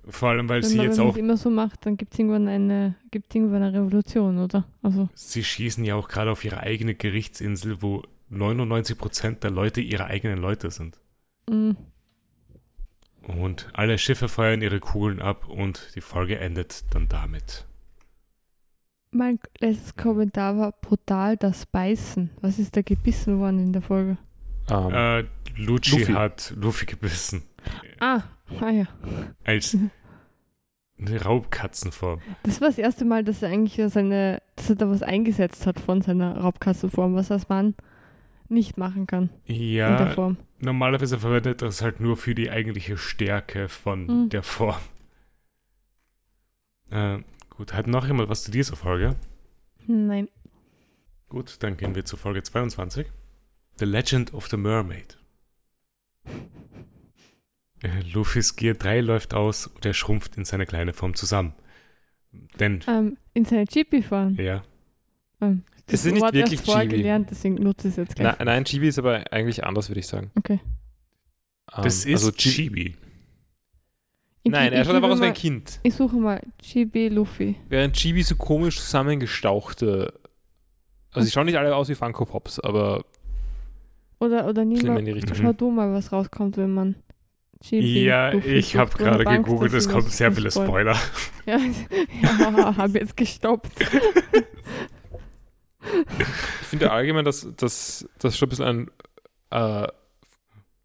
Vor 0.09 0.31
allem, 0.31 0.49
weil 0.49 0.63
wenn 0.63 0.69
sie 0.69 0.77
man 0.77 0.87
jetzt 0.87 0.99
wenn 0.99 1.05
man 1.05 1.11
auch, 1.11 1.15
es 1.15 1.17
immer 1.17 1.37
so 1.37 1.51
macht, 1.51 1.85
dann 1.87 1.97
gibt 1.97 2.13
es 2.13 2.19
irgendwann 2.19 2.49
eine, 2.49 2.95
gibt's 3.11 3.35
irgendwann 3.35 3.63
eine 3.63 3.79
Revolution, 3.79 4.39
oder? 4.39 4.67
Also, 4.83 5.09
sie 5.15 5.45
schießen 5.45 5.85
ja 5.85 5.95
auch 5.95 6.09
gerade 6.09 6.31
auf 6.31 6.45
ihre 6.45 6.61
eigene 6.61 6.95
Gerichtsinsel, 6.95 7.83
wo 7.83 8.03
99% 8.31 9.41
der 9.41 9.51
Leute 9.51 9.81
ihre 9.81 10.07
eigenen 10.07 10.39
Leute 10.39 10.71
sind. 10.71 10.99
mh, 11.51 11.75
Und 13.23 13.69
alle 13.73 13.97
Schiffe 13.97 14.29
feuern 14.29 14.61
ihre 14.61 14.79
Kugeln 14.81 15.23
ab 15.23 15.49
und 15.49 15.93
die 15.95 16.01
Folge 16.03 16.39
endet 16.39 16.85
dann 16.95 17.09
damit. 17.09 17.67
mein 19.13 19.39
letztes 19.59 19.97
Kommentar 19.97 20.57
war 20.59 20.73
brutal 20.73 21.37
das 21.37 21.67
Beißen. 21.67 22.31
Was 22.41 22.59
ist 22.59 22.77
da 22.77 22.83
gebissen 22.83 23.39
worden 23.39 23.59
in 23.59 23.73
der 23.73 23.83
Folge? 23.83 24.19
Ähm, 24.69 24.95
Äh, 24.95 25.25
Lucci 25.57 25.91
Luffy. 26.01 26.13
hat 26.13 26.53
Luffy 26.57 26.87
gebissen. 26.87 27.43
Ah, 28.01 28.23
ah 28.61 28.71
ja. 28.71 28.87
Als 29.45 29.77
eine 30.99 31.23
Raubkatzenform. 31.23 32.21
Das 32.43 32.61
war 32.61 32.69
das 32.69 32.79
erste 32.79 33.05
Mal, 33.05 33.25
dass 33.25 33.43
er 33.43 33.49
eigentlich 33.51 33.81
seine, 33.93 34.43
dass 34.57 34.71
er 34.71 34.77
da 34.77 34.89
was 34.91 35.03
eingesetzt 35.03 35.67
hat 35.67 35.81
von 35.81 36.03
seiner 36.03 36.37
Raubkassenform, 36.39 37.15
was 37.15 37.31
als 37.31 37.49
Mann 37.49 37.75
nicht 38.49 38.77
machen 38.77 39.07
kann 39.07 39.31
in 39.45 39.57
der 39.59 39.67
Ja, 39.67 40.07
Form. 40.11 40.37
normalerweise 40.59 41.19
verwendet 41.19 41.63
er 41.63 41.69
es 41.69 41.81
halt 41.83 42.01
nur 42.01 42.17
für 42.17 42.35
die 42.35 42.51
eigentliche 42.51 42.97
Stärke 42.99 43.69
von 43.69 44.07
Mhm. 44.25 44.29
der 44.31 44.43
Form. 44.43 44.77
Äh, 46.91 47.19
gut, 47.51 47.73
hat 47.73 47.87
noch 47.87 48.07
jemand 48.07 48.29
was 48.29 48.43
zu 48.43 48.51
dieser 48.51 48.75
Folge? 48.77 49.15
Nein. 49.87 50.29
Gut, 51.29 51.59
dann 51.63 51.77
gehen 51.77 51.95
wir 51.95 52.05
zu 52.05 52.17
Folge 52.17 52.43
22. 52.43 53.07
The 53.79 53.85
Legend 53.85 54.35
of 54.35 54.49
the 54.49 54.57
Mermaid. 54.57 55.17
Äh, 57.83 58.01
Luffys 58.13 58.57
Gear 58.57 58.75
3 58.75 59.01
läuft 59.01 59.35
aus 59.35 59.67
und 59.67 59.85
er 59.87 59.95
schrumpft 59.95 60.37
in 60.37 60.45
seine 60.45 60.67
kleine 60.67 60.93
Form 60.93 61.15
zusammen. 61.15 61.55
Denn, 62.59 62.81
Ähm, 62.87 63.17
in 63.35 63.45
seine 63.45 63.67
Chibi 63.67 64.03
fahren. 64.03 64.37
ja, 64.41 64.63
Ähm, 65.41 65.63
Es 65.87 66.05
ist 66.05 66.13
nicht 66.13 66.23
Wort 66.23 66.35
wirklich 66.35 66.61
erst 66.61 66.67
vorher 66.67 66.85
Chibi. 66.85 66.97
gelernt, 66.99 67.29
deswegen 67.31 67.55
nutze 67.57 67.89
ich 67.89 67.93
es 67.93 67.97
jetzt 67.97 68.17
gleich. 68.17 68.37
na, 68.39 68.45
nein, 68.45 68.65
Chibi 68.65 68.89
ist 68.89 68.99
aber 68.99 69.25
eigentlich 69.33 69.65
anders, 69.65 69.89
würde 69.89 70.01
ich 70.01 70.07
sagen. 70.07 70.31
Okay. 70.37 70.61
Ähm, 71.75 71.83
das 71.85 72.05
ist 72.05 72.13
also 72.25 72.31
Chi- 72.33 72.51
Chibi. 72.51 72.97
Ich, 74.43 74.51
Nein, 74.53 74.73
er 74.73 74.81
ich 74.83 74.87
schaut 74.87 74.97
einfach 74.97 75.11
aus 75.11 75.21
wie 75.21 75.25
ein 75.27 75.35
Kind. 75.35 75.81
Ich 75.83 75.95
suche 75.95 76.17
mal 76.17 76.41
Chibi 76.63 77.09
Luffy. 77.09 77.57
Während 77.69 77.95
Chibi 77.95 78.23
so 78.23 78.37
komisch 78.37 78.79
zusammengestauchte. 78.81 80.15
Also 81.13 81.27
sie 81.27 81.31
schauen 81.33 81.47
nicht 81.47 81.59
alle 81.59 81.75
aus 81.75 81.89
wie 81.89 81.95
Funko 81.95 82.25
Pops, 82.25 82.59
aber 82.61 83.05
Oder, 84.19 84.47
oder 84.47 84.65
niemand. 84.65 85.01
in 85.01 85.05
die 85.07 85.11
Richtung. 85.13 85.35
Schau 85.37 85.53
du 85.53 85.71
mal, 85.71 85.93
was 85.93 86.13
rauskommt, 86.13 86.57
wenn 86.57 86.73
man 86.73 86.95
Chibi 87.63 88.05
Ja, 88.05 88.33
ich 88.33 88.77
habe 88.77 88.97
gerade 88.97 89.25
gegoogelt, 89.25 89.73
es 89.75 89.89
kommen 89.89 90.09
sehr 90.09 90.33
viele. 90.33 90.51
Spoiler. 90.51 90.97
Ja, 91.47 91.59
ja 92.23 92.77
habe 92.77 92.99
jetzt 92.99 93.17
gestoppt. 93.17 93.73
ich 95.81 96.67
finde 96.67 96.91
allgemein, 96.93 97.25
dass 97.25 97.49
das 97.57 98.09
dass 98.19 98.37
schon 98.39 98.47
ein 98.47 98.51
bisschen 98.51 98.65
ein, 98.65 98.91
äh, 99.51 99.89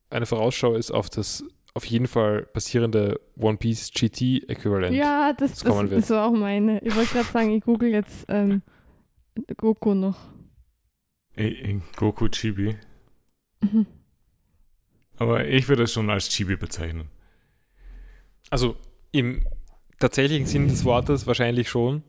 eine 0.09 0.25
Vorausschau 0.25 0.73
ist 0.75 0.91
auf 0.91 1.09
das 1.09 1.43
auf 1.75 1.85
jeden 1.85 2.07
Fall 2.07 2.43
passierende 2.43 3.19
One 3.37 3.57
Piece 3.57 3.91
GT-Äquivalent. 3.91 4.95
Ja, 4.95 5.33
das, 5.33 5.59
das 5.59 5.63
das, 5.63 5.89
das 5.89 6.09
war 6.09 6.27
auch 6.27 6.31
meine. 6.31 6.79
Ich 6.79 6.95
wollte 6.95 7.13
gerade 7.13 7.27
sagen, 7.27 7.51
ich 7.51 7.63
google 7.63 7.89
jetzt 7.89 8.25
ähm, 8.29 8.61
Goku 9.57 9.93
noch. 9.93 10.17
Äh, 11.35 11.49
äh, 11.49 11.81
Goku 11.97 12.29
Chibi. 12.29 12.77
Mhm. 13.61 13.85
Aber 15.17 15.45
ich 15.45 15.67
würde 15.67 15.83
es 15.83 15.93
schon 15.93 16.09
als 16.09 16.29
Chibi 16.29 16.55
bezeichnen. 16.55 17.09
Also 18.49 18.75
im 19.11 19.45
tatsächlichen 19.99 20.45
Sinn 20.45 20.67
des 20.67 20.83
Wortes 20.83 21.25
wahrscheinlich 21.27 21.69
schon. 21.69 22.03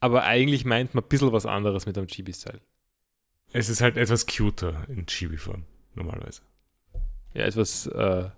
Aber 0.00 0.24
eigentlich 0.24 0.64
meint 0.64 0.94
man 0.94 1.02
ein 1.02 1.08
bisschen 1.08 1.32
was 1.32 1.46
anderes 1.46 1.86
mit 1.86 1.96
einem 1.96 2.06
Chibi-Style. 2.06 2.60
Es 3.52 3.68
ist 3.68 3.80
halt 3.80 3.96
etwas 3.96 4.26
cuter 4.26 4.86
in 4.88 5.06
Chibi-Form, 5.06 5.64
normalerweise. 5.94 6.42
Ja, 7.34 7.44
etwas 7.44 7.86
äh, 7.86 8.28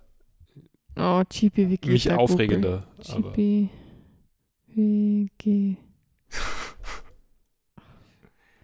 Oh, 0.99 1.23
Chibi, 1.29 1.67
geht 1.67 1.87
mich 1.87 2.05
der 2.05 2.19
aufregender. 2.19 2.87
Chibi, 3.03 3.69
geht. 5.39 5.77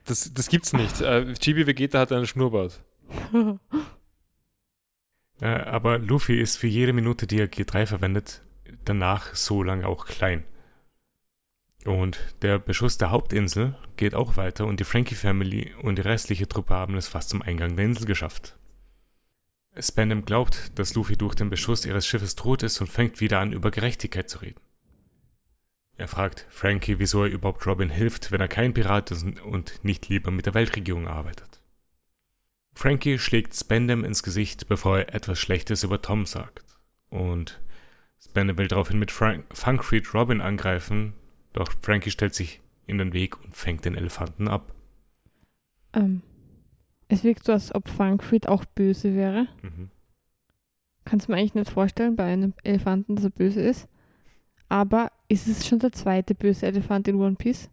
das, 0.07 0.33
das 0.33 0.49
gibt's 0.49 0.73
nicht. 0.73 1.01
Äh, 1.03 1.35
Chibi 1.35 1.67
Vegeta 1.67 1.99
hat 1.99 2.13
einen 2.13 2.27
Schnurrbart. 2.27 2.81
Äh, 5.41 5.47
aber 5.47 5.99
Luffy 5.99 6.41
ist 6.41 6.57
für 6.57 6.67
jede 6.67 6.93
Minute, 6.93 7.27
die 7.27 7.41
er 7.41 7.51
G3 7.51 7.87
verwendet, 7.87 8.43
danach 8.85 9.35
so 9.35 9.63
lange 9.63 9.87
auch 9.87 10.07
klein. 10.07 10.45
Und 11.85 12.21
der 12.43 12.59
Beschuss 12.59 12.97
der 12.99 13.11
Hauptinsel 13.11 13.77
geht 13.97 14.15
auch 14.15 14.37
weiter 14.37 14.67
und 14.67 14.79
die 14.79 14.85
Frankie 14.85 15.17
Family 15.17 15.75
und 15.83 15.97
die 15.97 16.03
restliche 16.03 16.47
Truppe 16.47 16.75
haben 16.75 16.97
es 16.97 17.09
fast 17.09 17.31
zum 17.31 17.43
Eingang 17.43 17.75
der 17.75 17.87
Insel 17.87 18.07
geschafft. 18.07 18.57
Spandam 19.77 20.25
glaubt, 20.25 20.79
dass 20.79 20.95
Luffy 20.95 21.17
durch 21.17 21.35
den 21.35 21.51
Beschuss 21.51 21.87
ihres 21.87 22.07
Schiffes 22.07 22.37
tot 22.37 22.63
ist 22.63 22.81
und 22.81 22.89
fängt 22.89 23.21
wieder 23.21 23.41
an, 23.41 23.53
über 23.53 23.71
Gerechtigkeit 23.71 24.29
zu 24.29 24.39
reden. 24.39 24.61
Er 25.97 26.09
fragt 26.09 26.47
Frankie, 26.51 26.99
wieso 26.99 27.25
er 27.25 27.31
überhaupt 27.31 27.67
Robin 27.67 27.91
hilft, 27.91 28.33
wenn 28.33 28.41
er 28.41 28.49
kein 28.49 28.75
Pirat 28.75 29.11
ist 29.11 29.25
und 29.41 29.85
nicht 29.85 30.09
lieber 30.09 30.31
mit 30.31 30.47
der 30.47 30.55
Weltregierung 30.55 31.09
arbeitet. 31.09 31.52
Frankie 32.75 33.19
schlägt 33.19 33.55
Spandam 33.55 34.05
ins 34.05 34.23
Gesicht, 34.23 34.69
bevor 34.69 34.99
er 34.99 35.15
etwas 35.15 35.39
Schlechtes 35.39 35.83
über 35.83 36.01
Tom 36.03 36.27
sagt. 36.27 36.65
Und 37.11 37.61
Spandam 38.21 38.59
will 38.59 38.69
daraufhin 38.69 38.99
mit 38.99 39.11
Frank 39.11 39.45
Funkfried 39.53 40.15
Robin 40.15 40.41
angreifen, 40.41 41.15
doch 41.53 41.73
Frankie 41.83 42.11
stellt 42.11 42.35
sich 42.35 42.61
in 42.87 42.99
den 42.99 43.13
Weg 43.13 43.43
und 43.43 43.57
fängt 43.57 43.85
den 43.85 43.95
Elefanten 43.95 44.49
ab. 44.49 44.75
ähm, 45.93 46.23
es 47.09 47.25
wirkt 47.25 47.45
so, 47.45 47.53
als 47.53 47.75
ob 47.75 47.91
Funkfried 47.91 48.49
auch 48.49 48.65
böse 48.65 49.15
wäre. 49.15 49.47
Mhm. 49.61 49.91
Kannst 51.05 51.29
du 51.29 51.33
mir 51.33 51.39
eigentlich 51.39 51.55
nicht 51.55 51.71
vorstellen 51.71 52.17
bei 52.17 52.25
einem 52.25 52.55
Elefanten, 52.63 53.17
dass 53.17 53.25
er 53.25 53.31
böse 53.31 53.61
ist. 53.61 53.87
Aber 54.71 55.13
ist 55.29 55.47
es 55.47 55.67
schon 55.67 55.79
der 55.79 55.93
zweite 55.93 56.35
böse 56.35 56.67
Elefant 56.67 57.09
in 57.09 57.17
One 57.17 57.37
Piece? 57.37 57.69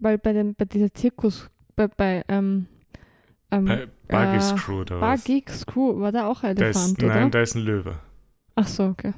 Weil 0.00 0.18
bei, 0.18 0.34
dem, 0.34 0.54
bei 0.54 0.66
dieser 0.66 0.92
Zirkus, 0.92 1.48
bei, 1.76 1.88
bei 1.88 2.24
ähm, 2.28 2.66
ähm, 3.56 3.64
Bei 4.08 4.26
Buggy's 4.26 4.52
äh, 4.52 4.54
Crew 4.56 4.80
oder 4.80 5.00
was? 5.00 5.24
Buggy 5.24 5.44
Screw, 5.48 6.00
war 6.00 6.12
da 6.12 6.26
auch 6.26 6.42
ein 6.42 6.56
Da 6.56 6.64
Elefant, 6.66 6.98
ist, 6.98 7.04
oder? 7.04 7.14
nein, 7.14 7.30
da 7.30 7.40
ist 7.40 7.54
ein 7.54 7.62
Löwe. 7.62 7.98
Ach 8.54 8.66
so, 8.68 8.84
okay. 8.84 9.12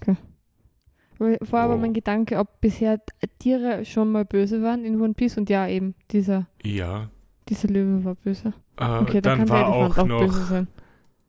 Okay. 0.00 0.16
War 1.18 1.70
Oh. 1.70 1.76
mein 1.76 1.92
Gedanke, 1.94 2.38
ob 2.38 2.60
bisher 2.60 3.00
Tiere 3.38 3.84
schon 3.84 4.10
mal 4.12 4.24
böse 4.24 4.62
waren 4.62 4.84
in 4.84 5.00
One 5.00 5.14
Piece 5.14 5.36
und 5.38 5.48
ja, 5.48 5.68
eben, 5.68 5.94
dieser, 6.10 6.46
Ja. 6.64 7.08
dieser 7.48 7.68
Löwe 7.68 8.04
war 8.04 8.14
böse. 8.16 8.52
Äh, 8.76 8.84
Okay, 8.84 9.20
da 9.20 9.30
dann 9.30 9.38
kann 9.38 9.46
der 9.46 9.56
war 9.56 9.66
Elefant 9.66 9.92
auch 9.92 9.98
auch, 9.98 10.06
noch 10.08 10.20
böse 10.20 10.44
sein. 10.44 10.68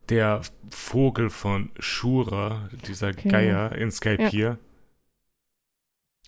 der 0.10 0.41
Vogel 0.72 1.30
von 1.30 1.69
Shura, 1.80 2.69
dieser 2.88 3.10
Okay. 3.10 3.30
Geier 3.30 3.72
in 3.73 3.91
Skype 3.91 4.23
Ja. 4.23 4.30
hier. 4.30 4.57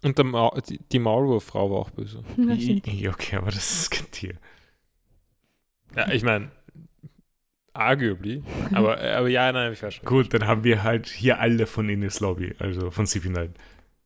Und 0.03 0.17
der 0.19 0.25
Ma 0.25 0.51
die, 0.69 0.79
die 0.91 0.99
Maulwurffrau 0.99 1.71
war 1.71 1.77
auch 1.79 1.89
böse. 1.89 2.23
Ja, 2.37 3.09
okay, 3.11 3.37
aber 3.37 3.47
das 3.47 3.81
ist 3.81 3.89
kein 3.91 4.11
Tier. 4.11 4.35
Ja, 5.97 6.11
ich 6.11 6.23
meine, 6.23 6.51
arguably. 7.73 8.43
Aber, 8.73 8.99
aber 8.99 9.27
ja, 9.27 9.51
nein, 9.51 9.73
ich 9.73 9.83
weiß 9.83 9.95
schon. 9.95 10.05
Gut, 10.05 10.33
dann 10.33 10.47
haben 10.47 10.63
wir 10.63 10.83
halt 10.83 11.07
hier 11.07 11.39
alle 11.39 11.65
von 11.67 11.89
Ines 11.89 12.19
Lobby, 12.19 12.55
also 12.59 12.91
von 12.91 13.05
CP9. 13.05 13.49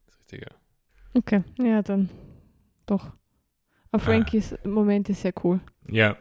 Das 0.05 0.15
ist 0.15 0.19
richtig, 0.21 0.41
ja. 0.41 0.55
Okay, 1.13 1.43
ja, 1.59 1.81
dann 1.81 2.09
doch. 2.85 3.05
Aber 3.91 4.01
Ah. 4.01 4.05
Frankies 4.05 4.55
Moment 4.63 5.09
ist 5.09 5.21
sehr 5.21 5.33
cool. 5.43 5.59
Ja, 5.89 6.17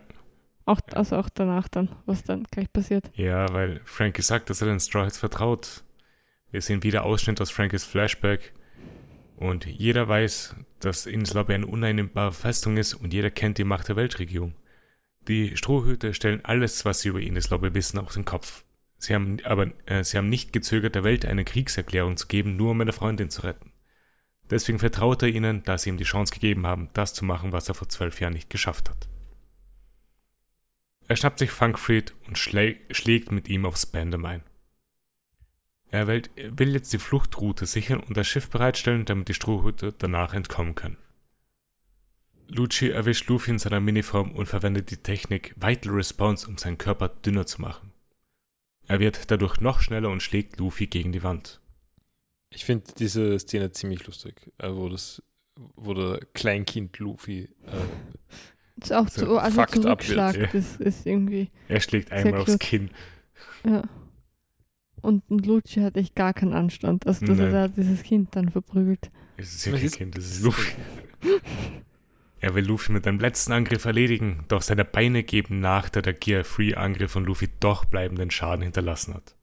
Auch, 0.66 0.80
also 0.92 1.16
auch 1.16 1.28
danach 1.28 1.68
dann, 1.68 1.88
was 2.06 2.22
dann 2.24 2.44
gleich 2.44 2.72
passiert. 2.72 3.10
ja, 3.14 3.52
weil 3.52 3.80
Frankie 3.84 4.22
sagt, 4.22 4.50
dass 4.50 4.60
er 4.60 4.68
den 4.68 4.80
Straw 4.80 5.04
Hats 5.06 5.18
vertraut. 5.18 5.84
Wir 6.50 6.60
sehen 6.62 6.82
wieder 6.82 7.04
Ausschnitt 7.04 7.40
aus 7.40 7.50
Frankies 7.50 7.84
Flashback. 7.84 8.52
Und 9.36 9.64
jeder 9.66 10.06
weiß, 10.08 10.54
dass 10.80 11.06
Ines 11.06 11.32
Lobby 11.32 11.54
eine 11.54 11.66
uneinnehmbare 11.66 12.32
Festung 12.32 12.76
ist 12.76 12.94
und 12.94 13.14
jeder 13.14 13.30
kennt 13.30 13.56
die 13.58 13.64
Macht 13.64 13.88
der 13.88 13.96
Weltregierung. 13.96 14.52
Die 15.28 15.56
Strohhüte 15.56 16.14
stellen 16.14 16.44
alles, 16.44 16.84
was 16.84 17.00
sie 17.00 17.10
über 17.10 17.20
Ines 17.20 17.50
Lobby 17.50 17.74
wissen, 17.74 17.98
auf 17.98 18.14
den 18.14 18.24
Kopf. 18.24 18.64
Sie 18.98 19.14
haben 19.14 19.38
aber 19.44 19.70
äh, 19.86 20.04
sie 20.04 20.18
haben 20.18 20.28
nicht 20.28 20.52
gezögert, 20.52 20.94
der 20.94 21.04
Welt 21.04 21.24
eine 21.24 21.44
Kriegserklärung 21.44 22.16
zu 22.16 22.26
geben, 22.26 22.56
nur 22.56 22.72
um 22.72 22.78
meine 22.78 22.92
Freundin 22.92 23.30
zu 23.30 23.42
retten. 23.42 23.72
Deswegen 24.50 24.78
vertraut 24.78 25.22
er 25.22 25.28
ihnen, 25.28 25.62
dass 25.62 25.82
sie 25.82 25.90
ihm 25.90 25.96
die 25.96 26.04
Chance 26.04 26.34
gegeben 26.34 26.66
haben, 26.66 26.90
das 26.92 27.14
zu 27.14 27.24
machen, 27.24 27.52
was 27.52 27.68
er 27.68 27.74
vor 27.74 27.88
zwölf 27.88 28.20
Jahren 28.20 28.32
nicht 28.32 28.50
geschafft 28.50 28.90
hat. 28.90 29.08
Er 31.06 31.16
schnappt 31.16 31.38
sich 31.38 31.50
Funkfried 31.50 32.14
und 32.26 32.36
schlä 32.36 32.76
schlägt 32.90 33.32
mit 33.32 33.48
ihm 33.48 33.64
auf 33.64 33.76
Spandam 33.76 34.24
ein. 34.24 34.42
Er 35.90 36.06
will, 36.06 36.22
will 36.36 36.72
jetzt 36.72 36.92
die 36.92 36.98
Fluchtroute 36.98 37.66
sichern 37.66 38.00
und 38.00 38.16
das 38.16 38.28
Schiff 38.28 38.48
bereitstellen, 38.48 39.04
damit 39.04 39.28
die 39.28 39.34
Strohhüte 39.34 39.92
danach 39.96 40.34
entkommen 40.34 40.74
können. 40.74 40.98
Lucci 42.50 42.90
erwischt 42.90 43.28
Luffy 43.28 43.50
in 43.52 43.58
seiner 43.58 43.80
Miniform 43.80 44.32
und 44.32 44.46
verwendet 44.46 44.90
die 44.90 44.96
Technik 44.96 45.54
Vital 45.56 45.92
Response, 45.92 46.48
um 46.48 46.58
seinen 46.58 46.78
Körper 46.78 47.08
dünner 47.08 47.46
zu 47.46 47.60
machen. 47.60 47.92
Er 48.86 48.98
wird 49.00 49.30
dadurch 49.30 49.60
noch 49.60 49.80
schneller 49.80 50.10
und 50.10 50.22
schlägt 50.22 50.58
Luffy 50.58 50.86
gegen 50.88 51.12
die 51.12 51.22
Wand. 51.22 51.60
Ich 52.52 52.64
finde 52.64 52.84
diese 52.98 53.38
Szene 53.38 53.70
ziemlich 53.70 54.04
lustig, 54.06 54.50
äh, 54.58 54.70
wo 54.72 54.88
das, 54.88 55.22
wo 55.76 55.94
der 55.94 56.20
Kleinkind 56.34 56.98
Luffy 56.98 57.44
äh, 57.66 58.80
Ist 58.82 58.92
auch 58.92 59.08
So 59.08 59.26
so, 59.26 59.38
also 59.38 59.64
Zurückschlag, 59.66 60.34
wird. 60.36 60.54
das 60.54 60.76
ist 60.76 61.06
irgendwie, 61.06 61.50
Er 61.68 61.80
schlägt 61.80 62.10
einmal 62.10 62.40
aufs. 62.40 62.58
Kinn. 62.58 62.90
ja. 63.64 63.82
Und, 65.02 65.22
und 65.30 65.46
Lucci 65.46 65.80
hat 65.80 65.96
echt 65.96 66.14
gar 66.14 66.34
keinen 66.34 66.52
Anstand, 66.52 67.06
also 67.06 67.24
dass 67.24 67.38
er 67.38 67.44
Nein. 67.44 67.52
da 67.52 67.68
dieses 67.68 68.02
Kind 68.02 68.34
dann 68.36 68.50
verprügelt. 68.50 69.10
Es 69.38 69.54
ist 69.54 69.64
ja 69.64 69.72
Das 69.72 69.80
kein 69.80 69.90
Kind, 69.92 70.16
das 70.18 70.24
ist 70.26 70.42
Luffy. 70.42 70.72
Er 72.40 72.54
will 72.54 72.64
Luffy 72.66 72.92
mit 72.92 73.06
einem 73.06 73.20
letzten 73.20 73.52
Angriff 73.52 73.84
erledigen, 73.84 74.44
doch 74.48 74.62
seine 74.62 74.84
Beine 74.84 75.22
geben 75.22 75.60
nach, 75.60 75.88
da 75.90 76.00
der 76.00 76.14
Gear-Free-Angriff 76.14 77.12
von 77.12 77.24
Luffy 77.24 77.48
doch 77.60 77.84
bleibenden 77.84 78.30
Schaden 78.30 78.62
hinterlassen 78.62 79.14
hat. 79.14 79.34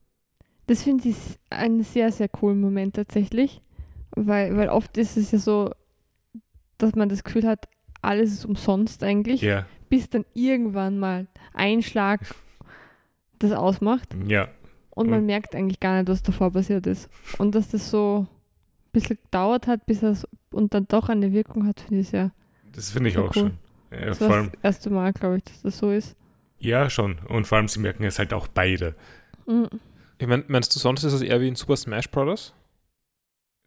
Das 0.66 0.82
finde 0.82 1.08
ich 1.08 1.16
einen 1.50 1.82
sehr, 1.84 2.10
sehr 2.12 2.28
coolen 2.28 2.60
Moment 2.60 2.96
tatsächlich, 2.96 3.62
weil, 4.10 4.56
weil 4.56 4.68
oft 4.68 4.96
ist 4.98 5.16
es 5.16 5.30
ja 5.30 5.38
so, 5.38 5.70
dass 6.76 6.94
man 6.94 7.08
das 7.08 7.24
Gefühl 7.24 7.46
hat, 7.46 7.68
alles 8.02 8.32
ist 8.32 8.44
umsonst 8.44 9.02
eigentlich, 9.02 9.42
Ja, 9.42 9.66
bis 9.88 10.10
dann 10.10 10.24
irgendwann 10.34 10.98
mal 10.98 11.26
ein 11.54 11.82
Schlag 11.82 12.20
das 13.38 13.52
ausmacht 13.52 14.08
ja, 14.26 14.48
und 14.90 15.08
man 15.08 15.20
Und- 15.20 15.26
merkt 15.26 15.54
eigentlich 15.54 15.80
gar 15.80 15.96
nicht, 15.96 16.08
was 16.08 16.22
davor 16.22 16.52
passiert 16.52 16.86
ist. 16.86 17.08
Und 17.38 17.54
dass 17.54 17.68
das 17.68 17.90
so 17.90 18.26
ein 18.28 18.92
bisschen 18.92 19.18
gedauert 19.22 19.66
hat, 19.68 19.86
bis 19.86 20.00
so, 20.00 20.14
und 20.50 20.74
dann 20.74 20.86
doch 20.88 21.08
eine 21.08 21.32
Wirkung 21.32 21.66
hat, 21.66 21.80
finde 21.80 22.00
ich 22.00 22.08
sehr. 22.08 22.32
Das 22.78 22.90
finde 22.90 23.08
ich 23.10 23.16
Ja, 23.16 23.22
auch 23.22 23.34
cool. 23.36 23.52
schon. 23.90 23.98
Äh, 23.98 24.06
Das 24.06 24.18
vor 24.18 24.28
war 24.28 24.36
allem, 24.36 24.50
das 24.52 24.60
erste 24.64 24.90
Mal, 24.90 25.12
glaube 25.12 25.36
ich, 25.38 25.44
dass 25.44 25.62
das 25.62 25.78
so 25.78 25.90
ist. 25.90 26.14
ja, 26.58 26.88
schon. 26.90 27.18
Und 27.28 27.46
vor 27.46 27.58
allem, 27.58 27.68
sie 27.68 27.80
merken 27.80 28.04
es 28.04 28.18
halt 28.18 28.32
auch 28.32 28.48
beide. 28.48 28.94
Mhm. 29.46 29.68
Ich 30.18 30.26
mein, 30.26 30.44
meinst 30.48 30.74
du 30.74 30.78
sonst 30.80 31.04
ist 31.04 31.12
das 31.12 31.22
eher 31.22 31.40
wie 31.40 31.48
in 31.48 31.54
Super 31.54 31.76
Smash 31.76 32.10
Bros.? 32.10 32.52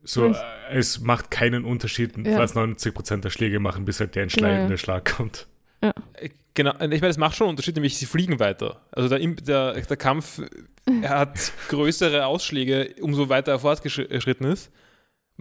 So, 0.04 0.28
äh, 0.28 0.36
es 0.72 1.00
macht 1.00 1.30
keinen 1.32 1.64
Unterschied, 1.64 2.18
Ja. 2.26 2.38
falls 2.38 2.56
90% 2.56 3.24
der 3.24 3.30
Schläge 3.30 3.60
machen, 3.60 3.86
bis 3.86 4.00
halt 4.00 4.16
der 4.16 4.24
entscheidende 4.24 4.64
Ja, 4.66 4.70
ja. 4.72 4.78
Schlag 4.78 5.06
kommt. 5.18 5.48
Äh, 5.82 5.92
Genau, 6.54 6.74
ich 6.74 6.80
meine, 7.00 7.08
es 7.08 7.18
macht 7.18 7.38
schon 7.38 7.46
einen 7.46 7.52
Unterschied, 7.52 7.76
nämlich 7.76 7.98
sie 7.98 8.06
fliegen 8.06 8.38
weiter. 8.42 8.82
Also 8.92 9.08
der, 9.08 9.20
der, 9.26 9.72
der 9.74 9.96
Kampf 9.98 10.42
er 11.02 11.20
hat 11.20 11.54
größere 11.70 12.26
Ausschläge, 12.26 12.94
umso 13.00 13.30
weiter 13.30 13.54
er 13.54 13.60
fortgeschritten 13.60 14.46
ist. 14.48 14.70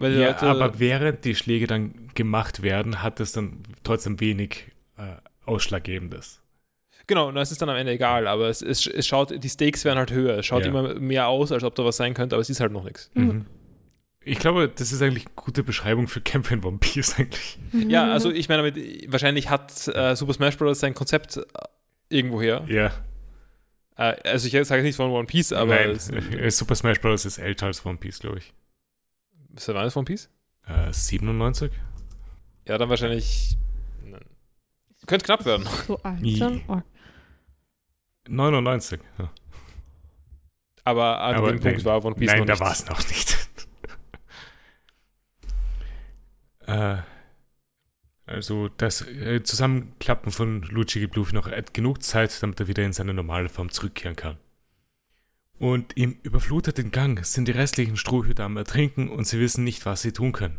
Weil 0.01 0.17
Ja, 0.17 0.27
Leute, 0.27 0.45
aber 0.47 0.79
während 0.79 1.23
die 1.25 1.35
Schläge 1.35 1.67
dann 1.67 2.09
gemacht 2.15 2.61
werden, 2.61 3.01
hat 3.01 3.19
es 3.19 3.31
dann 3.31 3.59
trotzdem 3.83 4.19
wenig 4.19 4.71
äh, 4.97 5.15
Ausschlaggebendes. 5.45 6.41
Genau, 7.07 7.27
und 7.29 7.35
das 7.35 7.51
ist 7.51 7.61
dann 7.61 7.69
am 7.69 7.75
Ende 7.75 7.91
egal, 7.93 8.27
aber 8.27 8.47
es, 8.49 8.61
es, 8.61 8.85
es 8.87 9.07
schaut, 9.07 9.33
die 9.43 9.49
Stakes 9.49 9.83
werden 9.85 9.97
halt 9.99 10.11
höher. 10.11 10.37
Es 10.39 10.45
schaut 10.45 10.63
Ja. 10.63 10.69
immer 10.69 10.93
mehr 10.95 11.27
aus, 11.27 11.51
als 11.51 11.63
ob 11.63 11.75
da 11.75 11.83
was 11.83 11.97
sein 11.97 12.13
könnte, 12.13 12.35
aber 12.35 12.41
es 12.41 12.49
ist 12.49 12.59
halt 12.59 12.71
noch 12.71 12.83
nichts. 12.83 13.09
Mhm. 13.15 13.45
Ich 14.23 14.37
glaube, 14.37 14.69
das 14.69 14.91
ist 14.91 15.01
eigentlich 15.01 15.25
eine 15.25 15.33
gute 15.35 15.63
Beschreibung 15.63 16.07
für 16.07 16.21
Kämpfe 16.21 16.53
in 16.53 16.63
One 16.63 16.77
Piece 16.77 17.15
eigentlich. 17.17 17.57
Ja, 17.87 18.11
also 18.11 18.29
ich 18.31 18.47
meine, 18.49 18.71
damit, 18.71 19.11
wahrscheinlich 19.11 19.49
hat 19.49 19.87
äh, 19.87 20.15
Super 20.15 20.33
Smash 20.33 20.57
Bros. 20.57 20.79
sein 20.79 20.93
Konzept 20.93 21.37
äh, 21.37 21.41
irgendwoher. 22.09 22.63
Ja, 22.67 22.91
Äh, 23.97 24.15
also 24.29 24.47
ich 24.47 24.67
sage 24.67 24.83
nicht 24.83 24.95
von 24.95 25.09
One 25.11 25.25
Piece, 25.25 25.51
aber 25.53 25.73
Nein, 25.75 25.89
es, 25.89 26.57
Super 26.57 26.75
Smash 26.75 27.01
Bros. 27.01 27.25
ist 27.25 27.39
älter 27.39 27.65
als 27.65 27.83
One 27.85 27.97
Piece, 27.97 28.19
glaube 28.19 28.37
ich. 28.37 28.53
Ist 29.55 29.67
der 29.67 29.75
das 29.75 29.95
One 29.97 30.05
Piece? 30.05 30.29
Äh, 30.65 30.91
97? 30.91 31.71
Ja, 32.67 32.77
dann 32.77 32.89
wahrscheinlich. 32.89 33.57
Nein. 34.03 34.25
Könnte 35.07 35.25
knapp 35.25 35.45
werden. 35.45 35.67
So 35.87 35.97
alt. 36.03 36.21
Oh. 36.67 36.81
99. 38.27 38.99
Ja. 39.17 39.31
Aber 40.83 41.19
an 41.21 41.35
Aber 41.35 41.51
dem 41.51 41.59
Punkt 41.59 41.77
nein. 41.77 41.85
war 41.85 42.03
One 42.03 42.15
Piece 42.15 42.31
Nein, 42.31 42.39
noch 42.39 42.45
da 42.45 42.53
nicht. 42.53 42.61
war 42.61 42.71
es 42.71 42.85
noch 42.87 43.07
nicht. 43.07 43.37
äh, 46.67 46.97
also 48.25 48.69
das 48.69 49.01
äh, 49.07 49.43
Zusammenklappen 49.43 50.31
von 50.31 50.61
Lucci 50.63 50.99
gibt 50.99 51.15
Luffy 51.15 51.35
noch 51.35 51.47
äh, 51.47 51.63
genug 51.73 52.01
Zeit, 52.03 52.41
damit 52.41 52.59
er 52.59 52.67
wieder 52.67 52.83
in 52.83 52.93
seine 52.93 53.13
normale 53.13 53.49
Form 53.49 53.69
zurückkehren 53.71 54.15
kann. 54.15 54.37
Und 55.61 55.95
im 55.95 56.17
überfluteten 56.23 56.89
Gang 56.91 57.23
sind 57.25 57.47
die 57.47 57.51
restlichen 57.51 57.95
Strohhüter 57.95 58.45
am 58.45 58.57
Ertrinken 58.57 59.09
und 59.09 59.25
sie 59.27 59.39
wissen 59.39 59.63
nicht, 59.63 59.85
was 59.85 60.01
sie 60.01 60.11
tun 60.11 60.31
können. 60.31 60.57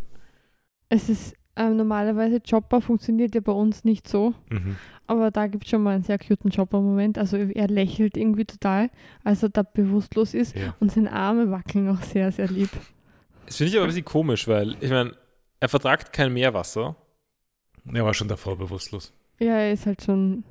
Es 0.89 1.09
ist 1.09 1.35
ähm, 1.57 1.77
normalerweise 1.77 2.41
Chopper 2.41 2.81
funktioniert 2.81 3.35
ja 3.35 3.41
bei 3.41 3.53
uns 3.53 3.85
nicht 3.85 4.07
so, 4.09 4.33
Mhm. 4.49 4.77
aber 5.07 5.31
da 5.31 5.49
gibt 5.49 5.65
es 5.65 5.71
schon 5.71 5.83
mal 5.83 5.95
einen 5.97 6.05
sehr 6.05 6.19
cuten 6.19 6.51
Chopper-Moment. 6.51 7.19
Also 7.19 7.37
er 7.37 7.69
lächelt 7.69 8.17
irgendwie 8.17 8.45
total, 8.45 8.91
als 9.25 9.43
er 9.43 9.49
da 9.51 9.63
bewusstlos 9.63 10.35
ist 10.35 10.57
Ja. 10.57 10.75
und 10.81 10.93
seine 10.93 11.13
Arme 11.13 11.51
wackeln 11.51 11.89
auch 11.89 12.01
sehr, 12.03 12.31
sehr 12.33 12.49
lieb. 12.49 12.71
Das 13.47 13.57
finde 13.57 13.71
ich 13.71 13.77
aber 13.77 13.85
ein 13.87 13.89
bisschen 13.89 14.05
komisch, 14.05 14.47
weil, 14.49 14.77
ich 14.81 14.91
meine, 14.91 15.15
er 15.61 15.69
vertragt 15.69 16.13
kein 16.13 16.33
Meerwasser. 16.33 16.97
Er 17.93 18.05
war 18.05 18.15
schon 18.15 18.29
davor 18.29 18.57
bewusstlos. 18.57 19.13
Ja, 19.41 19.57
er 19.57 19.73
ist 19.73 19.85
halt 19.85 20.01
schon, 20.03 20.45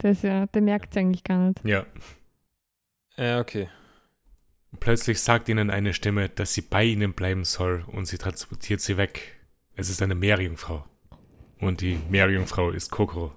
der 0.00 0.12
ist 0.12 0.22
ja, 0.22 0.46
der 0.46 0.62
merkt 0.62 0.92
es 0.92 0.96
eigentlich 0.96 1.24
gar 1.24 1.48
nicht. 1.48 1.60
Ja. 1.66 1.84
Ja, 3.16 3.40
okay. 3.40 3.68
Plötzlich 4.80 5.20
sagt 5.20 5.48
ihnen 5.48 5.70
eine 5.70 5.94
Stimme, 5.94 6.28
dass 6.28 6.54
sie 6.54 6.62
bei 6.62 6.84
ihnen 6.84 7.12
bleiben 7.12 7.44
soll 7.44 7.84
und 7.86 8.06
sie 8.06 8.18
transportiert 8.18 8.80
sie 8.80 8.96
weg. 8.96 9.38
Es 9.76 9.88
ist 9.88 10.02
eine 10.02 10.14
Meerjungfrau. 10.14 10.84
Und 11.60 11.80
die 11.80 11.98
Meerjungfrau 12.10 12.70
ist 12.70 12.90
Kokoro. 12.90 13.32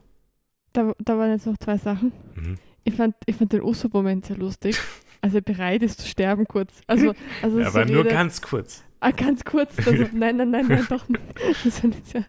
Da, 0.74 0.94
da 1.00 1.18
waren 1.18 1.32
jetzt 1.32 1.46
noch 1.46 1.58
zwei 1.58 1.78
Sachen. 1.78 2.12
Mhm. 2.36 2.58
Ich 2.84 2.96
fand, 2.96 3.16
ich 3.26 3.36
fand 3.36 3.54
den 3.54 3.62
Usopp-Moment 3.62 4.26
sehr 4.26 4.38
lustig. 4.38 4.78
Als 5.22 5.34
er 5.34 5.42
bereit 5.42 5.84
ist 5.84 6.02
zu 6.02 6.08
sterben 6.08 6.46
kurz. 6.46 6.82
Also, 6.88 7.14
also 7.42 7.60
so 7.62 7.66
Aber 7.66 7.86
nur 7.86 8.04
redet- 8.04 8.12
ganz 8.12 8.42
kurz. 8.42 8.84
Ah, 9.00 9.12
ganz 9.12 9.44
kurz. 9.44 9.78
Also, 9.78 10.06
nein, 10.14 10.38
nein, 10.38 10.50
nein, 10.52 10.66
nein, 10.68 10.86
doch 10.90 11.08
nicht. 11.08 11.22
Das 11.64 11.84
nicht 11.84 12.06
sehr. 12.08 12.26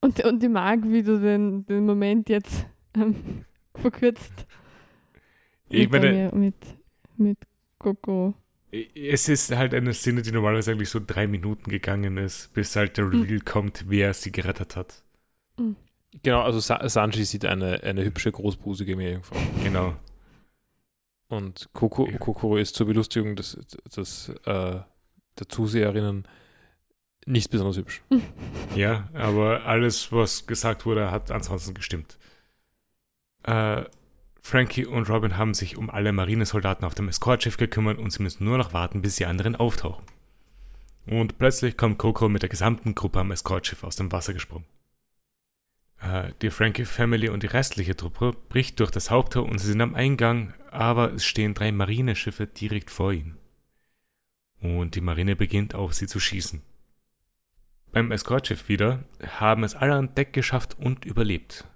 Und, 0.00 0.22
und 0.24 0.42
ich 0.42 0.50
mag, 0.50 0.80
wie 0.84 1.02
du 1.02 1.18
den, 1.20 1.66
den 1.66 1.84
Moment 1.84 2.28
jetzt 2.28 2.66
ähm, 2.96 3.44
verkürzt. 3.74 4.46
Ich 5.68 5.90
mit, 5.90 6.02
meine, 6.02 6.30
mit, 6.34 6.54
mit 7.16 7.38
Coco. 7.78 8.34
es 8.70 9.28
ist 9.28 9.54
halt 9.54 9.74
eine 9.74 9.92
Szene, 9.94 10.22
die 10.22 10.32
normalerweise 10.32 10.72
eigentlich 10.72 10.90
so 10.90 11.00
drei 11.04 11.26
Minuten 11.26 11.70
gegangen 11.70 12.16
ist, 12.18 12.52
bis 12.54 12.76
halt 12.76 12.96
der 12.96 13.10
Reveal 13.10 13.40
kommt, 13.40 13.84
wer 13.88 14.14
sie 14.14 14.32
gerettet 14.32 14.76
hat. 14.76 15.02
Genau, 16.22 16.42
also 16.42 16.60
Sa 16.60 16.88
Sanji 16.88 17.24
sieht 17.24 17.44
eine, 17.44 17.82
eine 17.82 18.04
hübsche, 18.04 18.30
großbusige 18.32 18.96
Meerjungfrau. 18.96 19.36
Genau. 19.62 19.96
Und 21.28 21.68
Koko, 21.72 22.06
Ja. 22.08 22.18
Kokoro 22.18 22.56
ist 22.56 22.74
zur 22.76 22.86
Belustigung 22.86 23.34
des, 23.36 23.58
des, 23.96 24.28
äh, 24.44 24.78
der 25.38 25.48
Zuseherinnen 25.48 26.26
nicht 27.26 27.50
besonders 27.50 27.76
hübsch. 27.76 28.02
Ja, 28.76 29.08
aber 29.14 29.64
alles, 29.64 30.12
was 30.12 30.46
gesagt 30.46 30.84
wurde, 30.84 31.10
hat 31.10 31.30
ansonsten 31.30 31.72
gestimmt. 31.72 32.18
Äh, 33.42 33.84
Frankie 34.46 34.86
und 34.86 35.10
Robin 35.10 35.36
haben 35.36 35.54
sich 35.54 35.76
um 35.76 35.90
alle 35.90 36.12
Marinesoldaten 36.12 36.86
auf 36.86 36.94
dem 36.94 37.08
Eskortschiff 37.08 37.56
gekümmert 37.56 37.98
und 37.98 38.12
sie 38.12 38.22
müssen 38.22 38.44
nur 38.44 38.58
noch 38.58 38.72
warten, 38.72 39.02
bis 39.02 39.16
die 39.16 39.26
anderen 39.26 39.56
auftauchen. 39.56 40.04
Und 41.04 41.36
plötzlich 41.36 41.76
kommt 41.76 41.98
Coco 41.98 42.28
mit 42.28 42.42
der 42.42 42.48
gesamten 42.48 42.94
Gruppe 42.94 43.18
am 43.18 43.32
Eskortschiff 43.32 43.82
aus 43.82 43.96
dem 43.96 44.12
Wasser 44.12 44.34
gesprungen. 44.34 44.64
Äh, 46.00 46.30
die 46.42 46.50
Frankie-Family 46.50 47.28
und 47.28 47.42
die 47.42 47.48
restliche 47.48 47.96
Truppe 47.96 48.36
bricht 48.48 48.78
durch 48.78 48.92
das 48.92 49.10
Haupttor 49.10 49.44
und 49.44 49.58
sie 49.58 49.66
sind 49.66 49.80
am 49.80 49.96
Eingang, 49.96 50.54
aber 50.70 51.12
es 51.12 51.24
stehen 51.24 51.54
drei 51.54 51.72
Marineschiffe 51.72 52.46
direkt 52.46 52.92
vor 52.92 53.12
ihnen. 53.12 53.38
Und 54.60 54.94
die 54.94 55.00
Marine 55.00 55.34
beginnt 55.34 55.74
auf 55.74 55.92
sie 55.92 56.06
zu 56.06 56.20
schießen. 56.20 56.62
Beim 57.90 58.12
Eskortschiff 58.12 58.68
wieder 58.68 59.02
haben 59.26 59.64
es 59.64 59.74
alle 59.74 59.96
an 59.96 60.14
Deck 60.14 60.32
geschafft 60.32 60.78
und 60.78 61.04
überlebt. 61.04 61.66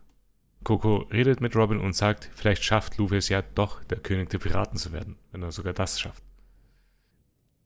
Coco 0.64 1.08
redet 1.10 1.40
mit 1.40 1.56
Robin 1.56 1.80
und 1.80 1.94
sagt, 1.94 2.30
vielleicht 2.34 2.64
schafft 2.64 2.98
Luffy 2.98 3.16
es 3.16 3.28
ja 3.28 3.42
doch, 3.42 3.82
der 3.84 3.98
König 3.98 4.30
der 4.30 4.38
Piraten 4.38 4.76
zu 4.76 4.92
werden, 4.92 5.16
wenn 5.32 5.42
er 5.42 5.52
sogar 5.52 5.72
das 5.72 5.98
schafft. 5.98 6.22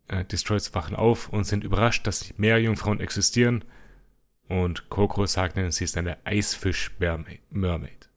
Äh, 0.09 0.25
Destroys 0.25 0.75
wachen 0.75 0.95
auf 0.95 1.29
und 1.29 1.45
sind 1.45 1.65
überrascht, 1.65 2.07
dass 2.07 2.21
die 2.21 2.35
Meerjungfrauen 2.37 3.01
existieren. 3.01 3.65
Und 4.49 4.91
Coco 4.91 5.27
sagt 5.27 5.57
ihnen, 5.57 5.73
sie 5.73 5.85
ist 5.85 5.97
eine 5.97 6.19
Eisfisch-Mermaid. 6.25 8.11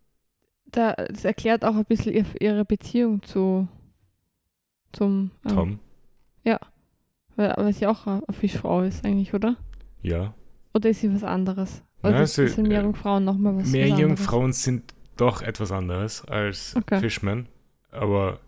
Da, 0.65 0.93
das 0.93 1.23
erklärt 1.23 1.63
auch 1.63 1.75
ein 1.75 1.85
bisschen 1.85 2.13
ihr, 2.13 2.25
ihre 2.39 2.65
Beziehung 2.65 3.23
zu 3.23 3.67
zum 4.91 5.31
ähm, 5.45 5.55
Tom? 5.55 5.79
Weil, 7.37 7.53
weil 7.55 7.73
sie 7.73 7.87
auch 7.87 8.05
eine 8.07 8.23
Fischfrau 8.31 8.81
ist 8.81 9.05
eigentlich, 9.05 9.33
oder? 9.33 9.55
Ja. 10.01 10.33
Oder 10.73 10.89
ist 10.89 11.01
sie 11.01 11.13
was 11.13 11.23
anderes? 11.23 11.83
Oder 12.03 12.21
ist, 12.21 12.35
sie- 12.35 12.47
sind 12.47 12.67
Meerjungfrauen 12.67 13.23
nochmal 13.25 13.55
was, 13.55 13.63
was 13.63 13.71
Meerjungfrauen 13.71 14.53
sind 14.53 14.93
doch 15.17 15.41
etwas 15.41 15.71
anderes 15.71 16.23
als 16.25 16.75
Okay. 16.75 16.99
Fishmen. 16.99 17.47
Aber 17.91 18.39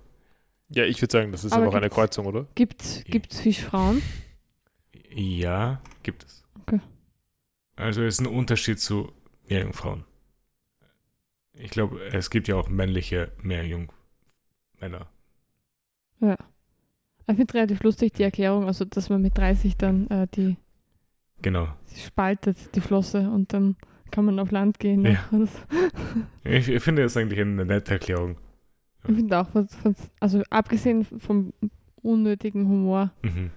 Ja, 0.70 0.84
ich 0.84 1.02
würde 1.02 1.12
sagen, 1.12 1.32
das 1.32 1.44
ist 1.44 1.54
Aber 1.54 1.64
einfach 1.66 1.78
eine 1.78 1.90
Kreuzung, 1.90 2.28
oder? 2.28 2.46
Gibt's, 2.56 3.04
gibt's 3.06 3.40
Fischfrauen? 3.40 4.02
ja, 5.12 5.82
gibt 6.04 6.24
es. 6.26 6.44
Okay. 6.62 6.80
Also 7.76 8.04
es 8.04 8.16
ist 8.16 8.22
ein 8.22 8.28
Unterschied 8.28 8.80
zu 8.80 9.12
Meerjungfrauen. 9.48 10.04
Ich 11.54 11.72
glaube, 11.72 12.00
es 12.14 12.30
gibt 12.30 12.48
ja 12.48 12.56
auch 12.56 12.70
männliche 12.70 13.32
Meerjungmänner. 13.42 15.08
Ja. 16.22 16.38
Ich 17.28 17.36
finde 17.36 17.54
relativ 17.54 17.82
lustig 17.84 18.14
die 18.14 18.24
Erklärung, 18.24 18.66
also 18.66 18.86
dass 18.86 19.10
man 19.10 19.22
mit 19.22 19.38
30 19.38 19.78
dann 19.78 20.08
äh, 20.10 20.28
die 20.36 20.56
Genau. 21.42 21.68
sie 21.86 22.02
spaltet, 22.02 22.58
die 22.76 22.82
Flosse, 22.82 23.30
und 23.30 23.54
dann 23.54 23.76
kann 24.12 24.26
man 24.26 24.40
auf 24.40 24.52
Land 24.52 24.80
gehen. 24.80 25.06
Ja. 25.06 25.20
Und 25.32 25.50
Ich, 26.44 26.68
ich 26.68 26.82
finde 26.84 27.04
das 27.04 27.16
eigentlich 27.16 27.40
eine 27.40 27.66
nette 27.66 27.92
Erklärung. 27.94 28.38
Ich 29.08 29.16
finde 29.16 29.40
auch, 29.40 29.48
also 30.20 30.42
abgesehen 30.50 31.06
vom 31.06 31.54
unnötigen 32.02 32.68
Humor, 32.68 33.12
Mhm. 33.22 33.52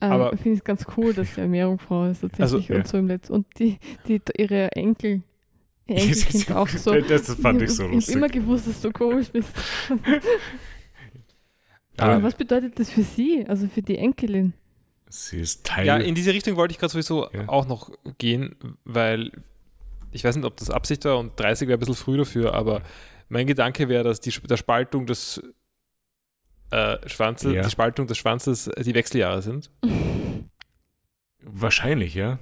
ähm, 0.00 0.28
finde 0.30 0.50
ich 0.50 0.58
es 0.58 0.64
ganz 0.64 0.84
cool, 0.96 1.12
dass 1.12 1.34
sie 1.34 1.42
eine 1.42 1.50
Meerjungfrau 1.50 2.06
ist 2.06 2.20
tatsächlich 2.22 2.42
Also, 2.42 2.58
ja. 2.72 2.76
und 2.78 2.88
so 2.88 2.98
im 2.98 3.06
Letzten. 3.08 3.32
Und 3.34 3.46
die, 3.58 3.78
die, 4.08 4.20
ihre 4.36 4.72
Enkel, 4.72 5.22
Enkelkind 5.86 6.50
auch 6.52 6.68
so. 6.68 6.92
Das 7.08 7.32
fand 7.34 7.62
ich 7.62 7.70
so 7.70 7.82
Ich 7.82 7.86
habe 7.88 7.94
lustig. 7.96 8.16
immer 8.16 8.28
gewusst, 8.28 8.66
dass 8.68 8.80
du 8.80 8.90
komisch 8.90 9.30
bist. 9.30 9.52
Aber 11.98 12.12
Aber 12.14 12.22
was 12.24 12.34
bedeutet 12.34 12.78
das 12.78 12.90
für 12.90 13.02
sie, 13.02 13.44
also 13.46 13.68
für 13.68 13.82
die 13.82 13.96
Enkelin? 13.98 14.52
Sie 15.14 15.40
ist 15.40 15.64
Teil. 15.64 15.86
Ja, 15.86 15.96
in 15.96 16.14
diese 16.14 16.32
Richtung 16.32 16.56
wollte 16.56 16.72
ich 16.72 16.78
gerade 16.78 16.92
sowieso 16.92 17.28
Ja. 17.32 17.48
auch 17.48 17.66
noch 17.66 17.90
gehen, 18.18 18.56
weil 18.84 19.30
ich 20.12 20.24
weiß 20.24 20.36
nicht, 20.36 20.44
ob 20.44 20.56
das 20.56 20.70
Absicht 20.70 21.04
war 21.04 21.18
und 21.18 21.38
30 21.38 21.68
wäre 21.68 21.76
ein 21.76 21.80
bisschen 21.80 21.94
früh 21.94 22.16
dafür, 22.16 22.54
aber 22.54 22.82
mein 23.28 23.46
Gedanke 23.46 23.88
wäre, 23.88 24.04
dass 24.04 24.20
die 24.20 24.30
der 24.30 24.56
Spaltung 24.56 25.06
des 25.06 25.42
äh, 26.70 26.96
Schwanzes, 27.08 27.52
Ja. 27.52 27.62
die 27.62 27.70
Spaltung 27.70 28.06
des 28.06 28.18
Schwanzes 28.18 28.66
äh, 28.68 28.82
die 28.82 28.94
Wechseljahre 28.94 29.42
sind. 29.42 29.70
Wahrscheinlich, 31.42 32.14
ja. 32.14 32.38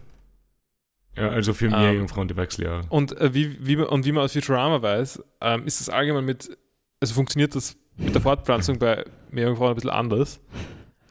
Ja, 1.17 1.29
also 1.29 1.53
für 1.53 1.67
Ähm, 1.67 1.73
Meerjungfrauen 1.73 2.29
die 2.29 2.37
Wechseljahre. 2.37 2.83
Und, 2.89 3.13
äh, 3.21 3.35
wie, 3.35 3.65
wie 3.67 3.77
man, 3.77 3.87
und 3.87 4.05
wie 4.07 4.13
man 4.13 4.25
aus 4.25 4.33
Futurama 4.33 4.81
weiß, 4.81 5.23
ähm, 5.43 5.67
ist 5.67 5.81
das 5.81 5.89
allgemein 5.91 6.25
mit, 6.25 6.57
also 7.01 7.15
funktioniert 7.15 7.55
das 7.55 7.77
mit 7.97 8.15
der 8.15 8.23
Fortpflanzung 8.23 8.79
bei 8.79 9.05
Meerjungfrauen 9.31 9.71
ein 9.73 9.75
bisschen 9.75 9.91
anders. 9.91 10.41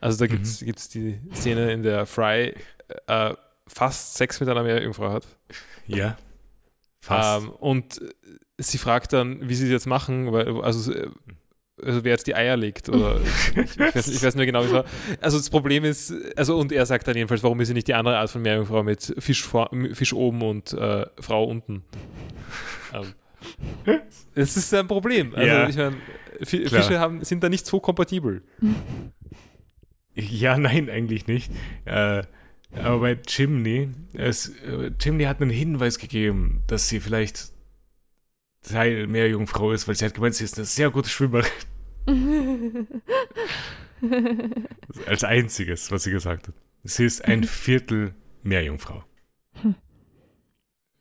Also 0.02 0.18
da 0.18 0.26
gibt 0.26 0.42
Mhm. 0.42 0.72
es 0.76 0.88
die 0.88 1.18
Szene, 1.34 1.72
in 1.72 1.82
der 1.82 2.06
Fry 2.06 2.54
äh, 3.06 3.34
fast 3.66 4.14
Sex 4.16 4.40
mit 4.40 4.48
einer 4.48 4.62
Meerjungfrau 4.62 5.10
hat. 5.10 5.26
Ja. 5.86 6.16
Fast. 7.00 7.44
Ähm, 7.44 7.50
und 7.52 8.00
äh, 8.02 8.08
sie 8.58 8.78
fragt 8.78 9.12
dann, 9.12 9.48
wie 9.48 9.54
sie 9.54 9.64
es 9.66 9.70
jetzt 9.70 9.86
machen, 9.86 10.32
weil, 10.32 10.60
also, 10.62 10.92
äh, 10.92 11.08
also 11.82 12.04
wer 12.04 12.12
jetzt 12.12 12.26
die 12.26 12.34
Eier 12.34 12.56
legt 12.56 12.88
oder 12.88 13.18
ich, 13.54 13.56
ich, 13.56 13.78
weiß, 13.78 14.08
ich 14.08 14.22
weiß 14.22 14.34
nicht 14.34 14.36
mehr 14.36 14.46
genau, 14.46 14.62
wie 14.62 14.66
es 14.66 14.72
war. 14.72 14.84
Also 15.20 15.38
das 15.38 15.50
Problem 15.50 15.84
ist, 15.84 16.12
also 16.36 16.58
und 16.58 16.70
er 16.72 16.84
sagt 16.86 17.08
dann 17.08 17.16
jedenfalls, 17.16 17.42
warum 17.42 17.60
ist 17.60 17.68
sie 17.68 17.74
nicht 17.74 17.88
die 17.88 17.94
andere 17.94 18.18
Art 18.18 18.30
von 18.30 18.42
Meerjungfrau 18.42 18.82
mit 18.82 19.14
Fisch, 19.18 19.42
vor, 19.42 19.70
Fisch 19.94 20.12
oben 20.12 20.42
und 20.42 20.72
äh, 20.74 21.06
Frau 21.20 21.44
unten? 21.44 21.82
Ähm, 22.92 23.14
das 24.34 24.56
ist 24.56 24.72
ein 24.74 24.86
Problem. 24.86 25.34
Also 25.34 25.46
Ja. 25.48 25.68
ich 25.68 25.76
meine. 25.76 25.96
Fische 26.44 26.98
haben, 26.98 27.22
sind 27.24 27.42
da 27.44 27.48
nicht 27.48 27.66
so 27.66 27.78
kompatibel. 27.80 28.42
Ja, 30.14 30.58
nein, 30.58 30.90
eigentlich 30.90 31.26
nicht. 31.26 31.50
Äh, 31.84 32.22
aber 32.74 33.00
bei 33.00 33.16
Chimney, 33.16 33.90
es, 34.14 34.48
äh, 34.60 34.90
Chimney 34.98 35.24
hat 35.24 35.42
einen 35.42 35.50
Hinweis 35.50 35.98
gegeben, 35.98 36.62
dass 36.66 36.88
sie 36.88 37.00
vielleicht 37.00 37.52
Teil 38.62 39.06
Meerjungfrau 39.06 39.72
ist, 39.72 39.88
weil 39.88 39.94
sie 39.94 40.04
hat 40.04 40.14
gemeint, 40.14 40.34
sie 40.34 40.44
ist 40.44 40.56
eine 40.56 40.64
sehr 40.66 40.90
gute 40.90 41.08
Schwimmerin. 41.08 41.50
Als 45.06 45.24
einziges, 45.24 45.90
was 45.90 46.04
sie 46.04 46.10
gesagt 46.10 46.48
hat. 46.48 46.54
Sie 46.84 47.04
ist 47.04 47.24
ein 47.24 47.44
Viertel 47.44 48.14
Meerjungfrau. 48.42 49.04
Hm. 49.60 49.74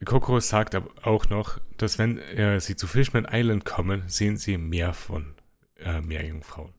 Coco 0.05 0.39
sagt 0.39 0.75
aber 0.75 0.89
auch 1.03 1.29
noch, 1.29 1.59
dass 1.77 1.99
wenn 1.99 2.17
äh, 2.17 2.59
sie 2.59 2.75
zu 2.75 2.87
Fishman 2.87 3.27
Island 3.31 3.65
kommen, 3.65 4.03
sehen 4.07 4.37
sie 4.37 4.57
mehr 4.57 4.93
von 4.93 5.35
äh, 5.77 6.01
Meerjungfrauen. 6.01 6.73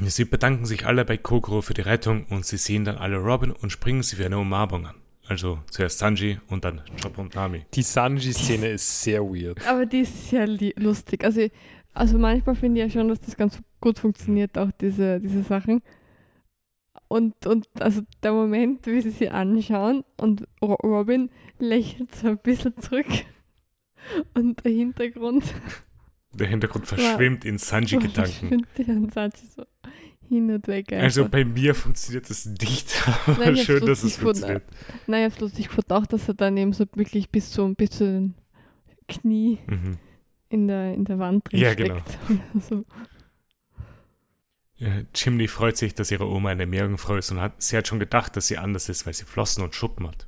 Sie 0.00 0.24
bedanken 0.24 0.66
sich 0.66 0.86
alle 0.86 1.04
bei 1.04 1.16
Kokoro 1.16 1.62
für 1.62 1.74
die 1.74 1.80
Rettung 1.80 2.26
und 2.30 2.44
sie 2.44 2.56
sehen 2.58 2.84
dann 2.84 2.96
alle 2.98 3.16
Robin 3.18 3.50
und 3.52 3.70
springen 3.70 4.02
sie 4.02 4.16
für 4.16 4.26
eine 4.26 4.38
Umarmung 4.38 4.86
an. 4.86 4.94
Also 5.28 5.58
zuerst 5.70 5.98
Sanji 5.98 6.38
und 6.48 6.64
dann 6.64 6.82
Chopper 7.02 7.22
und 7.22 7.34
Nami. 7.34 7.64
Die 7.74 7.82
Sanji-Szene 7.82 8.68
ist 8.68 9.02
sehr 9.02 9.22
weird. 9.22 9.66
Aber 9.66 9.84
die 9.86 10.00
ist 10.00 10.28
sehr 10.30 10.46
lustig. 10.46 11.24
Also, 11.24 11.48
also 11.94 12.16
manchmal 12.18 12.54
finde 12.54 12.80
ich 12.84 12.94
ja 12.94 13.00
schon, 13.00 13.08
dass 13.08 13.20
das 13.20 13.36
ganz 13.36 13.58
gut 13.80 13.98
funktioniert, 13.98 14.56
auch 14.56 14.70
diese, 14.80 15.18
diese 15.20 15.42
Sachen. 15.42 15.82
Und, 17.08 17.46
und 17.46 17.66
also 17.80 18.02
der 18.22 18.32
Moment, 18.32 18.86
wie 18.86 19.00
sie 19.00 19.10
sie 19.10 19.28
anschauen 19.28 20.04
und 20.16 20.46
Ro- 20.62 20.74
Robin 20.82 21.30
lächelt 21.58 22.14
so 22.14 22.28
ein 22.28 22.38
bisschen 22.38 22.76
zurück 22.78 23.06
und 24.34 24.64
der 24.64 24.72
Hintergrund 24.72 25.44
Der 26.36 26.46
Hintergrund 26.48 26.86
verschwimmt 26.86 27.44
in 27.44 27.58
Sanji-Gedanken. 27.58 28.66
Sanji 29.12 29.46
so 29.54 29.64
hin 30.28 30.50
und 30.50 30.66
weg. 30.66 30.92
Also 30.92 31.22
einfach. 31.22 31.32
bei 31.32 31.44
mir 31.44 31.74
funktioniert 31.74 32.28
das 32.28 32.46
nicht, 32.46 32.92
aber 33.26 33.38
Nein, 33.44 33.56
schön, 33.56 33.84
dass 33.86 34.02
es 34.02 34.16
funktioniert. 34.16 34.64
Nein, 35.06 35.26
ich 35.26 35.32
hab's 35.32 35.40
lustig 35.40 35.68
auch, 35.88 36.06
dass 36.06 36.28
er 36.28 36.34
dann 36.34 36.56
eben 36.56 36.72
so 36.72 36.84
wirklich 36.94 37.30
bis 37.30 37.50
zum 37.50 37.74
bis 37.76 37.90
zu 37.90 38.04
den 38.04 38.34
Knie 39.08 39.58
Mhm. 39.66 39.98
in 40.48 40.66
der, 40.68 40.94
in 40.94 41.04
der 41.04 41.18
Wand 41.20 41.50
drin 41.50 41.60
Ja, 41.60 41.72
steckt. 41.72 42.18
so. 42.68 42.84
Ja, 44.78 44.90
Chimney 45.14 45.48
freut 45.48 45.76
sich, 45.76 45.94
dass 45.94 46.10
ihre 46.10 46.28
Oma 46.28 46.50
eine 46.50 46.66
Meerjungfrau 46.66 47.16
ist 47.16 47.30
und 47.30 47.40
hat, 47.40 47.62
sie 47.62 47.76
hat 47.76 47.86
schon 47.88 47.98
gedacht, 48.00 48.36
dass 48.36 48.48
sie 48.48 48.58
anders 48.58 48.88
ist, 48.88 49.06
weil 49.06 49.14
sie 49.14 49.24
Flossen 49.24 49.62
und 49.62 49.74
Schuppen 49.74 50.08
hat. 50.08 50.26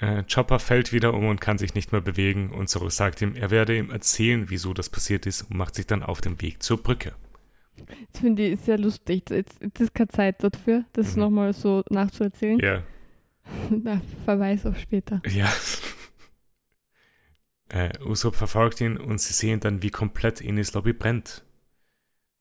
Äh, 0.00 0.24
Chopper 0.24 0.58
fällt 0.58 0.92
wieder 0.92 1.12
um 1.14 1.26
und 1.26 1.40
kann 1.40 1.58
sich 1.58 1.74
nicht 1.74 1.92
mehr 1.92 2.00
bewegen 2.00 2.50
und 2.50 2.68
Zoro 2.68 2.88
sagt 2.88 3.20
ihm, 3.22 3.34
er 3.36 3.50
werde 3.50 3.76
ihm 3.76 3.90
erzählen, 3.90 4.48
wieso 4.48 4.72
das 4.72 4.88
passiert 4.88 5.26
ist 5.26 5.42
und 5.42 5.56
macht 5.56 5.74
sich 5.74 5.86
dann 5.86 6.02
auf 6.02 6.20
den 6.20 6.40
Weg 6.40 6.62
zur 6.62 6.82
Brücke. 6.82 7.14
Das 8.12 8.20
finde 8.20 8.46
ich 8.46 8.60
sehr 8.60 8.78
lustig. 8.78 9.28
Jetzt, 9.30 9.60
jetzt 9.62 9.80
ist 9.80 9.94
keine 9.94 10.08
Zeit 10.08 10.42
dafür, 10.42 10.84
das 10.92 11.14
Mhm. 11.16 11.20
nochmal 11.22 11.52
so 11.52 11.82
nachzuerzählen. 11.90 12.58
Ja, 12.60 12.82
Na, 13.70 14.00
Verweis 14.24 14.64
auf 14.66 14.78
später. 14.78 15.20
ja. 15.26 15.50
Äh, 17.72 17.90
Usopp 18.04 18.34
verfolgt 18.34 18.80
ihn 18.80 18.96
und 18.96 19.20
sie 19.20 19.32
sehen 19.32 19.60
dann, 19.60 19.80
wie 19.82 19.90
komplett 19.90 20.40
Inis 20.40 20.72
Lobby 20.72 20.92
brennt. 20.92 21.44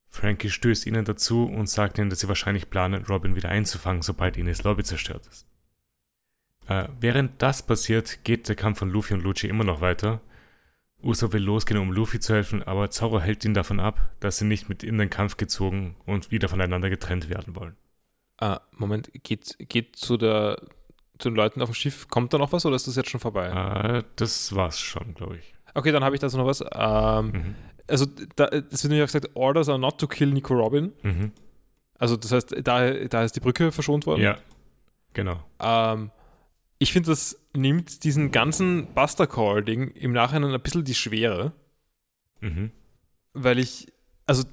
Frankie 0.07 0.49
stößt 0.49 0.87
ihnen 0.87 1.05
dazu 1.05 1.45
und 1.45 1.69
sagt 1.69 1.99
ihnen, 1.99 2.09
dass 2.09 2.21
sie 2.21 2.27
wahrscheinlich 2.27 2.71
planen, 2.71 3.05
Robin 3.05 3.35
wieder 3.35 3.49
einzufangen, 3.49 4.01
sobald 4.01 4.37
Inis 4.37 4.63
Lobby 4.63 4.83
zerstört 4.83 5.27
ist. 5.27 5.45
Äh, 6.69 6.87
während 6.99 7.41
das 7.41 7.61
passiert, 7.63 8.23
geht 8.23 8.47
der 8.47 8.55
Kampf 8.55 8.79
von 8.79 8.89
Luffy 8.89 9.13
und 9.15 9.21
Lucci 9.23 9.47
immer 9.47 9.63
noch 9.63 9.81
weiter. 9.81 10.21
Usopp 11.01 11.33
will 11.33 11.43
losgehen, 11.43 11.79
um 11.79 11.91
Luffy 11.91 12.19
zu 12.19 12.33
helfen, 12.33 12.61
aber 12.61 12.89
Zorro 12.91 13.19
hält 13.21 13.45
ihn 13.45 13.53
davon 13.53 13.79
ab, 13.79 13.99
dass 14.19 14.37
sie 14.37 14.45
nicht 14.45 14.67
mit 14.69 14.83
in 14.83 14.97
den 14.97 15.09
Kampf 15.09 15.37
gezogen 15.37 15.95
und 16.05 16.29
wieder 16.31 16.49
voneinander 16.49 16.89
getrennt 16.89 17.29
werden 17.29 17.55
wollen. 17.55 17.75
ah, 18.41 18.59
Moment, 18.77 19.09
geht, 19.23 19.55
geht 19.59 19.95
zu, 19.95 20.17
der, 20.17 20.57
zu 21.17 21.29
den 21.29 21.35
Leuten 21.35 21.61
auf 21.61 21.69
dem 21.69 21.73
Schiff, 21.75 22.07
kommt 22.09 22.33
da 22.33 22.37
noch 22.37 22.51
was 22.51 22.65
oder 22.65 22.75
ist 22.75 22.87
das 22.87 22.95
jetzt 22.97 23.09
schon 23.09 23.19
vorbei? 23.21 23.47
Äh, 23.47 24.03
das 24.17 24.53
war's 24.55 24.79
schon, 24.79 25.13
glaube 25.15 25.37
ich. 25.37 25.53
Okay, 25.73 25.91
dann 25.91 26.03
habe 26.03 26.15
ich 26.15 26.21
dazu 26.21 26.37
noch 26.37 26.45
was. 26.45 26.61
Ähm, 26.73 27.31
Mhm. 27.31 27.55
also, 27.87 28.05
da, 28.35 28.45
es 28.47 28.83
wird 28.83 28.91
nämlich 28.91 29.01
auch 29.03 29.07
gesagt, 29.07 29.29
Orders 29.35 29.69
are 29.69 29.79
not 29.79 29.99
to 29.99 30.07
kill 30.07 30.31
Nico 30.31 30.53
Robin. 30.53 30.91
Mhm. 31.03 31.31
Also, 31.97 32.17
das 32.17 32.31
heißt, 32.33 32.55
da, 32.63 32.91
da 32.91 33.23
ist 33.23 33.35
die 33.35 33.39
Brücke 33.39 33.71
verschont 33.71 34.05
worden. 34.05 34.21
Ja, 34.21 34.37
genau. 35.13 35.43
Ähm, 35.59 36.11
ich 36.79 36.91
finde, 36.93 37.09
das 37.09 37.37
nimmt 37.53 38.03
diesen 38.03 38.31
ganzen 38.31 38.93
Buster 38.93 39.27
Call-Ding 39.27 39.89
im 39.91 40.11
Nachhinein 40.13 40.53
ein 40.53 40.61
bisschen 40.61 40.83
die 40.85 40.95
Schwere, 40.95 41.53
Mhm. 42.41 42.71
weil 43.33 43.59
ich, 43.59 43.87
also, 44.25 44.43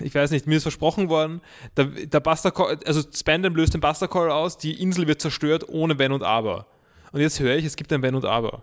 ich 0.00 0.14
weiß 0.14 0.30
nicht, 0.30 0.46
mir 0.46 0.56
ist 0.56 0.62
versprochen 0.62 1.08
worden, 1.08 1.40
der, 1.76 1.86
der 1.86 2.20
Buster 2.20 2.52
Call, 2.52 2.78
also 2.86 3.02
Spandam 3.12 3.56
löst 3.56 3.74
den 3.74 3.80
Buster 3.80 4.06
Call 4.08 4.30
aus, 4.30 4.58
die 4.58 4.80
Insel 4.80 5.06
wird 5.08 5.20
zerstört 5.20 5.68
ohne 5.68 5.98
Wenn 5.98 6.12
und 6.12 6.22
Aber. 6.22 6.66
Und 7.12 7.20
jetzt 7.20 7.40
höre 7.40 7.56
ich, 7.56 7.64
es 7.64 7.76
gibt 7.76 7.92
ein 7.92 8.02
Wenn 8.02 8.14
und 8.14 8.24
Aber. 8.24 8.62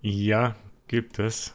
Ja, 0.00 0.56
gibt 0.88 1.18
es. 1.18 1.54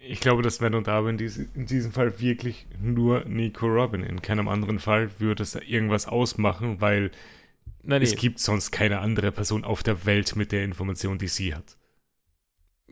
Ich 0.00 0.20
glaube, 0.20 0.42
dass 0.42 0.60
Wenn 0.60 0.74
und 0.74 0.88
Aber 0.88 1.10
in, 1.10 1.18
diese, 1.18 1.48
in 1.54 1.66
diesem 1.66 1.92
Fall 1.92 2.20
wirklich 2.20 2.66
nur 2.80 3.24
Nico 3.24 3.66
Robin. 3.66 4.02
In 4.02 4.22
keinem 4.22 4.48
anderen 4.48 4.78
Fall 4.78 5.10
würde 5.18 5.42
es 5.42 5.54
irgendwas 5.54 6.06
ausmachen, 6.06 6.80
weil 6.80 7.10
Nein, 7.88 8.02
es 8.02 8.10
nee, 8.10 8.16
gibt 8.18 8.38
sonst 8.38 8.70
keine 8.70 8.98
andere 9.00 9.32
Person 9.32 9.64
auf 9.64 9.82
der 9.82 10.04
Welt 10.04 10.36
mit 10.36 10.52
der 10.52 10.62
Information, 10.62 11.16
die 11.18 11.28
sie 11.28 11.54
hat. 11.54 11.76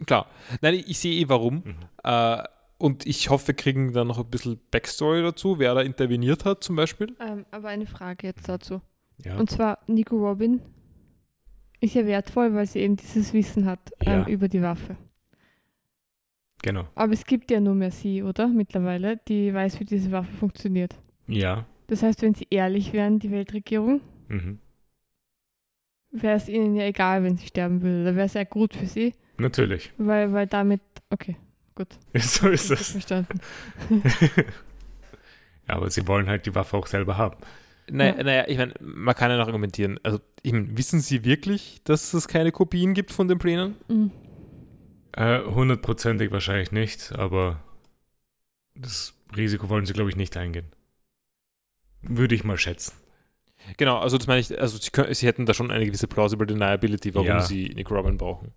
klar. 0.07 0.27
Nein, 0.63 0.75
ich, 0.75 0.89
ich 0.89 0.99
sehe 0.99 1.21
eh 1.21 1.29
warum. 1.29 1.57
Mhm. 1.65 1.75
Äh, 2.03 2.43
und 2.79 3.07
ich 3.07 3.29
hoffe, 3.31 3.49
wir 3.49 3.55
kriegen 3.55 3.93
dann 3.93 4.07
noch 4.07 4.19
ein 4.19 4.31
bisschen 4.31 4.59
Backstory 4.71 5.23
dazu, 5.23 5.59
wer 5.59 5.75
da 5.75 5.81
interveniert 5.83 6.45
hat 6.47 6.65
zum 6.65 6.77
Beispiel. 6.77 7.15
Ähm, 7.21 7.45
aber 7.51 7.69
eine 7.69 7.87
Frage 7.87 8.27
jetzt 8.27 8.49
dazu. 8.49 8.81
Ja. 9.25 9.37
Und 9.37 9.51
zwar, 9.51 9.79
Nico 9.87 10.17
Robin 10.17 10.61
ist 11.81 11.95
ja 11.95 12.07
wertvoll, 12.07 12.55
weil 12.55 12.67
sie 12.67 12.81
eben 12.81 12.97
dieses 12.97 13.33
Wissen 13.35 13.67
hat 13.67 13.93
ähm, 14.01 14.21
Ja. 14.21 14.27
über 14.29 14.49
die 14.49 14.63
Waffe. 14.63 14.97
genau. 16.63 16.89
Aber 16.95 17.13
es 17.13 17.25
gibt 17.25 17.51
ja 17.51 17.61
nur 17.61 17.75
mehr 17.75 17.91
sie, 17.91 18.23
oder? 18.23 18.49
Mittlerweile, 18.49 19.19
die 19.29 19.53
weiß, 19.53 19.79
wie 19.81 19.85
diese 19.85 20.11
Waffe 20.11 20.33
funktioniert. 20.33 20.95
Ja. 21.29 21.67
Das 21.87 22.03
heißt, 22.03 22.23
wenn 22.23 22.35
sie 22.35 22.47
ehrlich 22.51 22.93
wären, 22.93 23.19
die 23.19 23.31
Weltregierung, 23.31 24.01
Mhm. 24.29 24.59
Wäre 26.23 26.37
es 26.37 26.49
ihnen 26.49 26.75
ja 26.77 26.85
egal, 26.85 27.23
wenn 27.25 27.37
sie 27.37 27.47
sterben 27.47 27.83
würde. 27.83 28.05
Da 28.05 28.15
wäre 28.17 28.27
es 28.27 28.35
ja 28.35 28.45
gut 28.45 28.75
für 28.75 28.87
sie, 28.87 29.15
Natürlich. 29.39 29.93
weil, 29.99 30.33
weil 30.33 30.47
damit, 30.47 30.81
okay, 31.11 31.37
gut. 31.75 31.89
So 32.19 32.49
ist 32.49 32.71
es. 32.71 32.93
Verstanden. 32.93 33.41
ja, 35.69 35.75
aber 35.75 35.91
sie 35.91 36.07
wollen 36.07 36.29
halt 36.29 36.47
die 36.47 36.55
Waffe 36.55 36.77
auch 36.77 36.87
selber 36.87 37.17
haben. 37.17 37.37
Naja, 37.91 38.17
Ja. 38.17 38.23
naja, 38.25 38.45
ich 38.49 38.59
meine, 38.59 38.75
man 38.81 39.15
kann 39.15 39.31
ja 39.31 39.37
noch 39.37 39.47
argumentieren. 39.47 39.99
Also, 40.03 40.19
ich 40.43 40.53
mein, 40.53 40.77
wissen 40.77 41.01
Sie 41.01 41.25
wirklich, 41.25 41.81
dass 41.85 42.15
es 42.15 42.27
keine 42.29 42.51
Kopien 42.53 42.95
gibt 42.95 43.13
von 43.13 43.29
den 43.29 43.39
Plänen? 43.39 43.77
Mhm. 43.89 44.11
Äh, 45.13 45.41
hundertprozentig 45.45 46.31
wahrscheinlich 46.33 46.73
nicht, 46.73 47.13
aber 47.13 47.63
das 48.75 49.15
Risiko 49.37 49.69
wollen 49.71 49.87
sie, 49.87 49.93
glaube 49.95 50.11
ich, 50.11 50.17
nicht 50.17 50.37
eingehen. 50.37 50.67
Würde 52.03 52.35
ich 52.35 52.45
mal 52.45 52.59
schätzen. 52.59 52.93
Genau, 53.77 53.99
also 53.99 54.17
das 54.19 54.27
meine 54.27 54.41
ich, 54.41 54.59
also 54.61 54.79
sie, 54.79 54.91
können, 54.91 55.13
sie 55.15 55.27
hätten 55.27 55.47
da 55.47 55.55
schon 55.55 55.71
eine 55.71 55.85
gewisse 55.87 56.07
plausible 56.09 56.47
Deniability, 56.47 57.15
warum 57.15 57.27
Ja. 57.29 57.41
sie 57.41 57.69
Nick 57.75 57.91
Robin 57.91 58.17
brauchen. 58.17 58.53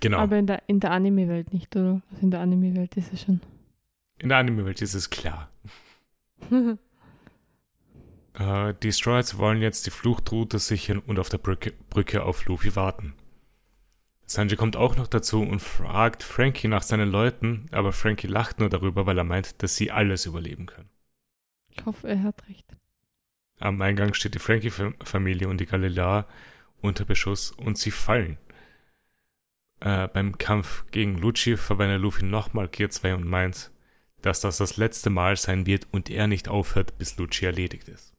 Genau. 0.00 0.18
Aber 0.18 0.36
in 0.38 0.46
der, 0.46 0.62
in 0.68 0.80
der 0.80 0.92
Anime-Welt 0.92 1.52
nicht, 1.52 1.74
oder? 1.76 2.00
Also 2.10 2.22
in 2.22 2.30
der 2.30 2.40
Anime-Welt 2.40 2.96
ist 2.96 3.12
es 3.12 3.22
schon. 3.22 3.40
In 4.18 4.28
der 4.28 4.38
Anime-Welt 4.38 4.80
ist 4.82 4.94
es 4.94 5.10
klar. 5.10 5.50
Äh, 8.34 8.74
die 8.82 8.92
Stroids 8.92 9.38
wollen 9.38 9.60
jetzt 9.60 9.86
die 9.86 9.90
Fluchtroute 9.90 10.58
sichern 10.60 10.98
und 11.00 11.18
auf 11.18 11.28
der 11.28 11.38
Brücke, 11.38 11.72
Brücke 11.90 12.22
auf 12.22 12.44
Luffy 12.46 12.76
warten. 12.76 13.14
Sanji 14.26 14.54
kommt 14.56 14.76
auch 14.76 14.96
noch 14.96 15.08
dazu 15.08 15.42
und 15.42 15.58
fragt 15.60 16.22
Frankie 16.22 16.68
nach 16.68 16.82
seinen 16.82 17.10
Leuten, 17.10 17.66
aber 17.72 17.92
Frankie 17.92 18.28
lacht 18.28 18.60
nur 18.60 18.68
darüber, 18.68 19.04
weil 19.04 19.18
er 19.18 19.24
meint, 19.24 19.60
dass 19.62 19.74
sie 19.74 19.90
alles 19.90 20.26
überleben 20.26 20.66
können. 20.66 20.88
ich 21.70 21.84
hoffe, 21.84 22.08
er 22.08 22.22
hat 22.22 22.48
recht. 22.48 22.69
Am 23.60 23.80
Eingang 23.82 24.14
steht 24.14 24.34
die 24.34 24.38
Frankie-Familie 24.38 25.48
und 25.48 25.60
die 25.60 25.66
Galilea 25.66 26.26
unter 26.80 27.04
Beschuss 27.04 27.52
und 27.52 27.76
sie 27.78 27.90
fallen. 27.90 28.38
Äh, 29.80 30.08
beim 30.08 30.36
Kampf 30.38 30.84
gegen 30.90 31.16
Lucci 31.18 31.56
verwendet 31.56 32.00
Luffy 32.00 32.24
nochmal 32.24 32.68
Gear 32.68 32.90
2 32.90 33.14
und 33.14 33.26
meint, 33.26 33.70
dass 34.22 34.40
das 34.40 34.56
das 34.58 34.76
letzte 34.76 35.10
Mal 35.10 35.36
sein 35.36 35.66
wird 35.66 35.86
und 35.92 36.10
er 36.10 36.26
nicht 36.26 36.48
aufhört, 36.48 36.98
bis 36.98 37.16
Lucci 37.18 37.44
erledigt 37.46 37.88
ist. 37.88 38.14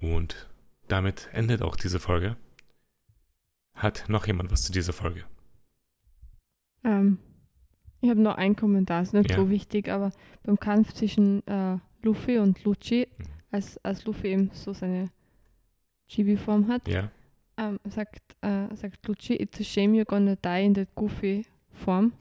Und 0.00 0.50
damit 0.88 1.28
endet 1.32 1.62
auch 1.62 1.76
diese 1.76 2.00
Folge. 2.00 2.36
Hat 3.74 4.04
noch 4.08 4.26
jemand 4.26 4.50
was 4.50 4.64
zu 4.64 4.72
dieser 4.72 4.92
Folge? 4.92 5.24
Ähm, 6.84 7.18
ich 8.00 8.10
habe 8.10 8.20
noch 8.20 8.36
einen 8.36 8.56
Kommentar, 8.56 9.02
ist 9.02 9.14
nicht 9.14 9.30
Ja. 9.30 9.36
so 9.36 9.48
wichtig, 9.50 9.88
aber 9.88 10.12
beim 10.42 10.58
Kampf 10.58 10.92
zwischen 10.92 11.46
äh, 11.46 11.78
Luffy 12.02 12.38
und 12.38 12.62
Lucci, 12.64 13.08
Mhm. 13.18 13.24
Als, 13.52 13.78
als 13.84 14.04
Luffy 14.04 14.28
eben 14.28 14.50
so 14.52 14.72
seine 14.72 15.10
Chibi-Form 16.08 16.66
hat, 16.68 16.88
Ja, 16.88 17.10
ähm, 17.56 17.78
sagt, 17.84 18.22
äh, 18.40 18.74
sagt 18.74 19.06
Lucci, 19.06 19.34
it's 19.34 19.60
a 19.60 19.64
shame 19.64 19.92
you're 19.92 20.04
gonna 20.04 20.36
die 20.36 20.64
in 20.64 20.74
that 20.74 20.94
goofy 20.94 21.46
form. 21.70 22.12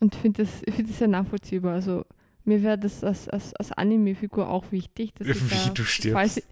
Und 0.00 0.14
ich 0.14 0.20
finde 0.20 0.42
das, 0.44 0.62
ich 0.66 0.74
find 0.74 0.88
das 0.88 0.98
sehr 0.98 1.08
nachvollziehbar. 1.08 1.74
Also 1.74 2.04
mir 2.44 2.62
wäre 2.62 2.78
das 2.78 3.02
als, 3.02 3.28
als, 3.28 3.54
als 3.54 3.72
Anime-Figur 3.72 4.48
auch 4.48 4.70
wichtig, 4.70 5.14
dass 5.14 5.28
ich 5.28 5.42
wie 5.50 5.54
da, 5.54 5.70
du 5.72 5.82
falls 5.82 5.90
stirbst. 5.94 6.34
sie, 6.34 6.42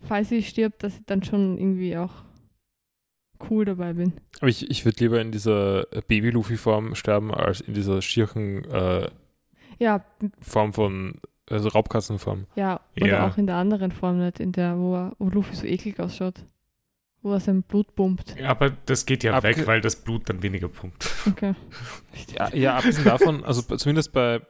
falls 0.00 0.28
sie 0.30 0.42
stirbt, 0.42 0.82
dass 0.82 0.94
ich 0.96 1.04
dann 1.06 1.22
schon 1.22 1.58
irgendwie 1.58 1.96
auch 1.96 2.24
cool 3.50 3.66
dabei 3.66 3.92
bin. 3.92 4.14
Aber 4.40 4.48
ich, 4.48 4.70
ich 4.70 4.84
würde 4.86 4.98
lieber 5.00 5.20
in 5.20 5.30
dieser 5.32 5.82
Baby-Luffy-Form 6.08 6.94
sterben, 6.94 7.34
als 7.34 7.60
in 7.60 7.74
dieser 7.74 8.00
schierchen 8.00 8.64
äh, 8.64 9.10
Ja, 9.78 10.02
Form 10.40 10.72
von, 10.72 11.20
also 11.50 11.68
Raubkatzenform. 11.68 12.46
Ja, 12.56 12.80
oder 13.00 13.06
Ja. 13.06 13.28
auch 13.28 13.36
in 13.38 13.46
der 13.46 13.56
anderen 13.56 13.92
Form 13.92 14.18
nicht, 14.18 14.40
in 14.40 14.52
der, 14.52 14.76
wo, 14.78 14.94
er, 14.96 15.12
wo 15.18 15.28
Luffy 15.28 15.54
so 15.54 15.66
eklig 15.66 15.98
ausschaut. 16.00 16.44
Wo 17.22 17.32
er 17.32 17.40
sein 17.40 17.62
Blut 17.62 17.94
pumpt. 17.96 18.36
Ja, 18.38 18.50
aber 18.50 18.70
das 18.86 19.04
geht 19.06 19.24
ja 19.24 19.32
Abge- 19.34 19.42
weg, 19.56 19.66
weil 19.66 19.80
das 19.80 19.96
Blut 19.96 20.28
dann 20.28 20.42
weniger 20.42 20.68
pumpt. 20.68 21.08
Okay. 21.26 21.54
Ja, 22.38 22.48
ja 22.54 22.76
abgesehen 22.76 23.04
davon, 23.04 23.44
also 23.44 23.62
zumindest 23.76 24.12
bei, 24.12 24.40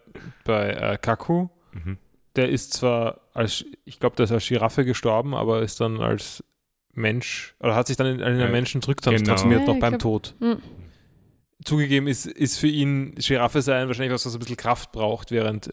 bei 0.44 0.70
äh, 0.70 0.98
Kaku, 1.00 1.48
Mhm. 1.72 1.98
der 2.36 2.48
ist 2.50 2.72
zwar 2.74 3.20
als, 3.34 3.64
ich 3.84 3.98
glaube, 4.00 4.16
der 4.16 4.24
ist 4.24 4.32
als 4.32 4.46
Giraffe 4.46 4.84
gestorben, 4.84 5.34
aber 5.34 5.62
ist 5.62 5.80
dann 5.80 6.00
als 6.00 6.42
Mensch, 6.92 7.54
oder 7.60 7.74
hat 7.74 7.86
sich 7.86 7.96
dann 7.98 8.06
in, 8.06 8.16
in 8.16 8.22
einen 8.22 8.40
Ja, 8.40 8.48
Menschen 8.48 8.80
genau. 8.80 8.86
zurücktransformiert, 8.86 9.60
Ja, 9.60 9.66
noch 9.66 9.78
beim 9.80 9.92
glaub- 9.98 10.00
Tod. 10.00 10.34
Hm. 10.40 10.58
Zugegeben 11.64 12.06
ist, 12.06 12.26
ist 12.26 12.58
für 12.58 12.68
ihn 12.68 13.14
Giraffe 13.16 13.62
sein 13.62 13.88
wahrscheinlich 13.88 14.12
was, 14.12 14.24
was 14.26 14.34
ein 14.34 14.38
bisschen 14.38 14.56
Kraft 14.56 14.92
braucht, 14.92 15.30
während 15.30 15.72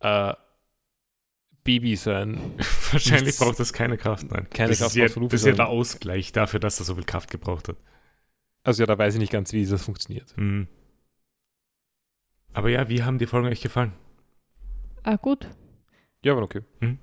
äh, 0.00 0.32
Baby 1.66 1.96
sein 1.96 2.40
Wahrscheinlich 2.92 3.36
braucht 3.36 3.58
das 3.60 3.72
keine 3.72 3.98
Kraft, 3.98 4.30
nein. 4.30 4.46
Keine 4.50 4.70
das 4.70 4.78
Kraft 4.78 4.96
ist 4.96 4.96
ja, 4.96 5.20
das 5.20 5.32
ist 5.42 5.46
ja 5.46 5.52
der 5.52 5.68
Ausgleich 5.68 6.32
dafür, 6.32 6.60
dass 6.60 6.78
er 6.80 6.84
so 6.86 6.94
viel 6.94 7.04
Kraft 7.04 7.30
gebraucht 7.30 7.68
hat. 7.68 7.76
Also 8.62 8.82
ja, 8.82 8.86
da 8.86 8.96
weiß 8.96 9.14
ich 9.14 9.20
nicht 9.20 9.32
ganz, 9.32 9.52
wie 9.52 9.64
das 9.66 9.84
funktioniert. 9.84 10.32
Mhm. 10.36 10.66
Aber 12.52 12.70
ja, 12.70 12.88
wie 12.88 13.02
haben 13.02 13.18
die 13.18 13.26
Folgen 13.26 13.48
euch 13.48 13.60
gefallen? 13.60 13.92
Ah, 15.02 15.16
gut. 15.16 15.46
Ja, 16.24 16.32
aber 16.32 16.42
okay. 16.42 16.62
W- 16.80 16.96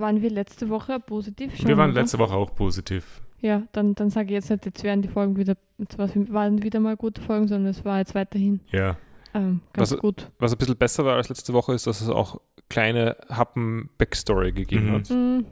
Waren 0.00 0.22
wir 0.22 0.30
letzte 0.30 0.68
Woche 0.68 0.98
positiv 1.00 1.56
schon? 1.56 1.68
Wir 1.68 1.76
waren 1.76 1.90
oder? 1.92 2.00
letzte 2.00 2.18
Woche 2.18 2.34
auch 2.34 2.54
positiv. 2.54 3.22
Ja, 3.40 3.62
dann, 3.72 3.94
dann 3.94 4.10
sage 4.10 4.26
ich 4.28 4.32
jetzt 4.32 4.50
nicht, 4.50 4.64
jetzt 4.66 4.82
wären 4.82 5.02
die 5.02 5.08
Folgen 5.08 5.36
wieder, 5.36 5.56
waren 5.78 6.62
wieder 6.62 6.80
mal 6.80 6.96
gute 6.96 7.20
Folgen, 7.20 7.48
sondern 7.48 7.70
es 7.70 7.84
war 7.84 7.98
jetzt 7.98 8.14
weiterhin 8.14 8.60
Ja. 8.70 8.96
Ähm, 9.36 9.60
ganz 9.72 9.92
Was- 9.92 9.98
gut. 10.00 10.30
Was 10.38 10.52
ein 10.52 10.58
bisschen 10.58 10.76
besser 10.76 11.04
war 11.04 11.16
als 11.16 11.28
letzte 11.28 11.52
Woche, 11.52 11.72
ist, 11.74 11.86
dass 11.86 12.00
es 12.00 12.08
auch 12.08 12.40
kleine 12.68 13.16
Happen 13.28 13.90
Backstory 13.98 14.52
gegeben 14.52 14.86
Mhm. 14.86 14.92
hat. 14.92 15.10
Mhm. 15.10 15.46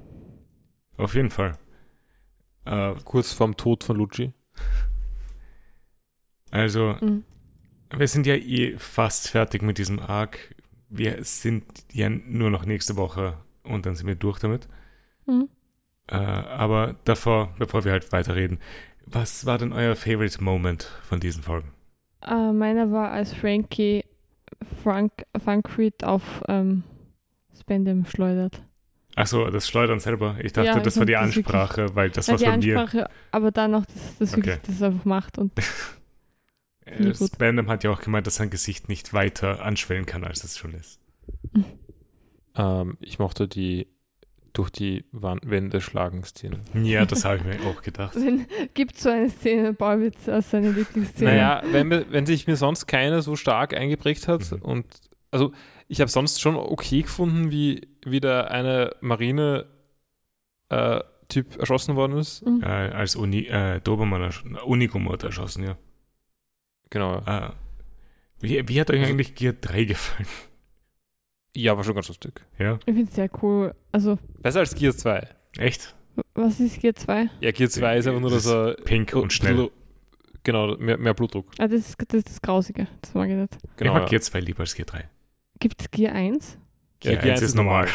Auf 0.96 1.14
jeden 1.14 1.30
Fall. 1.30 1.58
Äh, 2.64 2.94
Kurz 3.04 3.32
vorm 3.32 3.56
Tod 3.56 3.84
von 3.84 3.96
Lucci. 3.96 4.32
also, 6.50 6.96
Mhm. 7.00 7.24
wir 7.96 8.08
sind 8.08 8.26
ja 8.26 8.34
eh 8.34 8.76
fast 8.78 9.28
fertig 9.28 9.62
mit 9.62 9.78
diesem 9.78 9.98
Arc. 9.98 10.54
Wir 10.88 11.24
sind 11.24 11.64
ja 11.92 12.08
nur 12.08 12.50
noch 12.50 12.64
nächste 12.64 12.96
Woche 12.96 13.36
und 13.64 13.86
dann 13.86 13.96
sind 13.96 14.06
wir 14.06 14.14
durch 14.14 14.38
damit. 14.38 14.68
Mhm. 15.26 15.48
Äh, 16.06 16.16
aber 16.16 16.96
davor, 17.04 17.54
bevor 17.58 17.84
wir 17.84 17.92
halt 17.92 18.12
weiterreden, 18.12 18.58
was 19.06 19.46
war 19.46 19.58
denn 19.58 19.72
euer 19.72 19.96
Favorite 19.96 20.42
Moment 20.42 20.84
von 21.02 21.18
diesen 21.20 21.42
Folgen? 21.42 21.72
Äh, 22.26 22.52
meiner 22.52 22.90
war, 22.90 23.10
als 23.10 23.32
Frankie 23.34 24.04
Frank, 24.82 25.12
Frankfried 25.42 26.04
auf 26.04 26.42
ähm, 26.48 26.82
Spendem 27.58 28.06
schleudert. 28.06 28.62
Achso, 29.16 29.48
das 29.50 29.68
Schleudern 29.68 30.00
selber. 30.00 30.36
Ich 30.42 30.52
dachte, 30.52 30.66
Ja, 30.68 30.80
das 30.80 30.94
ich 30.94 31.00
war 31.00 31.06
die 31.06 31.12
das 31.12 31.22
wirklich- 31.36 31.46
Ansprache, 31.46 31.94
weil 31.94 32.10
das 32.10 32.26
Ja, 32.26 32.34
was 32.34 32.40
die 32.40 32.46
von 32.48 32.58
mir. 32.60 32.80
Ansprache, 32.80 33.10
aber 33.30 33.50
dann 33.52 33.70
noch, 33.72 33.86
dass 33.86 34.18
das 34.18 34.32
wirklich 34.36 34.54
Okay. 34.56 34.62
das 34.66 34.82
einfach 34.82 35.04
macht 35.04 35.38
und 35.38 35.52
Äh. 36.86 37.14
Spandam 37.14 37.68
hat 37.70 37.82
ja 37.82 37.90
auch 37.90 38.02
gemeint, 38.02 38.26
dass 38.26 38.34
sein 38.36 38.50
Gesicht 38.50 38.90
nicht 38.90 39.14
weiter 39.14 39.62
anschwellen 39.64 40.04
kann, 40.04 40.22
als 40.22 40.44
es 40.44 40.58
schon 40.58 40.74
ist. 40.74 41.00
Ähm, 42.56 42.98
ich 43.00 43.18
mochte 43.18 43.48
die 43.48 43.86
durch 44.54 44.70
die 44.70 45.04
Wand 45.12 45.48
Wände 45.50 45.80
schlagen 45.82 46.24
Szene. 46.24 46.60
Ja, 46.82 47.04
das 47.04 47.24
habe 47.26 47.36
ich 47.36 47.44
mir 47.44 47.60
auch 47.68 47.82
gedacht. 47.82 48.14
Wenn, 48.14 48.46
gibt 48.72 48.96
so 48.98 49.10
eine 49.10 49.28
Szene, 49.28 49.72
Ballwitz 49.74 50.28
als 50.28 50.50
seine 50.50 50.70
Lieblingsszene. 50.70 51.30
Naja, 51.30 51.62
wenn, 51.72 51.88
mir- 51.88 52.06
wenn 52.10 52.24
sich 52.24 52.46
mir 52.46 52.56
sonst 52.56 52.86
keine 52.86 53.20
so 53.20 53.36
stark 53.36 53.74
eingeprägt 53.74 54.26
hat 54.28 54.50
Mhm. 54.52 54.62
und 54.62 54.86
also 55.30 55.52
ich 55.88 56.00
habe 56.00 56.10
sonst 56.10 56.40
schon 56.40 56.56
okay 56.56 57.02
gefunden, 57.02 57.50
wie, 57.50 57.88
wie 58.06 58.20
der 58.20 58.50
eine 58.50 58.94
Marine-Typ 60.70 61.58
erschossen 61.58 61.96
worden 61.96 62.16
ist. 62.18 62.46
Mhm. 62.46 62.62
Äh, 62.62 62.66
als 62.66 63.16
Uni, 63.16 63.46
äh, 63.46 63.80
Dobermann, 63.80 64.22
ersch- 64.22 64.44
Unikum 64.62 65.10
hat 65.10 65.22
erschossen, 65.24 65.64
ja. 65.64 65.76
Genau. 66.90 67.18
Äh, 67.26 67.50
wie, 68.40 68.68
wie 68.68 68.80
hat 68.80 68.90
euch 68.90 69.00
Also- 69.00 69.10
eigentlich 69.12 69.34
Gear 69.34 69.54
3 69.60 69.84
gefallen? 69.84 70.28
Ja, 71.56 71.76
war 71.76 71.84
schon 71.84 71.94
ganz 71.94 72.08
lustig. 72.08 72.40
Ja, 72.58 72.74
Ich 72.86 72.94
finde 72.94 73.02
es 73.04 73.14
sehr 73.14 73.30
cool. 73.42 73.74
Also, 73.92 74.18
Besser 74.42 74.60
als 74.60 74.74
Gear 74.74 74.94
2. 74.94 75.28
echt? 75.58 75.94
was 76.34 76.60
ist 76.60 76.80
Gear 76.80 76.94
2? 76.94 77.28
Ja, 77.40 77.50
Gear 77.52 77.70
2 77.70 77.98
ist 77.98 78.06
einfach 78.06 78.20
nur, 78.20 78.30
dass 78.30 78.46
er 78.46 78.74
Pink 78.84 79.14
und 79.14 79.32
schnell. 79.32 79.70
Genau, 80.42 80.76
mehr, 80.76 80.98
mehr 80.98 81.14
Blutdruck. 81.14 81.46
Ah, 81.58 81.66
das 81.66 81.80
ist 81.88 81.96
das, 81.98 82.18
ist 82.18 82.28
das 82.28 82.42
Grausige. 82.42 82.86
Das 83.00 83.14
mag 83.14 83.30
ich 83.30 83.36
nicht. 83.36 83.56
Genau. 83.76 83.90
ich 83.90 83.94
mag 83.94 84.02
ja. 84.02 84.08
Gear 84.08 84.20
2 84.20 84.40
lieber 84.40 84.60
als 84.60 84.74
Gear 84.74 84.86
3. 84.86 85.08
Gibt 85.58 85.80
es 85.80 85.90
Gear 85.90 86.12
1? 86.14 86.58
Ja, 87.02 87.12
Gear, 87.12 87.22
Gear 87.22 87.32
1 87.34 87.40
1 87.40 87.50
ist 87.50 87.54
normal. 87.54 87.88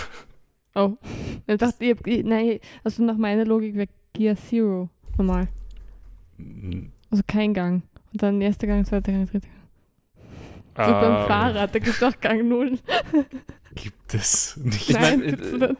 Oh. 0.75 0.97
Ich 1.47 1.57
dachte, 1.57 1.83
ich 1.83 1.97
ich, 2.05 2.23
nein, 2.23 2.59
also 2.83 3.03
nach 3.03 3.17
meiner 3.17 3.43
Logik 3.45 3.75
wäre 3.75 3.87
Gear 4.13 4.35
Zero 4.35 4.89
normal. 5.17 5.47
Also 7.09 7.23
kein 7.27 7.53
Gang. 7.53 7.83
Und 8.13 8.21
dann 8.23 8.41
erster 8.41 8.67
Gang, 8.67 8.85
zweiter 8.85 9.11
Gang, 9.11 9.29
dritter 9.29 9.47
Gang. 9.47 9.58
So 10.79 10.85
Ähm, 10.85 11.01
beim 11.01 11.27
Fahrrad, 11.27 11.75
da 11.75 11.79
gibt 11.79 11.95
es 11.95 12.03
auch 12.03 12.17
Gang 12.21 12.47
0. 12.47 12.79
Gibt 13.75 14.13
es 14.13 14.57
nicht. 14.57 14.89
Ich 14.89 14.99
mein, 14.99 15.21
äh, 15.21 15.31
nicht. 15.31 15.75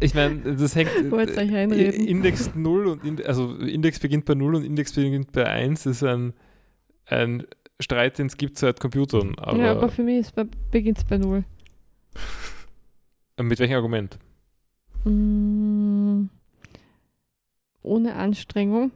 Ich 0.00 0.14
meine, 0.14 0.54
das 0.56 0.76
hängt. 0.76 0.90
Wollt 1.10 1.30
euch 1.36 1.54
einreden. 1.54 2.06
Index 2.06 2.54
0 2.54 2.86
und 2.86 3.04
Ind 3.04 3.26
also 3.26 3.56
Index 3.56 3.98
beginnt 3.98 4.26
bei 4.26 4.34
0 4.34 4.56
und 4.56 4.64
Index 4.64 4.92
beginnt 4.92 5.32
bei 5.32 5.46
1 5.46 5.86
ist 5.86 6.02
ein, 6.04 6.34
ein 7.06 7.46
Streit, 7.80 8.18
den 8.18 8.26
es 8.26 8.36
gibt 8.36 8.58
seit 8.58 8.78
Computern. 8.78 9.34
Aber, 9.38 9.58
ja, 9.58 9.72
aber 9.72 9.88
für 9.88 10.02
mich 10.02 10.28
beginnt 10.70 10.98
es 10.98 11.04
bei 11.04 11.18
0. 11.18 11.44
Äh, 13.36 13.42
Mit 13.42 13.58
welchem 13.58 13.76
Argument? 13.76 14.18
Mm, 15.04 16.26
ohne 17.82 18.14
Anstrengung, 18.14 18.92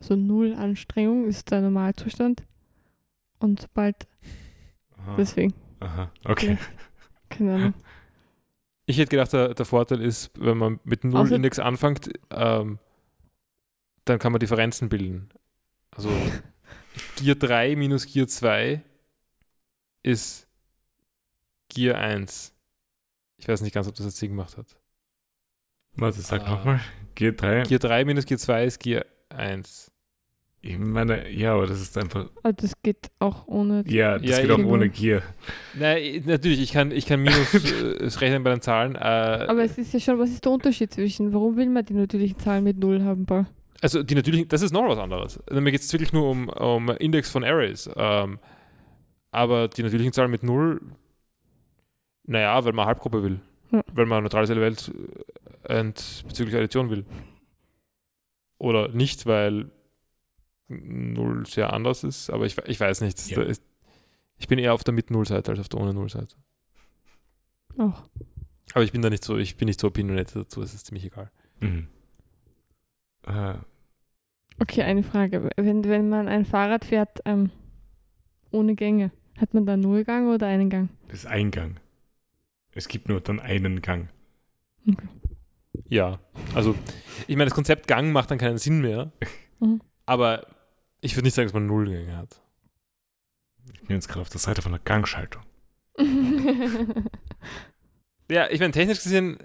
also 0.00 0.16
null 0.16 0.54
Anstrengung 0.54 1.26
ist 1.26 1.50
der 1.50 1.60
Normalzustand. 1.60 2.42
Und 3.38 3.60
sobald, 3.60 4.06
Aha. 5.02 5.16
deswegen, 5.16 5.54
Aha. 5.80 6.10
Okay. 6.24 6.58
keine 7.28 7.54
Ahnung. 7.54 7.74
Ich 8.84 8.98
hätte 8.98 9.10
gedacht, 9.10 9.32
der, 9.32 9.54
der 9.54 9.64
Vorteil 9.64 10.00
ist, 10.02 10.32
wenn 10.36 10.58
man 10.58 10.80
mit 10.82 11.04
Null 11.04 11.22
Außer- 11.28 11.36
Index 11.36 11.60
anfängt, 11.60 12.10
ähm, 12.30 12.80
dann 14.04 14.18
kann 14.18 14.32
man 14.32 14.40
Differenzen 14.40 14.88
bilden. 14.88 15.28
Also 15.92 16.10
Gear 17.16 17.36
3 17.36 17.76
minus 17.76 18.06
Gear 18.06 18.26
2 18.26 18.82
ist 20.02 20.48
Gear 21.68 21.96
1. 21.96 22.52
Ich 23.36 23.46
weiß 23.46 23.60
nicht 23.62 23.72
ganz, 23.72 23.86
ob 23.86 23.94
das 23.94 24.04
jetzt 24.04 24.16
Sinn 24.18 24.30
gemacht 24.30 24.56
hat. 24.58 24.76
Warte, 25.94 26.20
sag 26.20 26.42
Ah. 26.42 26.50
nochmal. 26.50 26.80
G3. 27.16 27.68
Gear 27.68 27.78
3 27.78 28.04
minus 28.04 28.26
Gear 28.26 28.38
2 28.38 28.64
ist 28.64 28.80
Gear 28.80 29.04
1. 29.28 29.91
Ich 30.64 30.78
meine, 30.78 31.28
ja, 31.28 31.54
aber 31.54 31.66
das 31.66 31.80
ist 31.80 31.98
einfach. 31.98 32.30
Aber 32.44 32.52
das 32.52 32.72
geht 32.82 33.10
auch 33.18 33.48
ohne. 33.48 33.82
Ja, 33.88 34.16
das 34.18 34.30
Ja, 34.30 34.40
geht 34.42 34.50
auch 34.52 34.64
ohne 34.64 34.88
Gear. 34.88 35.22
Nein, 35.74 36.22
natürlich, 36.24 36.60
ich 36.60 36.72
kann, 36.72 36.92
ich 36.92 37.04
kann 37.04 37.20
Minus 37.20 37.52
äh, 37.54 38.06
rechnen 38.20 38.44
bei 38.44 38.50
den 38.50 38.60
Zahlen. 38.60 38.94
Äh, 38.94 38.98
Aber 38.98 39.64
es 39.64 39.76
ist 39.76 39.92
ja 39.92 39.98
schon, 39.98 40.20
was 40.20 40.30
ist 40.30 40.44
der 40.44 40.52
Unterschied 40.52 40.92
zwischen, 40.92 41.32
warum 41.32 41.56
will 41.56 41.68
man 41.68 41.84
die 41.84 41.94
natürlichen 41.94 42.38
Zahlen 42.38 42.62
mit 42.62 42.78
Null 42.78 43.02
haben, 43.02 43.26
Paul? 43.26 43.46
Also 43.80 44.04
die 44.04 44.14
natürlichen, 44.14 44.46
das 44.46 44.62
ist 44.62 44.72
noch 44.72 44.86
was 44.88 44.98
anderes. 44.98 45.40
Also 45.48 45.60
mir 45.60 45.72
geht 45.72 45.80
es 45.80 45.92
wirklich 45.92 46.12
nur 46.12 46.30
um, 46.30 46.48
um 46.48 46.88
Index 46.90 47.28
von 47.28 47.42
Arrays. 47.42 47.90
Ähm, 47.96 48.38
aber 49.32 49.66
die 49.66 49.82
natürlichen 49.82 50.12
Zahlen 50.12 50.30
mit 50.30 50.44
Null, 50.44 50.80
naja, 52.24 52.64
weil 52.64 52.72
man 52.72 52.86
Halbgruppe 52.86 53.24
will. 53.24 53.40
Ja. 53.72 53.82
Weil 53.92 54.06
man 54.06 54.18
ein 54.18 54.22
neutrales 54.22 54.50
Element 54.50 54.92
äh, 55.64 55.80
und 55.80 56.22
bezüglich 56.28 56.54
Addition 56.54 56.88
will. 56.88 57.04
Oder 58.58 58.90
nicht, 58.90 59.26
weil 59.26 59.72
Null 61.14 61.46
sehr 61.46 61.72
anders 61.72 62.04
ist, 62.04 62.30
aber 62.30 62.46
ich, 62.46 62.56
ich 62.66 62.78
weiß 62.80 63.00
nicht. 63.02 63.26
Ja. 63.30 63.42
Ist, 63.42 63.62
ich 64.38 64.48
bin 64.48 64.58
eher 64.58 64.74
auf 64.74 64.84
der 64.84 64.94
Mit-Null-Seite 64.94 65.50
als 65.52 65.60
auf 65.60 65.68
der 65.68 65.80
Ohne-Null-Seite. 65.80 66.34
Auch. 67.78 68.02
Aber 68.74 68.84
ich 68.84 68.92
bin 68.92 69.02
da 69.02 69.10
nicht 69.10 69.24
so, 69.24 69.36
ich 69.38 69.56
bin 69.56 69.66
nicht 69.66 69.80
so 69.80 69.88
opinionated 69.88 70.36
dazu, 70.36 70.62
es 70.62 70.74
ist 70.74 70.86
ziemlich 70.86 71.04
egal. 71.04 71.30
Mhm. 71.60 71.88
Äh, 73.26 73.54
Okay, 74.58 74.82
eine 74.82 75.02
Frage. 75.02 75.50
Wenn, 75.56 75.82
wenn 75.84 76.08
man 76.08 76.28
ein 76.28 76.44
Fahrrad 76.44 76.84
fährt 76.84 77.20
ähm, 77.24 77.50
ohne 78.50 78.74
Gänge, 78.74 79.10
hat 79.38 79.54
man 79.54 79.64
da 79.66 79.76
Nullgang 79.76 80.28
oder 80.28 80.46
einen 80.46 80.70
Gang? 80.70 80.88
das 81.08 81.20
ist 81.20 81.26
Eingang. 81.26 81.80
Es 82.74 82.86
gibt 82.86 83.08
nur 83.08 83.20
dann 83.20 83.40
einen 83.40 83.80
Gang. 83.82 84.08
Ja, 85.88 86.20
also 86.54 86.74
ich 87.26 87.36
meine, 87.36 87.46
das 87.46 87.54
Konzept 87.54 87.86
Gang 87.88 88.12
macht 88.12 88.30
dann 88.30 88.38
keinen 88.38 88.58
Sinn 88.58 88.80
mehr, 88.82 89.10
Mhm. 89.60 89.80
aber 90.06 90.46
ich 91.02 91.14
würde 91.16 91.24
nicht 91.26 91.34
sagen, 91.34 91.46
dass 91.48 91.52
man 91.54 91.66
Nullgänge 91.66 92.16
hat. 92.16 92.40
Ich 93.74 93.80
bin 93.82 93.96
jetzt 93.96 94.08
gerade 94.08 94.22
auf 94.22 94.28
der 94.30 94.40
Seite 94.40 94.62
von 94.62 94.72
der 94.72 94.80
Gangschaltung. 94.80 95.42
Ja, 98.30 98.48
ich 98.50 98.60
meine, 98.60 98.72
technisch 98.72 99.02
gesehen, 99.02 99.36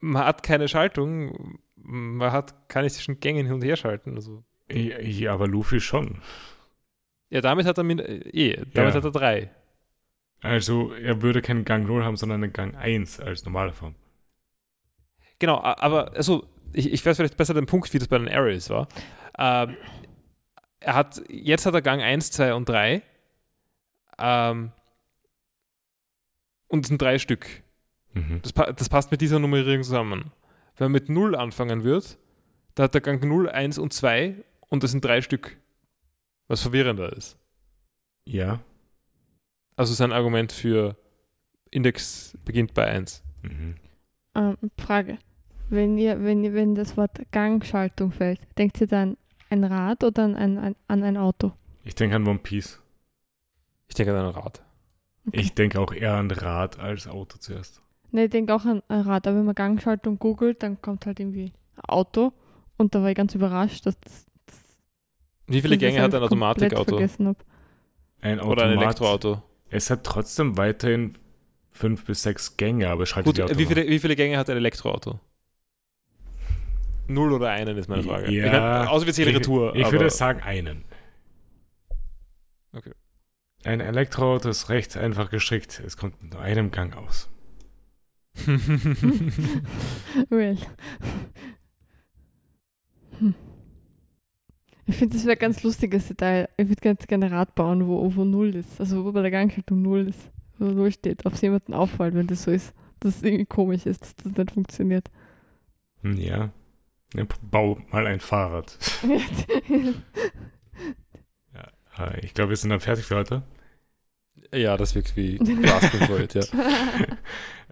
man 0.00 0.24
hat 0.24 0.42
keine 0.42 0.66
Schaltung, 0.66 1.60
man 1.76 2.32
hat 2.32 2.68
keine 2.68 2.88
zwischen 2.90 3.20
Gängen 3.20 3.46
hin 3.46 3.54
und 3.54 3.62
her 3.62 3.76
schalten. 3.76 4.16
Also. 4.16 4.42
Ja, 4.70 4.98
ja, 4.98 5.32
aber 5.34 5.46
Luffy 5.46 5.78
schon. 5.78 6.20
Ja, 7.28 7.40
damit 7.40 7.66
hat 7.66 7.78
er 7.78 7.84
min- 7.84 8.00
eh, 8.00 8.56
damit 8.56 8.74
Ja. 8.74 8.94
hat 8.94 9.04
er 9.04 9.12
drei. 9.12 9.50
Also, 10.40 10.92
er 10.94 11.22
würde 11.22 11.42
keinen 11.42 11.64
Gang 11.64 11.86
0 11.86 12.02
haben, 12.02 12.16
sondern 12.16 12.42
einen 12.42 12.52
Gang 12.52 12.74
1 12.74 13.20
als 13.20 13.44
normale 13.44 13.72
Form. 13.72 13.94
Genau, 15.38 15.60
aber 15.60 16.12
also, 16.16 16.48
ich, 16.72 16.92
ich 16.92 17.06
weiß 17.06 17.18
vielleicht 17.18 17.36
besser 17.36 17.54
den 17.54 17.66
Punkt, 17.66 17.92
wie 17.92 17.98
das 18.00 18.08
bei 18.08 18.18
den 18.18 18.28
Arrays 18.28 18.68
war. 18.70 18.88
Ähm, 19.38 19.76
er 20.80 20.94
hat, 20.94 21.22
jetzt 21.28 21.66
hat 21.66 21.74
er 21.74 21.82
Gang 21.82 22.02
1, 22.02 22.30
2 22.32 22.54
und 22.54 22.68
3. 22.68 23.02
Ähm, 24.18 24.72
und 26.68 26.84
es 26.84 26.88
sind 26.88 27.00
drei 27.00 27.18
Stück. 27.18 27.46
Mhm. 28.14 28.40
Das, 28.42 28.52
das 28.52 28.88
passt 28.88 29.10
mit 29.10 29.20
dieser 29.20 29.38
Nummerierung 29.38 29.82
zusammen. 29.82 30.32
Wenn 30.76 30.86
man 30.86 30.92
mit 30.92 31.08
0 31.08 31.36
anfangen 31.36 31.84
wird, 31.84 32.18
da 32.74 32.84
hat 32.84 32.94
der 32.94 33.00
Gang 33.00 33.22
0, 33.22 33.48
1 33.48 33.78
und 33.78 33.92
2 33.92 34.36
und 34.68 34.82
das 34.82 34.92
sind 34.92 35.04
drei 35.04 35.20
Stück. 35.20 35.58
Was 36.48 36.62
verwirrender 36.62 37.12
ist. 37.12 37.38
Ja. 38.24 38.60
Also 39.76 39.94
sein 39.94 40.12
Argument 40.12 40.52
für 40.52 40.96
Index 41.70 42.36
beginnt 42.44 42.74
bei 42.74 42.86
1. 42.86 43.22
Mhm. 43.42 43.76
ähm, 44.34 44.56
Frage. 44.78 45.18
Wenn 45.68 45.98
ihr, 45.98 46.22
wenn 46.24 46.42
ihr, 46.42 46.52
wenn 46.52 46.74
das 46.74 46.96
Wort 46.96 47.20
Gangschaltung 47.30 48.10
fällt, 48.10 48.40
denkt 48.58 48.80
ihr 48.80 48.88
dann 48.88 49.16
ein 49.50 49.64
Rad 49.64 50.02
oder 50.04 50.24
an 50.24 50.36
ein, 50.36 50.76
an, 50.88 51.02
ein 51.02 51.16
Auto? 51.16 51.52
Ich 51.84 51.94
denke 51.94 52.16
an 52.16 52.26
One 52.26 52.38
Piece. 52.38 52.80
Ich 53.88 53.94
denke 53.94 54.16
an 54.16 54.24
ein 54.26 54.30
Rad. 54.32 54.62
Okay. 55.26 55.40
Ich 55.40 55.54
denke 55.54 55.80
auch 55.80 55.92
eher 55.92 56.14
an 56.14 56.30
Rad 56.30 56.78
als 56.78 57.06
Auto 57.06 57.38
zuerst. 57.38 57.82
Ne, 58.12 58.24
ich 58.24 58.30
denke 58.30 58.54
auch 58.54 58.64
an 58.64 58.82
ein 58.88 59.00
Rad, 59.02 59.26
aber 59.26 59.36
wenn 59.38 59.44
man 59.44 59.54
Gangschaltung 59.54 60.18
googelt, 60.18 60.62
dann 60.62 60.80
kommt 60.80 61.06
halt 61.06 61.20
irgendwie 61.20 61.52
Auto 61.86 62.32
und 62.76 62.94
da 62.94 63.02
war 63.02 63.10
ich 63.10 63.16
ganz 63.16 63.34
überrascht, 63.34 63.86
dass 63.86 63.98
das 64.00 64.24
Wie 65.46 65.60
viele 65.60 65.78
Gänge 65.78 66.00
hat 66.02 66.14
ein 66.14 66.22
Automatikauto? 66.22 66.96
vergessen 66.96 67.28
hab. 67.28 67.44
Ein 68.20 68.40
Oder 68.40 68.64
ein 68.64 68.70
Automat- 68.78 68.82
Elektroauto? 69.00 69.42
Es 69.70 69.90
hat 69.90 70.04
trotzdem 70.04 70.56
weiterhin 70.56 71.16
fünf 71.70 72.04
bis 72.04 72.22
sechs 72.22 72.56
Gänge, 72.56 72.88
aber 72.90 73.06
schaltet 73.06 73.26
Gut, 73.26 73.36
die 73.38 73.42
Automat. 73.44 73.58
wie 73.60 73.66
viele, 73.66 73.86
wie 73.88 73.98
viele 74.00 74.16
Gänge 74.16 74.36
hat 74.38 74.50
ein 74.50 74.56
Elektroauto? 74.56 75.20
Null 77.12 77.32
oder 77.32 77.50
einen 77.50 77.76
ist 77.76 77.88
meine 77.88 78.02
Frage. 78.02 78.30
Ja, 78.30 78.46
ich 78.46 78.52
meine, 78.52 78.90
außer 78.90 79.06
wir 79.06 79.12
zählen 79.12 79.30
ich, 79.30 79.36
Retour. 79.36 79.74
Ich 79.76 79.82
aber- 79.84 79.92
würde 79.92 80.10
sagen 80.10 80.40
einen. 80.42 80.84
Okay. 82.72 82.92
Ein 83.64 83.80
Elektroauto 83.80 84.48
ist 84.48 84.68
recht 84.70 84.96
einfach 84.96 85.28
gestrickt. 85.30 85.82
Es 85.84 85.96
kommt 85.96 86.22
mit 86.22 86.32
nur 86.32 86.40
einem 86.40 86.70
Gang 86.70 86.96
aus. 86.96 87.28
well. 90.30 90.56
Hm. 93.18 93.34
Ich 94.86 94.96
finde, 94.96 95.16
das 95.16 95.24
wäre 95.24 95.36
ein 95.36 95.40
ganz 95.40 95.62
lustiges 95.62 96.08
Detail. 96.08 96.48
Ich 96.56 96.68
würde 96.68 96.80
ganz 96.80 97.06
gerne 97.06 97.26
ein 97.26 97.32
Rad 97.34 97.54
bauen, 97.54 97.86
wo, 97.86 98.14
wo 98.16 98.24
null 98.24 98.54
ist. 98.56 98.80
Also 98.80 99.04
wo 99.04 99.12
bei 99.12 99.22
der 99.22 99.30
Gangschaltung 99.30 99.82
null 99.82 100.08
ist. 100.08 100.30
Wo 100.58 100.64
null 100.66 100.90
steht. 100.92 101.26
Ob 101.26 101.34
es 101.34 101.40
jemandem 101.42 101.74
auffällt, 101.74 102.14
wenn 102.14 102.26
das 102.26 102.44
so 102.44 102.50
ist. 102.50 102.72
Dass 103.00 103.16
es 103.16 103.22
irgendwie 103.22 103.46
komisch 103.46 103.86
ist, 103.86 104.02
dass 104.02 104.14
das 104.24 104.32
nicht 104.36 104.50
funktioniert. 104.52 105.10
Hm, 106.02 106.16
Ja. 106.16 106.50
Ja, 107.14 107.24
Bau 107.42 107.78
mal 107.90 108.06
ein 108.06 108.20
Fahrrad. 108.20 108.78
Äh, 111.98 112.24
Ich 112.24 112.34
glaube, 112.34 112.50
wir 112.50 112.56
sind 112.56 112.70
dann 112.70 112.80
fertig 112.80 113.04
für 113.04 113.16
heute. 113.16 113.42
ja, 114.52 114.76
das 114.76 114.94
wirkt 114.94 115.16
wie 115.16 115.36
it, 115.36 116.34
ja. 116.34 116.42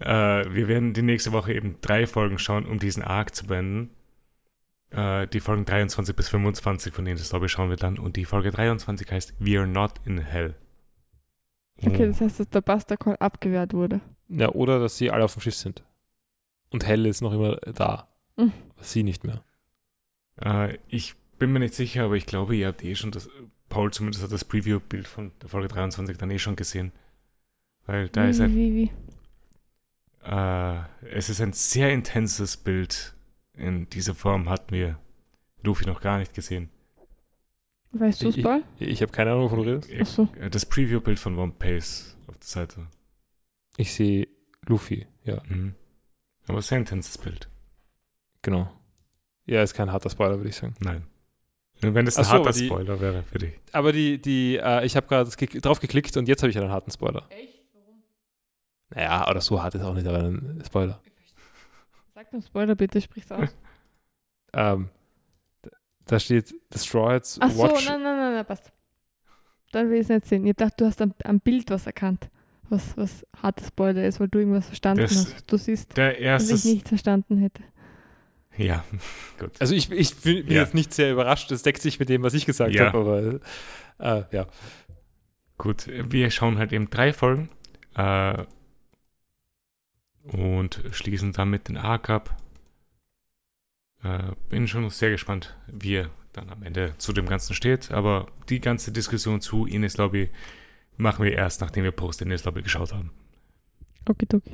Äh, 0.00 0.54
wir 0.54 0.68
werden 0.68 0.92
die 0.92 1.02
nächste 1.02 1.32
Woche 1.32 1.52
eben 1.52 1.76
drei 1.80 2.06
Folgen 2.06 2.38
schauen, 2.38 2.66
um 2.66 2.78
diesen 2.78 3.02
Arc 3.02 3.34
zu 3.34 3.46
beenden. 3.46 3.90
Äh, 4.90 5.26
die 5.26 5.40
Folgen 5.40 5.64
23 5.64 6.14
bis 6.14 6.28
25 6.28 6.94
von 6.94 7.04
denen 7.04 7.18
das 7.18 7.32
Lobby 7.32 7.48
schauen 7.48 7.68
wir 7.68 7.76
dann. 7.76 7.98
Und 7.98 8.14
die 8.16 8.24
Folge 8.24 8.50
23 8.52 9.10
heißt 9.10 9.34
We 9.40 9.58
Are 9.58 9.66
Not 9.66 9.94
in 10.04 10.18
Hell. 10.18 10.54
okay, 11.84 12.04
Oh. 12.04 12.06
das 12.06 12.20
heißt, 12.20 12.38
dass 12.40 12.48
der 12.50 12.60
Buster 12.60 12.96
Call 12.96 13.16
abgewehrt 13.18 13.72
wurde. 13.74 14.00
ja. 14.28 14.48
Oder 14.50 14.78
dass 14.78 14.96
sie 14.98 15.10
alle 15.10 15.24
auf 15.24 15.32
dem 15.34 15.42
Schiff 15.42 15.56
sind. 15.56 15.82
Und 16.70 16.86
Hell 16.86 17.04
ist 17.06 17.20
noch 17.20 17.32
immer 17.32 17.56
da. 17.56 18.06
Mhm. 18.36 18.52
Sie 18.80 19.02
nicht 19.02 19.24
mehr. 19.24 19.42
Äh, 20.40 20.78
ich 20.88 21.14
bin 21.38 21.52
mir 21.52 21.60
nicht 21.60 21.74
sicher, 21.74 22.04
aber 22.04 22.14
ich 22.16 22.26
glaube, 22.26 22.56
ihr 22.56 22.66
habt 22.68 22.82
eh 22.84 22.94
schon 22.94 23.10
das, 23.10 23.28
Paul 23.68 23.92
zumindest 23.92 24.22
hat 24.24 24.32
das 24.32 24.44
Preview-Bild 24.44 25.06
von 25.06 25.32
der 25.42 25.48
Folge 25.48 25.68
23 25.68 26.16
dann 26.16 26.30
eh 26.30 26.38
schon 26.38 26.56
gesehen. 26.56 26.92
Weil 27.86 28.08
da 28.08 28.26
wie, 28.26 28.30
ist 28.30 28.40
ein, 28.40 28.54
wie, 28.54 28.74
wie. 28.74 28.90
äh, 30.24 30.80
es 31.10 31.28
ist 31.28 31.40
ein 31.40 31.52
sehr 31.52 31.92
intenses 31.92 32.56
Bild. 32.56 33.14
In 33.54 33.88
dieser 33.90 34.14
Form 34.14 34.48
hatten 34.48 34.72
wir 34.72 34.98
Luffy 35.62 35.86
noch 35.86 36.00
gar 36.00 36.18
nicht 36.18 36.34
gesehen. 36.34 36.70
Weißt 37.92 38.22
du 38.22 38.28
es, 38.28 38.36
Ich- 38.36 38.44
Paul? 38.44 38.62
Ich 38.78 39.02
habe 39.02 39.10
keine 39.12 39.32
Ahnung, 39.32 39.44
wovon 39.44 39.64
du 39.64 39.70
redest. 39.74 39.90
Achso. 40.00 40.28
Äh, 40.38 40.50
Das 40.50 40.66
Preview-Bild 40.66 41.18
von 41.18 41.36
One 41.38 41.52
Piece 41.58 42.16
auf 42.26 42.36
der 42.38 42.46
Seite. 42.46 42.86
Ich 43.76 43.92
sehe 43.94 44.28
Luffy, 44.66 45.06
ja, 45.24 45.42
Mhm. 45.48 45.74
Aber 46.46 46.62
sehr 46.62 46.78
intenses 46.78 47.16
Bild. 47.18 47.48
Genau. 48.42 48.70
Ja, 49.46 49.62
ist 49.62 49.74
kein 49.74 49.90
harter 49.92 50.10
Spoiler, 50.10 50.36
würde 50.36 50.48
ich 50.50 50.56
sagen. 50.56 50.74
Nein. 50.80 51.04
Wenn 51.80 52.06
es 52.06 52.16
ein 52.18 52.24
so, 52.24 52.30
harter 52.32 52.50
die- 52.52 52.66
Spoiler 52.66 53.00
wäre 53.00 53.22
für 53.22 53.38
dich. 53.38 53.54
Aber 53.72 53.92
die, 53.92 54.20
die, 54.20 54.56
äh, 54.56 54.84
ich 54.84 54.96
habe 54.96 55.06
gerade 55.06 55.30
ge 55.30 55.60
drauf 55.60 55.80
geklickt 55.80 56.16
und 56.16 56.28
jetzt 56.28 56.42
habe 56.42 56.50
ich 56.50 56.58
einen 56.58 56.70
harten 56.70 56.90
Spoiler. 56.90 57.24
Echt? 57.30 57.62
Warum? 57.72 58.02
Naja, 58.90 59.28
oder 59.30 59.40
so 59.40 59.62
hart 59.62 59.74
ist 59.74 59.82
auch 59.82 59.94
nicht, 59.94 60.06
aber 60.06 60.18
ein 60.18 60.62
Spoiler. 60.66 61.00
Sag 62.14 62.32
mir 62.32 62.42
Spoiler 62.42 62.74
bitte, 62.74 63.00
sprich's 63.00 63.30
aus. 63.30 63.56
Ähm, 64.52 64.88
da- 66.06 66.18
steht 66.18 66.48
The 66.72 66.78
Straw 66.78 67.12
Hats 67.14 67.38
Ach 67.40 67.50
so, 67.50 67.62
Watch. 67.62 67.86
nein, 67.88 68.02
nein, 68.02 68.16
nein, 68.16 68.34
nein, 68.34 68.44
passt. 68.46 68.72
Dann 69.72 69.88
will 69.90 69.96
ich 69.98 70.02
es 70.04 70.08
nicht 70.08 70.26
sehen. 70.26 70.44
Ich 70.46 70.56
gedacht, 70.56 70.74
du 70.80 70.86
hast 70.86 71.00
am, 71.00 71.14
am 71.24 71.38
Bild 71.40 71.70
was 71.70 71.86
erkannt. 71.86 72.28
was, 72.70 72.96
was 72.96 73.24
harter 73.40 73.64
Spoiler 73.64 74.04
ist, 74.04 74.18
weil 74.20 74.28
du 74.28 74.40
irgendwas 74.40 74.66
verstanden 74.66 75.02
Das- 75.02 75.12
hast. 75.34 75.50
Du 75.52 75.56
siehst, 75.56 75.96
Der 75.96 76.16
was 76.34 76.50
ich 76.50 76.64
nicht 76.64 76.88
verstanden 76.88 77.38
hätte. 77.38 77.62
Ja, 78.58 78.84
gut. 79.38 79.52
Also 79.60 79.74
ich, 79.74 79.90
ich 79.90 80.14
bin 80.16 80.44
bin 80.44 80.54
Ja. 80.56 80.62
jetzt 80.62 80.74
nicht 80.74 80.92
sehr 80.92 81.12
überrascht, 81.12 81.50
das 81.50 81.62
deckt 81.62 81.80
sich 81.80 81.98
mit 81.98 82.08
dem, 82.10 82.22
was 82.22 82.34
ich 82.34 82.44
gesagt 82.44 82.74
Ja. 82.74 82.92
habe, 82.92 83.40
aber 83.98 84.20
äh, 84.30 84.36
ja. 84.36 84.46
Gut, 85.56 85.86
wir 85.88 86.30
schauen 86.30 86.58
halt 86.58 86.72
eben 86.72 86.90
drei 86.90 87.12
Folgen 87.12 87.48
äh, 87.94 88.44
und 90.24 90.82
schließen 90.92 91.32
damit 91.32 91.68
den 91.68 91.76
Arc 91.76 92.10
ab. 92.10 92.36
Äh, 94.04 94.32
bin 94.48 94.68
schon 94.68 94.88
sehr 94.90 95.10
gespannt, 95.10 95.56
wie 95.66 95.94
er 95.96 96.10
dann 96.32 96.50
am 96.50 96.62
Ende 96.62 96.94
zu 96.98 97.12
dem 97.12 97.26
Ganzen 97.26 97.54
steht, 97.54 97.90
aber 97.90 98.26
die 98.48 98.60
ganze 98.60 98.92
Diskussion 98.92 99.40
zu 99.40 99.66
Ines 99.66 99.96
Lobby 99.96 100.30
machen 100.96 101.24
wir 101.24 101.32
erst, 101.32 101.60
nachdem 101.60 101.82
wir 101.84 101.90
Post 101.92 102.22
Ines 102.22 102.44
Lobby 102.44 102.62
geschaut 102.62 102.92
haben. 102.92 103.10
Okidoki. 104.08 104.52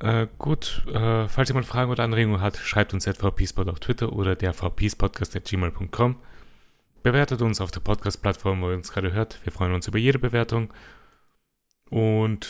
Äh, 0.00 0.28
gut, 0.38 0.82
äh, 0.86 1.28
falls 1.28 1.50
jemand 1.50 1.66
Fragen 1.66 1.90
oder 1.90 2.04
Anregungen 2.04 2.40
hat, 2.40 2.56
schreibt 2.56 2.94
uns 2.94 3.06
at 3.06 3.18
vpspot 3.18 3.68
auf 3.68 3.80
Twitter 3.80 4.12
oder 4.12 4.34
der 4.34 4.54
vpspodcast.gmail.com. 4.54 6.16
Bewertet 7.02 7.42
uns 7.42 7.60
auf 7.60 7.70
der 7.70 7.80
Podcast-Plattform, 7.80 8.62
wo 8.62 8.70
ihr 8.70 8.76
uns 8.76 8.92
gerade 8.92 9.12
hört. 9.12 9.40
Wir 9.44 9.52
freuen 9.52 9.74
uns 9.74 9.86
über 9.88 9.98
jede 9.98 10.18
Bewertung. 10.18 10.72
Und 11.90 12.48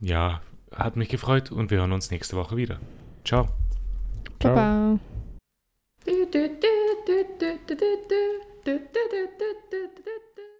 ja, 0.00 0.40
hat 0.74 0.96
mich 0.96 1.08
gefreut 1.08 1.52
und 1.52 1.70
wir 1.70 1.78
hören 1.78 1.92
uns 1.92 2.10
nächste 2.10 2.36
Woche 2.36 2.56
wieder. 2.56 2.80
Ciao. 3.24 3.48
Ciao. 4.40 4.98
Du, 6.04 6.26
du, 6.26 6.48
du, 6.48 6.82